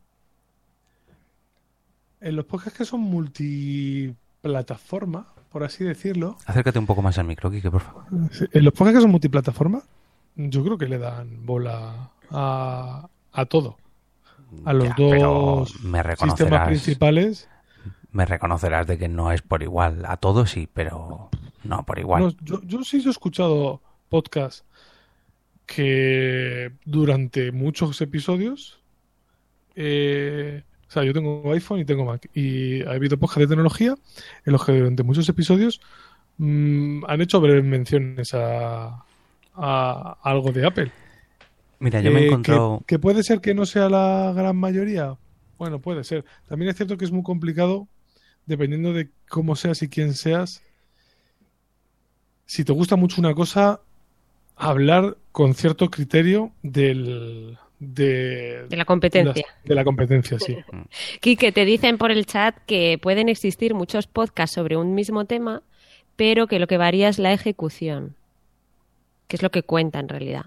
En 2.20 2.36
los 2.36 2.44
podcasts 2.46 2.78
que 2.78 2.84
son 2.86 3.00
multiplataforma, 3.00 5.26
por 5.50 5.62
así 5.64 5.84
decirlo, 5.84 6.36
Acércate 6.46 6.78
un 6.78 6.86
poco 6.86 7.02
más 7.02 7.18
al 7.18 7.26
micro, 7.26 7.50
Kike, 7.50 7.70
por 7.70 7.82
favor. 7.82 8.04
en 8.10 8.64
los 8.64 8.72
podcasts 8.72 8.98
que 8.98 9.02
son 9.02 9.10
multiplataforma, 9.10 9.82
yo 10.36 10.64
creo 10.64 10.78
que 10.78 10.86
le 10.88 10.98
dan 10.98 11.44
bola 11.46 12.10
a, 12.30 13.08
a 13.32 13.44
todo. 13.46 13.76
A 14.64 14.72
los 14.72 14.88
Ya, 14.88 14.94
dos 14.96 15.80
me 15.82 16.02
sistemas 16.16 16.66
principales. 16.66 17.48
Me 18.12 18.26
reconocerás 18.26 18.86
de 18.86 18.98
que 18.98 19.08
no 19.08 19.32
es 19.32 19.42
por 19.42 19.62
igual. 19.62 20.04
A 20.06 20.16
todos 20.16 20.50
sí, 20.50 20.68
pero 20.72 21.30
no 21.64 21.84
por 21.84 21.98
igual. 21.98 22.22
No, 22.22 22.30
yo, 22.42 22.62
yo 22.62 22.84
sí 22.84 23.02
he 23.04 23.10
escuchado 23.10 23.80
podcasts 24.08 24.64
que 25.66 26.72
durante 26.84 27.50
muchos 27.52 28.00
episodios, 28.00 28.80
eh, 29.74 30.62
o 30.86 30.90
sea, 30.90 31.04
yo 31.04 31.12
tengo 31.12 31.50
iPhone 31.52 31.80
y 31.80 31.84
tengo 31.84 32.04
Mac, 32.04 32.28
y 32.34 32.82
ha 32.82 32.92
habido 32.92 33.18
podcasts 33.18 33.40
de 33.40 33.46
tecnología 33.48 33.96
en 34.44 34.52
los 34.52 34.64
que 34.64 34.72
durante 34.72 35.02
muchos 35.02 35.28
episodios 35.28 35.80
mm, 36.38 37.04
han 37.06 37.20
hecho 37.20 37.40
breves 37.40 37.64
menciones 37.64 38.34
a, 38.34 39.04
a 39.54 40.18
algo 40.22 40.52
de 40.52 40.66
Apple. 40.66 40.92
Mira, 41.84 42.00
yo 42.00 42.10
me 42.12 42.20
he 42.20 42.32
Eh, 42.32 42.80
que- 42.86 42.98
puede 42.98 43.22
ser 43.22 43.42
que 43.42 43.52
no 43.52 43.66
sea 43.66 43.90
la 43.90 44.32
gran 44.34 44.56
mayoría. 44.56 45.18
Bueno, 45.58 45.80
puede 45.80 46.02
ser. 46.02 46.24
También 46.48 46.70
es 46.70 46.76
cierto 46.76 46.96
que 46.96 47.04
es 47.04 47.12
muy 47.12 47.22
complicado, 47.22 47.88
dependiendo 48.46 48.94
de 48.94 49.10
cómo 49.28 49.54
seas 49.54 49.82
y 49.82 49.88
quién 49.90 50.14
seas. 50.14 50.62
Si 52.46 52.64
te 52.64 52.72
gusta 52.72 52.96
mucho 52.96 53.20
una 53.20 53.34
cosa, 53.34 53.80
hablar 54.56 55.18
con 55.30 55.52
cierto 55.52 55.90
criterio 55.90 56.52
del, 56.62 57.58
de, 57.80 58.66
De 58.66 58.76
la 58.78 58.86
competencia. 58.86 59.44
las- 59.46 59.64
de 59.68 59.74
la 59.74 59.84
competencia, 59.84 60.38
sí. 60.38 60.56
Quique, 61.20 61.52
te 61.52 61.66
dicen 61.66 61.98
por 61.98 62.10
el 62.10 62.24
chat 62.24 62.56
que 62.66 62.98
pueden 63.00 63.28
existir 63.28 63.74
muchos 63.74 64.06
podcasts 64.06 64.54
sobre 64.54 64.78
un 64.78 64.94
mismo 64.94 65.26
tema, 65.26 65.62
pero 66.16 66.46
que 66.46 66.58
lo 66.58 66.66
que 66.66 66.78
varía 66.78 67.10
es 67.10 67.18
la 67.18 67.34
ejecución, 67.34 68.16
que 69.28 69.36
es 69.36 69.42
lo 69.42 69.50
que 69.50 69.62
cuenta 69.62 70.00
en 70.00 70.08
realidad. 70.08 70.46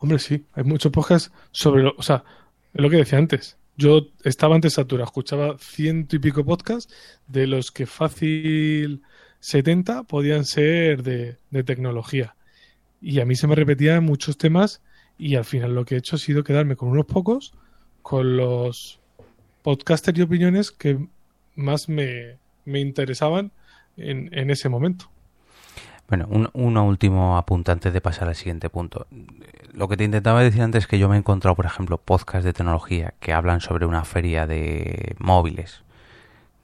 Hombre, 0.00 0.18
sí, 0.18 0.46
hay 0.54 0.64
muchos 0.64 0.90
podcasts 0.90 1.30
sobre 1.52 1.82
lo, 1.82 1.94
o 1.96 2.02
sea, 2.02 2.24
lo 2.72 2.88
que 2.88 2.96
decía 2.96 3.18
antes. 3.18 3.58
Yo 3.76 4.08
estaba 4.24 4.54
antes 4.54 4.74
saturado, 4.74 5.04
escuchaba 5.04 5.56
ciento 5.58 6.16
y 6.16 6.18
pico 6.18 6.44
podcasts, 6.44 6.92
de 7.28 7.46
los 7.46 7.70
que 7.70 7.84
fácil 7.86 9.02
70 9.40 10.04
podían 10.04 10.46
ser 10.46 11.02
de, 11.02 11.36
de 11.50 11.64
tecnología. 11.64 12.34
Y 13.02 13.20
a 13.20 13.26
mí 13.26 13.36
se 13.36 13.46
me 13.46 13.54
repetían 13.54 14.04
muchos 14.04 14.38
temas 14.38 14.80
y 15.18 15.36
al 15.36 15.44
final 15.44 15.74
lo 15.74 15.84
que 15.84 15.96
he 15.96 15.98
hecho 15.98 16.16
ha 16.16 16.18
sido 16.18 16.44
quedarme 16.44 16.76
con 16.76 16.88
unos 16.88 17.04
pocos, 17.04 17.52
con 18.00 18.38
los 18.38 19.00
podcasters 19.62 20.18
y 20.18 20.22
opiniones 20.22 20.70
que 20.70 20.98
más 21.56 21.90
me, 21.90 22.38
me 22.64 22.80
interesaban 22.80 23.52
en, 23.98 24.30
en 24.32 24.50
ese 24.50 24.70
momento. 24.70 25.10
Bueno, 26.10 26.26
un, 26.28 26.76
último 26.76 27.38
apunte 27.38 27.70
antes 27.70 27.92
de 27.92 28.00
pasar 28.00 28.26
al 28.26 28.34
siguiente 28.34 28.68
punto. 28.68 29.06
Lo 29.72 29.86
que 29.86 29.96
te 29.96 30.02
intentaba 30.02 30.42
decir 30.42 30.60
antes 30.60 30.82
es 30.82 30.86
que 30.88 30.98
yo 30.98 31.08
me 31.08 31.14
he 31.14 31.18
encontrado, 31.20 31.54
por 31.54 31.66
ejemplo, 31.66 31.98
podcasts 31.98 32.44
de 32.44 32.52
tecnología 32.52 33.14
que 33.20 33.32
hablan 33.32 33.60
sobre 33.60 33.86
una 33.86 34.04
feria 34.04 34.48
de 34.48 35.14
móviles. 35.20 35.84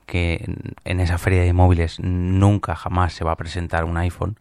Que 0.05 0.41
en- 0.45 0.75
en 0.85 0.99
esa 1.01 1.17
feria 1.19 1.43
de 1.43 1.53
móviles 1.53 2.01
nunca 2.01 2.75
jamás 2.75 3.13
se 3.13 3.23
va 3.25 3.33
a 3.33 3.37
presentar 3.37 3.85
un 3.85 3.97
iPhone. 3.99 4.37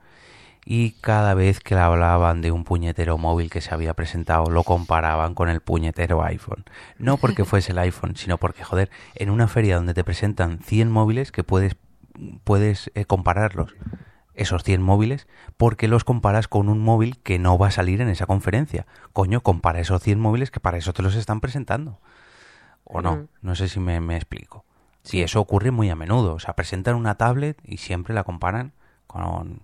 Y 0.66 0.94
cada 1.02 1.36
vez 1.36 1.60
que 1.60 1.76
hablaban 1.76 2.42
de 2.42 2.50
un 2.50 2.64
puñetero 2.64 3.20
móvil 3.20 3.52
que 3.52 3.62
se 3.62 3.76
había 3.76 3.94
presentado, 3.94 4.50
lo 4.50 4.64
comparaban 4.64 5.36
con 5.36 5.50
el 5.50 5.62
puñetero 5.62 6.24
iPhone. 6.24 6.66
No 6.98 7.18
porque 7.18 7.46
fuese 7.46 7.74
el 7.74 7.78
iPhone, 7.78 8.16
sino 8.16 8.40
porque, 8.40 8.64
joder, 8.64 8.90
en 9.14 9.30
una 9.30 9.48
feria 9.48 9.76
donde 9.76 9.94
te 9.94 10.04
presentan 10.04 10.58
100 10.64 10.90
móviles 10.90 11.32
que 11.32 11.44
puedes, 11.44 11.76
puedes 12.44 12.90
eh, 12.96 13.06
compararlos 13.06 13.76
esos 14.36 14.64
100 14.64 14.82
móviles 14.82 15.28
porque 15.58 15.88
los 15.88 16.04
comparas 16.04 16.48
con 16.48 16.70
un 16.70 16.80
móvil 16.80 17.20
que 17.20 17.40
no 17.40 17.58
va 17.58 17.68
a 17.68 17.72
salir 17.72 18.02
en 18.02 18.10
esa 18.10 18.26
conferencia. 18.26 18.86
Coño, 19.14 19.42
compara 19.42 19.80
esos 19.80 20.02
100 20.02 20.20
móviles 20.20 20.52
que 20.52 20.60
para 20.60 20.78
eso 20.78 20.94
te 20.94 21.04
los 21.04 21.16
están 21.16 21.42
presentando. 21.42 22.00
¿O 22.84 23.02
no? 23.02 23.16
Mm. 23.16 23.28
No 23.42 23.56
sé 23.56 23.68
si 23.70 23.80
me, 23.80 24.00
me 24.00 24.16
explico. 24.16 24.66
Sí, 25.04 25.22
eso 25.22 25.40
ocurre 25.40 25.72
muy 25.72 25.90
a 25.90 25.96
menudo. 25.96 26.34
O 26.36 26.40
sea, 26.40 26.56
presentan 26.56 26.96
una 26.96 27.16
tablet 27.16 27.58
y 27.64 27.78
siempre 27.78 28.14
la 28.14 28.24
comparan 28.24 28.74
con... 29.08 29.62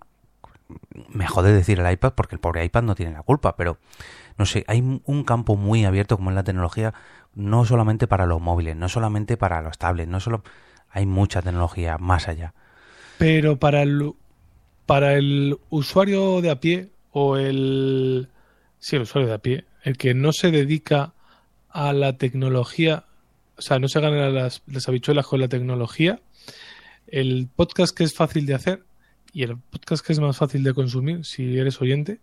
Me 1.09 1.27
jode 1.27 1.51
decir 1.51 1.79
el 1.79 1.91
iPad 1.91 2.13
porque 2.13 2.35
el 2.35 2.39
pobre 2.39 2.63
iPad 2.63 2.83
no 2.83 2.95
tiene 2.95 3.11
la 3.11 3.23
culpa, 3.23 3.55
pero 3.57 3.77
no 4.37 4.45
sé, 4.45 4.63
hay 4.67 4.79
un- 4.79 5.01
un 5.05 5.23
campo 5.23 5.57
muy 5.57 5.83
abierto 5.85 6.15
como 6.15 6.29
es 6.29 6.35
la 6.35 6.43
tecnología, 6.43 6.93
no 7.35 7.65
solamente 7.65 8.07
para 8.07 8.25
los 8.25 8.39
móviles, 8.41 8.75
no 8.77 8.87
solamente 8.87 9.35
para 9.37 9.61
los 9.61 9.77
tablets, 9.77 10.09
no 10.09 10.19
solo... 10.19 10.43
Hay 10.93 11.05
mucha 11.05 11.41
tecnología 11.41 11.97
más 11.97 12.27
allá. 12.27 12.53
Pero 13.17 13.57
para 13.59 13.81
el, 13.81 14.13
para 14.91 15.15
el 15.15 15.57
usuario 15.69 16.41
de 16.41 16.49
a 16.49 16.59
pie 16.59 16.89
o 17.13 17.37
el... 17.37 18.27
Sí, 18.79 18.97
el 18.97 19.03
usuario 19.03 19.29
de 19.29 19.35
a 19.35 19.37
pie, 19.37 19.63
el 19.83 19.95
que 19.95 20.13
no 20.13 20.33
se 20.33 20.51
dedica 20.51 21.13
a 21.69 21.93
la 21.93 22.17
tecnología 22.17 23.05
o 23.57 23.61
sea, 23.61 23.79
no 23.79 23.87
se 23.87 24.01
ganan 24.01 24.35
las, 24.35 24.63
las 24.67 24.89
habichuelas 24.89 25.25
con 25.27 25.39
la 25.39 25.47
tecnología. 25.47 26.19
El 27.07 27.47
podcast 27.55 27.95
que 27.95 28.03
es 28.03 28.13
fácil 28.13 28.45
de 28.45 28.55
hacer 28.55 28.83
y 29.31 29.43
el 29.43 29.55
podcast 29.55 30.05
que 30.05 30.11
es 30.11 30.19
más 30.19 30.35
fácil 30.35 30.61
de 30.61 30.73
consumir, 30.73 31.23
si 31.23 31.57
eres 31.57 31.79
oyente, 31.79 32.19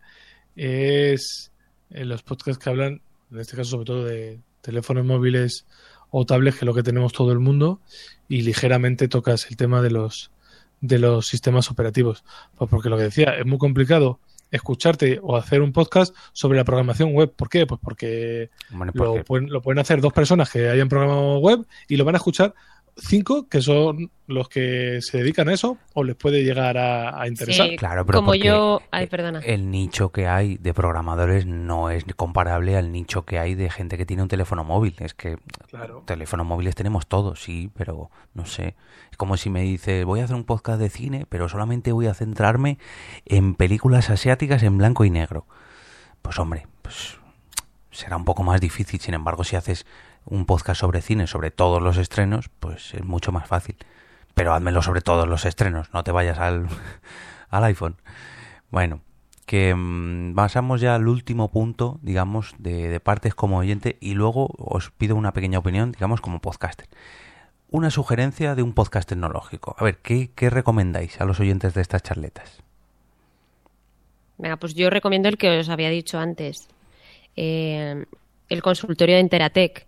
es 0.55 1.51
eh, 1.89 2.05
los 2.05 2.23
podcasts 2.23 2.63
que 2.63 2.69
hablan, 2.69 3.01
en 3.31 3.39
este 3.39 3.57
caso 3.57 3.71
sobre 3.71 3.87
todo 3.87 4.05
de 4.05 4.41
teléfonos 4.61 5.07
móviles 5.07 5.65
o 6.11 6.27
tablets, 6.27 6.57
que 6.59 6.65
es 6.65 6.67
lo 6.67 6.75
que 6.75 6.83
tenemos 6.83 7.15
todo 7.15 7.33
el 7.33 7.39
mundo, 7.39 7.81
y 8.29 8.43
ligeramente 8.43 9.09
tocas 9.09 9.47
el 9.49 9.57
tema 9.57 9.81
de 9.81 9.93
los 9.93 10.31
de 10.81 10.99
los 10.99 11.27
sistemas 11.27 11.71
operativos. 11.71 12.25
Pues 12.57 12.71
porque 12.71 12.89
lo 12.89 12.97
que 12.97 13.05
decía, 13.05 13.37
es 13.39 13.47
muy 13.47 13.59
complicado 13.59 14.21
escucharte 14.51 15.21
o 15.23 15.37
hacer 15.37 15.61
un 15.61 15.73
podcast 15.73 16.15
sobre 16.33 16.59
la 16.59 16.65
programación 16.65 17.13
web. 17.13 17.33
¿Por 17.35 17.49
qué? 17.49 17.67
Pues 17.67 17.81
porque, 17.83 18.51
Lo, 18.95 19.25
pueden, 19.25 19.51
lo 19.51 19.61
pueden 19.61 19.79
hacer 19.79 20.01
dos 20.01 20.13
personas 20.13 20.51
que 20.51 20.69
hayan 20.69 20.89
programado 20.89 21.39
web 21.39 21.67
y 21.87 21.97
lo 21.97 22.05
van 22.05 22.15
a 22.15 22.19
escuchar 22.19 22.55
cinco 23.01 23.49
que 23.49 23.63
son 23.63 24.11
los 24.27 24.49
que 24.49 24.99
se 25.01 25.19
dedican 25.19 25.49
a 25.49 25.55
eso 25.55 25.79
o 25.95 26.05
les 26.05 26.15
puede 26.17 26.45
llegar 26.45 26.77
a, 26.77 27.21
a 27.21 27.29
interesar. 27.29 27.69
Sí, 27.71 27.77
Claro, 27.77 28.05
pero 28.05 28.19
como 28.19 28.35
yo... 28.35 28.83
Ay, 28.91 29.07
perdona. 29.07 29.41
el 29.41 29.71
nicho 29.71 30.11
que 30.11 30.27
hay 30.27 30.57
de 30.59 30.75
programadores 30.75 31.47
no 31.47 31.89
es 31.91 32.05
comparable 32.17 32.77
al 32.77 32.93
nicho 32.93 33.25
que 33.25 33.39
hay 33.39 33.55
de 33.55 33.71
gente 33.71 33.97
que 33.97 34.05
tiene 34.05 34.23
un 34.23 34.29
teléfono 34.29 34.65
móvil. 34.65 34.95
Es 34.99 35.15
que 35.15 35.39
Claro. 35.69 36.03
teléfonos 36.07 36.47
móviles 36.47 36.75
tenemos 36.75 37.07
todos, 37.07 37.43
sí, 37.43 37.71
pero 37.77 38.11
no 38.35 38.45
sé. 38.45 38.75
Es 39.11 39.17
como 39.17 39.37
si 39.37 39.49
me 39.49 39.63
dices, 39.63 40.05
voy 40.05 40.21
a 40.21 40.25
hacer 40.25 40.37
un 40.37 40.45
podcast 40.45 40.81
de 40.81 40.91
cine, 40.91 41.25
pero 41.29 41.49
solamente 41.49 41.93
voy 41.93 42.07
a 42.07 42.15
centrarme 42.15 42.79
en 43.25 43.55
películas 43.55 44.11
asiáticas 44.11 44.63
en 44.63 44.77
blanco 44.77 45.05
y 45.05 45.11
negro. 45.11 45.47
Pues 46.21 46.39
hombre, 46.39 46.67
pues 46.83 47.17
será 47.91 48.17
un 48.17 48.25
poco 48.25 48.43
más 48.43 48.61
difícil. 48.61 49.01
Sin 49.01 49.15
embargo, 49.15 49.43
si 49.45 49.57
haces 49.57 49.87
un 50.31 50.47
podcast 50.47 50.81
sobre 50.81 51.03
cine, 51.03 51.27
sobre 51.27 51.51
todos 51.51 51.83
los 51.83 51.97
estrenos, 51.97 52.49
pues 52.61 52.95
es 52.95 53.05
mucho 53.05 53.33
más 53.33 53.49
fácil. 53.49 53.77
Pero 54.35 54.55
házmelo 54.55 54.83
sobre 54.83 55.01
todos 55.01 55.27
los 55.29 55.45
estrenos, 55.45 55.93
no 55.93 56.05
te 56.05 56.13
vayas 56.13 56.39
al, 56.39 56.69
al 57.51 57.65
iPhone. 57.65 57.97
Bueno, 58.71 59.01
que 59.49 59.75
mm, 59.75 60.35
pasamos 60.35 60.81
ya 60.81 60.95
al 60.95 61.09
último 61.09 61.51
punto, 61.51 61.99
digamos, 62.03 62.55
de, 62.59 63.01
partes 63.01 63.35
como 63.35 63.59
oyente 63.59 63.97
y 63.99 64.13
luego 64.13 64.51
os 64.59 64.91
pido 64.91 65.17
una 65.17 65.33
pequeña 65.33 65.59
opinión, 65.59 65.91
digamos, 65.91 66.21
como 66.21 66.41
podcaster. 66.41 66.87
Una 67.71 67.91
sugerencia 67.91 68.55
de 68.55 68.63
un 68.63 68.75
podcast 68.75 69.09
tecnológico. 69.09 69.75
A 69.79 69.85
ver, 69.85 69.99
¿qué, 69.99 70.31
qué 70.35 70.51
recomendáis 70.51 71.21
a 71.21 71.25
los 71.25 71.41
oyentes 71.41 71.73
de 71.73 71.81
estas 71.81 72.03
charletas? 72.03 72.63
Venga, 74.37 74.57
pues 74.59 74.75
yo 74.75 74.91
recomiendo 74.91 75.31
el 75.31 75.39
que 75.39 75.59
os 75.59 75.69
había 75.71 75.89
dicho 75.89 76.19
antes, 76.19 76.69
eh, 77.35 78.05
el 78.51 78.63
consultorio 78.63 79.17
de 79.17 79.23
Interatec, 79.23 79.88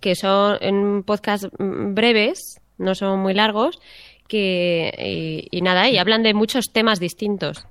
que 0.00 0.14
son 0.14 0.58
en 0.60 1.02
podcast 1.02 1.44
mm, 1.58 1.94
breves, 1.94 2.60
no 2.78 2.94
son 2.94 3.20
muy 3.20 3.34
largos, 3.34 3.78
que 4.28 4.92
y, 5.50 5.56
y 5.56 5.62
nada, 5.62 5.88
y 5.90 5.98
hablan 5.98 6.22
de 6.22 6.34
muchos 6.34 6.66
temas 6.72 7.00
distintos. 7.00 7.66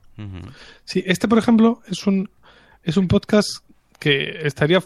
Sí, 0.84 1.04
este, 1.06 1.28
por 1.28 1.38
ejemplo, 1.38 1.82
es 1.88 2.08
un, 2.08 2.30
es 2.84 2.98
un 2.98 3.08
podcast 3.08 3.64
que 4.00 4.48
estaría 4.48 4.82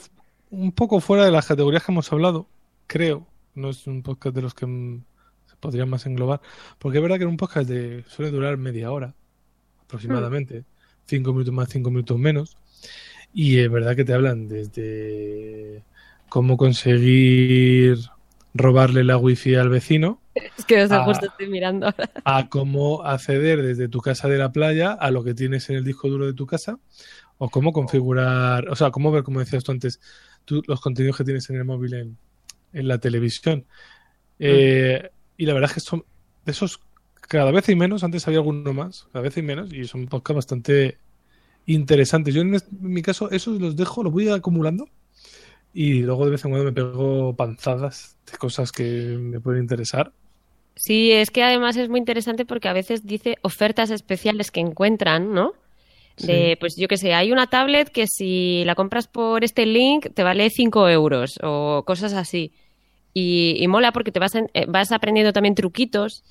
un 0.50 0.74
poco 0.74 1.00
fuera 1.00 1.26
de 1.26 1.32
las 1.32 1.48
categorías 1.48 1.84
que 1.84 1.92
hemos 1.92 2.12
hablado, 2.12 2.48
creo. 2.88 3.26
No 3.56 3.70
es 3.70 3.88
un 3.88 4.04
podcast 4.04 4.36
de 4.36 4.42
los 4.42 4.54
que 4.54 4.66
se 4.66 5.56
podrían 5.60 5.90
más 5.90 6.06
englobar. 6.06 6.42
Porque 6.80 6.98
es 6.98 7.02
verdad 7.02 7.18
que 7.18 7.24
en 7.24 7.30
un 7.30 7.38
podcast 7.38 7.70
de, 7.70 8.04
suele 8.08 8.32
durar 8.32 8.58
media 8.58 8.92
hora, 8.92 9.14
aproximadamente. 9.84 10.66
Cinco 11.06 11.32
minutos 11.32 11.54
más, 11.54 11.70
cinco 11.70 11.90
minutos 11.90 12.18
menos. 12.18 12.58
Y 13.34 13.60
es 13.60 13.72
verdad 13.72 13.96
que 13.96 14.04
te 14.04 14.14
hablan 14.14 14.48
desde 14.48 15.84
cómo 16.32 16.56
conseguir 16.58 17.98
robarle 18.54 19.04
la 19.04 19.18
wifi 19.18 19.56
al 19.56 19.70
vecino 19.70 20.20
Es 20.34 20.66
que 20.66 20.82
os 20.84 20.92
Ah. 20.92 21.04
justo 21.04 21.26
estoy 21.28 21.48
mirando 21.50 21.88
ahora. 21.88 22.10
a 22.26 22.48
cómo 22.50 23.04
acceder 23.04 23.62
desde 23.62 23.90
tu 23.90 24.00
casa 24.00 24.30
de 24.30 24.38
la 24.38 24.52
playa 24.54 24.94
a 24.94 25.12
lo 25.12 25.24
que 25.26 25.34
tienes 25.34 25.70
en 25.70 25.76
el 25.76 25.84
disco 25.84 26.08
duro 26.10 26.26
de 26.26 26.34
tu 26.34 26.46
casa 26.48 26.80
o 27.38 27.50
cómo 27.50 27.74
configurar, 27.74 28.70
o 28.70 28.76
sea, 28.76 28.92
cómo 28.92 29.12
ver, 29.12 29.24
como 29.24 29.40
decías 29.40 29.64
tú 29.66 29.72
antes, 29.74 30.00
tú- 30.46 30.64
los 30.68 30.80
contenidos 30.80 31.18
que 31.18 31.24
tienes 31.26 31.50
en 31.50 31.58
el 31.58 31.66
móvil 31.66 31.94
en, 31.96 32.18
en 32.72 32.88
la 32.88 32.98
televisión. 33.00 33.66
Eh, 34.40 35.10
y 35.38 35.46
la 35.46 35.54
verdad 35.54 35.70
es 35.70 35.74
que 35.76 35.80
son 35.82 36.06
de 36.46 36.52
esos 36.54 36.80
cada 37.28 37.52
vez 37.52 37.68
hay 37.70 37.76
menos, 37.76 38.04
antes 38.04 38.26
había 38.28 38.40
alguno 38.40 38.74
más, 38.74 39.08
cada 39.12 39.24
vez 39.24 39.36
hay 39.38 39.44
menos 39.44 39.74
y 39.74 39.86
son 39.86 40.08
podcasts 40.08 40.36
bastante 40.38 40.98
interesantes. 41.66 42.34
Yo 42.34 42.42
en, 42.42 42.56
este- 42.56 42.70
en 42.76 42.94
mi 42.94 43.02
caso 43.02 43.30
esos 43.32 43.60
los 43.62 43.76
dejo, 43.76 44.04
los 44.04 44.12
voy 44.14 44.30
acumulando 44.30 44.88
y 45.74 46.02
luego 46.02 46.26
de 46.26 46.32
vez 46.32 46.46
en 46.46 46.52
cuando 46.52 46.66
me 46.66 46.74
pego 46.74 47.36
panzadas 47.36 48.18
de 48.32 48.38
cosas 48.38 48.72
que 48.72 48.84
me 49.20 49.40
pueden 49.42 49.64
interesar. 49.64 50.14
Sí, 50.76 51.12
es 51.12 51.32
que 51.32 51.44
además 51.44 51.76
es 51.78 51.90
muy 51.90 52.00
interesante 52.00 52.46
porque 52.46 52.68
a 52.70 52.74
veces 52.74 53.06
dice 53.06 53.38
ofertas 53.44 53.92
especiales 53.92 54.52
que 54.52 54.62
encuentran, 54.62 55.34
¿no? 55.34 55.54
De, 56.18 56.58
Sí. 56.58 56.58
pues 56.60 56.76
yo 56.78 56.88
qué 56.88 56.98
sé, 56.98 57.14
hay 57.14 57.32
una 57.32 57.48
tablet 57.48 57.90
que 57.90 58.08
si 58.08 58.64
la 58.66 58.76
compras 58.76 59.08
por 59.08 59.44
este 59.44 59.66
link 59.66 60.08
te 60.14 60.24
vale 60.24 60.50
5 60.50 60.90
euros 60.90 61.40
o 61.44 61.84
cosas 61.86 62.14
así. 62.14 62.54
Y, 63.14 63.56
y 63.60 63.68
mola 63.68 63.94
porque 63.94 64.12
te 64.12 64.20
vas, 64.20 64.36
en- 64.36 64.50
eh, 64.54 64.66
vas 64.68 64.92
aprendiendo 64.92 65.34
también 65.34 65.56
truquitos. 65.56 66.24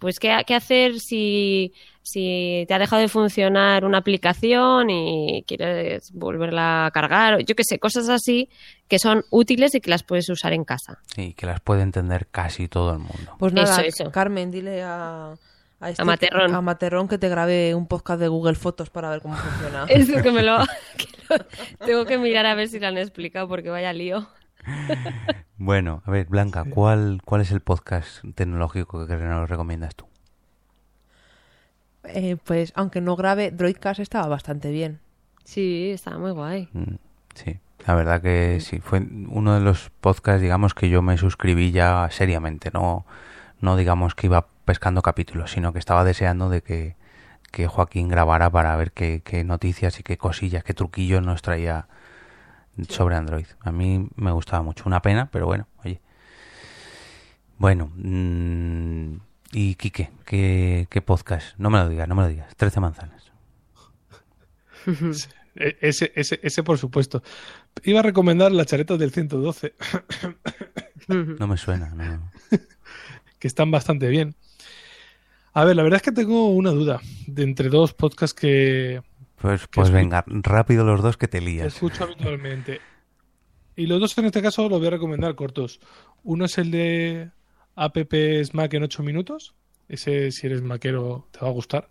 Pues 0.00 0.18
qué, 0.18 0.36
qué 0.46 0.54
hacer 0.56 0.98
si, 0.98 1.72
si 2.02 2.64
te 2.66 2.74
ha 2.74 2.78
dejado 2.80 3.00
de 3.02 3.08
funcionar 3.08 3.84
una 3.84 3.98
aplicación 3.98 4.90
y 4.90 5.44
quieres 5.46 6.10
volverla 6.12 6.86
a 6.86 6.90
cargar. 6.90 7.34
o 7.34 7.38
Yo 7.40 7.54
qué 7.54 7.62
sé, 7.64 7.78
cosas 7.78 8.08
así 8.08 8.48
que 8.88 8.98
son 8.98 9.24
útiles 9.30 9.74
y 9.76 9.80
que 9.80 9.90
las 9.90 10.02
puedes 10.02 10.28
usar 10.28 10.52
en 10.54 10.64
casa. 10.64 10.98
Sí, 11.14 11.34
que 11.34 11.46
las 11.46 11.60
puede 11.60 11.82
entender 11.82 12.26
casi 12.30 12.66
todo 12.66 12.92
el 12.94 12.98
mundo. 12.98 13.36
Pues 13.38 13.52
nada, 13.52 13.82
Eso, 13.82 14.02
eso. 14.04 14.10
Carmen, 14.10 14.50
dile 14.50 14.82
a, 14.82 15.34
a, 15.80 15.90
este- 15.90 16.02
A 16.02 16.04
Materrón. 16.04 16.54
a 16.54 16.60
Materrón 16.60 17.06
que 17.06 17.18
te 17.18 17.28
grabe 17.28 17.74
un 17.74 17.86
podcast 17.86 18.18
de 18.20 18.28
Google 18.28 18.54
Fotos 18.56 18.90
para 18.90 19.10
ver 19.10 19.20
cómo 19.20 19.36
funciona. 19.36 19.84
Eso 19.88 20.22
que 20.22 20.32
me 20.32 20.42
lo, 20.42 20.58
que 20.96 21.06
lo- 21.28 21.86
tengo 21.86 22.04
que 22.06 22.16
mirar 22.18 22.46
a 22.46 22.54
ver 22.54 22.68
si 22.68 22.80
lo 22.80 22.86
han 22.88 22.98
explicado 22.98 23.46
porque 23.48 23.68
vaya 23.68 23.92
lío. 23.92 24.26
Bueno, 25.62 26.02
a 26.06 26.10
ver, 26.10 26.26
Blanca, 26.26 26.64
¿cuál, 26.64 27.20
¿cuál 27.22 27.42
es 27.42 27.50
el 27.50 27.60
podcast 27.60 28.24
tecnológico 28.34 29.06
que 29.06 29.14
nos 29.16 29.48
recomiendas 29.48 29.94
tú? 29.94 30.06
Eh, 32.04 32.38
pues 32.42 32.72
aunque 32.76 33.02
no 33.02 33.14
grabe, 33.14 33.50
Droidcast 33.50 34.00
estaba 34.00 34.26
bastante 34.26 34.70
bien. 34.70 35.00
Sí, 35.44 35.90
estaba 35.90 36.18
muy 36.18 36.30
guay. 36.32 36.68
Mm, 36.72 36.94
Sí, 37.34 37.60
la 37.86 37.94
verdad 37.94 38.20
que 38.22 38.58
sí, 38.60 38.80
fue 38.80 39.00
uno 39.28 39.54
de 39.54 39.60
los 39.60 39.90
podcasts, 40.00 40.42
digamos, 40.42 40.74
que 40.74 40.88
yo 40.88 41.00
me 41.02 41.16
suscribí 41.16 41.70
ya 41.70 42.08
seriamente, 42.10 42.70
no, 42.72 43.06
no 43.60 43.76
digamos 43.76 44.14
que 44.14 44.26
iba 44.26 44.46
pescando 44.64 45.02
capítulos, 45.02 45.52
sino 45.52 45.72
que 45.72 45.78
estaba 45.78 46.04
deseando 46.04 46.48
de 46.48 46.62
que, 46.62 46.96
que 47.52 47.66
Joaquín 47.66 48.08
grabara 48.08 48.50
para 48.50 48.74
ver 48.76 48.92
qué, 48.92 49.22
qué 49.24 49.44
noticias 49.44 50.00
y 50.00 50.02
qué 50.02 50.16
cosillas, 50.18 50.64
qué 50.64 50.74
truquillos 50.74 51.22
nos 51.22 51.42
traía 51.42 51.86
sobre 52.88 53.16
Android. 53.16 53.46
A 53.60 53.72
mí 53.72 54.08
me 54.16 54.32
gustaba 54.32 54.62
mucho, 54.62 54.84
una 54.86 55.02
pena, 55.02 55.30
pero 55.30 55.46
bueno, 55.46 55.66
oye. 55.84 56.00
Bueno, 57.58 57.90
mm, 57.96 59.16
y 59.52 59.74
Quique, 59.74 60.10
¿qué, 60.24 60.86
¿qué 60.88 61.02
podcast? 61.02 61.56
No 61.58 61.68
me 61.70 61.78
lo 61.78 61.88
digas, 61.88 62.08
no 62.08 62.14
me 62.14 62.22
lo 62.22 62.28
digas. 62.28 62.54
13 62.56 62.80
manzanas. 62.80 63.30
E- 65.56 65.76
Ese, 65.80 66.12
ese, 66.14 66.38
ese 66.44 66.62
por 66.62 66.78
supuesto. 66.78 67.24
Iba 67.82 67.98
a 68.00 68.02
recomendar 68.04 68.52
las 68.52 68.66
charetas 68.68 68.98
del 69.00 69.10
112, 69.10 69.74
No 71.08 71.46
me 71.48 71.56
suena, 71.56 71.90
no. 71.90 72.30
que 73.40 73.48
están 73.48 73.70
bastante 73.72 74.08
bien. 74.08 74.36
A 75.52 75.64
ver, 75.64 75.74
la 75.74 75.82
verdad 75.82 75.96
es 75.96 76.02
que 76.02 76.12
tengo 76.12 76.50
una 76.50 76.70
duda 76.70 77.00
de 77.26 77.42
entre 77.42 77.68
dos 77.68 77.92
podcasts 77.94 78.32
que, 78.32 79.02
Pues, 79.40 79.66
pues 79.68 79.90
venga, 79.90 80.22
rápido 80.26 80.84
los 80.84 81.02
dos 81.02 81.16
que 81.16 81.26
te 81.26 81.40
lías. 81.40 81.74
escucho 81.74 82.04
habitualmente. 82.04 82.80
Y 83.74 83.86
los 83.86 83.98
dos 84.00 84.16
en 84.18 84.26
este 84.26 84.42
caso 84.42 84.68
los 84.68 84.78
voy 84.78 84.88
a 84.88 84.90
recomendar 84.90 85.34
cortos. 85.34 85.80
Uno 86.22 86.44
es 86.44 86.58
el 86.58 86.70
de 86.70 87.30
Apps 87.74 88.52
Mac 88.52 88.74
en 88.74 88.82
8 88.82 89.02
minutos. 89.02 89.54
Ese, 89.88 90.30
si 90.30 90.46
eres 90.46 90.60
maquero, 90.62 91.26
te 91.30 91.40
va 91.40 91.48
a 91.48 91.52
gustar. 91.52 91.88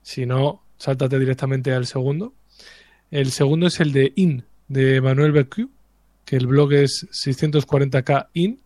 Si 0.00 0.24
no, 0.24 0.62
sáltate 0.78 1.18
directamente 1.18 1.74
al 1.74 1.86
segundo. 1.86 2.32
El 3.10 3.30
segundo 3.30 3.66
es 3.66 3.78
el 3.80 3.92
de 3.92 4.12
IN, 4.16 4.46
de 4.68 5.00
Manuel 5.02 5.32
Bercu, 5.32 5.70
que 6.24 6.36
el 6.36 6.46
blog 6.46 6.72
es 6.72 7.06
640k 7.10 8.28
IN. 8.32 8.60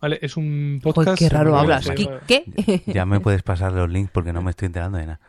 ¿Vale? 0.00 0.18
Es 0.20 0.36
un 0.36 0.80
podcast. 0.82 1.16
Qué 1.16 1.28
raro 1.28 1.56
hablas. 1.56 1.88
Ya 2.86 3.06
me 3.06 3.20
puedes 3.20 3.44
pasar 3.44 3.72
los 3.72 3.88
links 3.88 4.10
porque 4.10 4.32
no 4.32 4.42
me 4.42 4.50
estoy 4.50 4.66
enterando 4.66 4.98
de 4.98 5.06
nada. 5.06 5.20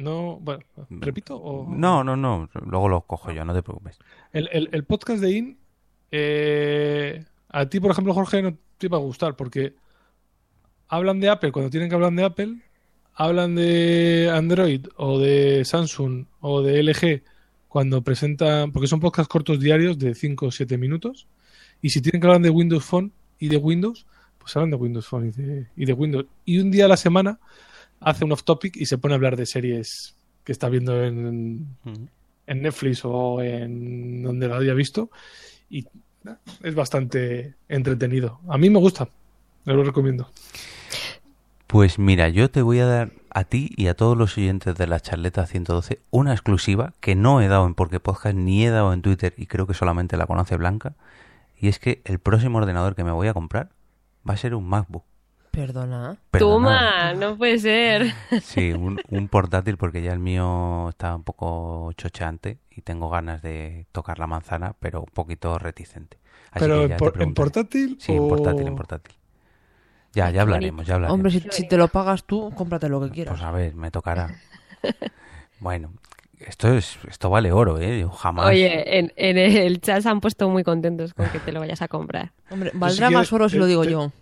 No, 0.00 0.38
bueno, 0.40 0.62
repito. 0.88 1.36
O... 1.36 1.66
No, 1.74 2.02
no, 2.04 2.16
no. 2.16 2.48
Luego 2.66 2.88
los 2.88 3.04
cojo 3.04 3.30
yo, 3.32 3.44
no 3.44 3.54
te 3.54 3.62
preocupes. 3.62 3.98
El, 4.32 4.48
el- 4.52 4.68
el 4.72 4.84
podcast 4.84 5.20
de 5.20 5.30
IN, 5.30 5.58
eh, 6.10 7.24
a 7.48 7.66
ti, 7.66 7.80
por 7.80 7.90
ejemplo, 7.90 8.14
Jorge, 8.14 8.42
no 8.42 8.56
te 8.78 8.86
iba 8.86 8.96
a 8.96 9.00
gustar 9.00 9.36
porque 9.36 9.74
hablan 10.88 11.20
de 11.20 11.28
Apple 11.28 11.52
cuando 11.52 11.70
tienen 11.70 11.88
que 11.88 11.94
hablar 11.94 12.12
de 12.12 12.24
Apple, 12.24 12.56
hablan 13.14 13.54
de 13.54 14.30
Android 14.32 14.86
o 14.96 15.18
de 15.18 15.64
Samsung 15.64 16.24
o 16.40 16.62
de 16.62 16.82
LG 16.82 17.22
cuando 17.68 18.02
presentan, 18.02 18.72
porque 18.72 18.88
son 18.88 18.98
podcasts 19.00 19.28
cortos 19.30 19.60
diarios 19.60 19.98
de 19.98 20.14
5 20.14 20.46
o 20.46 20.50
7 20.50 20.76
minutos, 20.76 21.28
y 21.80 21.90
si 21.90 22.00
tienen 22.00 22.20
que 22.20 22.26
hablar 22.26 22.42
de 22.42 22.50
Windows 22.50 22.84
Phone 22.84 23.12
y 23.38 23.48
de 23.48 23.56
Windows, 23.58 24.06
pues 24.38 24.56
hablan 24.56 24.70
de 24.70 24.76
Windows 24.76 25.06
Phone 25.06 25.28
y 25.28 25.30
de, 25.30 25.66
y 25.76 25.84
de 25.84 25.92
Windows. 25.92 26.26
Y 26.44 26.58
un 26.58 26.70
día 26.70 26.86
a 26.86 26.88
la 26.88 26.96
semana 26.96 27.38
hace 28.00 28.24
un 28.24 28.32
off 28.32 28.44
topic 28.44 28.76
y 28.76 28.86
se 28.86 28.98
pone 28.98 29.14
a 29.14 29.16
hablar 29.16 29.36
de 29.36 29.46
series 29.46 30.16
que 30.44 30.52
está 30.52 30.68
viendo 30.68 31.04
en, 31.04 31.66
en 32.46 32.62
Netflix 32.62 33.04
o 33.04 33.42
en 33.42 34.22
donde 34.22 34.48
lo 34.48 34.56
haya 34.56 34.74
visto. 34.74 35.10
Y 35.68 35.86
es 36.62 36.74
bastante 36.74 37.54
entretenido. 37.68 38.40
A 38.48 38.58
mí 38.58 38.70
me 38.70 38.78
gusta, 38.78 39.08
me 39.64 39.74
lo 39.74 39.84
recomiendo. 39.84 40.30
Pues 41.66 41.98
mira, 41.98 42.28
yo 42.28 42.50
te 42.50 42.62
voy 42.62 42.80
a 42.80 42.86
dar 42.86 43.12
a 43.30 43.44
ti 43.44 43.70
y 43.76 43.86
a 43.86 43.94
todos 43.94 44.16
los 44.16 44.36
oyentes 44.36 44.74
de 44.74 44.86
la 44.88 44.98
charleta 44.98 45.46
112 45.46 46.00
una 46.10 46.32
exclusiva 46.32 46.94
que 46.98 47.14
no 47.14 47.40
he 47.40 47.46
dado 47.46 47.64
en 47.64 47.74
Porque 47.74 48.00
Podcast 48.00 48.34
ni 48.34 48.66
he 48.66 48.70
dado 48.70 48.92
en 48.92 49.02
Twitter 49.02 49.34
y 49.36 49.46
creo 49.46 49.68
que 49.68 49.74
solamente 49.74 50.16
la 50.16 50.26
conoce 50.26 50.56
Blanca. 50.56 50.94
Y 51.56 51.68
es 51.68 51.78
que 51.78 52.00
el 52.04 52.18
próximo 52.18 52.58
ordenador 52.58 52.96
que 52.96 53.04
me 53.04 53.12
voy 53.12 53.28
a 53.28 53.34
comprar 53.34 53.70
va 54.28 54.34
a 54.34 54.38
ser 54.38 54.54
un 54.54 54.66
MacBook. 54.66 55.04
Perdona. 55.50 56.16
Toma, 56.30 57.12
no 57.14 57.36
puede 57.36 57.58
ser. 57.58 58.14
Sí, 58.40 58.72
un, 58.72 59.00
un 59.08 59.28
portátil 59.28 59.76
porque 59.76 60.00
ya 60.02 60.12
el 60.12 60.20
mío 60.20 60.88
está 60.90 61.14
un 61.14 61.24
poco 61.24 61.92
chocheante 61.96 62.58
y 62.70 62.82
tengo 62.82 63.10
ganas 63.10 63.42
de 63.42 63.86
tocar 63.92 64.18
la 64.18 64.26
manzana, 64.26 64.74
pero 64.78 65.00
un 65.00 65.12
poquito 65.12 65.58
reticente. 65.58 66.18
Así 66.52 66.64
Pero 66.64 66.86
que 66.86 66.92
en, 66.92 66.98
por- 66.98 67.34
portátil 67.34 67.96
Sí, 68.00 68.12
en 68.12 68.28
portátil, 68.28 68.68
en 68.68 68.76
portátil. 68.76 69.14
Ya, 70.12 70.30
ya 70.30 70.42
hablaremos, 70.42 70.86
ya 70.86 70.94
hablaremos. 70.94 71.14
Hombre, 71.18 71.32
si, 71.32 71.40
si 71.62 71.68
te 71.68 71.76
lo 71.76 71.88
pagas 71.88 72.24
tú, 72.24 72.52
cómprate 72.56 72.88
lo 72.88 73.00
que 73.00 73.10
quieras. 73.10 73.34
Pues 73.34 73.42
a 73.44 73.50
ver, 73.52 73.74
me 73.74 73.90
tocará. 73.90 74.34
Bueno, 75.60 75.92
esto 76.38 76.68
es 76.74 76.98
esto 77.08 77.30
vale 77.30 77.52
oro, 77.52 77.78
¿eh? 77.78 78.00
Yo 78.00 78.10
jamás... 78.10 78.46
Oye, 78.46 78.98
en, 78.98 79.12
en 79.16 79.36
el 79.38 79.80
chat 79.80 80.02
se 80.02 80.08
han 80.08 80.20
puesto 80.20 80.48
muy 80.48 80.64
contentos 80.64 81.14
con 81.14 81.28
que 81.30 81.38
te 81.38 81.52
lo 81.52 81.60
vayas 81.60 81.82
a 81.82 81.88
comprar. 81.88 82.32
Hombre, 82.50 82.70
valdrá 82.74 83.08
si 83.08 83.14
más 83.14 83.28
quieres, 83.28 83.32
oro 83.32 83.48
si 83.48 83.56
lo 83.58 83.64
te- 83.64 83.68
digo 83.68 83.84
te- 83.84 83.90
yo. 83.90 84.12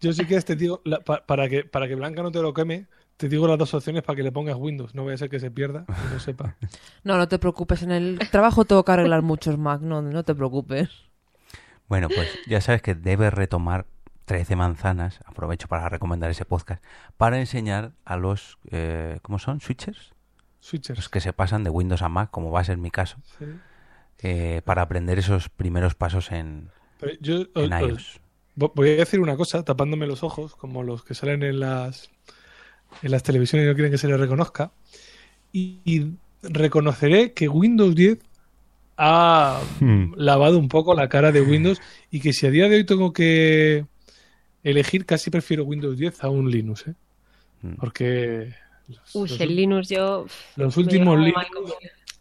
Yo 0.00 0.12
sí 0.12 0.26
que 0.26 0.40
te 0.42 0.56
digo, 0.56 0.82
la- 0.84 1.00
pa- 1.00 1.24
para, 1.26 1.48
que, 1.48 1.64
para 1.64 1.88
que 1.88 1.94
Blanca 1.94 2.22
no 2.22 2.30
te 2.30 2.40
lo 2.42 2.52
queme, 2.52 2.86
te 3.16 3.28
digo 3.28 3.48
las 3.48 3.58
dos 3.58 3.72
opciones 3.74 4.02
para 4.02 4.16
que 4.16 4.22
le 4.22 4.30
pongas 4.32 4.56
Windows. 4.56 4.94
No 4.94 5.04
vaya 5.04 5.14
a 5.14 5.18
ser 5.18 5.30
que 5.30 5.40
se 5.40 5.50
pierda 5.50 5.84
y 5.88 6.12
no 6.14 6.20
sepa. 6.20 6.56
No, 7.04 7.16
no 7.16 7.28
te 7.28 7.38
preocupes. 7.38 7.82
En 7.82 7.90
el 7.92 8.18
trabajo 8.30 8.64
tengo 8.64 8.84
que 8.84 8.92
arreglar 8.92 9.22
muchos 9.22 9.56
Mac. 9.58 9.80
No, 9.80 10.02
no 10.02 10.22
te 10.24 10.34
preocupes. 10.34 10.90
Bueno, 11.88 12.08
pues 12.08 12.28
ya 12.46 12.60
sabes 12.60 12.82
que 12.82 12.94
debes 12.94 13.32
retomar 13.32 13.86
13 14.24 14.56
manzanas, 14.56 15.20
aprovecho 15.24 15.68
para 15.68 15.88
recomendar 15.88 16.30
ese 16.30 16.44
podcast, 16.44 16.82
para 17.16 17.38
enseñar 17.38 17.92
a 18.04 18.16
los, 18.16 18.58
eh, 18.72 19.18
¿cómo 19.22 19.38
son? 19.38 19.60
¿Switchers? 19.60 20.12
Switchers. 20.58 20.98
Los 20.98 21.08
que 21.08 21.20
se 21.20 21.32
pasan 21.32 21.62
de 21.62 21.70
Windows 21.70 22.02
a 22.02 22.08
Mac, 22.08 22.30
como 22.32 22.50
va 22.50 22.58
a 22.60 22.64
ser 22.64 22.76
mi 22.76 22.90
caso, 22.90 23.18
Sí. 23.38 23.44
eh, 24.18 24.62
para 24.64 24.82
aprender 24.82 25.16
esos 25.20 25.48
primeros 25.48 25.94
pasos 25.94 26.32
en, 26.32 26.70
Pero 26.98 27.12
yo 27.20 27.34
en 27.54 27.72
os- 27.72 27.82
os- 27.82 27.88
iOS. 27.90 28.20
Voy 28.56 28.90
a 28.90 28.96
decir 28.96 29.20
una 29.20 29.36
cosa, 29.36 29.62
tapándome 29.64 30.06
los 30.06 30.22
ojos, 30.22 30.54
como 30.56 30.82
los 30.82 31.04
que 31.04 31.14
salen 31.14 31.42
en 31.42 31.60
las 31.60 32.10
en 33.02 33.10
las 33.10 33.22
televisiones 33.22 33.66
y 33.66 33.68
no 33.68 33.74
quieren 33.74 33.92
que 33.92 33.98
se 33.98 34.08
les 34.08 34.18
reconozca. 34.18 34.72
Y, 35.52 35.78
y 35.84 36.12
reconoceré 36.42 37.32
que 37.32 37.48
Windows 37.48 37.94
10 37.94 38.18
ha 38.98 39.60
Hmm. 39.80 40.14
lavado 40.16 40.58
un 40.58 40.68
poco 40.68 40.94
la 40.94 41.08
cara 41.08 41.30
de 41.32 41.42
Windows 41.42 41.80
y 42.10 42.20
que 42.20 42.32
si 42.32 42.46
a 42.46 42.50
día 42.50 42.68
de 42.68 42.76
hoy 42.76 42.84
tengo 42.84 43.12
que 43.12 43.84
elegir, 44.64 45.04
casi 45.04 45.30
prefiero 45.30 45.64
Windows 45.64 45.98
10 45.98 46.24
a 46.24 46.30
un 46.30 46.50
Linux, 46.50 46.86
¿eh? 46.88 46.94
Hmm. 47.62 47.74
Porque 47.74 48.54
los, 48.88 49.14
Uy, 49.14 49.28
los- 49.28 49.40
el 49.40 49.54
Linux 49.56 49.88
yo... 49.90 50.26
los 50.56 50.76
últimos 50.78 51.18
Linux-. 51.18 51.46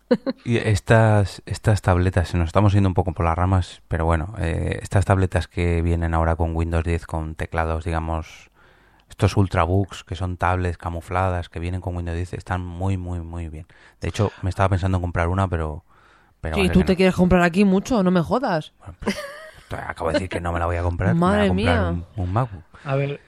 Y 0.43 0.57
estas, 0.57 1.41
estas 1.47 1.81
tabletas, 1.81 2.29
se 2.29 2.37
nos 2.37 2.47
estamos 2.47 2.71
yendo 2.73 2.87
un 2.89 2.93
poco 2.93 3.13
por 3.13 3.25
las 3.25 3.35
ramas, 3.35 3.81
pero 3.87 4.05
bueno, 4.05 4.35
eh, 4.37 4.77
estas 4.83 5.03
tabletas 5.05 5.47
que 5.47 5.81
vienen 5.81 6.13
ahora 6.13 6.35
con 6.35 6.55
Windows 6.55 6.83
10 6.83 7.07
con 7.07 7.33
teclados, 7.33 7.83
digamos, 7.83 8.51
estos 9.09 9.37
ultrabooks 9.37 10.03
que 10.03 10.15
son 10.15 10.37
tablets 10.37 10.77
camufladas 10.77 11.49
que 11.49 11.59
vienen 11.59 11.81
con 11.81 11.95
Windows 11.97 12.15
10 12.17 12.33
están 12.33 12.61
muy, 12.65 12.97
muy, 12.97 13.21
muy 13.21 13.49
bien. 13.49 13.67
De 14.01 14.09
hecho, 14.09 14.35
me 14.41 14.49
estaba 14.51 14.69
pensando 14.69 14.97
en 14.99 15.03
comprar 15.03 15.29
una, 15.29 15.47
pero... 15.49 15.85
pero 16.41 16.57
Sí, 16.57 16.59
vaya 16.59 16.75
tú 16.75 16.83
te 16.83 16.95
no. 16.95 16.95
quieres 16.95 17.13
comprar 17.15 17.41
aquí 17.43 17.65
mucho, 17.65 18.01
no 18.01 18.09
me 18.11 18.21
jodas. 18.21 18.73
Acabo 19.69 20.09
de 20.09 20.13
decir 20.15 20.29
que 20.29 20.41
no 20.41 20.51
me 20.53 20.59
la 20.59 20.65
voy 20.65 20.77
a 20.77 20.83
comprar, 20.83 21.17
Madre 21.21 21.25
me 21.25 21.31
voy 21.35 21.43
a 21.43 21.47
comprar 21.47 21.79
mía. 21.79 21.81
un, 21.81 22.05
un 22.15 22.31
MacBook. 22.33 22.65
A 22.83 22.95
ver, 22.95 23.21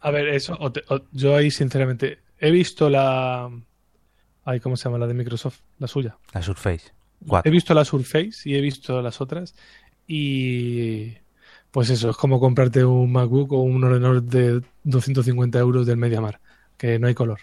a 0.00 0.10
ver, 0.12 0.28
eso, 0.30 0.56
o 0.60 0.72
te- 0.72 0.84
o- 0.88 1.06
yo 1.12 1.36
ahí 1.36 1.50
sinceramente 1.50 2.20
he 2.38 2.50
visto 2.52 2.90
la... 2.90 3.50
Ay, 4.50 4.60
¿cómo 4.60 4.76
se 4.76 4.84
llama? 4.84 4.96
La 4.98 5.06
de 5.06 5.12
Microsoft, 5.14 5.58
la 5.78 5.86
suya. 5.88 6.16
La 6.32 6.40
Surface 6.40 6.86
He 7.20 7.26
4. 7.26 7.52
visto 7.52 7.74
la 7.74 7.84
Surface 7.84 8.30
y 8.44 8.54
he 8.54 8.60
visto 8.62 9.02
las 9.02 9.20
otras 9.20 9.54
y 10.06 11.14
pues 11.70 11.90
eso, 11.90 12.10
es 12.10 12.16
como 12.16 12.40
comprarte 12.40 12.82
un 12.84 13.12
MacBook 13.12 13.52
o 13.52 13.62
un 13.62 13.84
ordenador 13.84 14.22
de 14.22 14.62
250 14.84 15.58
euros 15.58 15.86
del 15.86 15.98
MediaMar, 15.98 16.40
que 16.78 16.98
no 16.98 17.08
hay 17.08 17.14
color. 17.14 17.40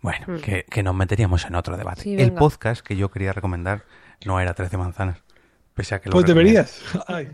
Bueno, 0.00 0.26
Hmm. 0.28 0.36
que, 0.40 0.64
que 0.70 0.82
nos 0.84 0.94
meteríamos 0.94 1.44
en 1.46 1.54
otro 1.56 1.76
debate. 1.76 2.02
Sí, 2.02 2.14
el 2.14 2.32
podcast 2.34 2.86
que 2.86 2.94
yo 2.96 3.10
quería 3.10 3.32
recomendar 3.32 3.84
no 4.24 4.38
era 4.38 4.54
13 4.54 4.76
manzanas, 4.76 5.18
pese 5.74 5.96
a 5.96 6.00
que 6.00 6.08
lo 6.08 6.12
Pues 6.12 6.24
recomendé. 6.26 6.50
deberías. 6.52 6.82
Ay, 7.08 7.30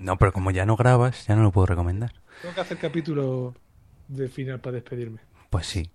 No, 0.00 0.16
pero 0.18 0.32
como 0.32 0.50
ya 0.50 0.66
no 0.66 0.74
grabas, 0.76 1.26
ya 1.28 1.36
no 1.36 1.42
lo 1.42 1.52
puedo 1.52 1.66
recomendar. 1.66 2.12
tengo 2.42 2.54
que 2.54 2.60
hacer 2.60 2.78
capítulo 2.78 3.54
de 4.08 4.28
final 4.28 4.58
para 4.58 4.74
despedirme. 4.76 5.20
Pues 5.50 5.66
sí. 5.66 5.90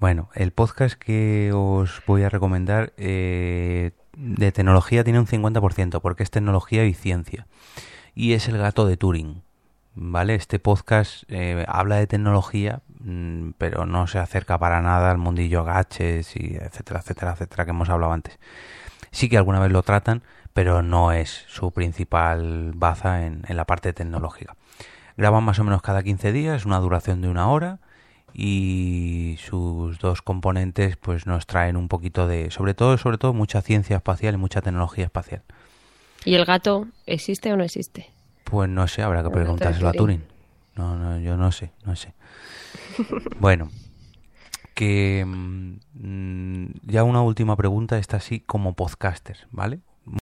Bueno, 0.00 0.30
el 0.34 0.50
podcast 0.50 0.94
que 0.94 1.52
os 1.54 2.00
voy 2.06 2.22
a 2.22 2.30
recomendar 2.30 2.94
eh, 2.96 3.90
de 4.16 4.50
tecnología 4.50 5.04
tiene 5.04 5.18
un 5.18 5.26
50% 5.26 6.00
porque 6.00 6.22
es 6.22 6.30
tecnología 6.30 6.86
y 6.86 6.94
ciencia. 6.94 7.46
Y 8.14 8.32
es 8.32 8.48
El 8.48 8.56
gato 8.56 8.86
de 8.86 8.96
Turing. 8.96 9.42
¿Vale? 9.94 10.36
Este 10.36 10.58
podcast 10.58 11.24
eh, 11.28 11.66
habla 11.68 11.96
de 11.96 12.06
tecnología, 12.06 12.80
mm, 13.00 13.50
pero 13.58 13.84
no 13.84 14.06
se 14.06 14.18
acerca 14.18 14.56
para 14.56 14.80
nada 14.80 15.10
al 15.10 15.18
mundillo 15.18 15.64
gaches 15.64 16.34
y 16.34 16.56
etcétera, 16.56 17.00
etcétera, 17.00 17.32
etcétera 17.32 17.66
que 17.66 17.72
hemos 17.72 17.90
hablado 17.90 18.14
antes. 18.14 18.38
Sí 19.10 19.28
que 19.28 19.36
alguna 19.36 19.60
vez 19.60 19.70
lo 19.70 19.82
tratan, 19.82 20.22
pero 20.54 20.80
no 20.80 21.12
es 21.12 21.44
su 21.48 21.72
principal 21.72 22.72
baza 22.74 23.26
en, 23.26 23.44
en 23.48 23.56
la 23.58 23.66
parte 23.66 23.92
tecnológica. 23.92 24.56
Graban 25.18 25.44
más 25.44 25.58
o 25.58 25.64
menos 25.64 25.82
cada 25.82 26.02
15 26.02 26.32
días, 26.32 26.64
una 26.64 26.78
duración 26.78 27.20
de 27.20 27.28
una 27.28 27.50
hora 27.50 27.80
y 28.34 29.36
sus 29.40 29.98
dos 29.98 30.22
componentes 30.22 30.96
pues 30.96 31.26
nos 31.26 31.46
traen 31.46 31.76
un 31.76 31.88
poquito 31.88 32.26
de, 32.26 32.50
sobre 32.50 32.74
todo, 32.74 32.98
sobre 32.98 33.18
todo 33.18 33.32
mucha 33.32 33.62
ciencia 33.62 33.96
espacial 33.96 34.34
y 34.34 34.38
mucha 34.38 34.60
tecnología 34.60 35.04
espacial. 35.04 35.42
¿Y 36.24 36.34
el 36.34 36.44
gato 36.44 36.86
existe 37.06 37.52
o 37.52 37.56
no 37.56 37.64
existe? 37.64 38.10
Pues 38.44 38.68
no 38.68 38.86
sé, 38.88 39.02
habrá 39.02 39.22
que 39.22 39.30
preguntárselo 39.30 39.88
a 39.88 39.92
Turing. 39.92 40.20
Turing. 40.20 40.40
No, 40.76 40.96
no, 40.96 41.18
yo 41.18 41.36
no 41.36 41.52
sé, 41.52 41.72
no 41.84 41.96
sé. 41.96 42.14
Bueno, 43.38 43.70
que 44.74 45.24
mm, 45.26 46.66
ya 46.84 47.04
una 47.04 47.22
última 47.22 47.56
pregunta, 47.56 47.98
esta 47.98 48.16
así 48.18 48.40
como 48.40 48.74
podcaster, 48.74 49.46
¿vale? 49.50 49.80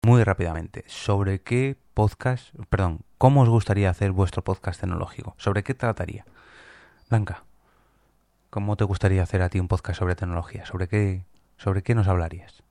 Muy 0.02 0.24
rápidamente, 0.24 0.84
¿sobre 0.86 1.40
qué 1.42 1.76
podcast, 1.94 2.54
perdón, 2.68 3.00
cómo 3.18 3.42
os 3.42 3.48
gustaría 3.48 3.90
hacer 3.90 4.12
vuestro 4.12 4.42
podcast 4.42 4.80
tecnológico? 4.80 5.34
¿Sobre 5.38 5.62
qué 5.62 5.74
trataría? 5.74 6.24
Blanca, 7.08 7.44
¿cómo 8.50 8.76
te 8.76 8.84
gustaría 8.84 9.22
hacer 9.22 9.42
a 9.42 9.48
ti 9.48 9.60
un 9.60 9.68
podcast 9.68 9.98
sobre 9.98 10.16
tecnología? 10.16 10.66
¿Sobre 10.66 10.88
qué, 10.88 11.24
sobre 11.56 11.82
qué 11.82 11.94
nos 11.94 12.08
hablarías? 12.08 12.62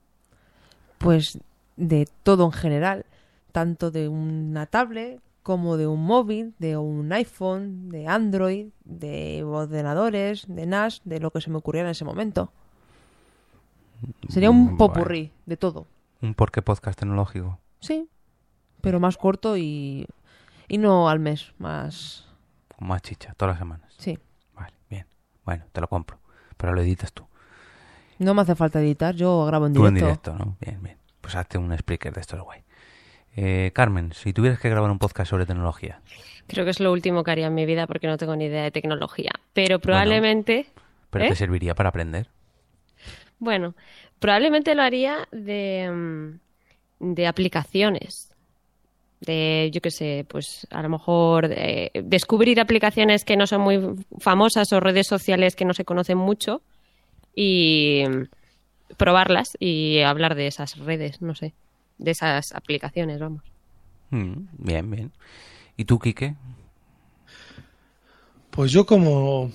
Pues 0.98 1.38
de 1.76 2.06
todo 2.22 2.44
en 2.44 2.52
general, 2.52 3.06
tanto 3.52 3.90
de 3.90 4.08
una 4.08 4.66
tablet 4.66 5.20
como 5.42 5.76
de 5.78 5.86
un 5.86 6.04
móvil, 6.04 6.54
de 6.58 6.76
un 6.76 7.10
iPhone, 7.12 7.88
de 7.88 8.06
Android, 8.06 8.68
de 8.84 9.42
ordenadores, 9.44 10.44
de 10.48 10.66
NAS, 10.66 11.00
de 11.04 11.18
lo 11.20 11.30
que 11.30 11.40
se 11.40 11.50
me 11.50 11.56
ocurriera 11.56 11.88
en 11.88 11.92
ese 11.92 12.04
momento. 12.04 12.52
Sería 14.28 14.50
un 14.50 14.74
Mm, 14.74 14.76
popurrí 14.76 15.32
de 15.46 15.56
todo. 15.56 15.86
¿Un 16.22 16.34
por 16.34 16.50
qué 16.50 16.62
podcast 16.62 16.98
tecnológico? 16.98 17.58
Sí, 17.80 18.08
pero 18.80 19.00
más 19.00 19.16
corto 19.16 19.56
y, 19.56 20.06
y 20.68 20.78
no 20.78 21.08
al 21.08 21.18
mes, 21.20 21.52
más... 21.58 22.26
Con 22.76 22.88
más 22.88 23.02
chicha, 23.02 23.34
todas 23.36 23.54
las 23.54 23.58
semanas. 23.58 23.89
Bueno, 25.44 25.64
te 25.72 25.80
lo 25.80 25.88
compro. 25.88 26.18
Pero 26.56 26.72
lo 26.74 26.80
editas 26.82 27.12
tú. 27.12 27.26
no 28.18 28.34
me 28.34 28.42
hace 28.42 28.54
falta 28.54 28.80
editar, 28.80 29.14
yo 29.14 29.44
grabo 29.46 29.66
en 29.66 29.72
Tú 29.72 29.80
directo. 29.86 29.98
en 29.98 30.04
directo, 30.04 30.34
¿no? 30.34 30.56
Bien, 30.60 30.82
bien. 30.82 30.96
Pues 31.20 31.34
hazte 31.36 31.58
un 31.58 31.72
speaker 31.72 32.12
de 32.12 32.20
estos 32.20 32.40
guay. 32.40 32.62
Eh, 33.36 33.70
Carmen, 33.74 34.12
si 34.12 34.32
tuvieras 34.32 34.58
que 34.58 34.68
grabar 34.68 34.90
un 34.90 34.98
podcast 34.98 35.30
sobre 35.30 35.46
tecnología, 35.46 36.00
Creo 36.46 36.64
que 36.64 36.72
es 36.72 36.80
lo 36.80 36.90
último 36.90 37.22
que 37.22 37.30
haría 37.30 37.46
en 37.46 37.54
mi 37.54 37.64
vida 37.64 37.86
porque 37.86 38.08
no 38.08 38.18
tengo 38.18 38.34
ni 38.34 38.46
idea 38.46 38.64
de 38.64 38.72
tecnología. 38.72 39.30
Pero 39.52 39.78
probablemente... 39.78 40.66
pero 41.10 41.24
¿Eh? 41.26 41.28
te 41.28 41.36
serviría 41.36 41.76
para 41.76 41.90
aprender. 41.90 42.28
Bueno, 43.38 43.74
probablemente 44.18 44.74
lo 44.74 44.82
haría 44.82 45.28
de, 45.30 45.88
mm, 46.98 47.14
de 47.14 47.26
aplicaciones. 47.28 48.29
De, 49.20 49.70
yo 49.72 49.82
qué 49.82 49.90
sé, 49.90 50.24
pues 50.26 50.66
a 50.70 50.80
lo 50.82 50.88
mejor 50.88 51.48
de- 51.48 51.90
descubrir 52.04 52.58
aplicaciones 52.58 53.24
que 53.24 53.36
no 53.36 53.46
son 53.46 53.60
muy 53.60 53.78
famosas 54.18 54.72
o 54.72 54.80
redes 54.80 55.06
sociales 55.06 55.56
que 55.56 55.66
no 55.66 55.74
se 55.74 55.84
conocen 55.84 56.16
mucho 56.16 56.62
y, 57.34 58.02
probarlas 58.96 59.56
y 59.58 60.00
hablar 60.00 60.34
de 60.34 60.46
esas 60.46 60.78
redes, 60.78 61.22
no 61.22 61.34
sé, 61.34 61.54
de 61.98 62.10
esas 62.10 62.52
aplicaciones, 62.52 63.18
vamos. 63.18 63.42
Mm, 64.10 64.46
bien, 64.58 64.90
bien. 64.90 65.12
¿Y 65.76 65.84
tú, 65.84 65.98
Quique? 65.98 66.34
Pues 68.50 68.72
yo 68.72 68.84
como, 68.84 69.52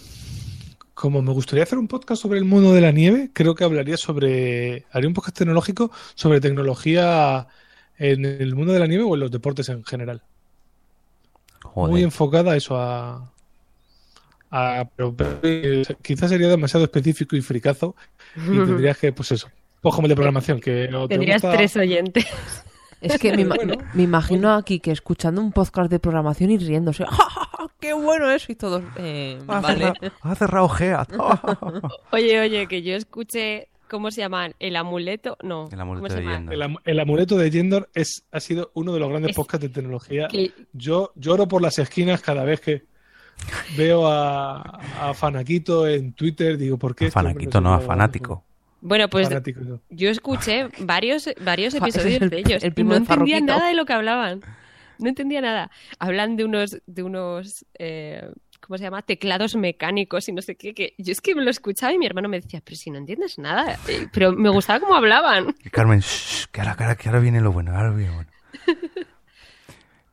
como 0.93 1.21
me 1.21 1.33
gustaría 1.33 1.63
hacer 1.63 1.77
un 1.77 1.87
podcast 1.87 2.21
sobre 2.21 2.39
el 2.39 2.45
mundo 2.45 2.73
de 2.73 2.81
la 2.81 2.91
nieve, 2.91 3.29
creo 3.33 3.53
que 3.55 3.63
hablaría 3.63 3.97
sobre, 3.97 4.85
haría 4.91 5.07
un 5.07 5.13
podcast 5.13 5.37
tecnológico 5.37 5.91
sobre 6.15 6.39
tecnología 6.39 7.47
en 7.97 8.25
el 8.25 8.55
mundo 8.55 8.73
de 8.73 8.79
la 8.79 8.87
nieve 8.87 9.03
o 9.03 9.13
en 9.13 9.19
los 9.21 9.31
deportes 9.31 9.69
en 9.69 9.83
general. 9.83 10.21
Joder. 11.63 11.91
Muy 11.91 12.03
enfocada 12.03 12.51
a 12.53 12.57
eso, 12.57 12.77
a, 12.77 13.31
a- 14.51 14.85
pero, 14.95 15.15
pero, 15.15 15.39
quizás 16.01 16.29
sería 16.29 16.47
demasiado 16.47 16.85
específico 16.85 17.35
y 17.35 17.41
fricazo 17.41 17.95
y 18.35 18.39
tendrías 18.65 18.97
que, 18.97 19.11
pues 19.11 19.31
eso, 19.31 19.47
el 20.05 20.09
de 20.09 20.15
programación, 20.15 20.59
que 20.59 20.87
te 20.91 21.07
Tendrías 21.07 21.41
gusta- 21.41 21.57
tres 21.57 21.75
oyentes. 21.77 22.25
Es 23.01 23.17
que 23.19 23.35
me, 23.35 23.41
ima- 23.45 23.55
Bueno. 23.55 23.75
me 23.93 24.03
imagino 24.03 24.53
aquí 24.53 24.79
que 24.79 24.91
escuchando 24.91 25.41
un 25.41 25.51
podcast 25.51 25.89
de 25.91 25.99
programación 25.99 26.51
y 26.51 26.57
riéndose. 26.57 27.05
¡Ja, 27.09 27.11
ja, 27.29 27.45
ja! 27.51 27.67
¡Qué 27.79 27.93
bueno 27.93 28.29
eso! 28.31 28.51
Y 28.51 28.55
todos. 28.55 28.83
eh, 28.97 29.39
vale. 29.45 29.93
Ha 30.21 30.35
cerrado 30.35 30.69
Geat. 30.69 31.11
Oye, 32.11 32.39
oye, 32.39 32.67
que 32.67 32.81
yo 32.81 32.95
escuché, 32.95 33.67
¿cómo 33.89 34.11
se 34.11 34.21
llaman? 34.21 34.53
El 34.59 34.75
amuleto, 34.75 35.37
no. 35.43 35.65
El 35.65 35.77
¿cómo 35.77 35.81
amuleto 35.93 36.15
de? 36.15 36.21
Yendor. 36.23 36.53
El, 36.53 36.61
am- 36.61 36.77
el 36.85 36.99
amuleto 36.99 37.37
de 37.37 37.49
Yendor 37.51 37.89
es, 37.93 38.25
ha 38.31 38.39
sido 38.39 38.71
uno 38.73 38.93
de 38.93 38.99
los 38.99 39.09
grandes 39.09 39.31
Es 39.31 39.35
podcasts 39.35 39.61
de 39.67 39.69
tecnología. 39.73 40.27
que- 40.29 40.51
Yo 40.73 41.11
lloro 41.15 41.47
por 41.47 41.61
las 41.61 41.77
esquinas 41.79 42.21
cada 42.21 42.43
vez 42.43 42.61
que 42.61 42.83
veo 43.77 44.07
a, 44.07 44.61
a 45.09 45.13
Fanaquito 45.13 45.87
en 45.87 46.13
Twitter. 46.13 46.57
Digo, 46.57 46.77
¿por 46.77 46.95
qué? 46.95 47.07
este 47.07 47.19
hombre 47.19 47.33
Fanaquito, 47.33 47.61
no, 47.61 47.73
a 47.73 47.79
fanático. 47.79 48.43
Bueno, 48.81 49.09
pues 49.09 49.27
Fanático, 49.29 49.61
yo 49.89 50.09
escuché 50.09 50.69
varios, 50.79 51.27
varios 51.41 51.73
episodios 51.75 52.21
el- 52.21 52.29
de 52.29 52.39
ellos 52.39 52.63
el 52.63 52.73
no 52.85 52.95
entendía 52.95 53.39
nada 53.41 53.67
de 53.67 53.73
lo 53.73 53.85
que 53.85 53.93
hablaban. 53.93 54.41
No 54.99 55.09
entendía 55.09 55.41
nada. 55.41 55.71
Hablan 55.99 56.37
de 56.37 56.45
unos, 56.45 56.77
de 56.85 57.03
unos, 57.03 57.65
eh, 57.79 58.29
¿cómo 58.65 58.77
se 58.77 58.83
llama? 58.85 59.01
Teclados 59.01 59.55
mecánicos 59.55 60.27
y 60.27 60.31
no 60.33 60.41
sé 60.41 60.55
qué. 60.55 60.93
Yo 60.97 61.11
es 61.11 61.21
que 61.21 61.35
me 61.35 61.43
lo 61.43 61.49
escuchaba 61.49 61.93
y 61.93 61.97
mi 61.97 62.05
hermano 62.05 62.27
me 62.29 62.39
decía, 62.41 62.61
pero 62.63 62.75
si 62.75 62.89
no 62.91 62.97
entiendes 62.97 63.37
nada. 63.37 63.77
Eh, 63.87 64.07
Pero 64.11 64.31
me 64.33 64.49
gustaba 64.49 64.79
cómo 64.79 64.95
hablaban. 64.95 65.55
Y 65.63 65.69
Carmen, 65.69 65.99
shh, 65.99 66.45
que 66.51 66.61
ahora, 66.61 66.75
que 66.75 66.83
ahora- 66.83 66.95
que 66.95 67.09
ahora 67.09 67.19
viene 67.21 67.41
lo 67.41 67.51
bueno, 67.51 67.75
ahora 67.75 67.91
viene 67.91 68.09
lo 68.11 68.15
bueno. 68.15 68.31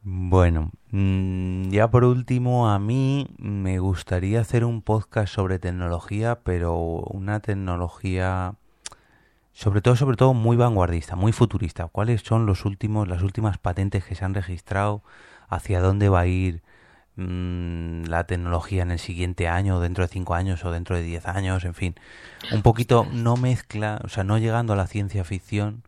Bueno, 0.05 0.73
mm, 0.91 1.71
ya 1.71 1.89
por 1.91 2.05
último, 2.05 2.69
a 2.69 2.79
mí 2.81 3.29
me 3.39 3.79
gustaría 3.79 4.41
hacer 4.41 4.65
un 4.65 4.83
podcast 4.83 5.33
sobre 5.33 5.61
tecnología, 5.61 6.41
pero 6.43 6.75
una 6.77 7.39
tecnología, 7.39 8.55
sobre 9.53 9.81
todo, 9.81 9.95
sobre 9.95 10.17
todo 10.17 10.35
muy 10.35 10.57
vanguardista, 10.57 11.15
muy 11.15 11.31
futurista. 11.31 11.87
¿Cuáles 11.87 12.23
son 12.23 12.47
los 12.47 12.65
últimos, 12.65 13.07
las 13.07 13.23
últimas 13.23 13.59
patentes 13.59 14.05
que 14.05 14.17
se 14.17 14.25
han 14.25 14.35
registrado? 14.35 15.03
¿Hacia 15.49 15.81
dónde 15.81 16.09
va 16.09 16.21
a 16.21 16.27
ir 16.27 16.63
mm, 17.17 18.05
la 18.05 18.25
tecnología 18.27 18.83
en 18.83 18.91
el 18.91 18.99
siguiente 18.99 19.49
año, 19.49 19.77
o 19.77 19.81
dentro 19.81 20.05
de 20.05 20.09
cinco 20.09 20.35
años, 20.35 20.65
o 20.65 20.71
dentro 20.71 20.97
de 20.97 21.03
diez 21.03 21.27
años? 21.27 21.65
En 21.65 21.75
fin, 21.75 21.95
un 22.53 22.63
poquito 22.63 23.07
no 23.13 23.37
mezcla, 23.37 24.01
o 24.05 24.09
sea, 24.09 24.25
no 24.25 24.39
llegando 24.39 24.73
a 24.73 24.77
la 24.77 24.87
ciencia 24.87 25.25
ficción, 25.25 25.83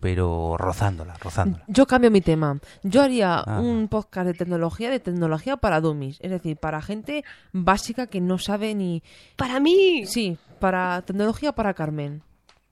pero 0.00 0.56
rozándola, 0.58 1.14
rozándola. 1.20 1.64
Yo 1.66 1.86
cambio 1.86 2.10
mi 2.10 2.20
tema. 2.20 2.58
Yo 2.82 3.02
haría 3.02 3.36
Ah. 3.38 3.60
un 3.60 3.88
podcast 3.88 4.26
de 4.26 4.34
tecnología, 4.34 4.90
de 4.90 5.00
tecnología 5.00 5.56
para 5.56 5.80
dummies. 5.80 6.18
Es 6.20 6.30
decir, 6.30 6.56
para 6.58 6.82
gente 6.82 7.24
básica 7.52 8.06
que 8.06 8.20
no 8.20 8.38
sabe 8.38 8.74
ni. 8.74 9.02
¡Para 9.36 9.60
mí! 9.60 10.04
Sí, 10.06 10.36
para 10.60 11.02
tecnología 11.02 11.52
para 11.52 11.72
Carmen. 11.74 12.22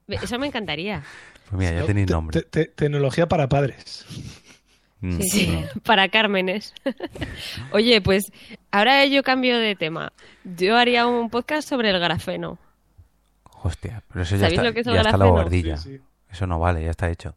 Eso 0.09 0.39
me 0.39 0.47
encantaría. 0.48 1.02
Pues 1.48 1.59
mira, 1.70 1.81
ya 1.81 1.86
tenéis 1.86 2.06
te- 2.06 2.12
nombre. 2.12 2.43
te- 2.43 2.48
te- 2.48 2.66
tecnología 2.73 3.27
para 3.28 3.48
padres. 3.48 4.05
Mm. 5.03 5.20
Sí, 5.20 5.65
para 5.85 6.09
Cármenes. 6.09 6.74
Oye, 7.73 8.01
pues 8.01 8.33
ahora 8.70 9.05
yo 9.07 9.23
cambio 9.23 9.59
de 9.59 9.74
tema. 9.77 10.12
Yo 10.45 10.77
haría 10.77 11.07
un 11.07 11.29
podcast 11.29 11.69
sobre 11.69 11.91
el 11.91 11.99
grafeno. 12.01 12.59
Hostia, 13.65 14.03
pero 14.09 14.23
eso 14.23 14.37
ya 14.37 14.41
¿Sabéis 14.43 14.59
está, 14.59 14.69
lo 14.69 14.74
que 14.74 14.81
es 14.81 14.87
el 14.87 14.95
ya 14.95 15.01
está 15.03 15.16
la 15.16 15.24
bobardilla. 15.27 15.77
Sí, 15.77 15.97
sí. 15.99 16.03
Eso 16.31 16.47
no 16.47 16.59
vale, 16.59 16.83
ya 16.85 16.91
está 16.91 17.11
hecho. 17.11 17.35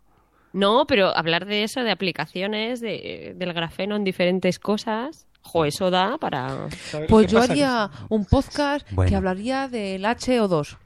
No, 0.53 0.85
pero 0.87 1.15
hablar 1.15 1.45
de 1.45 1.63
eso, 1.63 1.83
de 1.83 1.91
aplicaciones 1.91 2.79
de, 2.79 3.33
del 3.35 3.51
grafeno 3.53 3.95
en 3.97 4.03
diferentes 4.05 4.57
cosas, 4.57 5.27
jo, 5.41 5.65
eso 5.65 5.91
da 5.91 6.17
para... 6.17 6.69
¿Sabes 6.69 6.93
lo 7.01 7.07
Pues 7.07 7.25
que 7.27 7.31
yo 7.33 7.39
pasa? 7.39 7.51
haría 7.51 7.89
un 8.09 8.25
podcast 8.25 8.87
que 9.07 9.15
hablaría 9.15 9.67
del 9.67 10.03
HO2. 10.05 10.77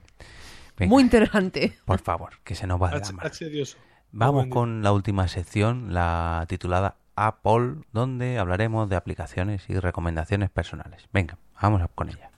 Venga, 0.78 0.90
Muy 0.90 1.04
interesante. 1.04 1.78
por 1.86 2.00
favor, 2.00 2.40
que 2.44 2.56
se 2.56 2.66
nos 2.66 2.82
va 2.82 2.88
de 2.88 2.96
la 2.96 3.02
H, 3.02 3.14
mano. 3.14 3.28
H 3.28 3.46
odioso. 3.46 3.78
Vamos 4.12 4.48
con 4.48 4.82
la 4.82 4.92
última 4.92 5.28
sección, 5.28 5.94
la 5.94 6.46
titulada 6.48 6.96
Apple, 7.16 7.76
donde 7.94 8.40
hablaremos 8.40 8.90
de 8.90 8.96
aplicaciones 8.96 9.70
y 9.70 9.78
recomendaciones 9.78 10.50
personales. 10.50 11.08
Venga, 11.14 11.38
vamos 11.62 11.82
con 11.94 12.10
ella. 12.10 12.32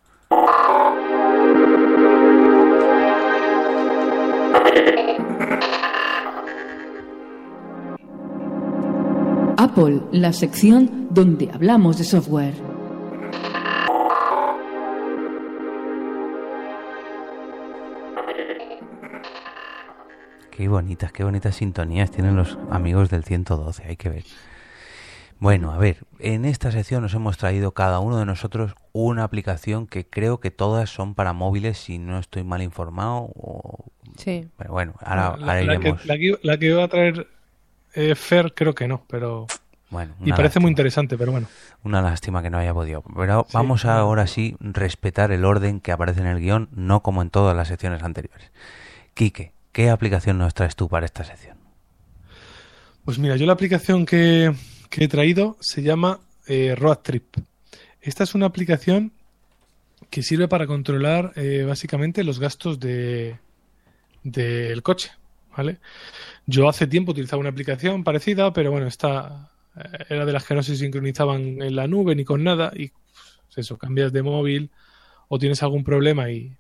Apple, 9.57 10.02
la 10.11 10.34
sección 10.34 11.07
donde 11.11 11.52
hablamos 11.53 11.98
de 11.98 12.03
software. 12.03 12.70
Qué 20.62 20.68
bonitas, 20.68 21.12
qué 21.12 21.24
bonitas 21.24 21.56
sintonías 21.56 22.12
tienen 22.12 22.36
los 22.36 22.56
amigos 22.70 23.10
del 23.10 23.24
112, 23.24 23.84
hay 23.84 23.96
que 23.98 24.10
ver. 24.10 24.24
Bueno, 25.40 25.72
a 25.72 25.80
ver, 25.80 26.06
en 26.20 26.46
esta 26.46 26.72
sección 26.72 27.02
nos 27.02 27.16
hemos 27.16 27.36
traído 27.40 27.72
cada 27.72 27.98
uno 28.00 28.20
de 28.20 28.28
nosotros 28.28 28.76
una 28.94 29.24
aplicación 29.24 29.88
que 29.88 30.06
creo 30.06 30.40
que 30.40 30.52
todas 30.52 30.92
son 30.92 31.16
para 31.16 31.34
móviles, 31.34 31.80
si 31.80 31.98
no 31.98 32.20
estoy 32.20 32.44
mal 32.44 32.62
informado. 32.62 33.32
o- 33.34 33.86
Sí. 34.18 34.50
Pero 34.56 34.72
bueno, 34.74 34.94
ahora, 35.00 35.16
la, 35.16 35.28
ahora 35.30 35.64
la 35.64 35.80
que, 35.80 35.96
la 36.06 36.18
que- 36.20 36.40
la 36.44 36.58
que 36.60 36.66
iba 36.68 36.84
a 36.84 36.88
traer 36.88 37.26
eh, 37.96 38.14
Fer, 38.14 38.54
creo 38.54 38.76
que 38.76 38.88
no, 38.88 39.04
pero. 39.08 39.48
Bueno, 39.90 40.14
Y 40.20 40.30
parece 40.30 40.44
lástima. 40.44 40.62
muy 40.62 40.70
interesante, 40.74 41.18
pero 41.18 41.32
bueno. 41.32 41.48
Una 41.84 42.04
lástima 42.04 42.44
que 42.44 42.52
no 42.52 42.60
haya 42.60 42.72
podido. 42.76 43.02
Pero 43.02 43.46
Sí, 43.48 43.54
vamos 43.58 43.86
a 43.86 43.98
ahora 43.98 44.28
sí 44.28 44.56
respetar 44.60 45.32
el 45.32 45.44
orden 45.44 45.80
que 45.80 45.92
aparece 45.92 46.22
en 46.22 46.28
el 46.28 46.40
guion, 46.40 46.70
no 46.72 47.02
como 47.02 47.24
en 47.24 47.32
todas 47.32 47.58
las 47.58 47.68
secciones 47.68 48.04
anteriores. 48.04 48.52
Quique, 49.16 49.54
¿qué 49.72 49.89
aplicación 49.89 50.38
nos 50.38 50.53
traes 50.53 50.76
tú 50.76 50.88
para 50.88 51.06
esta 51.06 51.23
sección? 51.23 51.57
Pues 53.06 53.18
mira, 53.18 53.35
yo 53.35 53.45
la 53.45 53.53
aplicación 53.53 54.06
que, 54.06 54.53
he 54.91 55.07
traído 55.07 55.57
se 55.60 55.81
llama 55.81 56.19
eh, 56.48 56.76
Road 56.76 56.99
Trip. 56.99 57.38
Esta 58.02 58.23
es 58.23 58.35
una 58.35 58.45
aplicación 58.45 59.11
que 60.10 60.23
sirve 60.23 60.48
para 60.48 60.68
controlar 60.68 61.31
eh, 61.35 61.64
básicamente 61.68 62.23
los 62.23 62.39
gastos 62.39 62.80
de 62.80 63.39
del 64.23 64.84
coche, 64.84 65.11
¿vale? 65.56 65.80
Yo 66.45 66.69
hace 66.69 66.85
tiempo 66.85 67.11
utilizaba 67.11 67.39
una 67.39 67.49
aplicación 67.49 68.03
parecida, 68.03 68.53
pero 68.53 68.69
bueno, 68.69 68.85
esta 68.85 69.49
eh, 69.76 70.06
era 70.10 70.26
de 70.26 70.34
las 70.34 70.45
que 70.45 70.53
no 70.53 70.61
se 70.61 70.76
sincronizaban 70.76 71.61
en 71.61 71.76
la 71.76 71.88
nube 71.88 72.15
ni 72.15 72.23
con 72.23 72.43
nada 72.43 72.72
y 72.76 72.89
pues 72.89 73.57
eso, 73.57 73.77
cambias 73.77 74.14
de 74.14 74.22
móvil 74.22 74.69
o 75.27 75.39
tienes 75.39 75.64
algún 75.64 75.84
problema 75.84 76.30
y 76.30 76.56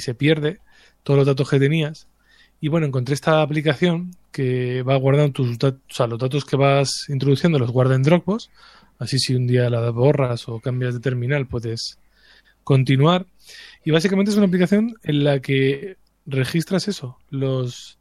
se 0.00 0.14
pierde 0.14 0.60
todos 1.02 1.18
los 1.18 1.26
datos 1.26 1.48
que 1.48 1.58
tenías. 1.58 2.06
Y 2.60 2.68
bueno, 2.68 2.86
encontré 2.86 3.14
esta 3.14 3.42
aplicación 3.42 4.14
que 4.32 4.82
va 4.82 4.96
guardando 4.96 5.32
tus 5.32 5.58
datos, 5.58 5.80
o 5.90 5.94
sea, 5.94 6.06
los 6.06 6.18
datos 6.18 6.44
que 6.44 6.56
vas 6.56 7.06
introduciendo 7.08 7.58
los 7.58 7.70
guarda 7.70 7.94
en 7.94 8.02
Dropbox. 8.02 8.50
Así 8.98 9.18
si 9.18 9.34
un 9.34 9.46
día 9.46 9.70
la 9.70 9.90
borras 9.90 10.46
o 10.48 10.60
cambias 10.60 10.94
de 10.94 11.00
terminal 11.00 11.46
puedes 11.46 11.98
continuar. 12.64 13.26
Y 13.84 13.90
básicamente 13.90 14.30
es 14.30 14.36
una 14.36 14.46
aplicación 14.46 14.94
en 15.02 15.24
la 15.24 15.40
que 15.40 15.96
registras 16.26 16.86
eso, 16.86 17.18
los, 17.30 17.98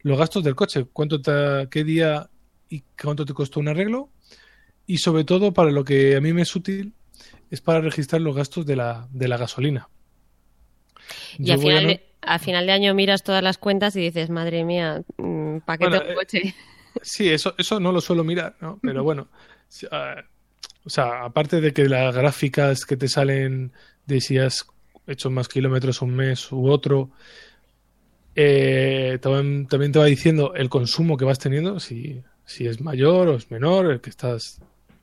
los 0.00 0.18
gastos 0.18 0.42
del 0.42 0.56
coche, 0.56 0.86
cuánto 0.92 1.22
te, 1.22 1.68
qué 1.70 1.84
día 1.84 2.28
y 2.68 2.82
cuánto 3.00 3.24
te 3.24 3.32
costó 3.32 3.60
un 3.60 3.68
arreglo. 3.68 4.10
Y 4.86 4.98
sobre 4.98 5.22
todo 5.22 5.52
para 5.52 5.70
lo 5.70 5.84
que 5.84 6.16
a 6.16 6.20
mí 6.20 6.32
me 6.32 6.42
es 6.42 6.54
útil 6.56 6.94
es 7.50 7.60
para 7.60 7.80
registrar 7.80 8.20
los 8.20 8.34
gastos 8.34 8.66
de 8.66 8.76
la, 8.76 9.08
de 9.12 9.28
la 9.28 9.36
gasolina. 9.36 9.88
Y 11.38 11.44
Yo 11.44 11.54
al 11.54 11.60
voy 11.60 12.00
a 12.22 12.38
final, 12.38 12.40
de, 12.40 12.40
al 12.40 12.40
final 12.40 12.66
de 12.66 12.72
año 12.72 12.94
miras 12.94 13.22
todas 13.22 13.42
las 13.42 13.58
cuentas 13.58 13.96
y 13.96 14.00
dices, 14.00 14.30
madre 14.30 14.64
mía, 14.64 15.02
¿para 15.64 15.78
qué 15.78 15.84
Bueno, 15.84 15.98
tengo 16.00 16.12
eh, 16.12 16.14
coche? 16.14 16.54
Sí, 17.02 17.28
eso, 17.28 17.54
eso 17.56 17.78
no 17.78 17.92
lo 17.92 18.00
suelo 18.00 18.24
mirar, 18.24 18.56
¿no? 18.60 18.78
Pero 18.82 19.04
bueno, 19.04 19.28
ah, 19.92 20.16
o 20.84 20.90
sea, 20.90 21.24
aparte 21.24 21.60
de 21.60 21.72
que 21.72 21.88
las 21.88 22.14
gráficas 22.14 22.84
que 22.84 22.96
te 22.96 23.08
salen 23.08 23.72
de 24.06 24.20
si 24.20 24.38
has 24.38 24.66
hecho 25.06 25.30
más 25.30 25.48
kilómetros 25.48 26.02
un 26.02 26.14
mes 26.14 26.50
u 26.50 26.68
otro, 26.68 27.10
eh, 28.34 29.18
también, 29.20 29.66
también 29.66 29.92
te 29.92 29.98
va 29.98 30.06
diciendo 30.06 30.54
el 30.54 30.68
consumo 30.68 31.16
que 31.16 31.24
vas 31.24 31.38
teniendo, 31.38 31.78
si, 31.80 32.22
si 32.44 32.66
es 32.66 32.80
mayor 32.80 33.28
o 33.28 33.36
es 33.36 33.50
menor, 33.50 33.86
el 33.86 34.00
que 34.00 34.10
estás, 34.10 34.60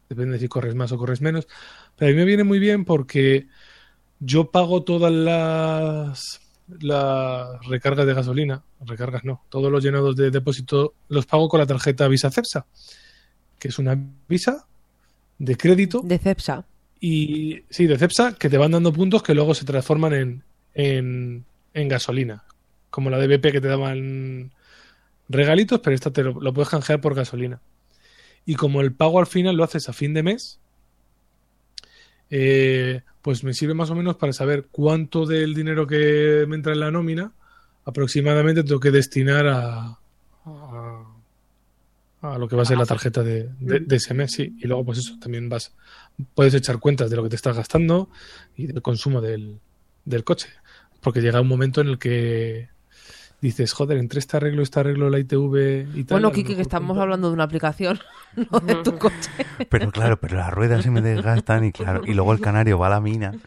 depende 0.09 0.33
de 0.33 0.39
si 0.39 0.47
corres 0.47 0.75
más 0.75 0.91
o 0.91 0.97
corres 0.97 1.21
menos. 1.21 1.47
Pero 1.95 2.09
a 2.09 2.13
mí 2.13 2.17
me 2.17 2.25
viene 2.25 2.43
muy 2.43 2.59
bien 2.59 2.85
porque 2.85 3.47
yo 4.19 4.51
pago 4.51 4.83
todas 4.83 5.11
las 5.11 6.41
las 6.79 7.65
recargas 7.65 8.05
de 8.05 8.13
gasolina, 8.13 8.63
recargas 8.81 9.23
no, 9.23 9.43
todos 9.49 9.71
los 9.71 9.83
llenados 9.83 10.15
de 10.15 10.31
depósito 10.31 10.93
los 11.07 11.25
pago 11.25 11.47
con 11.47 11.59
la 11.59 11.65
tarjeta 11.65 12.07
Visa 12.07 12.31
Cepsa, 12.31 12.65
que 13.59 13.69
es 13.69 13.79
una 13.79 13.97
Visa 14.27 14.65
de 15.37 15.55
crédito. 15.55 16.01
De 16.03 16.17
Cepsa. 16.17 16.65
Y 16.99 17.63
sí, 17.69 17.85
de 17.85 17.97
Cepsa, 17.97 18.33
que 18.33 18.49
te 18.49 18.57
van 18.57 18.71
dando 18.71 18.91
puntos 18.91 19.23
que 19.23 19.33
luego 19.33 19.53
se 19.53 19.65
transforman 19.65 20.13
en, 20.13 20.43
en, 20.73 21.45
en 21.73 21.87
gasolina. 21.87 22.43
Como 22.89 23.09
la 23.09 23.17
de 23.17 23.27
BP 23.27 23.51
que 23.51 23.61
te 23.61 23.67
daban 23.67 24.51
regalitos, 25.29 25.79
pero 25.79 25.95
esta 25.95 26.11
te 26.11 26.23
lo, 26.23 26.39
lo 26.41 26.53
puedes 26.53 26.69
canjear 26.69 27.01
por 27.01 27.13
gasolina. 27.13 27.61
Y 28.45 28.55
como 28.55 28.81
el 28.81 28.93
pago 28.93 29.19
al 29.19 29.27
final 29.27 29.55
lo 29.55 29.63
haces 29.63 29.89
a 29.89 29.93
fin 29.93 30.13
de 30.13 30.23
mes, 30.23 30.59
eh, 32.29 33.01
pues 33.21 33.43
me 33.43 33.53
sirve 33.53 33.73
más 33.73 33.89
o 33.89 33.95
menos 33.95 34.15
para 34.17 34.33
saber 34.33 34.67
cuánto 34.71 35.25
del 35.25 35.53
dinero 35.53 35.87
que 35.87 36.45
me 36.47 36.55
entra 36.55 36.73
en 36.73 36.79
la 36.81 36.91
nómina 36.91 37.31
aproximadamente 37.85 38.63
tengo 38.63 38.79
que 38.81 38.91
destinar 38.91 39.47
a, 39.47 39.97
a, 40.45 41.03
a 42.21 42.37
lo 42.37 42.47
que 42.47 42.55
va 42.55 42.63
a 42.63 42.65
ser 42.65 42.77
la 42.77 42.85
tarjeta 42.85 43.23
de, 43.23 43.49
de- 43.59 43.79
de 43.79 43.95
ese 43.95 44.13
mes. 44.13 44.31
sí. 44.31 44.55
Y 44.59 44.67
luego, 44.67 44.85
pues 44.85 44.97
eso, 44.99 45.17
también 45.19 45.49
vas, 45.49 45.73
puedes 46.35 46.53
echar 46.53 46.79
cuentas 46.79 47.09
de 47.09 47.15
lo 47.15 47.23
que 47.23 47.29
te 47.29 47.35
estás 47.35 47.55
gastando 47.55 48.09
y 48.55 48.67
del 48.67 48.81
consumo 48.81 49.21
del, 49.21 49.59
del 50.05 50.23
coche. 50.23 50.49
Porque 51.01 51.21
llega 51.21 51.39
un 51.41 51.47
momento 51.47 51.79
en 51.81 51.87
el 51.87 51.99
que 51.99 52.69
dices, 53.41 53.71
joder, 53.73 53.97
entre 53.97 54.19
este 54.19 54.37
arreglo, 54.37 54.63
este 54.63 54.79
arreglo, 54.79 55.09
la 55.09 55.19
ITV 55.19 55.95
y 55.95 56.03
tal. 56.03 56.15
Bueno, 56.21 56.31
Kike, 56.31 56.55
que 56.55 56.61
estamos 56.61 56.97
hablando 56.97 57.27
de 57.27 57.33
una 57.33 57.43
aplicación, 57.43 57.99
no 58.51 58.59
de 58.59 58.75
tu 58.75 58.97
coche. 58.97 59.29
Pero 59.69 59.91
claro, 59.91 60.19
pero 60.19 60.37
las 60.37 60.51
ruedas 60.53 60.83
se 60.83 60.91
me 60.91 61.01
desgastan 61.01 61.63
y 61.65 61.71
claro, 61.71 62.01
y 62.05 62.13
luego 62.13 62.33
el 62.33 62.39
canario 62.41 62.77
va 62.79 62.87
a 62.87 62.91
la 62.91 63.01
mina. 63.01 63.33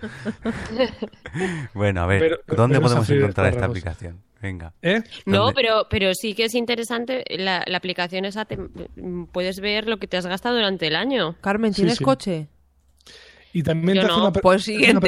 Bueno, 1.74 2.02
a 2.02 2.06
ver, 2.06 2.20
Pero- 2.20 2.36
pero- 2.44 2.56
¿dónde 2.56 2.76
pero 2.76 2.82
podemos 2.88 3.10
encontrar 3.10 3.52
esta 3.52 3.66
aplicación? 3.66 4.20
Venga. 4.42 4.72
¿Eh? 4.82 5.02
No, 5.26 5.52
pero, 5.54 5.86
pero 5.90 6.12
sí 6.14 6.34
que 6.34 6.44
es 6.46 6.54
interesante. 6.54 7.24
La, 7.28 7.62
la 7.66 7.76
aplicación 7.76 8.24
esa 8.24 8.46
te- 8.46 8.58
puedes 9.32 9.60
ver 9.60 9.86
lo 9.86 9.98
que 9.98 10.06
te 10.06 10.16
has 10.16 10.26
gastado 10.26 10.54
durante 10.56 10.86
el 10.86 10.96
año. 10.96 11.36
Carmen, 11.42 11.72
¿tienes 11.74 11.98
sí. 11.98 12.04
coche? 12.04 12.48
Y 13.52 13.62
también 13.62 13.96
Yo 13.96 14.02
te 14.02 14.06
hace 14.08 14.16
no. 14.16 14.22
una 14.28 14.32
Pues 14.32 14.62
hace 14.62 14.90
una. 14.96 15.00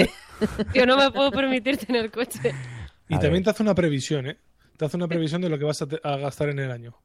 Yo 0.74 0.86
no 0.86 0.96
me 0.98 1.10
puedo 1.12 1.30
permitir 1.30 1.78
tener 1.78 2.10
coche. 2.10 2.52
Y 3.08 3.14
A 3.14 3.18
también 3.20 3.34
ver. 3.34 3.44
te 3.44 3.50
hace 3.50 3.62
una 3.62 3.74
previsión, 3.74 4.26
¿eh? 4.26 4.36
Te 4.82 4.86
hace 4.86 4.96
una 4.96 5.06
previsión 5.06 5.40
de 5.40 5.48
lo 5.48 5.60
que 5.60 5.64
vas 5.64 5.80
a, 5.80 5.86
te- 5.86 6.00
a 6.02 6.16
gastar 6.16 6.48
en 6.48 6.58
el 6.58 6.72
año. 6.72 6.96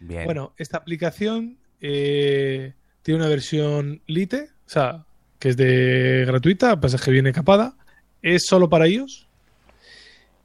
Bien. 0.00 0.24
Bueno, 0.24 0.54
esta 0.58 0.76
aplicación 0.76 1.56
eh, 1.80 2.72
tiene 3.02 3.20
una 3.20 3.28
versión 3.28 4.02
Lite, 4.08 4.48
o 4.66 4.68
sea, 4.68 5.04
que 5.38 5.50
es 5.50 5.56
de 5.56 6.24
gratuita, 6.26 6.80
pasa 6.80 6.98
que 6.98 7.12
viene 7.12 7.32
capada, 7.32 7.76
es 8.22 8.46
solo 8.46 8.68
para 8.68 8.86
ellos. 8.88 9.28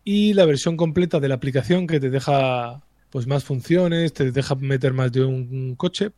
Y 0.04 0.36
la 0.36 0.46
versión 0.46 0.78
completa 0.78 1.20
de 1.20 1.30
la 1.30 1.34
aplicación 1.34 1.88
que 1.88 2.00
te 2.00 2.12
deja 2.12 2.84
pues 3.10 3.26
más 3.26 3.44
funciones, 3.44 4.14
te 4.14 4.32
deja 4.32 4.54
meter 4.54 4.94
más 4.94 5.12
de 5.12 5.26
un 5.26 5.74
coche, 5.76 6.12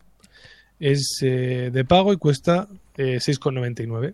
es 0.78 1.20
eh, 1.22 1.70
de 1.72 1.86
pago 1.86 2.12
y 2.12 2.18
cuesta 2.18 2.68
eh, 2.98 3.20
6,99. 3.22 4.14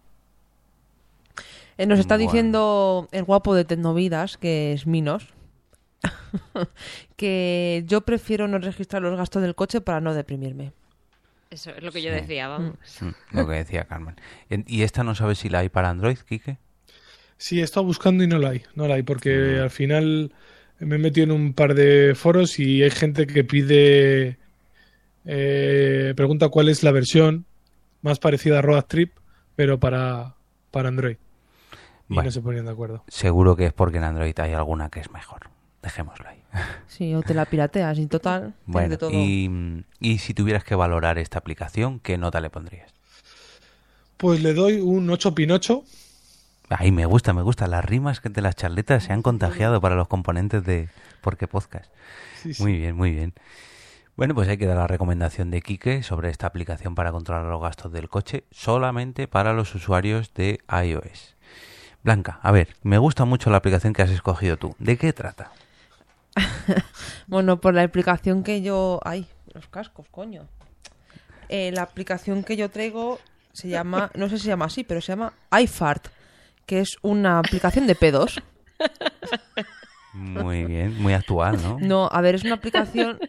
Eh, 1.80 1.86
nos 1.88 1.98
está 1.98 2.18
Bueno. 2.18 2.30
diciendo 2.30 3.08
el 3.12 3.24
guapo 3.24 3.56
de 3.56 3.66
Tecnovidas, 3.66 4.38
que 4.38 4.74
es 4.74 4.86
Minos, 4.86 5.34
que 7.16 7.84
yo 7.88 8.02
prefiero 8.02 8.48
no 8.48 8.58
registrar 8.60 9.02
los 9.02 9.18
gastos 9.18 9.42
del 9.42 9.56
coche 9.56 9.82
para 9.82 10.02
no 10.02 10.14
deprimirme. 10.14 10.74
Eso 11.50 11.72
es 11.72 11.82
lo 11.82 11.92
que 11.92 12.02
yo 12.02 12.12
decía, 12.12 12.48
vamos. 12.50 12.76
Mm, 13.00 13.38
Lo 13.38 13.48
que 13.48 13.54
decía 13.56 13.86
Carmen. 13.86 14.16
¿Y 14.50 14.82
esta 14.82 15.04
no 15.04 15.16
sabes 15.16 15.38
si 15.40 15.50
la 15.50 15.60
hay 15.60 15.70
para 15.70 15.90
Android, 15.90 16.18
Quique? 16.18 16.58
Sí, 17.38 17.62
he 17.62 17.64
estado 17.64 17.86
buscando 17.86 18.24
y 18.24 18.28
no 18.28 18.38
la 18.38 18.50
hay. 18.50 18.64
No 18.76 18.88
la 18.88 18.96
hay 18.96 19.04
porque 19.04 19.60
al 19.62 19.70
final 19.70 20.34
me 20.80 20.96
he 20.98 21.00
metido 21.00 21.24
en 21.26 21.32
un 21.32 21.54
par 21.54 21.74
de 21.74 22.14
foros 22.16 22.60
y 22.60 22.84
hay 22.84 22.92
gente 22.92 23.28
que 23.28 23.44
pide, 23.46 24.38
eh, 25.26 26.14
pregunta 26.18 26.50
cuál 26.50 26.68
es 26.70 26.84
la 26.84 26.92
versión 26.92 27.46
más 28.02 28.20
parecida 28.20 28.60
a 28.60 28.62
Road 28.62 28.84
Trip, 28.86 29.14
pero 29.56 29.80
para, 29.80 30.36
para 30.72 30.90
Android. 30.90 31.16
Y 32.10 32.14
Bueno. 32.14 32.24
no 32.28 32.32
se 32.32 32.42
ponían 32.42 32.66
de 32.66 32.72
acuerdo. 32.72 33.04
Seguro 33.08 33.56
que 33.56 33.68
es 33.68 33.74
porque 33.74 33.98
en 34.00 34.04
Android 34.04 34.38
hay 34.40 34.54
alguna 34.54 34.90
que 34.90 35.00
es 35.00 35.12
mejor. 35.12 35.50
Dejémoslo 35.88 36.28
ahí. 36.28 36.42
Sí, 36.88 37.14
o 37.16 37.22
te 37.22 37.34
la 37.34 37.46
pirateas 37.46 37.98
y 37.98 38.08
total, 38.08 38.54
Bueno, 38.66 38.90
de 38.90 38.98
todo. 38.98 39.10
y, 39.14 39.86
y 40.02 40.18
si 40.18 40.34
tuvieras 40.34 40.64
que 40.66 40.76
valorar 40.76 41.18
esta 41.18 41.40
aplicación, 41.40 42.00
¿qué 42.02 42.18
nota 42.18 42.42
le 42.42 42.50
pondrías? 42.50 42.94
Pues 44.18 44.42
le 44.42 44.54
doy 44.54 44.82
un 44.82 45.10
8 45.10 45.34
pinocho. 45.34 45.84
Ay, 46.70 46.92
me 46.92 47.06
gusta, 47.06 47.32
me 47.34 47.42
gusta. 47.42 47.68
Las 47.68 47.86
rimas 47.86 48.20
que 48.20 48.28
de 48.30 48.42
las 48.42 48.56
charletas 48.56 49.04
se 49.06 49.14
han 49.14 49.22
contagiado 49.22 49.80
para 49.80 49.96
los 49.96 50.08
componentes 50.10 50.66
de 50.66 50.90
Porque 51.22 51.48
Podcast. 51.48 51.90
Sí, 52.42 52.54
sí. 52.54 52.62
Muy 52.64 52.74
bien, 52.78 52.96
muy 52.96 53.12
bien. 53.12 53.34
Bueno, 54.18 54.34
pues 54.36 54.50
hay 54.50 54.58
que 54.58 54.66
dar 54.66 54.76
la 54.78 54.88
recomendación 54.88 55.52
de 55.52 55.62
Quique 55.62 56.04
sobre 56.04 56.30
esta 56.32 56.48
aplicación 56.48 56.96
para 56.96 57.12
controlar 57.14 57.46
los 57.46 57.62
gastos 57.62 57.94
del 57.94 58.10
coche 58.10 58.44
solamente 58.52 59.28
para 59.30 59.54
los 59.54 59.74
usuarios 59.76 60.34
de 60.34 60.60
iOS. 60.84 61.36
Blanca, 62.04 62.40
a 62.42 62.52
ver, 62.52 62.76
me 62.84 62.98
gusta 62.98 63.26
mucho 63.26 63.50
la 63.52 63.58
aplicación 63.58 63.94
que 63.94 64.02
has 64.02 64.10
escogido 64.10 64.58
tú. 64.58 64.76
¿De 64.80 64.98
qué 64.98 65.14
trata? 65.14 65.52
Bueno, 67.28 67.60
por 67.60 67.74
la 67.74 67.84
aplicación 67.84 68.44
que 68.44 68.62
yo... 68.62 69.00
Ay, 69.04 69.28
los 69.54 69.68
cascos, 69.68 70.08
coño. 70.10 70.48
Eh, 71.50 71.72
la 71.74 71.82
aplicación 71.84 72.44
que 72.44 72.56
yo 72.56 72.70
traigo 72.70 73.20
se 73.54 73.68
llama, 73.70 74.12
no 74.16 74.30
sé 74.30 74.38
si 74.38 74.44
se 74.44 74.50
llama 74.50 74.66
así, 74.66 74.84
pero 74.84 75.02
se 75.02 75.12
llama 75.14 75.34
iFart, 75.62 76.08
que 76.66 76.80
es 76.80 76.98
una 77.02 77.40
aplicación 77.40 77.88
de 77.88 77.96
pedos. 77.96 78.42
Muy 80.14 80.66
bien, 80.66 80.96
muy 81.02 81.14
actual, 81.14 81.62
¿no? 81.62 81.78
No, 81.82 82.10
a 82.12 82.22
ver, 82.22 82.36
es 82.36 82.44
una 82.44 82.56
aplicación 82.56 83.20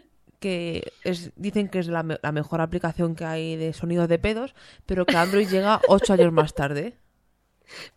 que 0.40 0.92
es, 1.04 1.32
dicen 1.36 1.68
que 1.68 1.80
es 1.80 1.88
la, 1.88 2.02
me- 2.02 2.18
la 2.22 2.32
mejor 2.32 2.60
aplicación 2.60 3.14
que 3.16 3.24
hay 3.24 3.56
de 3.56 3.72
sonidos 3.72 4.08
de 4.08 4.18
pedos, 4.18 4.54
pero 4.86 5.04
que 5.04 5.16
Android 5.16 5.48
llega 5.48 5.80
ocho 5.88 6.12
años 6.12 6.32
más 6.32 6.54
tarde. 6.54 6.96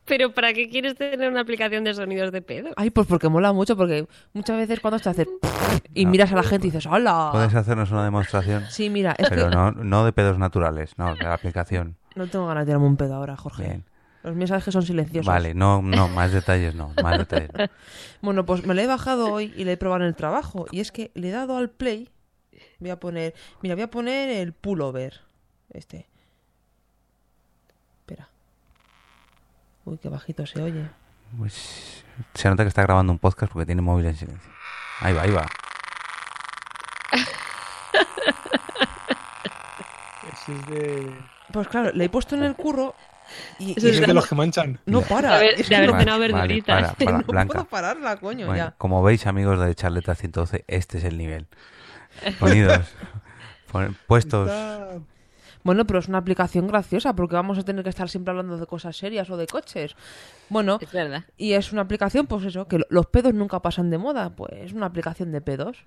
Pero 0.06 0.34
¿para 0.34 0.54
qué 0.54 0.70
quieres 0.70 0.96
tener 0.96 1.30
una 1.30 1.42
aplicación 1.42 1.84
de 1.84 1.94
sonidos 1.94 2.32
de 2.32 2.42
pedo? 2.42 2.70
Ay, 2.76 2.90
pues 2.90 3.08
porque 3.08 3.30
mola 3.30 3.54
mucho, 3.54 3.78
porque 3.78 4.06
muchas 4.34 4.58
veces 4.58 4.80
cuando 4.80 5.00
te 5.00 5.10
haces 5.10 5.28
y 5.94 6.06
miras 6.06 6.32
a 6.32 6.36
la 6.36 6.44
gente 6.44 6.68
y 6.68 6.72
dices, 6.72 6.86
¡hola! 6.86 7.30
¿Puedes 7.32 7.56
hacernos 7.56 7.92
una 7.92 8.04
demostración? 8.04 8.66
Sí, 8.70 8.90
mira, 8.90 9.16
es 9.18 9.30
Pero 9.30 9.50
que 9.50 9.56
no, 9.56 9.72
no 9.72 10.06
de 10.06 10.12
pedos 10.14 10.38
naturales, 10.38 10.98
no, 10.98 11.16
de 11.16 11.24
la 11.24 11.34
aplicación. 11.34 11.98
no 12.16 12.28
tengo 12.28 12.48
ganas 12.48 12.66
de 12.66 12.72
tirarme 12.72 12.88
un 12.88 12.98
pedo 12.98 13.16
ahora, 13.16 13.36
Jorge. 13.38 13.64
Bien. 13.64 13.86
Los 14.24 14.36
mensajes 14.36 14.72
son 14.72 14.84
silenciosos. 14.84 15.26
Vale, 15.26 15.56
no, 15.56 15.82
no, 15.82 16.08
más 16.08 16.32
detalles 16.32 16.76
no, 16.76 16.94
más 17.02 17.18
detalles 17.18 17.50
no. 17.54 17.66
Bueno, 18.22 18.46
pues 18.46 18.64
me 18.68 18.76
lo 18.76 18.82
he 18.82 18.86
bajado 18.86 19.34
hoy 19.34 19.52
y 19.58 19.64
le 19.64 19.72
he 19.72 19.78
probado 19.78 20.04
en 20.04 20.10
el 20.10 20.16
trabajo. 20.16 20.68
Y 20.72 20.80
es 20.80 20.92
que 20.92 21.10
le 21.16 21.30
he 21.30 21.32
dado 21.32 21.58
al 21.58 21.72
play. 21.72 22.10
Voy 22.80 22.92
a 22.92 23.00
poner. 23.00 23.34
Mira, 23.64 23.74
voy 23.74 23.82
a 23.82 23.90
poner 23.90 24.30
el 24.30 24.54
pullover. 24.54 25.22
Este. 25.72 26.11
Uy, 29.86 29.98
qué 29.98 30.10
bajito 30.10 30.46
se 30.46 30.62
oye. 30.62 30.86
Pues 31.38 32.04
se 32.34 32.50
nota 32.50 32.64
que 32.64 32.70
está 32.70 32.82
grabando 32.84 33.12
un 33.14 33.20
podcast 33.20 33.52
porque 33.52 33.66
tiene 33.66 33.82
móvil 33.82 34.06
en 34.06 34.16
silencio. 34.16 34.52
Ahí 35.00 35.14
va, 35.14 35.22
ahí 35.24 35.32
va. 35.32 35.46
Ese 40.34 40.54
es 40.56 40.66
de, 40.68 41.12
Pues 41.52 41.68
claro, 41.68 41.92
le 41.94 42.06
he 42.06 42.10
puesto 42.10 42.36
en 42.36 42.44
el 42.44 42.56
curro. 42.56 42.96
Y, 43.60 43.72
ese 43.78 43.88
y 43.88 43.92
es 43.92 44.02
de 44.02 44.14
los 44.14 44.28
que 44.28 44.36
manchan. 44.36 44.80
No 44.86 45.02
para. 45.02 45.30
De 45.32 45.36
haber- 45.36 45.52
es 45.54 45.58
de 45.58 45.64
que 45.70 45.76
haber 45.76 45.92
no- 45.92 46.00
cenado 46.00 46.20
Vale, 46.20 46.34
verduritas. 46.34 46.82
para, 46.82 46.94
para, 46.94 47.18
no 47.20 47.24
Blanca. 47.28 47.54
puedo 47.54 47.66
pararla, 47.66 48.18
coño, 48.18 48.48
Bueno, 48.48 48.64
ya. 48.66 48.72
como 48.78 49.02
veis, 49.04 49.26
amigos 49.26 49.60
de 49.66 49.74
Charleta 49.74 50.16
112, 50.16 50.66
este 50.68 50.98
es 50.98 51.04
el 51.06 51.18
nivel. 51.18 51.48
Ponidos, 52.40 52.86
pon- 53.72 53.96
puestos. 54.08 54.50
Está- 54.50 55.00
Bueno, 55.64 55.86
pero 55.86 56.00
es 56.00 56.08
una 56.08 56.18
aplicación 56.18 56.68
graciosa 56.68 57.16
porque 57.16 57.36
vamos 57.36 57.58
a 57.58 57.64
tener 57.64 57.84
que 57.84 57.90
estar 57.90 58.10
siempre 58.10 58.32
hablando 58.32 58.58
de 58.58 58.66
cosas 58.66 58.96
serias 58.98 59.30
o 59.30 59.38
de 59.38 59.48
coches. 59.48 59.96
Bueno, 60.50 60.80
Es 60.82 60.92
verdad. 60.92 61.26
y 61.38 61.54
es 61.54 61.72
una 61.72 61.82
aplicación, 61.84 62.28
pues 62.28 62.46
eso, 62.46 62.68
que 62.68 62.80
lo- 62.80 62.86
los 62.90 63.06
pedos 63.08 63.34
nunca 63.34 63.62
pasan 63.62 63.90
de 63.90 63.98
moda. 63.98 64.32
Pues 64.36 64.52
es 64.54 64.74
una 64.74 64.88
aplicación 64.88 65.32
de 65.32 65.42
pedos. 65.42 65.86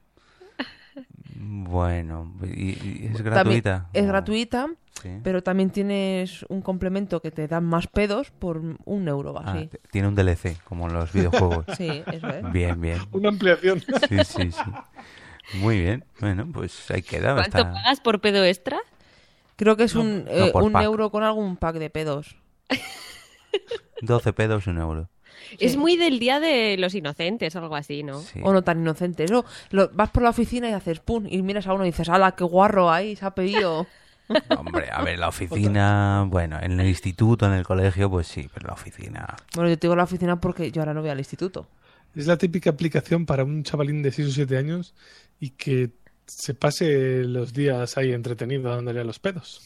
Bueno, 1.37 2.33
¿y, 2.45 2.71
y 2.71 3.07
es 3.07 3.15
También 3.17 3.25
gratuita? 3.35 3.89
es 3.93 4.07
gratuita, 4.07 4.69
Sí. 5.03 5.09
pero 5.25 5.43
también 5.43 5.71
tienes 5.71 6.45
un 6.49 6.63
complemento 6.63 7.21
que 7.21 7.33
te 7.33 7.49
dan 7.49 7.65
más 7.65 7.89
pedos 7.89 8.31
por 8.31 8.59
un 8.85 9.09
euro, 9.09 9.35
Ah, 9.39 9.53
así. 9.53 9.69
tiene 9.91 10.07
un 10.07 10.15
DLC, 10.15 10.57
como 10.65 10.87
en 10.87 10.95
los 10.95 11.13
videojuegos. 11.13 11.65
Sí, 11.77 12.03
eso 12.13 12.29
es. 12.29 12.53
Bien, 12.53 12.81
bien. 12.81 12.99
Una 13.11 13.29
ampliación. 13.31 13.81
Sí, 13.81 14.25
sí, 14.25 14.53
sí. 14.53 15.59
Muy 15.59 15.81
bien. 15.81 16.05
Bueno, 16.21 16.47
pues 16.53 16.89
ahí 16.93 17.03
queda. 17.03 17.35
¿Cuánto 17.35 17.59
está- 17.59 17.73
pagas 17.73 18.01
por 18.01 18.21
pedo 18.21 18.45
extra? 18.45 18.79
Creo 19.56 19.76
que 19.76 19.85
es 19.85 19.94
un, 19.94 20.24
eh, 20.28 20.51
por 20.52 20.62
un 20.62 20.72
pack. 20.72 20.85
euro 20.85 21.10
con 21.10 21.22
algún 21.22 21.56
pack 21.56 21.76
de 21.76 21.90
pedos. 21.90 22.36
12 24.02 24.32
pedos, 24.32 24.66
un 24.66 24.78
euro. 24.78 25.09
Es 25.59 25.76
muy 25.76 25.97
del 25.97 26.18
día 26.18 26.40
de 26.40 26.76
los 26.78 26.94
inocentes 26.94 27.55
algo 27.56 27.76
así, 27.76 28.02
¿no? 28.02 28.20
Sí. 28.20 28.40
O 28.43 28.52
no 28.52 28.62
tan 28.62 28.81
inocente. 28.81 29.24
Eso, 29.24 29.44
lo- 29.70 29.90
vas 29.90 30.10
por 30.10 30.22
la 30.22 30.31
oficina 30.31 30.68
y 30.68 30.72
haces 30.72 31.01
pum, 31.01 31.26
y 31.28 31.43
miras 31.43 31.66
a 31.66 31.74
uno 31.74 31.85
y 31.85 31.90
dices, 31.90 32.09
¡hala, 32.09 32.32
qué 32.32 32.44
guarro 32.44 32.90
ahí! 32.90 33.14
Se 33.16 33.24
ha 33.24 33.31
pedido. 33.35 33.86
Hombre, 34.59 34.89
a 34.90 35.02
ver, 35.02 35.18
la 35.18 35.28
oficina, 35.28 36.24
bueno, 36.28 36.59
en 36.60 36.81
el 36.81 36.89
instituto, 36.89 37.47
en 37.47 37.52
el 37.52 37.64
colegio, 37.64 38.10
pues 38.10 38.26
sí, 38.26 38.48
pero 38.52 38.68
la 38.68 38.72
oficina. 38.74 39.36
bueno, 39.55 39.68
yo 39.68 39.78
te 39.78 39.86
digo 39.86 39.97
la 39.97 40.05
oficina 40.05 40.40
porque 40.40 40.72
yo 40.72 40.81
ahora 40.81 40.94
no 40.94 41.02
voy 41.02 41.10
al 41.10 41.18
instituto. 41.18 41.68
es 42.14 42.26
la 42.26 42.39
típica 42.39 42.70
aplicación 42.70 43.26
para 43.26 43.44
un 43.44 43.62
chavalín 43.64 44.02
de 44.02 44.10
6 44.12 44.28
o 44.28 44.31
7 44.32 44.56
años 44.56 44.94
y 45.40 45.51
que 45.51 45.90
se 46.27 46.55
pase 46.55 47.25
los 47.25 47.53
días 47.53 47.97
ahí 47.99 48.13
entretenido 48.13 48.71
dándole 48.71 49.01
a 49.01 49.05
los 49.05 49.19
pedos. 49.19 49.61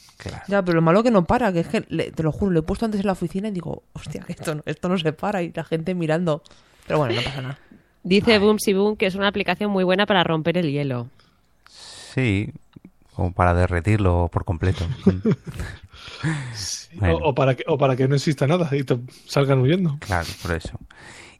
Ya, 0.49 0.63
pero 0.63 0.77
lo 0.77 0.83
malo 0.83 1.03
que 1.05 1.11
no 1.13 1.25
para, 1.25 1.53
que 1.53 1.61
es 1.61 1.69
que, 1.69 1.85
le- 1.89 2.11
te 2.11 2.23
lo 2.25 2.33
juro, 2.33 2.51
lo 2.51 2.61
he 2.61 2.63
puesto 2.63 2.85
antes 2.85 3.01
en 3.01 3.07
la 3.07 3.13
oficina 3.13 3.49
y 3.49 3.53
digo, 3.53 3.85
hostia, 3.93 4.23
que 4.25 4.33
esto 4.33 4.55
no, 4.57 4.63
esto 4.67 4.89
no 4.89 4.99
se 4.99 5.13
para 5.13 5.43
y 5.43 5.53
la 5.53 5.63
gente 5.65 5.95
mirando. 5.95 6.43
Pero 6.87 6.99
bueno, 6.99 7.15
no 7.15 7.23
pasa 7.23 7.43
nada. 7.43 7.59
Dice 8.03 8.39
Boomsy 8.39 8.73
Boom 8.73 8.97
que 8.97 9.07
es 9.07 9.15
una 9.15 9.29
aplicación 9.29 9.71
muy 9.71 9.85
buena 9.85 10.07
para 10.07 10.25
romper 10.25 10.59
el 10.59 10.73
hielo. 10.73 11.09
Sí, 11.69 12.53
como 13.15 13.33
para 13.33 13.55
derretirlo 13.55 14.29
por 14.33 14.45
completo. 14.45 14.85
Bueno. 16.95 17.17
O, 17.19 17.29
o 17.31 17.35
para 17.35 17.55
que, 17.55 17.65
o 17.67 17.79
para 17.79 17.95
que 17.97 18.09
no 18.09 18.15
exista 18.17 18.47
nada 18.47 18.69
y 18.75 18.83
te 18.83 18.99
salgan 19.27 19.61
huyendo. 19.61 19.99
Claro, 20.01 20.27
por 20.43 20.53
eso. 20.53 20.79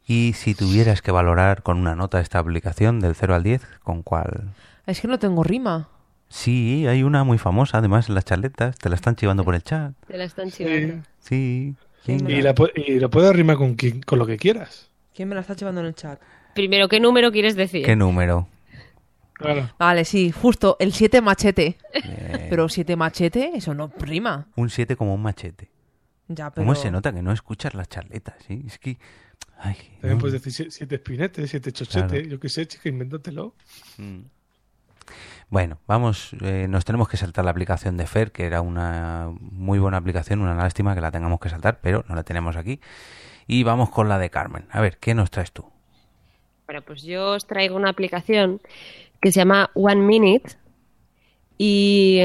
Y 0.07 0.33
si 0.35 0.55
tuvieras 0.55 1.01
que 1.01 1.11
valorar 1.11 1.63
con 1.63 1.77
una 1.77 1.95
nota 1.95 2.19
esta 2.21 2.39
aplicación 2.39 2.99
del 2.99 3.15
0 3.15 3.35
al 3.35 3.43
10, 3.43 3.61
¿con 3.83 4.01
cuál? 4.03 4.53
Es 4.89 5.01
que 5.01 5.07
no 5.07 5.19
tengo 5.19 5.43
rima. 5.43 5.89
Sí, 6.29 6.85
hay 6.87 7.03
una 7.03 7.23
muy 7.23 7.37
famosa, 7.37 7.77
además, 7.79 8.09
en 8.09 8.15
las 8.15 8.25
charletas. 8.25 8.77
Te 8.77 8.89
la 8.89 8.95
están 8.95 9.15
chivando 9.15 9.43
por 9.43 9.55
el 9.55 9.63
chat. 9.63 9.93
Te 10.07 10.17
la 10.17 10.23
están 10.25 10.51
chivando. 10.51 11.03
Sí. 11.19 11.75
Y, 12.07 12.41
la, 12.41 12.53
y 12.75 12.99
lo 12.99 13.09
puedes 13.09 13.35
rimar 13.35 13.57
con, 13.57 13.75
quien- 13.75 14.01
con 14.03 14.19
lo 14.19 14.25
que 14.25 14.37
quieras. 14.37 14.89
¿Quién 15.13 15.29
me 15.29 15.35
la 15.35 15.41
está 15.41 15.53
llevando 15.55 15.81
en 15.81 15.87
el 15.87 15.95
chat? 15.95 16.19
Primero, 16.55 16.87
¿qué 16.87 16.99
número 16.99 17.31
quieres 17.31 17.55
decir? 17.55 17.85
¿Qué 17.85 17.95
número? 17.95 18.47
Vale, 19.77 20.03
sí, 20.05 20.31
justo, 20.31 20.75
el 20.79 20.91
7 20.91 21.21
machete. 21.21 21.77
Pero 22.49 22.67
7 22.67 22.95
machete, 22.95 23.51
eso 23.55 23.73
no 23.73 23.91
rima. 23.99 24.47
Un 24.55 24.69
7 24.69 24.95
como 24.95 25.13
un 25.13 25.21
machete. 25.21 25.69
Ya, 26.27 26.49
pero... 26.51 26.65
¿Cómo 26.65 26.75
se 26.75 26.91
nota 26.91 27.13
que 27.13 27.21
no 27.21 27.31
escuchas 27.31 27.73
las 27.73 27.87
charletas? 27.89 28.35
¿sí? 28.47 28.63
Es 28.67 28.77
que... 28.79 28.97
Ay, 29.57 29.75
También 30.01 30.17
no. 30.17 30.19
puedes 30.19 30.33
decir 30.41 30.51
si- 30.53 30.71
siete 30.71 30.95
espinetes, 30.95 31.49
siete 31.49 31.71
chochetes, 31.71 32.09
Claro. 32.11 32.27
yo 32.27 32.39
qué 32.39 32.49
sé, 32.49 32.67
chica, 32.67 32.89
invéntatelo. 32.89 33.55
Mm. 33.97 34.19
Bueno, 35.49 35.79
vamos, 35.87 36.35
eh, 36.41 36.67
nos 36.69 36.85
tenemos 36.85 37.09
que 37.09 37.17
saltar 37.17 37.43
la 37.43 37.51
aplicación 37.51 37.97
de 37.97 38.05
Fer, 38.05 38.31
que 38.31 38.45
era 38.45 38.61
una 38.61 39.31
muy 39.39 39.79
buena 39.79 39.97
aplicación, 39.97 40.41
una 40.41 40.53
lástima 40.53 40.93
que 40.93 41.01
la 41.01 41.09
tengamos 41.11 41.39
que 41.39 41.49
saltar, 41.49 41.79
pero 41.81 42.05
no 42.07 42.15
la 42.15 42.23
tenemos 42.23 42.55
aquí. 42.55 42.79
Y 43.47 43.63
vamos 43.63 43.89
con 43.89 44.07
la 44.09 44.19
de 44.19 44.29
Carmen. 44.29 44.67
A 44.71 44.79
ver, 44.79 44.97
¿qué 44.99 45.15
nos 45.15 45.31
traes 45.31 45.51
tú? 45.51 45.65
Bueno, 46.67 46.83
pues 46.83 47.01
yo 47.01 47.31
os 47.31 47.47
traigo 47.47 47.75
una 47.75 47.89
aplicación 47.89 48.61
que 49.21 49.31
se 49.31 49.39
llama 49.39 49.71
One 49.73 50.01
Minute. 50.01 50.51
Y, 51.57 52.19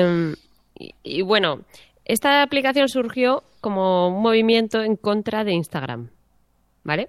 y- 0.78 0.94
y 1.02 1.22
bueno, 1.22 1.60
esta 2.04 2.42
aplicación 2.42 2.90
surgió 2.90 3.42
como 3.62 4.08
un 4.14 4.22
movimiento 4.22 4.82
en 4.82 4.96
contra 4.96 5.44
de 5.44 5.52
Instagram. 5.52 6.10
¿Vale? 6.84 7.08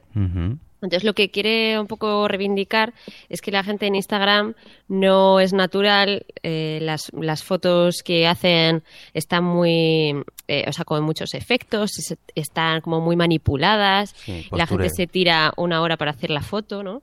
Entonces 0.86 1.04
lo 1.04 1.14
que 1.14 1.30
quiere 1.30 1.78
un 1.80 1.88
poco 1.88 2.28
reivindicar 2.28 2.94
es 3.28 3.42
que 3.42 3.52
la 3.52 3.64
gente 3.64 3.86
en 3.88 3.96
Instagram 3.96 4.54
no 4.88 5.40
es 5.42 5.52
natural, 5.52 6.26
eh, 6.44 6.80
las, 6.82 7.12
las 7.14 7.44
fotos 7.44 8.02
que 8.04 8.26
hacen 8.28 8.84
están 9.14 9.44
muy, 9.44 10.24
eh, 10.48 10.64
o 10.68 10.72
sea, 10.72 10.86
con 10.86 11.04
muchos 11.04 11.34
efectos, 11.34 11.98
es- 12.00 12.18
están 12.36 12.82
como 12.82 13.02
muy 13.02 13.16
manipuladas, 13.16 14.16
Sí, 14.18 14.48
la 14.58 14.66
gente 14.68 14.90
se 14.96 15.08
tira 15.08 15.54
una 15.58 15.82
hora 15.82 15.98
para 15.98 16.12
hacer 16.12 16.30
la 16.30 16.42
foto, 16.42 16.82
¿no? 16.84 17.02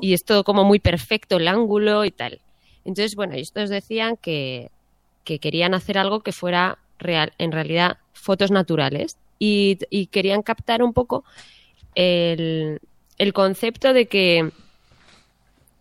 Y 0.00 0.12
es 0.14 0.24
todo 0.24 0.44
como 0.44 0.62
muy 0.64 0.78
perfecto 0.78 1.36
el 1.38 1.48
ángulo 1.48 2.04
y 2.04 2.10
tal. 2.10 2.40
Entonces, 2.84 3.14
bueno, 3.16 3.34
estos 3.34 3.68
decían 3.70 4.16
que, 4.16 4.70
que 5.24 5.38
querían 5.38 5.74
hacer 5.74 5.98
algo 5.98 6.20
que 6.20 6.32
fuera 6.32 6.78
real, 6.98 7.32
en 7.38 7.52
realidad 7.52 7.98
fotos 8.12 8.50
naturales 8.50 9.16
y, 9.38 9.78
y 9.90 10.06
querían 10.06 10.42
captar 10.42 10.82
un 10.82 10.92
poco 10.92 11.24
el, 11.94 12.80
el 13.20 13.34
concepto 13.34 13.92
de 13.92 14.06
que 14.06 14.50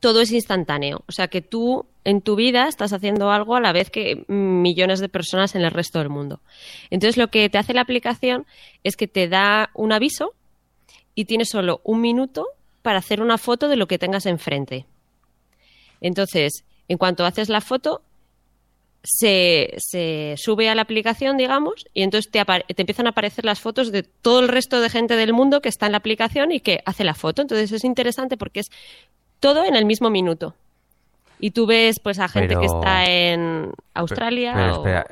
todo 0.02 0.20
es 0.20 0.34
instantáneo. 0.34 1.06
O 1.08 1.14
sea, 1.14 1.30
que 1.30 1.42
tú 1.42 1.86
en 2.04 2.20
tu 2.20 2.36
vida 2.36 2.68
estás 2.68 2.92
haciendo 2.92 3.32
algo 3.32 3.56
a 3.56 3.62
la 3.62 3.72
vez 3.72 3.90
que 3.90 4.26
millones 4.28 5.00
de 5.00 5.08
personas 5.08 5.56
en 5.56 5.62
el 5.62 5.72
resto 5.72 6.00
del 6.00 6.10
mundo. 6.10 6.42
Entonces, 6.90 7.16
lo 7.16 7.30
que 7.30 7.50
te 7.50 7.58
hace 7.58 7.74
la 7.74 7.80
aplicación 7.80 8.46
es 8.84 8.98
que 8.98 9.08
te 9.08 9.30
da 9.30 9.70
un 9.74 9.94
aviso 9.94 10.34
y 11.16 11.26
tienes 11.26 11.48
solo 11.48 11.80
un 11.86 12.02
minuto 12.02 12.46
para 12.82 13.00
hacer 13.00 13.22
una 13.22 13.38
foto 13.38 13.70
de 13.70 13.78
lo 13.78 13.88
que 13.88 13.98
tengas 13.98 14.26
enfrente. 14.26 14.86
Entonces, 16.02 16.66
en 16.90 16.98
cuanto 16.98 17.24
haces 17.24 17.48
la 17.48 17.62
foto, 17.62 18.02
se, 19.04 19.74
se 19.78 20.36
sube 20.38 20.70
a 20.70 20.76
la 20.76 20.82
aplicación, 20.82 21.38
digamos, 21.38 21.86
y 21.94 22.04
entonces 22.04 22.32
te, 22.32 22.44
te 22.44 22.82
empiezan 22.82 23.08
a 23.08 23.12
aparecer 23.12 23.46
las 23.46 23.60
fotos 23.60 23.92
de 23.92 24.04
todo 24.04 24.40
el 24.42 24.48
resto 24.48 24.82
de 24.82 24.90
gente 24.90 25.16
del 25.16 25.34
mundo 25.34 25.62
que 25.62 25.70
está 25.70 25.86
en 25.86 25.94
la 25.94 26.00
aplicación 26.00 26.52
y 26.52 26.60
que 26.60 26.82
hace 26.86 27.04
la 27.04 27.14
foto. 27.14 27.42
Entonces 27.42 27.72
es 27.72 27.84
interesante 27.84 28.38
porque 28.38 28.62
es 28.62 28.72
todo 29.40 29.64
en 29.64 29.76
el 29.76 29.86
mismo 29.86 30.10
minuto. 30.10 30.56
Y 31.42 31.52
tú 31.52 31.66
ves 31.66 32.00
pues 32.02 32.20
a 32.20 32.28
gente 32.28 32.56
que 32.58 32.66
está 32.66 33.06
en 33.06 33.72
Australia 33.94 34.54
Pero 34.56 34.74
o- 34.82 34.86
espera, 34.88 35.06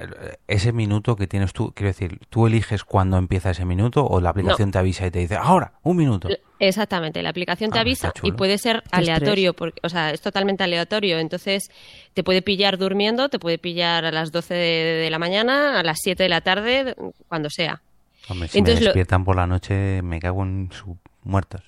ese 0.47 0.73
minuto 0.73 1.15
que 1.15 1.25
tienes 1.25 1.53
tú, 1.53 1.71
quiero 1.73 1.87
decir, 1.87 2.19
¿tú 2.29 2.47
eliges 2.47 2.83
cuándo 2.83 3.17
empieza 3.17 3.51
ese 3.51 3.63
minuto 3.63 4.05
o 4.05 4.19
la 4.19 4.31
aplicación 4.31 4.67
No. 4.69 4.73
te 4.73 4.79
avisa 4.79 5.07
y 5.07 5.11
te 5.11 5.19
dice, 5.19 5.37
ahora, 5.37 5.73
un 5.83 5.95
minuto? 5.95 6.27
Exactamente, 6.59 7.21
la 7.23 7.29
aplicación 7.29 7.71
te 7.71 7.77
Ah, 7.77 7.81
avisa 7.81 8.11
y 8.23 8.31
puede 8.33 8.57
ser 8.57 8.83
aleatorio, 8.91 9.53
porque, 9.53 9.79
o 9.83 9.89
sea, 9.89 10.11
es 10.11 10.19
totalmente 10.21 10.63
aleatorio. 10.63 11.19
Entonces, 11.19 11.69
te 12.13 12.23
puede 12.23 12.41
pillar 12.41 12.77
durmiendo, 12.77 13.29
te 13.29 13.39
puede 13.39 13.57
pillar 13.57 14.03
a 14.05 14.11
las 14.11 14.31
12 14.31 14.53
de, 14.53 14.59
de 15.03 15.09
la 15.09 15.19
mañana, 15.19 15.79
a 15.79 15.83
las 15.83 15.99
7 16.01 16.23
de 16.23 16.29
la 16.29 16.41
tarde, 16.41 16.95
cuando 17.29 17.49
sea. 17.49 17.81
Hombre, 18.27 18.49
si 18.49 18.57
Entonces 18.57 18.81
me 18.81 18.85
lo- 18.85 18.89
despiertan 18.89 19.23
por 19.23 19.35
la 19.37 19.47
noche, 19.47 20.01
me 20.01 20.19
cago 20.19 20.43
en 20.43 20.69
sus 20.73 20.97
muertos. 21.23 21.61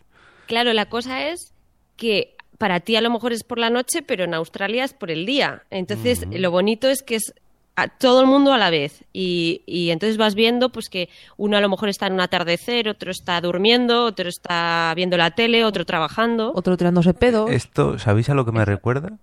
Claro, 0.48 0.73
la 0.73 0.88
cosa 0.88 1.30
es 1.30 1.53
que 1.95 2.36
para 2.60 2.80
ti 2.81 2.95
a 2.95 3.02
lo 3.02 3.10
mejor 3.10 3.34
es 3.34 3.44
por 3.44 3.57
la 3.57 3.72
noche, 3.72 4.03
pero 4.03 4.26
en 4.26 4.36
Australia 4.36 4.84
es 4.84 4.94
por 4.94 5.10
el 5.10 5.26
día. 5.26 5.64
Entonces, 5.72 6.27
lo 6.30 6.52
bonito 6.52 6.88
es 6.90 7.02
que 7.02 7.15
es 7.15 7.34
a 7.76 7.88
todo 7.88 8.19
el 8.22 8.27
mundo 8.27 8.52
a 8.53 8.57
la 8.57 8.69
vez. 8.69 9.03
Y, 9.14 9.61
y 9.65 9.90
entonces 9.91 10.18
vas 10.18 10.36
viendo 10.36 10.69
pues 10.69 10.90
que 10.90 11.10
uno 11.38 11.56
a 11.57 11.61
lo 11.61 11.69
mejor 11.69 11.90
está 11.90 12.07
en 12.07 12.14
un 12.14 12.19
atardecer, 12.19 12.90
otro 12.90 13.10
está 13.10 13.40
durmiendo, 13.41 14.03
otro 14.03 14.27
está 14.30 14.91
viendo 14.95 15.15
la 15.18 15.31
tele, 15.31 15.64
otro 15.64 15.86
trabajando. 15.86 16.52
Otro 16.53 16.76
tirándose 16.77 17.14
pedos. 17.14 17.49
Esto, 17.49 17.98
¿sabéis 17.98 18.30
a 18.30 18.34
lo 18.36 18.44
que 18.45 18.52
me 18.52 18.65
recuerda? 18.65 19.18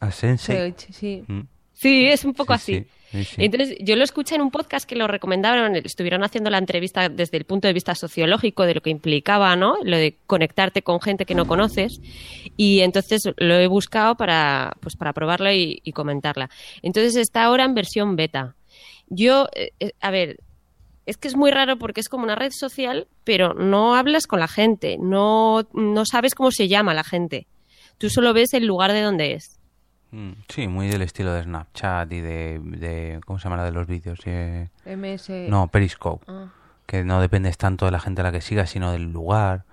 A 0.00 0.10
Sensei. 0.10 0.74
Sí, 0.78 0.92
sí. 0.92 1.24
Mm. 1.28 1.40
Sí, 1.74 2.06
es 2.06 2.24
un 2.24 2.32
poco 2.34 2.54
Sí, 2.56 2.56
así. 2.56 2.74
sí, 2.80 2.86
Entonces, 3.12 3.76
yo 3.80 3.96
lo 3.96 4.04
escuché 4.04 4.36
en 4.36 4.42
un 4.42 4.50
podcast 4.50 4.88
que 4.88 4.94
lo 4.94 5.06
recomendaron, 5.06 5.76
estuvieron 5.76 6.22
haciendo 6.22 6.50
la 6.50 6.58
entrevista 6.58 7.08
desde 7.08 7.36
el 7.36 7.44
punto 7.44 7.68
de 7.68 7.74
vista 7.74 7.94
sociológico 7.94 8.64
de 8.64 8.74
lo 8.74 8.80
que 8.80 8.90
implicaba, 8.90 9.56
¿no? 9.56 9.76
Lo 9.82 9.96
de 9.96 10.16
conectarte 10.26 10.82
con 10.82 11.00
gente 11.00 11.26
que 11.26 11.34
no 11.34 11.46
conoces. 11.46 12.00
Y 12.56 12.80
entonces 12.80 13.22
lo 13.36 13.54
he 13.54 13.66
buscado 13.66 14.16
para, 14.16 14.76
pues, 14.80 14.96
para 14.96 15.12
probarlo 15.12 15.52
y, 15.52 15.80
y 15.84 15.92
comentarla. 15.92 16.50
Entonces 16.82 17.16
está 17.16 17.44
ahora 17.44 17.64
en 17.64 17.74
versión 17.74 18.16
beta. 18.16 18.54
Yo, 19.08 19.48
eh, 19.54 19.72
eh, 19.80 19.92
a 20.00 20.10
ver, 20.10 20.38
es 21.06 21.16
que 21.16 21.28
es 21.28 21.36
muy 21.36 21.50
raro 21.50 21.76
porque 21.78 22.00
es 22.00 22.08
como 22.08 22.24
una 22.24 22.36
red 22.36 22.52
social, 22.52 23.08
pero 23.24 23.54
no 23.54 23.96
hablas 23.96 24.26
con 24.26 24.38
la 24.38 24.48
gente, 24.48 24.96
no, 24.98 25.68
no 25.74 26.04
sabes 26.06 26.34
cómo 26.34 26.52
se 26.52 26.68
llama 26.68 26.94
la 26.94 27.04
gente. 27.04 27.48
Tú 27.98 28.08
solo 28.08 28.32
ves 28.32 28.54
el 28.54 28.66
lugar 28.66 28.92
de 28.92 29.02
donde 29.02 29.34
es. 29.34 29.59
Mm, 30.12 30.32
Sí, 30.48 30.66
muy 30.68 30.88
del 30.88 31.02
estilo 31.02 31.32
de 31.32 31.42
Snapchat 31.44 32.12
y 32.12 32.20
de, 32.20 32.58
de- 32.62 33.20
¿cómo 33.24 33.38
se 33.38 33.44
llama 33.44 33.56
la 33.58 33.64
de 33.64 33.72
los 33.72 33.86
vídeos? 33.86 34.18
Eh, 34.24 34.68
MS. 34.84 35.30
No, 35.48 35.68
Periscope. 35.68 36.24
Ah. 36.28 36.48
Que 36.86 37.04
no 37.04 37.20
dependes 37.20 37.56
tanto 37.56 37.84
de 37.84 37.92
la 37.92 38.00
gente 38.00 38.20
a 38.20 38.24
la 38.24 38.32
que 38.32 38.40
sigas, 38.40 38.70
sino 38.70 38.90
del 38.92 39.04
lugar. 39.12 39.64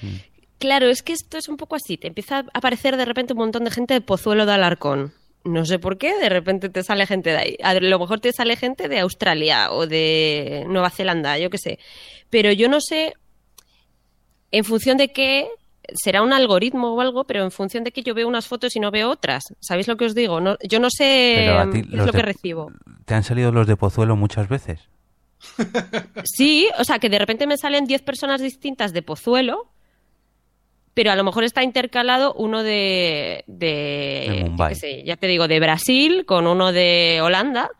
Mm. 0.00 0.16
Claro, 0.58 0.86
es 0.88 1.02
que 1.02 1.12
esto 1.12 1.36
es 1.38 1.48
un 1.48 1.56
poco 1.56 1.74
así. 1.74 1.96
Te 1.96 2.06
empieza 2.06 2.38
a 2.38 2.44
aparecer 2.54 2.96
de 2.96 3.04
repente 3.04 3.32
un 3.32 3.40
montón 3.40 3.64
de 3.64 3.72
gente 3.72 3.94
de 3.94 4.00
Pozuelo 4.00 4.46
de 4.46 4.52
Alarcón. 4.52 5.12
No 5.44 5.64
sé 5.64 5.80
por 5.80 5.98
qué, 5.98 6.16
de 6.16 6.28
repente 6.28 6.68
te 6.68 6.84
sale 6.84 7.04
gente 7.04 7.30
de 7.30 7.36
ahí. 7.36 7.56
A 7.64 7.74
lo 7.74 7.98
mejor 7.98 8.20
te 8.20 8.32
sale 8.32 8.54
gente 8.54 8.86
de 8.88 9.00
Australia 9.00 9.72
o 9.72 9.88
de 9.88 10.64
Nueva 10.68 10.90
Zelanda, 10.90 11.36
yo 11.38 11.50
qué 11.50 11.58
sé. 11.58 11.80
Pero 12.30 12.52
yo 12.52 12.68
no 12.68 12.80
sé 12.80 13.14
en 14.52 14.62
función 14.64 14.98
de 14.98 15.08
qué 15.08 15.48
será 15.94 16.22
un 16.22 16.32
algoritmo 16.32 16.94
o 16.94 17.00
algo, 17.00 17.24
pero 17.24 17.42
en 17.42 17.50
función 17.50 17.84
de 17.84 17.92
que 17.92 18.02
yo 18.02 18.14
veo 18.14 18.28
unas 18.28 18.46
fotos 18.46 18.76
y 18.76 18.80
no 18.80 18.90
veo 18.90 19.10
otras. 19.10 19.42
¿Sabéis 19.60 19.88
lo 19.88 19.96
que 19.96 20.04
os 20.06 20.14
digo? 20.14 20.40
No, 20.40 20.56
yo 20.62 20.78
no 20.80 20.88
sé 20.90 21.04
qué 21.72 21.80
es 21.80 21.86
lo 21.96 22.06
de- 22.06 22.12
que 22.12 22.22
recibo. 22.22 22.70
¿Te 23.04 23.14
han 23.14 23.24
salido 23.24 23.50
los 23.52 23.66
de 23.66 23.76
Pozuelo 23.76 24.16
muchas 24.16 24.48
veces? 24.48 24.88
Sí, 26.24 26.68
o 26.78 26.84
sea, 26.84 26.98
que 26.98 27.08
de 27.08 27.18
repente 27.18 27.46
me 27.46 27.56
salen 27.56 27.84
10 27.86 28.02
personas 28.02 28.40
distintas 28.40 28.92
de 28.92 29.02
Pozuelo, 29.02 29.68
pero 30.94 31.10
a 31.10 31.16
lo 31.16 31.24
mejor 31.24 31.44
está 31.44 31.62
intercalado 31.62 32.34
uno 32.34 32.62
de, 32.62 33.44
de, 33.46 34.44
qué 34.68 34.74
sé, 34.74 35.02
ya 35.04 35.16
te 35.16 35.26
digo, 35.26 35.48
de 35.48 35.58
Brasil 35.58 36.24
con 36.26 36.46
uno 36.46 36.72
de 36.72 37.20
Holanda. 37.22 37.70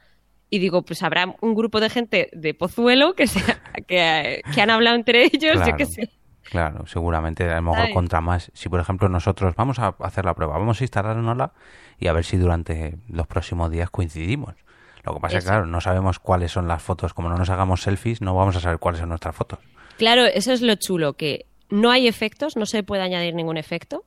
Y 0.50 0.58
digo, 0.58 0.82
pues 0.82 1.02
habrá 1.02 1.34
un 1.40 1.54
grupo 1.54 1.80
de 1.80 1.88
gente 1.88 2.28
de 2.32 2.52
Pozuelo 2.52 3.14
que, 3.14 3.26
sea, 3.26 3.62
que, 3.86 4.42
que 4.54 4.60
han 4.60 4.70
hablado 4.70 4.96
entre 4.96 5.24
ellos, 5.24 5.56
yo 5.66 5.76
qué 5.76 5.86
sé. 5.86 6.10
Claro, 6.52 6.86
seguramente 6.86 7.50
a 7.50 7.56
lo 7.56 7.62
mejor 7.62 7.90
contra 7.94 8.20
más. 8.20 8.50
Si 8.52 8.68
por 8.68 8.78
ejemplo 8.78 9.08
nosotros 9.08 9.54
vamos 9.56 9.78
a 9.78 9.96
hacer 10.00 10.26
la 10.26 10.34
prueba, 10.34 10.58
vamos 10.58 10.82
a 10.82 10.84
instalárnosla 10.84 11.54
y 11.98 12.08
a 12.08 12.12
ver 12.12 12.26
si 12.26 12.36
durante 12.36 12.98
los 13.08 13.26
próximos 13.26 13.70
días 13.70 13.88
coincidimos. 13.88 14.54
Lo 15.02 15.14
que 15.14 15.20
pasa 15.20 15.38
es 15.38 15.44
que, 15.44 15.48
claro, 15.48 15.64
no 15.64 15.80
sabemos 15.80 16.18
cuáles 16.18 16.52
son 16.52 16.68
las 16.68 16.82
fotos. 16.82 17.14
Como 17.14 17.30
no 17.30 17.38
nos 17.38 17.48
hagamos 17.48 17.80
selfies, 17.80 18.20
no 18.20 18.34
vamos 18.34 18.54
a 18.56 18.60
saber 18.60 18.78
cuáles 18.80 19.00
son 19.00 19.08
nuestras 19.08 19.34
fotos. 19.34 19.60
Claro, 19.96 20.26
eso 20.26 20.52
es 20.52 20.60
lo 20.60 20.74
chulo, 20.74 21.14
que 21.14 21.46
no 21.70 21.90
hay 21.90 22.06
efectos, 22.06 22.54
no 22.54 22.66
se 22.66 22.82
puede 22.82 23.00
añadir 23.00 23.34
ningún 23.34 23.56
efecto. 23.56 24.04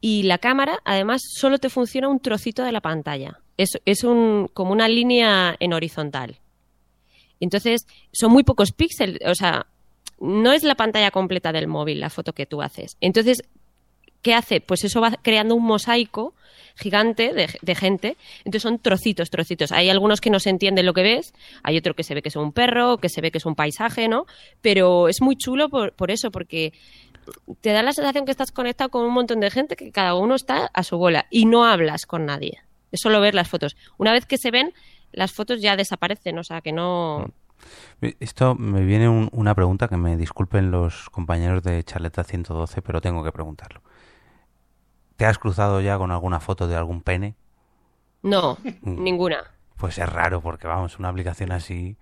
Y 0.00 0.22
la 0.22 0.38
cámara, 0.38 0.78
además, 0.86 1.20
solo 1.28 1.58
te 1.58 1.68
funciona 1.68 2.08
un 2.08 2.20
trocito 2.20 2.64
de 2.64 2.72
la 2.72 2.80
pantalla. 2.80 3.40
Es, 3.58 3.78
es 3.84 4.02
un, 4.02 4.48
como 4.54 4.72
una 4.72 4.88
línea 4.88 5.54
en 5.60 5.74
horizontal. 5.74 6.38
Entonces, 7.38 7.86
son 8.12 8.32
muy 8.32 8.44
pocos 8.44 8.72
píxeles, 8.72 9.20
o 9.26 9.34
sea, 9.34 9.66
no 10.18 10.52
es 10.52 10.62
la 10.64 10.74
pantalla 10.74 11.10
completa 11.10 11.52
del 11.52 11.68
móvil 11.68 12.00
la 12.00 12.10
foto 12.10 12.32
que 12.32 12.46
tú 12.46 12.62
haces. 12.62 12.96
Entonces, 13.00 13.42
¿qué 14.22 14.34
hace? 14.34 14.60
Pues 14.60 14.84
eso 14.84 15.00
va 15.00 15.12
creando 15.22 15.54
un 15.54 15.64
mosaico 15.64 16.34
gigante 16.76 17.32
de, 17.32 17.48
de 17.60 17.74
gente. 17.74 18.16
Entonces 18.38 18.62
son 18.62 18.78
trocitos, 18.78 19.30
trocitos. 19.30 19.72
Hay 19.72 19.88
algunos 19.88 20.20
que 20.20 20.30
no 20.30 20.40
se 20.40 20.50
entiende 20.50 20.82
lo 20.82 20.94
que 20.94 21.02
ves, 21.02 21.34
hay 21.62 21.76
otro 21.76 21.94
que 21.94 22.02
se 22.02 22.14
ve 22.14 22.22
que 22.22 22.28
es 22.28 22.36
un 22.36 22.52
perro, 22.52 22.98
que 22.98 23.08
se 23.08 23.20
ve 23.20 23.30
que 23.30 23.38
es 23.38 23.46
un 23.46 23.54
paisaje, 23.54 24.08
¿no? 24.08 24.26
Pero 24.60 25.08
es 25.08 25.20
muy 25.20 25.36
chulo 25.36 25.68
por, 25.68 25.92
por 25.94 26.10
eso, 26.10 26.30
porque 26.30 26.72
te 27.60 27.70
da 27.72 27.82
la 27.82 27.92
sensación 27.92 28.24
que 28.24 28.30
estás 28.30 28.52
conectado 28.52 28.90
con 28.90 29.04
un 29.04 29.12
montón 29.12 29.40
de 29.40 29.50
gente 29.50 29.76
que 29.76 29.90
cada 29.90 30.14
uno 30.14 30.34
está 30.34 30.70
a 30.72 30.82
su 30.82 30.96
bola 30.98 31.26
y 31.30 31.46
no 31.46 31.64
hablas 31.64 32.06
con 32.06 32.26
nadie. 32.26 32.58
Es 32.92 33.00
solo 33.00 33.20
ver 33.20 33.34
las 33.34 33.48
fotos. 33.48 33.76
Una 33.98 34.12
vez 34.12 34.26
que 34.26 34.38
se 34.38 34.50
ven, 34.50 34.72
las 35.12 35.32
fotos 35.32 35.60
ya 35.60 35.76
desaparecen, 35.76 36.38
o 36.38 36.44
sea 36.44 36.60
que 36.60 36.72
no... 36.72 37.32
Esto 38.20 38.54
me 38.54 38.84
viene 38.84 39.08
un- 39.08 39.28
una 39.32 39.54
pregunta 39.54 39.88
que 39.88 39.96
me 39.96 40.16
disculpen 40.16 40.70
los 40.70 41.08
compañeros 41.10 41.62
de 41.62 41.82
Charleta 41.84 42.24
112, 42.24 42.82
pero 42.82 43.00
tengo 43.00 43.24
que 43.24 43.32
preguntarlo. 43.32 43.82
¿Te 45.16 45.24
has 45.26 45.38
cruzado 45.38 45.80
ya 45.80 45.96
con 45.98 46.10
alguna 46.10 46.40
foto 46.40 46.68
de 46.68 46.76
algún 46.76 47.00
pene? 47.02 47.34
No, 48.22 48.58
Mm. 48.82 49.02
ninguna. 49.02 49.38
Pues 49.76 49.98
es 49.98 50.08
raro 50.08 50.40
porque 50.40 50.66
vamos, 50.66 50.98
una 50.98 51.08
aplicación 51.08 51.52
así. 51.52 51.96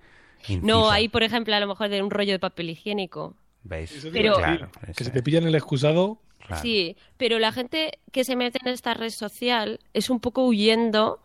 No, 0.62 0.90
hay, 0.90 1.08
por 1.08 1.22
ejemplo, 1.22 1.54
a 1.54 1.60
lo 1.60 1.66
mejor 1.66 1.88
de 1.88 2.02
un 2.02 2.10
rollo 2.10 2.32
de 2.32 2.38
papel 2.38 2.70
higiénico. 2.70 3.34
¿Veis? 3.62 4.06
Pero- 4.12 4.36
Claro, 4.36 4.68
que 4.94 5.04
se 5.04 5.10
te 5.10 5.22
pillan 5.22 5.44
el 5.44 5.54
excusado. 5.54 6.18
Sí, 6.60 6.96
pero 7.16 7.38
la 7.38 7.52
gente 7.52 7.98
que 8.12 8.22
se 8.24 8.36
mete 8.36 8.58
en 8.62 8.68
esta 8.68 8.92
red 8.92 9.08
social 9.08 9.80
es 9.94 10.10
un 10.10 10.20
poco 10.20 10.44
huyendo, 10.44 11.22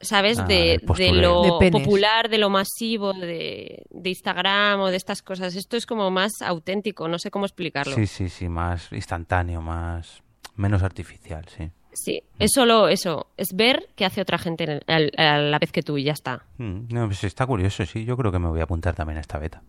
¿sabes? 0.00 0.38
Ah, 0.38 0.44
de, 0.44 0.78
de 0.96 1.12
lo 1.12 1.58
De 1.60 1.70
popular, 1.70 2.28
de 2.28 2.38
lo 2.38 2.50
masivo, 2.50 3.12
de, 3.12 3.82
de 3.90 4.08
Instagram 4.10 4.80
o 4.80 4.90
de 4.90 4.96
estas 4.96 5.22
cosas. 5.22 5.54
Esto 5.56 5.76
es 5.76 5.86
como 5.86 6.10
más 6.10 6.32
auténtico, 6.42 7.08
no 7.08 7.18
sé 7.18 7.30
cómo 7.30 7.44
explicarlo. 7.46 7.94
Sí, 7.94 8.06
sí, 8.06 8.28
sí, 8.28 8.48
más 8.48 8.92
instantáneo, 8.92 9.60
más 9.60 10.22
menos 10.56 10.82
artificial, 10.82 11.44
sí. 11.48 11.70
Sí, 11.92 12.22
es 12.38 12.52
solo 12.54 12.88
eso, 12.88 13.28
es 13.36 13.48
ver 13.54 13.88
qué 13.96 14.04
hace 14.04 14.20
otra 14.20 14.38
gente 14.38 14.64
en 14.64 14.70
el- 14.70 14.82
al- 14.86 15.12
a 15.16 15.38
la 15.38 15.58
vez 15.58 15.72
que 15.72 15.82
tú 15.82 15.96
y 15.98 16.04
ya 16.04 16.12
está. 16.12 16.44
Mm, 16.58 16.92
No, 16.92 17.06
pues 17.06 17.24
está 17.24 17.44
curioso, 17.46 17.84
sí. 17.86 18.04
Yo 18.04 18.16
creo 18.16 18.30
que 18.30 18.38
me 18.38 18.48
voy 18.48 18.60
a 18.60 18.64
apuntar 18.64 18.94
también 18.94 19.16
a 19.18 19.20
esta 19.20 19.38
beta. 19.38 19.62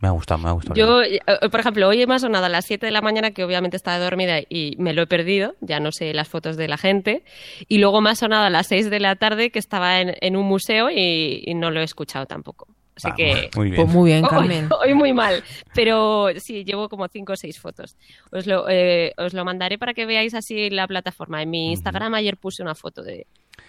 Me 0.00 0.08
ha 0.08 0.10
gustado, 0.10 0.38
me 0.42 0.48
ha 0.48 0.52
gustado. 0.52 0.74
Yo, 0.74 1.02
eh, 1.02 1.20
por 1.50 1.60
ejemplo, 1.60 1.88
hoy 1.88 2.06
me 2.06 2.14
ha 2.14 2.18
sonado 2.18 2.44
a 2.46 2.48
las 2.48 2.66
7 2.66 2.84
de 2.86 2.92
la 2.92 3.00
mañana, 3.00 3.30
que 3.30 3.44
obviamente 3.44 3.76
estaba 3.76 3.98
dormida 3.98 4.40
y 4.48 4.76
me 4.78 4.92
lo 4.92 5.02
he 5.02 5.06
perdido, 5.06 5.54
ya 5.60 5.80
no 5.80 5.90
sé 5.92 6.12
las 6.12 6.28
fotos 6.28 6.56
de 6.56 6.68
la 6.68 6.76
gente. 6.76 7.24
Y 7.68 7.78
luego 7.78 8.00
me 8.00 8.10
ha 8.10 8.14
sonado 8.14 8.44
a 8.44 8.50
las 8.50 8.66
6 8.66 8.90
de 8.90 9.00
la 9.00 9.16
tarde, 9.16 9.50
que 9.50 9.58
estaba 9.58 10.00
en, 10.00 10.14
en 10.20 10.36
un 10.36 10.46
museo 10.46 10.90
y, 10.90 11.42
y 11.46 11.54
no 11.54 11.70
lo 11.70 11.80
he 11.80 11.84
escuchado 11.84 12.26
tampoco. 12.26 12.68
Así 12.96 13.08
Ah, 13.10 13.14
que... 13.14 13.50
Muy 13.56 13.70
bien. 13.70 13.76
Pues 13.84 13.94
muy 13.94 14.10
bien, 14.10 14.24
Hoy- 14.24 14.30
Carmen. 14.30 14.68
Hoy, 14.82 14.94
muy 14.94 15.12
mal, 15.12 15.42
pero 15.74 16.28
sí, 16.38 16.64
llevo 16.64 16.88
como 16.88 17.06
5 17.08 17.32
o 17.32 17.36
6 17.36 17.60
fotos. 17.60 17.96
Os 18.32 18.46
lo, 18.46 18.66
eh, 18.70 19.12
os 19.18 19.34
lo 19.34 19.44
mandaré 19.44 19.76
para 19.78 19.92
que 19.94 20.06
veáis 20.06 20.32
así 20.34 20.70
la 20.70 20.86
plataforma. 20.86 21.42
En 21.42 21.50
mi 21.50 21.70
Instagram 21.72 22.14
ayer 22.14 22.36
puse 22.38 22.62
una 22.62 22.74
foto 22.74 23.02
de 23.02 23.26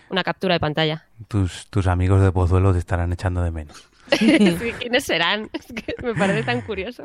una 0.10 0.24
captura 0.24 0.54
de 0.56 0.60
pantalla. 0.62 1.06
Tus, 1.28 1.68
tus 1.70 1.88
amigos 1.88 2.22
de 2.22 2.32
Pozuelo 2.32 2.72
te 2.72 2.80
estarán 2.80 3.12
echando 3.12 3.41
de 3.44 3.52
menos. 3.52 3.90
Sí, 4.20 4.72
¿Quiénes 4.80 5.04
serán? 5.06 5.50
Es 5.54 5.66
que 5.74 5.96
me 6.04 6.14
parece 6.16 6.44
tan 6.44 6.62
curioso. 6.62 7.04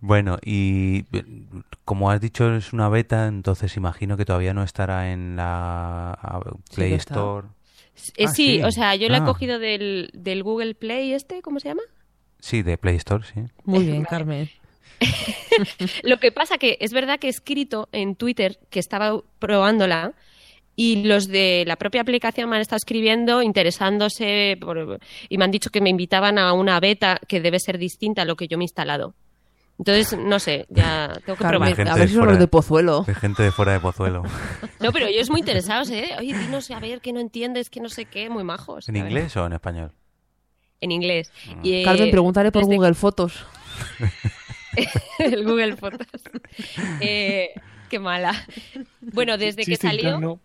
Bueno, 0.00 0.38
y 0.44 1.04
como 1.84 2.10
has 2.10 2.20
dicho, 2.20 2.54
es 2.54 2.72
una 2.74 2.88
beta, 2.90 3.26
entonces 3.26 3.76
imagino 3.76 4.16
que 4.18 4.24
todavía 4.26 4.52
no 4.52 4.62
estará 4.62 5.10
en 5.12 5.36
la 5.36 6.18
Play. 6.74 6.92
Store. 6.94 7.46
Eh, 8.16 8.24
Ah, 8.26 8.28
sí, 8.28 8.56
sí. 8.56 8.62
o 8.62 8.70
sea, 8.72 8.96
yo 8.96 9.08
la 9.08 9.18
he 9.18 9.20
Ah. 9.20 9.24
cogido 9.24 9.58
del, 9.58 10.10
del 10.12 10.42
Google 10.42 10.74
Play 10.74 11.12
este, 11.14 11.40
¿cómo 11.42 11.60
se 11.60 11.68
llama? 11.68 11.82
Sí, 12.40 12.62
de 12.62 12.76
Play 12.76 12.96
Store, 12.96 13.24
sí. 13.24 13.40
Muy 13.64 13.84
bien, 13.86 14.04
Carmen. 14.04 14.50
Lo 16.02 16.18
que 16.18 16.32
pasa 16.32 16.58
que 16.58 16.76
es 16.80 16.92
verdad 16.92 17.18
que 17.18 17.28
he 17.28 17.30
escrito 17.30 17.88
en 17.92 18.16
Twitter 18.16 18.58
que 18.70 18.80
estaba 18.80 19.20
probándola 19.38 20.12
y 20.76 21.04
los 21.04 21.28
de 21.28 21.64
la 21.66 21.76
propia 21.76 22.00
aplicación 22.00 22.48
me 22.50 22.56
han 22.56 22.62
estado 22.62 22.78
escribiendo 22.78 23.42
interesándose 23.42 24.56
por- 24.60 24.98
y 25.28 25.38
me 25.38 25.44
han 25.44 25.50
dicho 25.50 25.70
que 25.70 25.80
me 25.80 25.90
invitaban 25.90 26.38
a 26.38 26.52
una 26.52 26.80
beta 26.80 27.20
que 27.28 27.40
debe 27.40 27.60
ser 27.60 27.78
distinta 27.78 28.22
a 28.22 28.24
lo 28.24 28.36
que 28.36 28.48
yo 28.48 28.58
me 28.58 28.64
he 28.64 28.66
instalado. 28.66 29.14
Entonces, 29.78 30.16
no 30.16 30.38
sé, 30.38 30.66
ya 30.70 31.12
tengo 31.26 31.36
que 31.36 31.42
Carmen, 31.42 31.74
probar. 31.74 31.92
a 31.92 31.96
ver 31.98 32.08
si 32.08 32.14
son 32.14 32.26
los 32.28 32.38
de 32.38 32.46
Pozuelo. 32.46 33.02
De 33.02 33.14
gente 33.14 33.42
de 33.42 33.50
fuera 33.50 33.72
de 33.72 33.80
Pozuelo. 33.80 34.22
No, 34.80 34.92
pero 34.92 35.06
ellos 35.06 35.30
muy 35.30 35.40
interesados, 35.40 35.90
¿eh? 35.90 36.10
Oye, 36.18 36.36
dinos 36.38 36.70
a 36.70 36.78
ver 36.78 37.00
que 37.00 37.12
no 37.12 37.18
entiendes, 37.20 37.70
que 37.70 37.80
no 37.80 37.88
sé 37.88 38.04
qué, 38.04 38.28
muy 38.30 38.44
majos. 38.44 38.88
¿En 38.88 38.96
inglés 38.96 39.36
o 39.36 39.44
en 39.46 39.52
español? 39.54 39.90
En 40.80 40.92
inglés. 40.92 41.32
Y, 41.62 41.80
eh, 41.80 41.82
Carmen, 41.84 42.10
pregúntale 42.10 42.52
por 42.52 42.62
desde- 42.62 42.76
Google 42.76 42.94
Fotos. 42.94 43.44
el 45.18 45.44
Google 45.44 45.76
Fotos. 45.76 46.06
Eh, 47.00 47.50
qué 47.90 47.98
mala. 47.98 48.32
Bueno, 49.00 49.36
desde 49.38 49.64
que 49.64 49.72
Chiste 49.72 49.88
salió, 49.88 50.08
interno. 50.10 50.40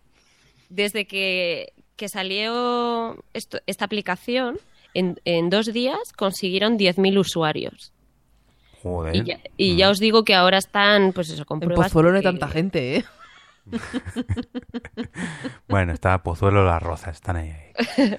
Desde 0.70 1.06
que, 1.06 1.74
que 1.96 2.08
salió 2.08 3.22
esto- 3.34 3.60
esta 3.66 3.84
aplicación, 3.84 4.58
en, 4.94 5.20
en 5.26 5.50
dos 5.50 5.72
días 5.72 6.12
consiguieron 6.16 6.78
10.000 6.78 7.18
usuarios. 7.18 7.92
Joder. 8.82 9.14
Y, 9.14 9.24
ya, 9.24 9.40
y 9.58 9.76
ya 9.76 9.90
os 9.90 9.98
digo 9.98 10.24
que 10.24 10.34
ahora 10.34 10.56
están, 10.56 11.12
pues 11.12 11.28
eso, 11.28 11.44
con 11.44 11.58
En 11.62 11.68
pruebas. 11.68 11.88
Pozuelo 11.88 12.10
no 12.12 12.16
hay 12.16 12.22
porque- 12.22 12.38
tanta 12.38 12.52
gente, 12.52 12.96
¿eh? 12.96 13.04
Bueno, 15.68 15.92
está 15.92 16.22
Pozuelo 16.22 16.64
las 16.64 16.82
Rozas, 16.82 17.14
están 17.16 17.36
ahí. 17.36 17.50
ahí. 17.50 18.16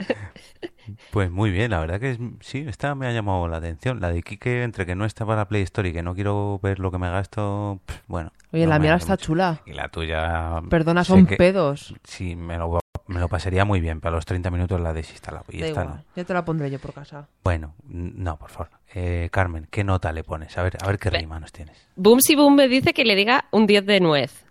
Pues 1.11 1.30
muy 1.32 1.52
bien, 1.52 1.72
la 1.72 1.80
verdad 1.80 1.99
que 1.99 2.11
es- 2.11 2.19
sí, 2.40 2.65
esta 2.68 2.95
me 2.95 3.07
ha 3.07 3.11
llamado 3.11 3.48
la 3.48 3.57
atención. 3.57 3.99
La 3.99 4.10
de 4.11 4.23
Kike, 4.23 4.64
entre 4.64 4.86
que 4.86 4.95
no 4.95 5.06
está 5.06 5.26
para 5.26 5.48
Play 5.48 5.61
Store 5.64 5.90
y 5.90 5.94
que 5.94 6.02
no 6.03 6.15
quiero 6.15 6.60
ver 6.64 6.80
lo 6.80 6.91
que 6.91 6.98
me 6.98 7.10
gasto, 7.10 7.80
pff, 7.86 7.98
bueno. 8.07 8.32
Oye, 8.53 8.64
no 8.64 8.69
la 8.72 8.80
mía 8.80 8.95
está 8.95 9.14
mucho. 9.14 9.26
chula. 9.26 9.61
Y 9.65 9.73
la 9.73 9.90
tuya... 9.90 10.61
Perdona, 10.69 11.03
son 11.03 11.26
que- 11.26 11.36
pedos. 11.38 11.94
Sí, 12.03 12.36
me 12.36 12.57
lo, 12.57 12.80
me 13.07 13.19
lo 13.19 13.28
pasaría 13.30 13.65
muy 13.65 13.80
bien, 13.82 13.99
pero 14.02 14.14
a 14.14 14.15
los 14.18 14.26
30 14.26 14.49
minutos 14.49 14.80
la 14.82 14.94
desinstalado. 14.94 15.45
Y 15.49 15.61
esta 15.64 15.84
no. 15.86 16.03
ya 16.15 16.23
te 16.23 16.34
la 16.34 16.44
pondré 16.45 16.69
yo 16.72 16.80
por 16.80 16.94
casa. 16.94 17.28
Bueno, 17.44 17.76
no, 17.88 18.38
por 18.38 18.49
favor. 18.49 18.69
Eh, 18.94 19.30
Carmen, 19.32 19.68
¿qué 19.69 19.84
nota 19.84 20.11
le 20.11 20.23
pones? 20.23 20.57
A 20.57 20.64
ver, 20.64 20.78
a 20.82 20.88
ver 20.88 20.99
qué 20.99 21.10
rima 21.10 21.40
nos 21.40 21.52
tienes. 21.52 21.88
Boomsy 21.95 22.36
Boom 22.36 22.56
me 22.56 22.68
dice 22.68 22.94
que 22.94 23.06
le 23.06 23.15
diga 23.15 23.45
un 23.52 23.68
10 23.68 23.86
de 23.86 23.99
nuez. 23.99 24.45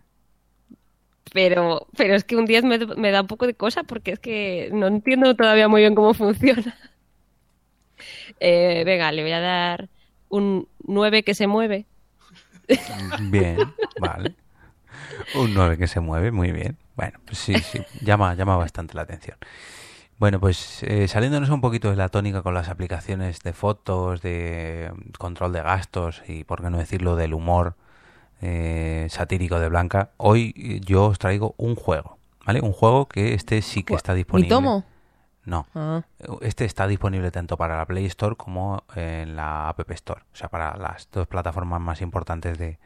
Pero, 1.32 1.86
pero 1.97 2.15
es 2.15 2.24
que 2.24 2.36
un 2.36 2.47
10 2.47 2.65
me, 2.65 2.78
me 2.78 3.11
da 3.11 3.20
un 3.20 3.27
poco 3.27 3.47
de 3.47 3.55
cosa 3.55 3.85
porque 3.85 4.12
es 4.12 4.19
que 4.19 4.70
no 4.73 4.89
entiendo 4.89 5.35
todavía 5.36 5.69
muy 5.69 5.81
bien 5.81 5.94
cómo 5.94 6.15
funciona. 6.15 6.77
Eh, 8.43 8.85
venga, 8.86 9.12
le 9.12 9.20
voy 9.20 9.32
a 9.32 9.40
dar 9.40 9.90
un 10.31 10.66
9 10.86 11.23
que 11.23 11.35
se 11.35 11.47
mueve. 11.47 11.85
Bien, 13.20 13.59
vale. 14.01 14.35
Un 15.35 15.52
9 15.52 15.77
que 15.77 15.86
se 15.86 16.01
mueve, 16.01 16.31
muy 16.31 16.51
bien. 16.51 16.78
Bueno, 16.97 17.19
pues 17.27 17.39
sí, 17.39 17.55
sí, 17.59 17.81
llama, 18.01 18.35
llama 18.35 18.57
bastante 18.57 18.94
la 18.94 19.02
atención. 19.02 19.36
Bueno, 20.19 20.39
pues 20.39 20.82
eh, 20.82 21.09
saliéndonos 21.09 21.48
un 21.51 21.61
poquito 21.61 21.90
de 21.90 21.97
la 21.97 22.09
tónica 22.09 22.43
con 22.43 22.55
las 22.55 22.69
aplicaciones 22.69 23.40
de 23.40 23.52
fotos, 23.52 24.20
de 24.23 24.93
control 25.19 25.52
de 25.52 25.62
gastos 25.62 26.23
y, 26.28 26.44
por 26.44 26.62
qué 26.62 26.70
no 26.70 26.78
decirlo, 26.78 27.16
del 27.16 27.35
humor 27.35 27.74
eh, 28.40 29.06
satírico 29.10 29.58
de 29.60 29.68
Blanca, 29.68 30.10
hoy 30.16 30.54
eh, 30.56 30.80
yo 30.84 31.06
os 31.06 31.18
traigo 31.18 31.54
un 31.56 31.76
juego, 31.76 32.18
¿vale? 32.44 32.60
Un 32.60 32.72
juego 32.72 33.06
que 33.06 33.34
este 33.34 33.62
sí 33.62 33.82
que 33.82 33.94
está 33.94 34.14
disponible. 34.14 34.46
¿Mi 34.46 34.50
tomo? 34.50 34.84
No. 35.44 35.66
Ah. 35.74 36.02
Este 36.42 36.64
está 36.64 36.86
disponible 36.86 37.30
tanto 37.30 37.56
para 37.56 37.76
la 37.76 37.86
Play 37.86 38.06
Store 38.06 38.36
como 38.36 38.84
en 38.94 39.36
la 39.36 39.68
App 39.68 39.90
Store. 39.90 40.22
O 40.32 40.36
sea, 40.36 40.48
para 40.48 40.76
las 40.76 41.08
dos 41.10 41.26
plataformas 41.26 41.80
más 41.80 42.02
importantes 42.02 42.58
de, 42.58 42.78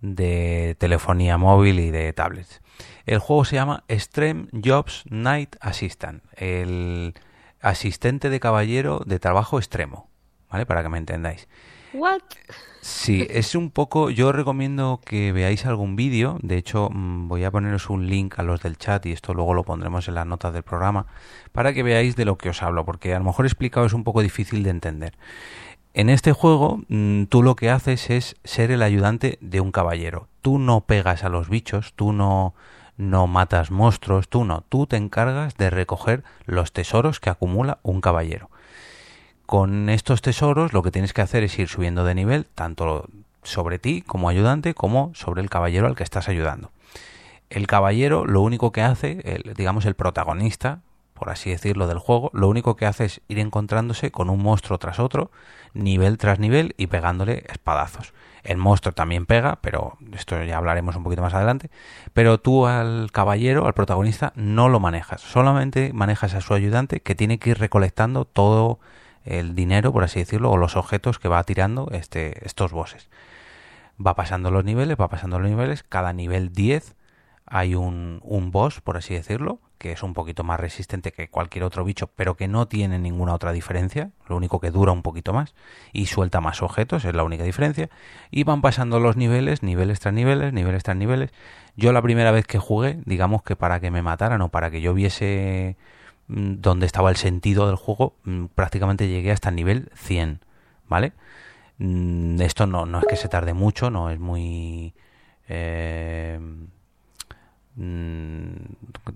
de 0.00 0.76
telefonía 0.78 1.36
móvil 1.38 1.78
y 1.78 1.90
de 1.90 2.12
tablets. 2.12 2.62
El 3.06 3.18
juego 3.18 3.44
se 3.44 3.56
llama 3.56 3.84
Extreme 3.88 4.48
Jobs 4.52 5.04
Night 5.08 5.56
Assistant. 5.60 6.22
El 6.34 7.14
asistente 7.60 8.30
de 8.30 8.40
caballero 8.40 9.02
de 9.04 9.18
trabajo 9.18 9.58
extremo. 9.58 10.08
¿Vale? 10.50 10.64
Para 10.64 10.82
que 10.82 10.88
me 10.88 10.98
entendáis. 10.98 11.48
What? 11.92 12.20
Sí, 12.80 13.26
es 13.30 13.54
un 13.54 13.70
poco. 13.70 14.10
Yo 14.10 14.32
recomiendo 14.32 15.00
que 15.04 15.32
veáis 15.32 15.66
algún 15.66 15.96
vídeo. 15.96 16.38
De 16.42 16.56
hecho, 16.56 16.90
mm, 16.90 17.28
voy 17.28 17.44
a 17.44 17.50
poneros 17.50 17.90
un 17.90 18.06
link 18.06 18.38
a 18.38 18.42
los 18.42 18.60
del 18.62 18.76
chat 18.76 19.04
y 19.06 19.12
esto 19.12 19.34
luego 19.34 19.54
lo 19.54 19.64
pondremos 19.64 20.08
en 20.08 20.14
las 20.14 20.26
notas 20.26 20.52
del 20.52 20.62
programa 20.62 21.06
para 21.52 21.72
que 21.72 21.82
veáis 21.82 22.16
de 22.16 22.24
lo 22.24 22.38
que 22.38 22.50
os 22.50 22.62
hablo, 22.62 22.84
porque 22.84 23.14
a 23.14 23.18
lo 23.18 23.24
mejor 23.24 23.46
explicado 23.46 23.86
es 23.86 23.92
un 23.92 24.04
poco 24.04 24.22
difícil 24.22 24.62
de 24.62 24.70
entender. 24.70 25.14
En 25.94 26.10
este 26.10 26.32
juego, 26.32 26.82
mm, 26.88 27.24
tú 27.24 27.42
lo 27.42 27.56
que 27.56 27.70
haces 27.70 28.10
es 28.10 28.36
ser 28.44 28.70
el 28.70 28.82
ayudante 28.82 29.38
de 29.40 29.60
un 29.60 29.72
caballero. 29.72 30.28
Tú 30.42 30.58
no 30.58 30.82
pegas 30.82 31.24
a 31.24 31.28
los 31.28 31.48
bichos, 31.48 31.92
tú 31.94 32.12
no, 32.12 32.54
no 32.96 33.26
matas 33.26 33.70
monstruos, 33.70 34.28
tú 34.28 34.44
no. 34.44 34.62
Tú 34.68 34.86
te 34.86 34.96
encargas 34.96 35.56
de 35.56 35.70
recoger 35.70 36.22
los 36.44 36.72
tesoros 36.72 37.20
que 37.20 37.30
acumula 37.30 37.78
un 37.82 38.00
caballero. 38.00 38.50
Con 39.48 39.88
estos 39.88 40.20
tesoros 40.20 40.74
lo 40.74 40.82
que 40.82 40.90
tienes 40.90 41.14
que 41.14 41.22
hacer 41.22 41.42
es 41.42 41.58
ir 41.58 41.68
subiendo 41.68 42.04
de 42.04 42.14
nivel, 42.14 42.44
tanto 42.44 43.06
sobre 43.42 43.78
ti 43.78 44.02
como 44.02 44.28
ayudante 44.28 44.74
como 44.74 45.10
sobre 45.14 45.40
el 45.40 45.48
caballero 45.48 45.86
al 45.86 45.96
que 45.96 46.02
estás 46.02 46.28
ayudando. 46.28 46.70
El 47.48 47.66
caballero 47.66 48.26
lo 48.26 48.42
único 48.42 48.72
que 48.72 48.82
hace, 48.82 49.22
el- 49.24 49.54
digamos 49.54 49.86
el 49.86 49.94
protagonista, 49.94 50.80
por 51.14 51.30
así 51.30 51.48
decirlo, 51.48 51.86
del 51.86 51.96
juego, 51.98 52.28
lo 52.34 52.46
único 52.46 52.76
que 52.76 52.84
hace 52.84 53.06
es 53.06 53.22
ir 53.26 53.38
encontrándose 53.38 54.10
con 54.10 54.28
un 54.28 54.42
monstruo 54.42 54.76
tras 54.76 54.98
otro, 54.98 55.30
nivel 55.72 56.18
tras 56.18 56.38
nivel 56.38 56.74
y 56.76 56.88
pegándole 56.88 57.44
espadazos. 57.48 58.12
El 58.42 58.58
monstruo 58.58 58.92
también 58.92 59.24
pega, 59.24 59.60
pero 59.62 59.96
esto 60.12 60.44
ya 60.44 60.58
hablaremos 60.58 60.94
un 60.94 61.04
poquito 61.04 61.22
más 61.22 61.32
adelante. 61.32 61.70
Pero 62.12 62.36
tú 62.36 62.66
al 62.66 63.10
caballero, 63.12 63.66
al 63.66 63.72
protagonista, 63.72 64.34
no 64.36 64.68
lo 64.68 64.78
manejas. 64.78 65.22
Solamente 65.22 65.94
manejas 65.94 66.34
a 66.34 66.42
su 66.42 66.52
ayudante 66.52 67.00
que 67.00 67.14
tiene 67.14 67.38
que 67.38 67.48
ir 67.50 67.58
recolectando 67.58 68.26
todo 68.26 68.78
el 69.28 69.54
dinero, 69.54 69.92
por 69.92 70.04
así 70.04 70.18
decirlo, 70.20 70.50
o 70.50 70.56
los 70.56 70.76
objetos 70.76 71.18
que 71.18 71.28
va 71.28 71.42
tirando 71.44 71.88
este, 71.92 72.44
estos 72.46 72.72
bosses. 72.72 73.08
Va 74.04 74.14
pasando 74.14 74.50
los 74.50 74.64
niveles, 74.64 74.96
va 74.98 75.08
pasando 75.08 75.38
los 75.38 75.50
niveles. 75.50 75.82
Cada 75.82 76.12
nivel 76.12 76.52
10 76.52 76.96
hay 77.46 77.74
un, 77.74 78.20
un 78.22 78.50
boss, 78.50 78.80
por 78.80 78.96
así 78.96 79.14
decirlo, 79.14 79.60
que 79.78 79.92
es 79.92 80.02
un 80.02 80.12
poquito 80.12 80.44
más 80.44 80.60
resistente 80.60 81.12
que 81.12 81.28
cualquier 81.28 81.64
otro 81.64 81.84
bicho, 81.84 82.08
pero 82.14 82.36
que 82.36 82.48
no 82.48 82.66
tiene 82.68 82.98
ninguna 82.98 83.34
otra 83.34 83.52
diferencia, 83.52 84.10
lo 84.28 84.36
único 84.36 84.60
que 84.60 84.70
dura 84.70 84.92
un 84.92 85.02
poquito 85.02 85.32
más 85.32 85.54
y 85.92 86.06
suelta 86.06 86.40
más 86.40 86.62
objetos, 86.62 87.04
es 87.04 87.14
la 87.14 87.24
única 87.24 87.44
diferencia, 87.44 87.88
y 88.30 88.44
van 88.44 88.60
pasando 88.60 89.00
los 89.00 89.16
niveles, 89.16 89.62
niveles 89.62 90.00
tras 90.00 90.14
niveles, 90.14 90.52
niveles 90.52 90.82
tras 90.82 90.96
niveles. 90.96 91.30
Yo 91.76 91.92
la 91.92 92.02
primera 92.02 92.32
vez 92.32 92.46
que 92.46 92.58
jugué, 92.58 93.00
digamos 93.06 93.42
que 93.42 93.56
para 93.56 93.80
que 93.80 93.90
me 93.90 94.02
mataran 94.02 94.40
o 94.42 94.48
para 94.50 94.70
que 94.70 94.80
yo 94.80 94.94
viese 94.94 95.76
mm, 96.28 96.54
dónde 96.60 96.86
estaba 96.86 97.10
el 97.10 97.16
sentido 97.16 97.66
del 97.66 97.76
juego, 97.76 98.14
mm, 98.24 98.46
prácticamente 98.54 99.08
llegué 99.08 99.32
hasta 99.32 99.48
el 99.50 99.56
nivel 99.56 99.90
100, 99.94 100.40
¿vale? 100.88 101.12
Mm, 101.78 102.40
Esto 102.40 102.66
no, 102.66 102.86
no 102.86 102.98
es 103.00 103.06
que 103.06 103.16
se 103.16 103.28
tarde 103.28 103.54
mucho, 103.54 103.90
no 103.90 104.10
es 104.10 104.18
muy... 104.18 104.94
eh, 105.48 106.38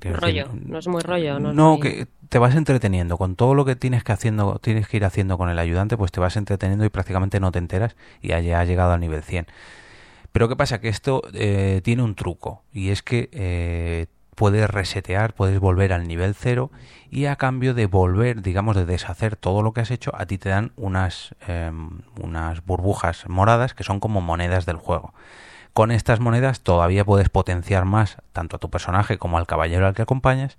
Rollo, 0.05 0.49
no 0.65 0.79
es 0.79 0.87
muy 0.87 1.01
rollo, 1.03 1.39
no 1.41 1.53
no, 1.53 1.75
es 1.75 1.79
muy- 1.81 1.89
que 1.89 2.07
te 2.29 2.39
vas 2.39 2.55
entreteniendo 2.55 3.19
con 3.19 3.37
todo 3.37 3.55
lo 3.55 3.65
que 3.65 3.77
tienes 3.77 4.05
que 4.05 4.13
haciendo, 4.13 4.59
tienes 4.59 4.89
que 4.89 4.97
ir 4.97 5.05
haciendo 5.05 5.37
con 5.37 5.49
el 5.49 5.59
ayudante, 5.59 5.97
pues 5.97 6.13
te 6.13 6.21
vas 6.21 6.37
entreteniendo 6.37 6.85
y 6.85 6.89
prácticamente 6.89 7.41
no 7.41 7.51
te 7.53 7.59
enteras 7.59 7.97
y 8.21 8.29
ya 8.29 8.61
has 8.61 8.69
llegado 8.69 8.93
al 8.93 9.01
nivel 9.01 9.23
100. 9.23 9.47
Pero 10.33 10.49
qué 10.49 10.57
pasa 10.57 10.81
que 10.81 10.89
esto 10.89 11.23
eh, 11.35 11.81
tiene 11.85 12.03
un 12.03 12.15
truco 12.15 12.63
y 12.73 12.91
es 12.91 13.03
que 13.03 13.29
eh, 13.33 14.07
puedes 14.35 14.69
resetear, 14.69 15.35
puedes 15.35 15.59
volver 15.61 15.93
al 15.93 16.09
nivel 16.09 16.35
0 16.35 16.71
y 17.11 17.27
a 17.27 17.37
cambio 17.37 17.75
de 17.75 17.87
volver, 17.87 18.43
digamos, 18.43 18.77
de 18.77 18.87
deshacer 18.87 19.37
todo 19.37 19.63
lo 19.63 19.73
que 19.73 19.83
has 19.83 19.91
hecho, 19.91 20.13
a 20.15 20.27
ti 20.27 20.39
te 20.39 20.49
dan 20.49 20.73
unas 20.77 21.35
em, 21.47 22.01
unas 22.21 22.65
burbujas 22.65 23.29
moradas 23.29 23.75
que 23.75 23.85
son 23.85 24.01
como 24.01 24.21
monedas 24.21 24.67
del 24.67 24.77
juego. 24.77 25.13
Con 25.73 25.91
estas 25.91 26.21
monedas 26.21 26.61
todavía 26.61 27.05
puedes 27.05 27.29
potenciar 27.29 27.85
más 27.85 28.19
tanto 28.33 28.57
a 28.57 28.59
tu 28.59 28.71
personaje 28.71 29.19
como 29.19 29.39
al 29.39 29.47
caballero 29.47 29.87
al 29.87 29.95
que 29.95 30.03
acompañas 30.03 30.59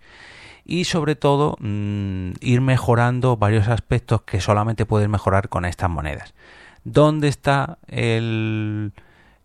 y 0.65 0.85
sobre 0.85 1.15
todo 1.15 1.57
mm, 1.59 2.33
ir 2.39 2.61
mejorando 2.61 3.37
varios 3.37 3.67
aspectos 3.67 4.21
que 4.23 4.41
solamente 4.41 4.85
puedes 4.85 5.09
mejorar 5.09 5.49
con 5.49 5.65
estas 5.65 5.89
monedas. 5.89 6.33
¿Dónde 6.83 7.27
está 7.27 7.77
el, 7.87 8.93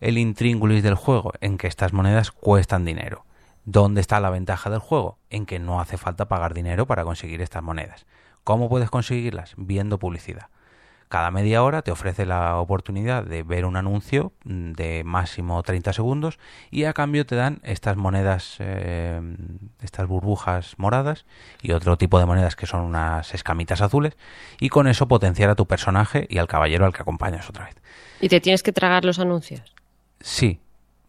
el 0.00 0.18
intríngulis 0.18 0.82
del 0.82 0.94
juego? 0.94 1.32
En 1.40 1.58
que 1.58 1.66
estas 1.66 1.92
monedas 1.92 2.30
cuestan 2.30 2.84
dinero. 2.84 3.24
¿Dónde 3.70 4.00
está 4.00 4.18
la 4.18 4.30
ventaja 4.30 4.70
del 4.70 4.78
juego? 4.78 5.18
En 5.28 5.44
que 5.44 5.58
no 5.58 5.78
hace 5.78 5.98
falta 5.98 6.26
pagar 6.26 6.54
dinero 6.54 6.86
para 6.86 7.04
conseguir 7.04 7.42
estas 7.42 7.62
monedas. 7.62 8.06
¿Cómo 8.42 8.70
puedes 8.70 8.88
conseguirlas? 8.88 9.52
Viendo 9.58 9.98
publicidad. 9.98 10.46
Cada 11.10 11.30
media 11.30 11.62
hora 11.62 11.82
te 11.82 11.90
ofrece 11.90 12.24
la 12.24 12.56
oportunidad 12.56 13.24
de 13.24 13.42
ver 13.42 13.66
un 13.66 13.76
anuncio 13.76 14.32
mm, 14.44 14.72
de 14.72 15.04
máximo 15.04 15.62
30 15.62 15.92
segundos 15.92 16.38
y 16.70 16.84
a 16.84 16.94
cambio 16.94 17.26
te 17.26 17.36
dan 17.36 17.60
estas 17.62 17.98
monedas, 17.98 18.56
eh, 18.60 19.20
estas 19.82 20.06
burbujas 20.06 20.72
moradas 20.78 21.26
y 21.60 21.72
otro 21.72 21.98
tipo 21.98 22.18
de 22.18 22.24
monedas 22.24 22.56
que 22.56 22.64
son 22.64 22.80
unas 22.80 23.34
escamitas 23.34 23.82
azules 23.82 24.16
y 24.60 24.70
con 24.70 24.88
eso 24.88 25.08
potenciar 25.08 25.50
a 25.50 25.56
tu 25.56 25.66
personaje 25.66 26.26
y 26.30 26.38
al 26.38 26.48
caballero 26.48 26.86
al 26.86 26.94
que 26.94 27.02
acompañas 27.02 27.50
otra 27.50 27.66
vez. 27.66 27.76
Y 28.22 28.30
te 28.30 28.40
tienes 28.40 28.62
que 28.62 28.72
tragar 28.72 29.04
los 29.04 29.18
anuncios. 29.18 29.74
Sí, 30.20 30.58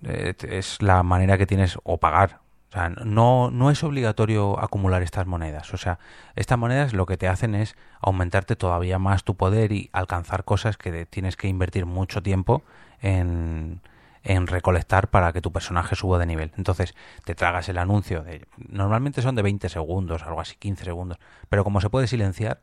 eh, 0.04 0.34
es 0.42 0.82
la 0.82 1.04
manera 1.04 1.38
que 1.38 1.46
tienes 1.46 1.78
o 1.84 1.98
pagar. 1.98 2.49
O 2.70 2.72
sea, 2.72 2.90
no, 2.90 3.50
no 3.50 3.72
es 3.72 3.84
obligatorio 3.84 4.60
acumular 4.60 5.02
estas 5.02 5.26
monedas. 5.26 5.74
O 5.74 5.78
sea, 5.78 5.98
estas 6.36 6.58
monedas 6.58 6.94
lo 6.94 7.08
que 7.08 7.18
te 7.18 7.28
hacen 7.28 7.56
es 7.56 7.76
aumentarte 8.00 8.56
todavía 8.56 9.00
más 9.00 9.24
tu 9.24 9.36
poder 9.36 9.72
y 9.72 9.90
alcanzar 9.92 10.44
cosas 10.44 10.78
que 10.78 11.06
tienes 11.08 11.36
que 11.36 11.48
invertir 11.48 11.88
mucho 11.88 12.22
tiempo 12.22 12.64
en, 13.02 13.82
en 14.24 14.46
recolectar 14.46 15.10
para 15.10 15.34
que 15.34 15.42
tu 15.42 15.52
personaje 15.52 15.96
suba 15.96 16.20
de 16.20 16.28
nivel. 16.28 16.52
Entonces, 16.58 16.96
te 17.24 17.34
tragas 17.34 17.70
el 17.70 17.80
anuncio. 17.80 18.22
De, 18.22 18.46
normalmente 18.58 19.24
son 19.24 19.36
de 19.36 19.42
20 19.42 19.68
segundos, 19.70 20.24
algo 20.24 20.42
así, 20.42 20.56
15 20.58 20.86
segundos. 20.86 21.18
Pero 21.50 21.64
como 21.64 21.82
se 21.82 21.90
puede 21.90 22.06
silenciar, 22.06 22.62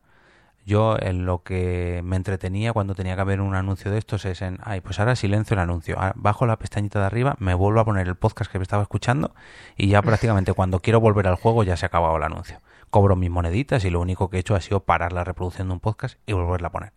yo 0.67 0.97
en 0.99 1.27
lo 1.27 1.45
que 1.45 2.03
me 2.05 2.17
entretenía 2.17 2.73
cuando 2.73 2.97
tenía 2.97 3.15
que 3.15 3.23
ver 3.23 3.41
un 3.41 3.55
anuncio 3.55 3.89
de 3.93 3.99
estos 3.99 4.25
es 4.25 4.43
en, 4.43 4.59
ay, 4.65 4.81
pues 4.81 4.99
ahora 4.99 5.15
silencio 5.15 5.55
el 5.55 5.61
anuncio, 5.61 5.97
Ahora 5.97 6.13
bajo 6.17 6.45
la 6.45 6.59
pestañita 6.59 6.99
de 6.99 7.07
arriba, 7.07 7.37
me 7.39 7.55
vuelvo 7.55 7.79
a 7.79 7.85
poner 7.85 8.09
el 8.09 8.17
podcast 8.17 8.51
que 8.51 8.59
me 8.59 8.65
estaba 8.65 8.83
escuchando 8.83 9.33
y 9.77 9.87
ya 9.87 10.03
prácticamente 10.03 10.53
cuando 10.55 10.81
quiero 10.81 11.01
volver 11.01 11.29
al 11.29 11.37
juego 11.37 11.63
ya 11.63 11.77
se 11.77 11.87
ha 11.87 11.89
acabado 11.89 12.17
el 12.17 12.25
anuncio. 12.25 12.61
Cobro 12.91 13.15
mis 13.15 13.31
moneditas 13.31 13.85
y 13.85 13.91
lo 13.91 14.01
único 14.01 14.29
que 14.29 14.39
he 14.39 14.41
hecho 14.41 14.57
ha 14.57 14.61
sido 14.61 14.81
parar 14.81 15.13
la 15.13 15.23
reproducción 15.23 15.69
de 15.69 15.75
un 15.75 15.81
podcast 15.81 16.19
y 16.27 16.33
volverla 16.33 16.69
a 16.69 16.73
poner. 16.73 16.93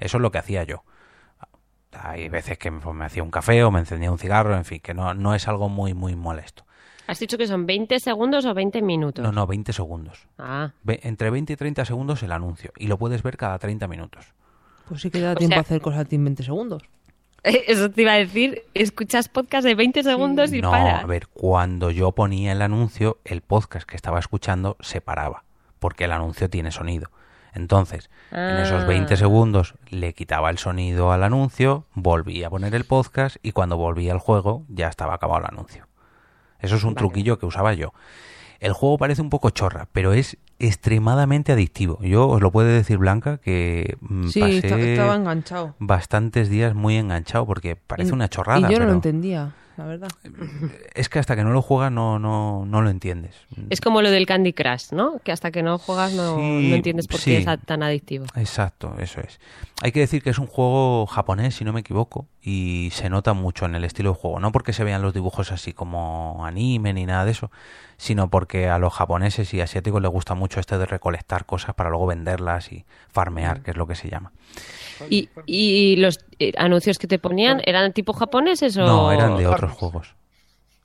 Eso 0.00 0.16
es 0.16 0.20
lo 0.20 0.32
que 0.32 0.38
hacía 0.38 0.64
yo. 0.64 0.82
Hay 1.92 2.28
veces 2.28 2.58
que 2.58 2.72
pues, 2.72 2.96
me 2.96 3.04
hacía 3.04 3.22
un 3.22 3.30
café 3.30 3.62
o 3.62 3.70
me 3.70 3.78
encendía 3.78 4.10
un 4.10 4.18
cigarro, 4.18 4.56
en 4.56 4.64
fin, 4.64 4.80
que 4.80 4.92
no, 4.92 5.14
no 5.14 5.36
es 5.36 5.46
algo 5.46 5.68
muy, 5.68 5.94
muy 5.94 6.16
molesto. 6.16 6.64
¿Has 7.06 7.18
dicho 7.18 7.36
que 7.38 7.46
son 7.46 7.66
20 7.66 7.98
segundos 8.00 8.44
o 8.46 8.54
20 8.54 8.80
minutos? 8.82 9.22
No, 9.22 9.32
no, 9.32 9.46
20 9.46 9.72
segundos. 9.72 10.26
Ah, 10.38 10.72
Ve- 10.82 11.00
entre 11.02 11.30
20 11.30 11.52
y 11.52 11.56
30 11.56 11.84
segundos 11.84 12.22
el 12.22 12.32
anuncio 12.32 12.72
y 12.78 12.86
lo 12.86 12.98
puedes 12.98 13.22
ver 13.22 13.36
cada 13.36 13.58
30 13.58 13.86
minutos. 13.88 14.32
Pues 14.88 15.00
sí 15.02 15.10
que 15.10 15.20
da 15.20 15.32
O 15.32 15.34
tiempo 15.36 15.52
sea- 15.54 15.58
a 15.58 15.62
hacer 15.62 15.80
cosas 15.80 16.06
en 16.12 16.24
20 16.24 16.42
segundos. 16.42 16.82
eso 17.44 17.90
te 17.90 18.02
iba 18.02 18.12
a 18.12 18.16
decir. 18.16 18.62
Escuchas 18.74 19.28
podcast 19.28 19.66
de 19.66 19.74
20 19.74 20.02
segundos 20.02 20.52
y 20.52 20.62
no, 20.62 20.70
paras. 20.70 21.04
a 21.04 21.06
ver, 21.06 21.26
cuando 21.28 21.90
yo 21.90 22.12
ponía 22.12 22.52
el 22.52 22.62
anuncio, 22.62 23.18
el 23.24 23.42
podcast 23.42 23.86
que 23.88 23.96
estaba 23.96 24.18
escuchando 24.18 24.76
se 24.80 25.00
paraba, 25.02 25.44
porque 25.78 26.04
el 26.04 26.12
anuncio 26.12 26.48
tiene 26.48 26.70
sonido. 26.70 27.10
Entonces, 27.52 28.10
en 28.32 28.56
esos 28.56 28.82
Ah. 28.82 28.86
20 28.86 29.16
segundos 29.16 29.74
le 29.88 30.12
quitaba 30.12 30.50
el 30.50 30.58
sonido 30.58 31.12
al 31.12 31.22
anuncio, 31.22 31.84
volvía 31.94 32.48
a 32.48 32.50
poner 32.50 32.74
el 32.74 32.84
podcast 32.84 33.36
y 33.42 33.52
cuando 33.52 33.76
volvía 33.76 34.12
al 34.12 34.18
juego 34.18 34.64
ya 34.68 34.88
estaba 34.88 35.14
acabado 35.14 35.40
el 35.40 35.52
anuncio. 35.52 35.86
Eso 36.64 36.76
es 36.76 36.84
un 36.84 36.94
truquillo 36.94 37.38
que 37.38 37.46
usaba 37.46 37.74
yo. 37.74 37.92
El 38.60 38.72
juego 38.72 38.96
parece 38.98 39.20
un 39.20 39.30
poco 39.30 39.50
chorra, 39.50 39.88
pero 39.92 40.12
es 40.12 40.38
extremadamente 40.58 41.52
adictivo. 41.52 41.98
Yo 42.02 42.28
os 42.28 42.40
lo 42.40 42.50
puedo 42.50 42.68
decir 42.68 42.98
Blanca 42.98 43.38
que 43.38 43.96
mm, 44.00 44.28
Sí, 44.28 44.40
pasé 44.40 44.56
esta- 44.58 44.78
estaba 44.78 45.16
enganchado. 45.16 45.74
bastantes 45.78 46.48
días 46.48 46.74
muy 46.74 46.96
enganchado 46.96 47.46
porque 47.46 47.76
parece 47.76 48.12
una 48.12 48.28
chorrada. 48.28 48.60
Y 48.60 48.62
yo 48.62 48.68
no 48.70 48.74
pero 48.76 48.86
lo 48.86 48.92
entendía, 48.94 49.52
la 49.76 49.84
verdad. 49.86 50.08
es 50.94 51.08
que 51.08 51.18
hasta 51.18 51.36
que 51.36 51.44
no 51.44 51.50
lo 51.50 51.62
juegas 51.62 51.90
no, 51.90 52.18
no, 52.18 52.64
no 52.66 52.82
lo 52.82 52.90
entiendes. 52.90 53.34
Es 53.70 53.80
como 53.80 54.02
lo 54.02 54.10
del 54.10 54.26
Candy 54.26 54.52
Crush, 54.52 54.92
¿no? 54.92 55.18
Que 55.24 55.32
hasta 55.32 55.50
que 55.50 55.62
no 55.62 55.78
juegas 55.78 56.12
no, 56.12 56.36
Sí, 56.36 56.68
no 56.70 56.76
entiendes 56.76 57.06
por 57.06 57.20
sí. 57.20 57.30
qué 57.30 57.38
es 57.38 57.60
tan 57.66 57.82
adictivo. 57.82 58.26
Exacto, 58.36 58.94
eso 58.98 59.20
es. 59.20 59.40
Hay 59.82 59.92
que 59.92 60.00
decir 60.00 60.22
que 60.22 60.30
es 60.30 60.38
un 60.38 60.46
juego 60.46 61.06
japonés, 61.06 61.56
si 61.56 61.64
no 61.64 61.72
me 61.72 61.80
equivoco, 61.80 62.26
y 62.42 62.90
se 62.92 63.10
nota 63.10 63.32
mucho 63.32 63.66
en 63.66 63.74
el 63.74 63.84
estilo 63.84 64.10
de 64.10 64.16
juego. 64.16 64.40
No 64.40 64.52
porque 64.52 64.72
se 64.72 64.84
vean 64.84 65.02
los 65.02 65.12
dibujos 65.14 65.50
así 65.52 65.72
como 65.72 66.44
anime 66.46 66.92
ni 66.92 67.06
nada 67.06 67.24
de 67.24 67.32
eso, 67.32 67.50
sino 67.96 68.28
porque 68.30 68.68
a 68.68 68.78
los 68.78 68.92
japoneses 68.92 69.52
y 69.54 69.60
asiáticos 69.60 70.00
les 70.02 70.10
gusta 70.10 70.34
mucho 70.34 70.60
este 70.60 70.78
de 70.78 70.86
recolectar 70.86 71.46
cosas 71.46 71.74
para 71.74 71.90
luego 71.90 72.06
venderlas 72.06 72.72
y 72.72 72.84
farmear, 73.10 73.62
que 73.62 73.72
es 73.72 73.76
lo 73.76 73.86
que 73.86 73.94
se 73.94 74.08
llama. 74.08 74.32
¿Y, 75.10 75.28
y 75.46 75.96
los 75.96 76.20
eh, 76.38 76.52
anuncios 76.56 76.98
que 76.98 77.06
te 77.06 77.18
ponían 77.18 77.60
eran 77.64 77.92
tipo 77.92 78.12
japoneses 78.12 78.76
o...? 78.76 78.84
No, 78.86 79.12
eran 79.12 79.36
de 79.36 79.46
otros 79.46 79.72
juegos. 79.72 80.14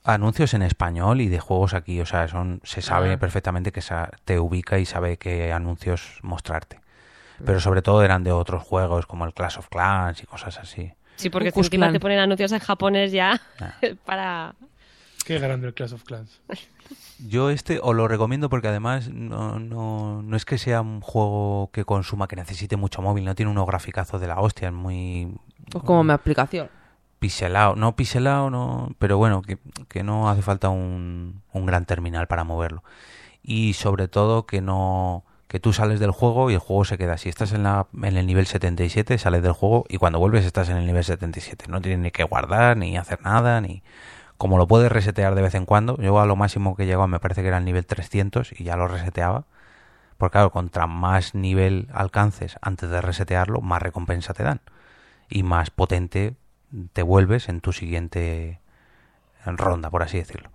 Anuncios 0.04 0.54
en 0.54 0.62
español 0.62 1.20
y 1.20 1.28
de 1.28 1.40
juegos 1.40 1.74
aquí, 1.74 2.00
o 2.00 2.06
sea, 2.06 2.26
son 2.28 2.60
se 2.64 2.80
sabe 2.80 3.12
Ah. 3.14 3.18
perfectamente 3.18 3.70
que 3.70 3.82
sa- 3.82 4.10
te 4.24 4.38
ubica 4.38 4.78
y 4.78 4.86
sabe 4.86 5.18
qué 5.18 5.52
anuncios 5.52 6.18
mostrarte. 6.22 6.80
Pero 7.44 7.60
sobre 7.60 7.82
todo 7.82 8.02
eran 8.02 8.22
de 8.24 8.32
otros 8.32 8.62
juegos 8.62 9.06
como 9.06 9.24
el 9.24 9.32
Clash 9.34 9.58
of 9.58 9.68
Clans 9.68 10.22
y 10.22 10.26
cosas 10.26 10.58
así. 10.58 10.92
Sí, 11.16 11.28
porque 11.30 11.52
encima 11.54 11.92
te 11.92 12.00
ponen 12.00 12.18
anuncios 12.18 12.50
en 12.52 12.58
japonés 12.60 13.12
ya 13.12 13.40
Ah. 13.60 13.74
para... 14.06 14.54
Qué 15.30 15.38
grande 15.38 15.68
el 15.68 15.74
Clash 15.74 15.92
of 15.92 16.02
Clans. 16.02 16.40
Yo 17.24 17.50
este 17.50 17.78
os 17.80 17.94
lo 17.94 18.08
recomiendo 18.08 18.50
porque 18.50 18.66
además 18.66 19.10
no, 19.10 19.60
no, 19.60 20.22
no 20.22 20.36
es 20.36 20.44
que 20.44 20.58
sea 20.58 20.80
un 20.80 21.00
juego 21.00 21.70
que 21.72 21.84
consuma, 21.84 22.26
que 22.26 22.34
necesite 22.34 22.76
mucho 22.76 23.00
móvil, 23.00 23.24
no 23.24 23.36
tiene 23.36 23.52
unos 23.52 23.64
graficazos 23.64 24.20
de 24.20 24.26
la 24.26 24.40
hostia, 24.40 24.70
es 24.70 24.74
muy 24.74 25.32
Pues 25.70 25.84
como 25.84 26.02
mi 26.02 26.12
aplicación. 26.12 26.68
pixelado, 27.20 27.76
no 27.76 27.94
pixelado, 27.94 28.50
no, 28.50 28.92
pero 28.98 29.18
bueno, 29.18 29.40
que, 29.42 29.58
que 29.86 30.02
no 30.02 30.28
hace 30.28 30.42
falta 30.42 30.68
un, 30.68 31.42
un 31.52 31.64
gran 31.64 31.84
terminal 31.84 32.26
para 32.26 32.42
moverlo. 32.42 32.82
Y 33.40 33.74
sobre 33.74 34.08
todo 34.08 34.46
que 34.46 34.60
no 34.60 35.22
que 35.46 35.60
tú 35.60 35.72
sales 35.72 36.00
del 36.00 36.10
juego 36.10 36.50
y 36.50 36.54
el 36.54 36.60
juego 36.60 36.84
se 36.84 36.98
queda. 36.98 37.18
Si 37.18 37.28
estás 37.28 37.52
en, 37.52 37.62
la, 37.62 37.86
en 38.02 38.16
el 38.16 38.26
nivel 38.26 38.46
77, 38.46 39.16
sales 39.16 39.42
del 39.44 39.52
juego 39.52 39.84
y 39.88 39.98
cuando 39.98 40.18
vuelves 40.18 40.44
estás 40.44 40.68
en 40.70 40.76
el 40.76 40.86
nivel 40.86 41.04
77. 41.04 41.66
No 41.68 41.80
tienes 41.80 42.00
ni 42.00 42.10
que 42.10 42.24
guardar, 42.24 42.76
ni 42.76 42.96
hacer 42.96 43.22
nada, 43.22 43.60
ni... 43.60 43.84
Como 44.40 44.56
lo 44.56 44.66
puedes 44.66 44.90
resetear 44.90 45.34
de 45.34 45.42
vez 45.42 45.54
en 45.54 45.66
cuando, 45.66 45.98
yo 45.98 46.18
a 46.18 46.24
lo 46.24 46.34
máximo 46.34 46.74
que 46.74 46.86
llegó 46.86 47.06
me 47.06 47.20
parece 47.20 47.42
que 47.42 47.48
era 47.48 47.58
el 47.58 47.64
nivel 47.66 47.84
300 47.84 48.58
y 48.58 48.64
ya 48.64 48.74
lo 48.74 48.88
reseteaba. 48.88 49.44
Porque 50.16 50.32
claro, 50.32 50.50
contra 50.50 50.86
más 50.86 51.34
nivel 51.34 51.88
alcances 51.92 52.56
antes 52.62 52.88
de 52.88 53.02
resetearlo, 53.02 53.60
más 53.60 53.82
recompensa 53.82 54.32
te 54.32 54.42
dan. 54.42 54.62
Y 55.28 55.42
más 55.42 55.68
potente 55.68 56.36
te 56.94 57.02
vuelves 57.02 57.50
en 57.50 57.60
tu 57.60 57.74
siguiente 57.74 58.60
ronda, 59.44 59.90
por 59.90 60.02
así 60.02 60.16
decirlo. 60.16 60.48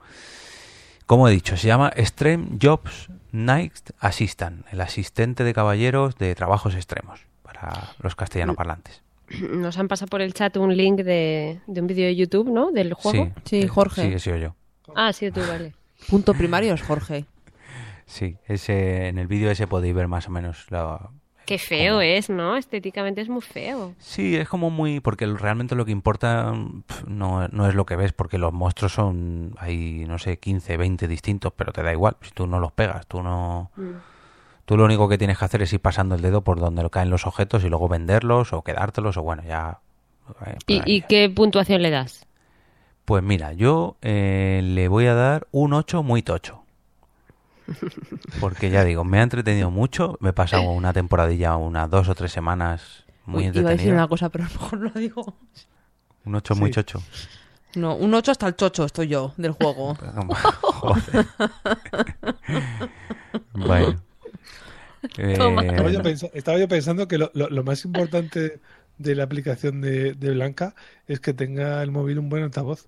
Como 1.06 1.28
he 1.28 1.32
dicho, 1.32 1.56
se 1.56 1.68
llama 1.68 1.92
Extreme 1.96 2.58
Jobs 2.60 3.12
Night 3.32 3.92
Assistant, 4.00 4.66
el 4.72 4.82
asistente 4.82 5.44
de 5.44 5.54
caballeros 5.54 6.16
de 6.16 6.34
trabajos 6.34 6.74
extremos 6.74 7.28
para 7.44 7.92
los 8.00 8.16
castellano 8.16 8.56
parlantes. 8.56 9.04
Nos 9.52 9.78
han 9.78 9.88
pasado 9.88 10.10
por 10.10 10.22
el 10.22 10.34
chat 10.34 10.58
un 10.58 10.76
link 10.76 10.98
de, 10.98 11.60
de 11.68 11.82
un 11.82 11.88
vídeo 11.88 12.06
de 12.06 12.16
YouTube, 12.16 12.50
¿no? 12.50 12.72
Del 12.72 12.94
juego. 12.94 13.32
Sí, 13.44 13.68
Jorge. 13.68 14.02
Sí, 14.04 14.14
he 14.14 14.20
sido 14.20 14.38
yo. 14.38 14.56
Ah, 14.96 15.14
sí, 15.14 15.32
tú, 15.32 15.42
vale. 15.42 15.74
Punto 16.10 16.34
primario 16.34 16.74
es 16.74 16.82
Jorge. 16.82 17.26
Sí, 18.06 18.38
ese, 18.48 19.08
en 19.08 19.18
el 19.18 19.28
vídeo 19.28 19.50
ese 19.50 19.66
podéis 19.66 19.96
ver 19.96 20.08
más 20.08 20.28
o 20.28 20.32
menos 20.32 20.70
la, 20.70 21.10
Qué 21.46 21.60
feo 21.60 22.02
es, 22.02 22.30
¿no? 22.30 22.58
Estéticamente 22.58 23.22
es 23.22 23.30
muy 23.30 23.42
feo. 23.42 23.94
Sí, 24.00 24.36
es 24.36 24.50
como 24.50 24.72
muy... 24.72 25.00
Porque 25.00 25.28
realmente 25.28 25.76
lo 25.76 25.86
que 25.86 25.92
importa 25.92 26.54
no, 27.08 27.48
no 27.48 27.68
es 27.68 27.76
lo 27.76 27.86
que 27.86 27.96
ves, 27.96 28.14
porque 28.14 28.40
los 28.40 28.52
monstruos 28.52 28.94
son... 28.94 29.54
Hay, 29.60 30.06
no 30.08 30.18
sé, 30.18 30.40
15, 30.40 30.76
20 30.76 31.08
distintos, 31.08 31.54
pero 31.56 31.72
te 31.72 31.84
da 31.84 31.92
igual. 31.92 32.18
Si 32.22 32.32
tú 32.32 32.48
no 32.48 32.60
los 32.60 32.72
pegas, 32.72 33.06
tú 33.06 33.22
no... 33.22 33.72
Mm. 33.76 34.15
Tú 34.66 34.78
lo 34.78 34.86
único 34.86 35.08
que 35.08 35.18
tienes 35.18 35.38
que 35.38 35.46
hacer 35.46 35.62
es 35.62 35.72
ir 35.74 35.80
pasando 35.80 36.16
el 36.16 36.22
dedo 36.22 36.42
por 36.42 36.60
donde 36.60 36.90
caen 36.90 37.10
los 37.10 37.26
objetos 37.28 37.64
y 37.64 37.70
luego 37.70 37.88
venderlos 37.88 38.52
o 38.54 38.64
quedártelos 38.64 39.16
o 39.18 39.22
bueno, 39.22 39.44
ya... 39.44 39.80
eh, 40.46 40.58
¿Y, 40.68 40.96
y 40.96 41.02
qué 41.02 41.30
puntuación 41.30 41.82
le 41.84 41.92
das? 41.92 42.26
Pues 43.06 43.22
mira, 43.22 43.54
yo 43.54 43.98
eh, 44.02 44.62
le 44.64 44.88
voy 44.88 45.06
a 45.06 45.14
dar 45.14 45.48
un 45.52 45.74
8 45.74 46.02
muy 46.02 46.24
tocho. 46.24 46.64
Porque 48.40 48.72
ya 48.72 48.84
digo, 48.84 49.04
me 49.04 49.20
ha 49.20 49.24
entretenido 49.24 49.70
mucho. 49.70 50.18
Me 50.20 50.30
he 50.30 50.34
pasado 50.34 50.64
una 50.72 50.94
temporadilla, 50.94 51.56
unas 51.56 51.90
dos 51.90 52.10
o 52.10 52.16
tres 52.16 52.32
semanas 52.32 53.06
muy 53.26 53.50
Uy, 53.50 53.58
iba 53.60 53.70
a 53.70 53.74
decir 53.74 53.94
una 53.94 54.08
cosa, 54.08 54.30
pero 54.30 54.46
a 54.46 54.48
lo 54.48 54.54
mejor 54.54 54.80
no 54.80 54.92
lo 54.94 55.00
digo. 55.00 55.36
Un 56.26 56.36
8 56.36 56.56
muy 56.56 56.72
chocho. 56.72 57.02
No, 57.76 57.96
un 57.96 58.14
8 58.14 58.32
hasta 58.32 58.48
el 58.48 58.56
chocho 58.56 58.86
estoy 58.86 59.08
yo 59.10 59.34
del 59.38 59.52
juego. 59.52 59.96
Joder. 60.62 61.28
Bueno. 63.54 64.00
Estaba, 65.18 65.64
yo 65.90 66.00
Eh, 66.02 66.30
estaba 66.34 66.58
yo 66.60 66.68
pensando 66.68 67.08
que 67.08 67.18
lo, 67.18 67.32
lo- 67.34 67.50
lo 67.50 67.64
más 67.64 67.84
importante 67.86 68.60
de 68.98 69.16
la 69.16 69.24
aplicación 69.24 69.82
de, 69.82 70.14
de 70.14 70.32
Blanca 70.32 70.74
es 71.08 71.20
que 71.20 71.34
tenga 71.34 71.82
el 71.84 71.92
móvil 71.92 72.20
un 72.20 72.30
buen 72.30 72.44
altavoz. 72.44 72.88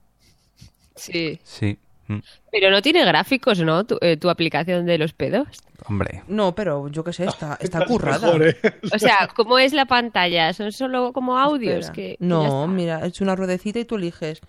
Sí. 0.95 1.39
sí. 1.43 1.77
Mm, 2.07 2.19
Pero 2.51 2.71
no 2.71 2.81
tiene 2.81 3.03
gráficos, 3.03 3.59
¿no? 3.59 3.83
Tu, 3.85 3.97
eh, 4.01 4.15
tu 4.15 4.29
aplicación 4.29 4.85
de 4.85 4.97
los 4.97 5.11
pedos. 5.13 5.47
Hombre. 5.87 6.23
No, 6.27 6.55
pero 6.55 6.87
yo 6.87 7.03
qué 7.03 7.11
sé, 7.11 7.25
está, 7.27 7.57
está 7.59 7.85
currada. 7.85 8.27
mejor, 8.27 8.47
¿eh? 8.47 8.55
O 8.93 8.97
sea, 8.97 9.27
¿cómo 9.35 9.59
es 9.59 9.73
la 9.73 9.85
pantalla? 9.85 10.53
¿Son 10.53 10.71
solo 10.71 11.11
como 11.11 11.37
audios? 11.37 11.91
Que, 11.91 12.15
no, 12.19 12.65
mira, 12.67 13.05
es 13.05 13.19
una 13.21 13.35
ruedecita 13.35 13.79
y 13.79 13.85
tú 13.85 13.95
eliges 13.95 14.39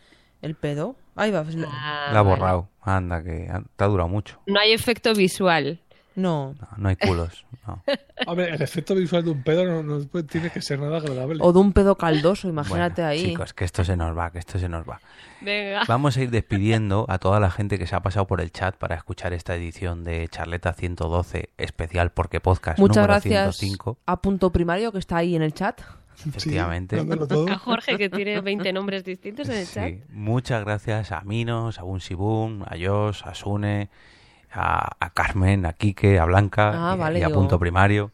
el 0.40 0.54
pedo. 0.54 0.94
Ahí 1.16 1.32
va. 1.32 1.42
pues, 1.42 1.56
la- 1.56 1.68
Ah, 1.70 2.10
la 2.12 2.20
ha 2.20 2.22
borrado. 2.22 2.68
Anda, 2.82 3.22
que 3.24 3.48
ha- 3.50 3.62
te 3.76 3.84
ha 3.84 3.88
durado 3.88 4.08
mucho. 4.08 4.40
No 4.46 4.60
hay 4.60 4.72
efecto 4.72 5.12
visual. 5.12 5.80
No. 6.18 6.54
No, 6.60 6.68
no 6.76 6.88
hay 6.88 6.96
culos. 6.96 7.44
no. 7.66 7.82
Hombre, 8.26 8.50
el 8.50 8.60
efecto 8.60 8.94
visual 8.94 9.24
de 9.24 9.30
un 9.30 9.42
pedo 9.42 9.64
no, 9.64 9.82
no 9.82 10.24
tiene 10.24 10.50
que 10.50 10.60
ser 10.60 10.80
nada 10.80 10.98
agradable. 10.98 11.38
O 11.40 11.52
de 11.52 11.58
un 11.60 11.72
pedo 11.72 11.96
caldoso, 11.96 12.48
imagínate 12.48 13.02
Bueno, 13.02 13.10
ahí. 13.10 13.24
Chicos, 13.26 13.54
que 13.54 13.64
esto 13.64 13.84
se 13.84 13.96
nos 13.96 14.16
va, 14.16 14.30
que 14.32 14.40
esto 14.40 14.58
se 14.58 14.68
nos 14.68 14.88
va. 14.88 15.00
Venga. 15.40 15.82
Vamos 15.86 16.16
a 16.16 16.22
ir 16.22 16.30
despidiendo 16.32 17.06
a 17.08 17.18
toda 17.18 17.38
la 17.38 17.50
gente 17.50 17.78
que 17.78 17.86
se 17.86 17.94
ha 17.94 18.00
pasado 18.00 18.26
por 18.26 18.40
el 18.40 18.50
chat 18.50 18.76
para 18.76 18.96
escuchar 18.96 19.32
esta 19.32 19.54
edición 19.54 20.02
de 20.02 20.26
Charleta 20.28 20.72
112 20.72 21.50
especial 21.56 22.10
porque 22.10 22.40
podcast 22.40 22.78
Muchas 22.80 22.96
número 22.96 23.12
gracias 23.14 23.56
105. 23.56 23.98
a 24.04 24.20
Punto 24.20 24.50
Primario 24.50 24.90
que 24.90 24.98
está 24.98 25.18
ahí 25.18 25.36
en 25.36 25.42
el 25.42 25.54
chat. 25.54 25.80
Efectivamente. 26.26 26.98
A 26.98 27.58
Jorge, 27.58 27.96
que 27.96 28.10
tiene 28.10 28.40
20 28.40 28.72
nombres 28.72 29.04
distintos 29.04 29.48
en 29.48 29.56
el 29.58 29.66
chat. 29.68 29.88
Sí, 29.88 30.02
muchas 30.10 30.64
gracias 30.64 31.12
a 31.12 31.20
Minos, 31.20 31.78
a 31.78 31.82
Bunsibun, 31.84 32.64
a 32.66 32.74
Jos, 32.76 33.24
a 33.24 33.34
Sune, 33.34 33.88
a, 34.52 34.96
a 35.00 35.10
Carmen, 35.10 35.66
a 35.66 35.72
Quique, 35.72 36.18
a 36.18 36.24
Blanca 36.24 36.90
Ah, 36.92 36.94
y, 36.96 36.98
vale, 36.98 37.18
y 37.18 37.22
a 37.22 37.26
digo. 37.26 37.38
Punto 37.40 37.58
Primario 37.58 38.12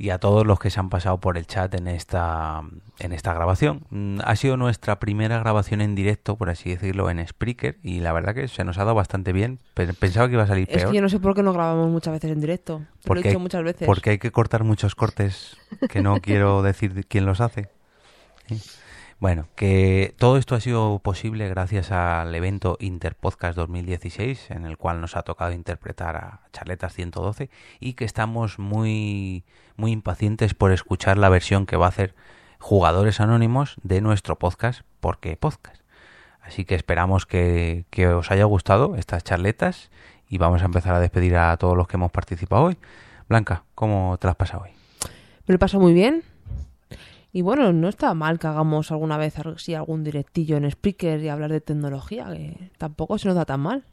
y 0.00 0.10
a 0.10 0.18
todos 0.18 0.46
los 0.46 0.60
que 0.60 0.70
se 0.70 0.78
han 0.78 0.90
pasado 0.90 1.18
por 1.18 1.36
el 1.36 1.46
chat 1.48 1.74
en 1.74 1.88
esta 1.88 2.62
en 3.00 3.12
esta 3.12 3.34
grabación. 3.34 3.82
Mm, 3.90 4.20
Ha 4.24 4.36
sido 4.36 4.56
nuestra 4.56 5.00
primera 5.00 5.40
grabación 5.40 5.80
en 5.80 5.96
directo, 5.96 6.36
por 6.36 6.50
así 6.50 6.70
decirlo, 6.70 7.10
en 7.10 7.26
Spreaker 7.26 7.78
y 7.82 7.98
la 7.98 8.12
verdad 8.12 8.32
que 8.34 8.46
se 8.46 8.62
nos 8.64 8.78
ha 8.78 8.84
dado 8.84 8.94
bastante 8.94 9.32
bien. 9.32 9.58
Pe- 9.74 9.92
Pensaba 9.94 10.28
que 10.28 10.34
iba 10.34 10.44
a 10.44 10.46
salir 10.46 10.68
Es 10.70 10.76
peor. 10.78 10.90
que 10.90 10.96
yo 10.96 11.02
no 11.02 11.08
sé 11.08 11.18
por 11.18 11.34
qué 11.34 11.42
no 11.42 11.52
grabamos 11.52 11.88
muchas 11.90 12.12
veces 12.12 12.30
en 12.30 12.40
directo. 12.40 12.78
Te 12.78 12.84
lo 12.84 12.90
he 12.92 13.02
porque, 13.06 13.28
dicho 13.30 13.40
muchas 13.40 13.64
veces. 13.64 13.86
porque 13.86 14.10
hay 14.10 14.18
que 14.18 14.30
cortar 14.30 14.62
muchos 14.62 14.94
cortes 14.94 15.56
que 15.90 16.00
no 16.00 16.20
quiero 16.22 16.62
decir 16.62 17.04
quién 17.08 17.26
los 17.26 17.40
hace. 17.40 17.68
¿Sí? 18.46 18.60
Bueno, 19.20 19.48
que 19.56 20.14
todo 20.16 20.36
esto 20.36 20.54
ha 20.54 20.60
sido 20.60 21.00
posible 21.00 21.48
gracias 21.48 21.90
al 21.90 22.32
evento 22.36 22.76
Interpodcast 22.78 23.56
2016, 23.56 24.52
en 24.52 24.64
el 24.64 24.76
cual 24.76 25.00
nos 25.00 25.16
ha 25.16 25.22
tocado 25.22 25.50
interpretar 25.50 26.16
a 26.16 26.40
Charletas 26.52 26.92
112 26.92 27.50
y 27.80 27.94
que 27.94 28.04
estamos 28.04 28.60
muy, 28.60 29.44
muy 29.76 29.90
impacientes 29.90 30.54
por 30.54 30.70
escuchar 30.70 31.18
la 31.18 31.30
versión 31.30 31.66
que 31.66 31.76
va 31.76 31.86
a 31.86 31.88
hacer 31.88 32.14
Jugadores 32.60 33.18
Anónimos 33.20 33.74
de 33.82 34.00
nuestro 34.00 34.38
podcast, 34.38 34.82
porque 35.00 35.36
podcast. 35.36 35.82
Así 36.40 36.64
que 36.64 36.76
esperamos 36.76 37.26
que, 37.26 37.86
que 37.90 38.06
os 38.06 38.30
haya 38.30 38.44
gustado 38.44 38.94
estas 38.94 39.24
charletas 39.24 39.90
y 40.28 40.38
vamos 40.38 40.62
a 40.62 40.66
empezar 40.66 40.94
a 40.94 41.00
despedir 41.00 41.36
a 41.36 41.56
todos 41.56 41.76
los 41.76 41.88
que 41.88 41.96
hemos 41.96 42.12
participado 42.12 42.62
hoy. 42.62 42.78
Blanca, 43.28 43.64
¿cómo 43.74 44.16
te 44.18 44.28
las 44.28 44.36
pasado 44.36 44.62
hoy? 44.62 44.70
Me 45.48 45.54
lo 45.54 45.58
paso 45.58 45.80
muy 45.80 45.92
bien. 45.92 46.22
Y 47.32 47.42
bueno, 47.42 47.72
no 47.72 47.88
está 47.88 48.14
mal 48.14 48.38
que 48.38 48.46
hagamos 48.46 48.90
alguna 48.90 49.16
vez 49.18 49.34
sí, 49.58 49.74
algún 49.74 50.02
directillo 50.02 50.56
en 50.56 50.70
Spreaker 50.70 51.20
y 51.20 51.28
hablar 51.28 51.52
de 51.52 51.60
tecnología, 51.60 52.26
que 52.32 52.70
tampoco 52.78 53.18
se 53.18 53.28
nos 53.28 53.36
da 53.36 53.44
tan 53.44 53.60
mal. 53.60 53.84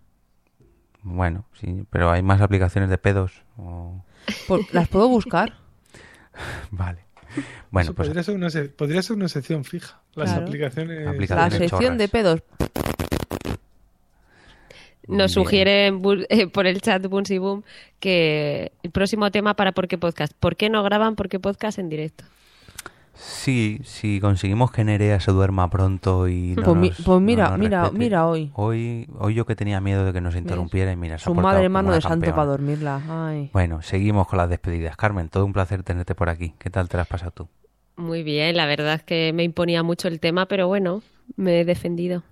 Bueno, 1.03 1.45
sí, 1.53 1.84
pero 1.90 2.10
hay 2.12 2.22
más 2.24 2.41
aplicaciones 2.41 2.90
de 2.90 2.98
pedos. 2.98 3.44
o- 3.57 4.03
Por- 4.48 4.62
¿Las 4.74 4.88
puedo 4.88 5.07
buscar? 5.10 5.53
Vale. 6.72 6.99
Bueno, 7.70 7.94
pues 7.94 8.07
podría, 8.07 8.24
ser 8.24 8.36
una 8.36 8.49
se- 8.49 8.70
podría 8.70 9.02
ser 9.02 9.18
una 9.18 9.28
sección 9.28 9.66
fija. 9.66 9.99
Las 10.16 10.32
Claro. 10.32 10.48
aplicaciones. 10.48 11.03
La 11.03 11.12
Aplicaciones 11.12 11.53
sección 11.57 11.82
chorras. 11.82 11.98
de 11.98 12.07
pedos. 12.07 12.44
Nos 15.07 15.18
Bien. 15.18 15.30
sugiere 15.30 15.88
eh, 16.30 16.48
por 16.48 16.66
el 16.66 16.82
chat 16.82 17.06
Boom 17.06 17.64
que 17.99 18.72
el 18.82 18.90
próximo 18.91 19.30
tema 19.30 19.53
para 19.56 19.72
¿Por 19.74 19.88
qué 19.88 19.98
podcast? 19.99 20.34
¿Por 20.40 20.56
qué 20.56 20.70
no 20.70 20.82
graban 20.82 21.16
¿Por 21.16 21.30
qué 21.30 21.40
podcast 21.40 21.78
en 21.78 21.90
directo? 21.90 22.24
Sí, 23.15 23.79
si 23.83 24.19
conseguimos 24.19 24.71
que 24.71 24.83
Nerea 24.83 25.19
se 25.19 25.31
duerma 25.31 25.69
pronto 25.69 26.27
y 26.27 26.55
no 26.55 26.63
Pues 26.63 26.77
mi- 26.77 26.89
nos- 26.89 27.01
pues 27.05 27.21
mira, 27.21 27.43
no 27.45 27.49
nos 27.51 27.59
mira, 27.59 27.81
respete. 27.83 27.99
mira 28.03 28.27
hoy. 28.27 28.51
Hoy, 28.55 29.07
hoy 29.17 29.33
yo 29.33 29.45
que 29.45 29.55
tenía 29.55 29.81
miedo 29.81 30.05
de 30.05 30.13
que 30.13 30.21
nos 30.21 30.35
interrumpiera 30.35 30.91
y 30.91 30.95
mira, 30.95 31.17
se 31.17 31.23
ha 31.23 31.25
Su 31.25 31.33
portado 31.33 31.53
madre 31.55 31.69
mano 31.69 31.91
de 31.93 32.01
santo 32.01 32.29
para 32.31 32.45
dormirla. 32.45 33.01
Ay. 33.09 33.49
Bueno, 33.53 33.81
seguimos 33.81 34.27
con 34.27 34.37
las 34.37 34.49
despedidas. 34.49 34.95
Carmen, 34.97 35.29
todo 35.29 35.45
un 35.45 35.53
placer 35.53 35.83
tenerte 35.83 36.15
por 36.15 36.29
aquí. 36.29 36.53
¿Qué 36.59 36.69
tal 36.69 36.89
te 36.89 36.97
las 36.97 37.05
has 37.05 37.09
pasado 37.09 37.31
tú? 37.31 37.47
Muy 37.97 38.23
bien, 38.23 38.55
la 38.57 38.65
verdad 38.65 38.95
es 38.95 39.03
que 39.03 39.31
me 39.33 39.43
imponía 39.43 39.81
mucho 39.81 40.07
el 40.09 40.19
tema, 40.19 40.47
pero 40.47 40.67
bueno, 40.67 41.01
me 41.37 41.61
he 41.61 41.65
defendido. 41.65 42.23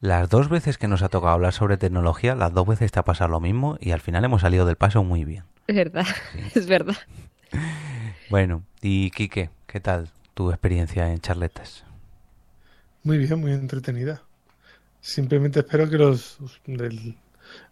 Las 0.00 0.28
dos 0.30 0.48
veces 0.48 0.78
que 0.78 0.88
nos 0.88 1.02
ha 1.02 1.08
tocado 1.08 1.34
hablar 1.34 1.52
sobre 1.52 1.76
tecnología, 1.76 2.34
las 2.34 2.54
dos 2.54 2.66
veces 2.66 2.90
te 2.92 2.98
ha 2.98 3.04
pasado 3.04 3.28
lo 3.30 3.40
mismo 3.40 3.76
y 3.80 3.90
al 3.90 4.00
final 4.00 4.24
hemos 4.24 4.40
salido 4.42 4.64
del 4.64 4.76
paso 4.76 5.04
muy 5.04 5.24
bien. 5.24 5.44
Es 5.66 5.76
verdad, 5.76 6.06
es 6.54 6.66
verdad. 6.66 6.96
Bueno, 8.30 8.62
y 8.82 9.10
Quique, 9.10 9.50
¿qué 9.68 9.78
tal 9.80 10.08
tu 10.34 10.50
experiencia 10.50 11.12
en 11.12 11.20
charletas? 11.20 11.84
Muy 13.04 13.18
bien, 13.18 13.38
muy 13.40 13.52
entretenida. 13.52 14.22
Simplemente 15.00 15.60
espero 15.60 15.88
que 15.88 15.96
los, 15.98 16.38
del- 16.66 17.16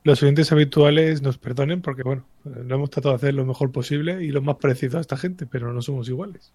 los 0.05 0.23
oyentes 0.23 0.52
habituales 0.52 1.23
nos 1.23 1.39
perdonen 1.39 1.82
porque, 1.82 2.02
bueno, 2.05 2.24
eh, 2.44 2.62
lo 2.64 2.77
hemos 2.77 2.90
tratado 2.90 3.14
de 3.14 3.16
hacer 3.16 3.35
lo 3.35 3.44
mejor 3.44 3.73
posible 3.73 4.23
y 4.23 4.28
lo 4.28 4.40
más 4.43 4.56
parecido 4.56 4.98
a 4.98 5.01
esta 5.01 5.16
gente, 5.16 5.44
pero 5.47 5.73
no 5.73 5.82
somos 5.82 6.09
iguales. 6.09 6.52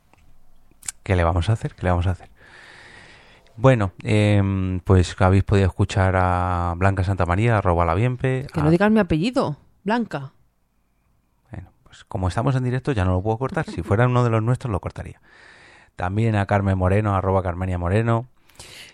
¿Qué 1.03 1.15
le 1.15 1.23
vamos 1.23 1.49
a 1.49 1.53
hacer? 1.53 1.75
¿Qué 1.75 1.83
le 1.83 1.89
vamos 1.89 2.07
a 2.07 2.11
hacer? 2.11 2.29
Bueno, 3.57 3.91
em, 4.03 4.79
pues 4.79 5.15
habéis 5.19 5.43
podido 5.43 5.67
escuchar 5.67 6.15
a 6.15 6.73
Blanca 6.77 7.03
Santamaría, 7.03 7.57
arroba 7.57 7.85
la 7.85 7.93
Bienpe. 7.95 8.47
Que 8.51 8.59
a- 8.59 8.63
no 8.63 8.71
digas 8.71 8.89
mi 8.91 8.99
apellido. 8.99 9.57
Blanca. 9.83 10.31
Pues 12.01 12.07
como 12.07 12.27
estamos 12.27 12.55
en 12.55 12.63
directo 12.63 12.91
ya 12.91 13.05
no 13.05 13.11
lo 13.13 13.21
puedo 13.21 13.37
cortar. 13.37 13.65
Si 13.65 13.83
fuera 13.83 14.07
uno 14.07 14.23
de 14.23 14.29
los 14.29 14.41
nuestros 14.41 14.71
lo 14.71 14.79
cortaría. 14.79 15.21
También 15.95 16.35
a 16.35 16.45
Carmen 16.45 16.77
Moreno, 16.77 17.15
arroba 17.15 17.43
Carmenia 17.43 17.77
Moreno. 17.77 18.27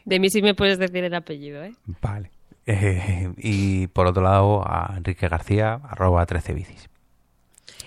De 0.06 0.20
mí 0.20 0.30
sí 0.30 0.42
me 0.42 0.56
puedes 0.56 0.78
decir 0.78 1.04
el 1.04 1.14
apellido, 1.14 1.64
¿eh? 1.64 1.74
Vale. 2.02 2.32
Eh, 2.66 3.32
y 3.38 3.88
por 3.88 4.08
otro 4.08 4.24
lado 4.24 4.64
a 4.66 4.96
Enrique 4.98 5.28
García, 5.30 5.80
arroba 5.84 6.26
13 6.26 6.54
bicis. 6.54 6.90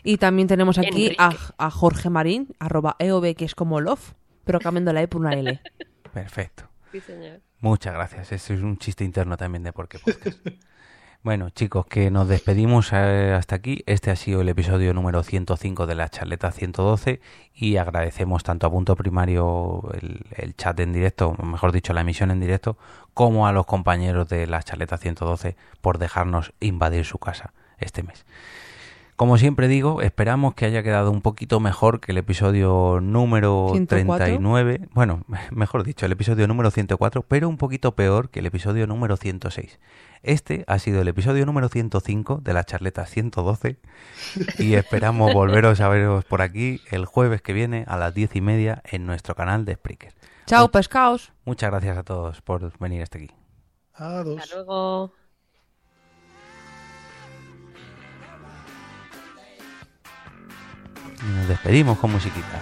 Y 0.02 0.16
también 0.16 0.48
tenemos 0.48 0.78
aquí 0.78 1.14
a, 1.18 1.34
a 1.58 1.70
Jorge 1.70 2.08
Marín, 2.08 2.48
arroba 2.58 2.96
EOB, 2.98 3.34
que 3.34 3.44
es 3.44 3.54
como 3.54 3.80
love, 3.80 4.14
pero 4.44 4.58
cambiando 4.58 4.92
la 4.94 5.02
E 5.02 5.08
por 5.08 5.20
una 5.20 5.34
L. 5.34 5.60
Perfecto. 6.14 6.64
Sí, 6.92 7.00
señor. 7.00 7.40
Muchas 7.60 7.92
gracias. 7.92 8.32
Ese 8.32 8.54
es 8.54 8.62
un 8.62 8.78
chiste 8.78 9.04
interno 9.04 9.36
también 9.36 9.62
de 9.62 9.72
Por 9.72 9.88
qué 9.88 9.98
Podcast. 9.98 10.38
bueno, 11.22 11.50
chicos, 11.50 11.84
que 11.86 12.10
nos 12.10 12.28
despedimos 12.28 12.92
eh, 12.94 13.34
hasta 13.36 13.56
aquí. 13.56 13.82
Este 13.84 14.10
ha 14.10 14.16
sido 14.16 14.40
el 14.40 14.48
episodio 14.48 14.94
número 14.94 15.22
105 15.22 15.86
de 15.86 15.94
la 15.94 16.08
charleta 16.08 16.50
112 16.50 17.20
y 17.54 17.76
agradecemos 17.76 18.42
tanto 18.42 18.66
a 18.66 18.70
Punto 18.70 18.96
Primario 18.96 19.82
el, 19.92 20.56
chat 20.56 20.80
en 20.80 20.94
directo, 20.94 21.36
mejor 21.42 21.72
dicho, 21.72 21.92
la 21.92 22.00
emisión 22.00 22.30
en 22.30 22.40
directo, 22.40 22.78
como 23.12 23.46
a 23.46 23.52
los 23.52 23.66
compañeros 23.66 24.30
de 24.30 24.46
la 24.46 24.62
charleta 24.62 24.96
112 24.96 25.56
por 25.82 25.98
dejarnos 25.98 26.54
invadir 26.58 27.04
su 27.04 27.18
casa 27.18 27.52
este 27.78 28.02
mes. 28.02 28.24
Como 29.20 29.36
siempre 29.36 29.68
digo, 29.68 30.00
esperamos 30.00 30.54
que 30.54 30.64
haya 30.64 30.82
quedado 30.82 31.10
un 31.10 31.20
poquito 31.20 31.60
mejor 31.60 32.00
que 32.00 32.12
el 32.12 32.16
episodio 32.16 33.00
número 33.02 33.68
104. 33.70 34.16
39. 34.16 34.88
Bueno, 34.94 35.24
mejor 35.50 35.84
dicho, 35.84 36.06
el 36.06 36.12
episodio 36.12 36.48
número 36.48 36.70
104, 36.70 37.20
pero 37.28 37.46
un 37.50 37.58
poquito 37.58 37.94
peor 37.94 38.30
que 38.30 38.38
el 38.38 38.46
episodio 38.46 38.86
número 38.86 39.18
106. 39.18 39.78
Este 40.22 40.64
ha 40.68 40.78
sido 40.78 41.02
el 41.02 41.08
episodio 41.08 41.44
número 41.44 41.68
105 41.68 42.40
de 42.42 42.54
la 42.54 42.64
charleta 42.64 43.04
112 43.04 43.76
y 44.58 44.72
esperamos 44.76 45.34
volveros 45.34 45.82
a 45.82 45.90
veros 45.90 46.24
por 46.24 46.40
aquí 46.40 46.80
el 46.90 47.04
jueves 47.04 47.42
que 47.42 47.52
viene 47.52 47.84
a 47.88 47.98
las 47.98 48.14
diez 48.14 48.34
y 48.36 48.40
media 48.40 48.80
en 48.86 49.04
nuestro 49.04 49.34
canal 49.34 49.66
de 49.66 49.74
Spreaker. 49.74 50.14
Chao, 50.46 50.70
pescaos. 50.70 51.34
Muchas 51.44 51.70
gracias 51.70 51.98
a 51.98 52.04
todos 52.04 52.40
por 52.40 52.72
venir 52.78 53.02
hasta 53.02 53.18
aquí. 53.18 53.28
Adiós. 53.92 54.40
Hasta 54.40 54.54
luego. 54.54 55.12
Y 61.22 61.36
nos 61.38 61.48
despedimos 61.48 61.98
con 61.98 62.12
musiquita. 62.12 62.60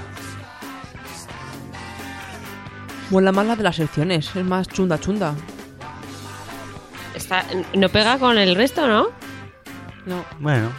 Mola 3.11 3.33
más 3.33 3.47
la 3.47 3.57
de 3.57 3.63
las 3.63 3.77
secciones, 3.77 4.35
es 4.37 4.45
más 4.45 4.69
chunda 4.69 4.99
chunda. 5.01 5.35
Está, 7.15 7.45
no 7.75 7.89
pega 7.89 8.19
con 8.19 8.37
el 8.37 8.55
resto, 8.55 8.87
¿no? 8.87 9.09
No. 10.05 10.25
Bueno, 10.41 10.71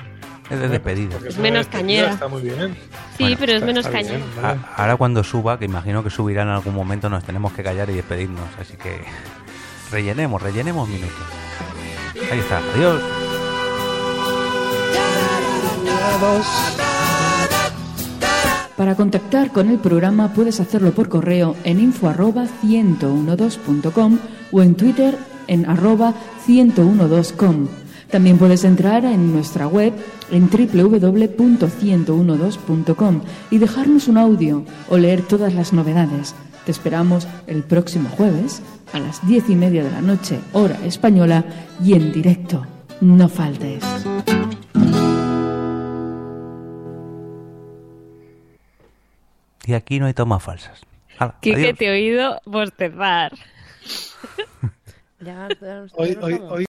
es 0.49 0.59
de 0.59 0.67
despedida. 0.69 1.17
Es 1.27 1.37
menos 1.37 1.67
cañera. 1.67 2.11
Está 2.11 2.27
muy 2.27 2.43
bien. 2.43 2.77
Sí, 3.17 3.23
Bueno, 3.23 3.37
pero 3.39 3.51
es 3.53 3.55
está- 3.57 3.65
menos 3.65 3.85
está 3.85 3.97
bien, 3.99 4.21
cañera. 4.21 4.41
vale. 4.41 4.59
Ahora 4.75 4.95
cuando 4.97 5.23
suba, 5.23 5.57
que 5.57 5.65
imagino 5.65 6.03
que 6.03 6.09
subirá 6.09 6.43
en 6.43 6.49
algún 6.49 6.75
momento, 6.75 7.09
nos 7.09 7.23
tenemos 7.23 7.51
que 7.53 7.63
callar 7.63 7.89
y 7.89 7.93
despedirnos. 7.95 8.47
Así 8.61 8.77
que 8.77 9.03
rellenemos, 9.91 10.41
rellenemos 10.41 10.87
minutos. 10.87 11.17
Ahí 12.31 12.39
está, 12.39 12.59
adiós. 12.75 13.01
Para 18.79 18.95
contactar 18.95 19.51
con 19.51 19.69
el 19.69 19.77
programa 19.77 20.33
puedes 20.33 20.59
hacerlo 20.61 20.93
por 20.93 21.09
correo 21.09 21.53
en 21.65 21.81
info 21.81 22.07
arroba 22.07 22.45
1012.com 22.63 24.17
o 24.53 24.61
en 24.61 24.75
Twitter 24.75 25.17
en 25.47 25.65
arroba 25.65 26.13
1012com. 26.47 27.67
También 28.09 28.37
puedes 28.37 28.63
entrar 28.63 29.03
en 29.03 29.33
nuestra 29.33 29.67
web 29.67 29.91
en 30.31 30.49
www.1012.com 30.49 33.21
y 33.51 33.57
dejarnos 33.57 34.07
un 34.07 34.17
audio 34.17 34.63
o 34.87 34.97
leer 34.97 35.23
todas 35.23 35.53
las 35.53 35.73
novedades. 35.73 36.33
Te 36.63 36.71
esperamos 36.71 37.27
el 37.47 37.63
próximo 37.63 38.07
jueves 38.07 38.61
a 38.93 38.99
las 38.99 39.27
diez 39.27 39.49
y 39.49 39.57
media 39.57 39.83
de 39.83 39.91
la 39.91 39.99
noche, 39.99 40.39
hora 40.53 40.79
española, 40.85 41.43
y 41.83 41.95
en 41.95 42.13
directo. 42.13 42.65
No 43.01 43.27
faltes. 43.27 43.83
Y 49.69 49.75
aquí 49.75 49.99
no 49.99 50.07
hay 50.07 50.15
tomas 50.15 50.41
falsas. 50.41 50.81
Hala, 51.19 51.35
Quique, 51.41 51.57
adiós. 51.57 51.77
te 51.77 51.85
he 51.85 51.91
oído 51.91 52.41
bostezar. 52.45 53.31
Ya, 55.21 55.47
Hoy, 55.95 56.17
hoy, 56.21 56.41
hoy 56.49 56.65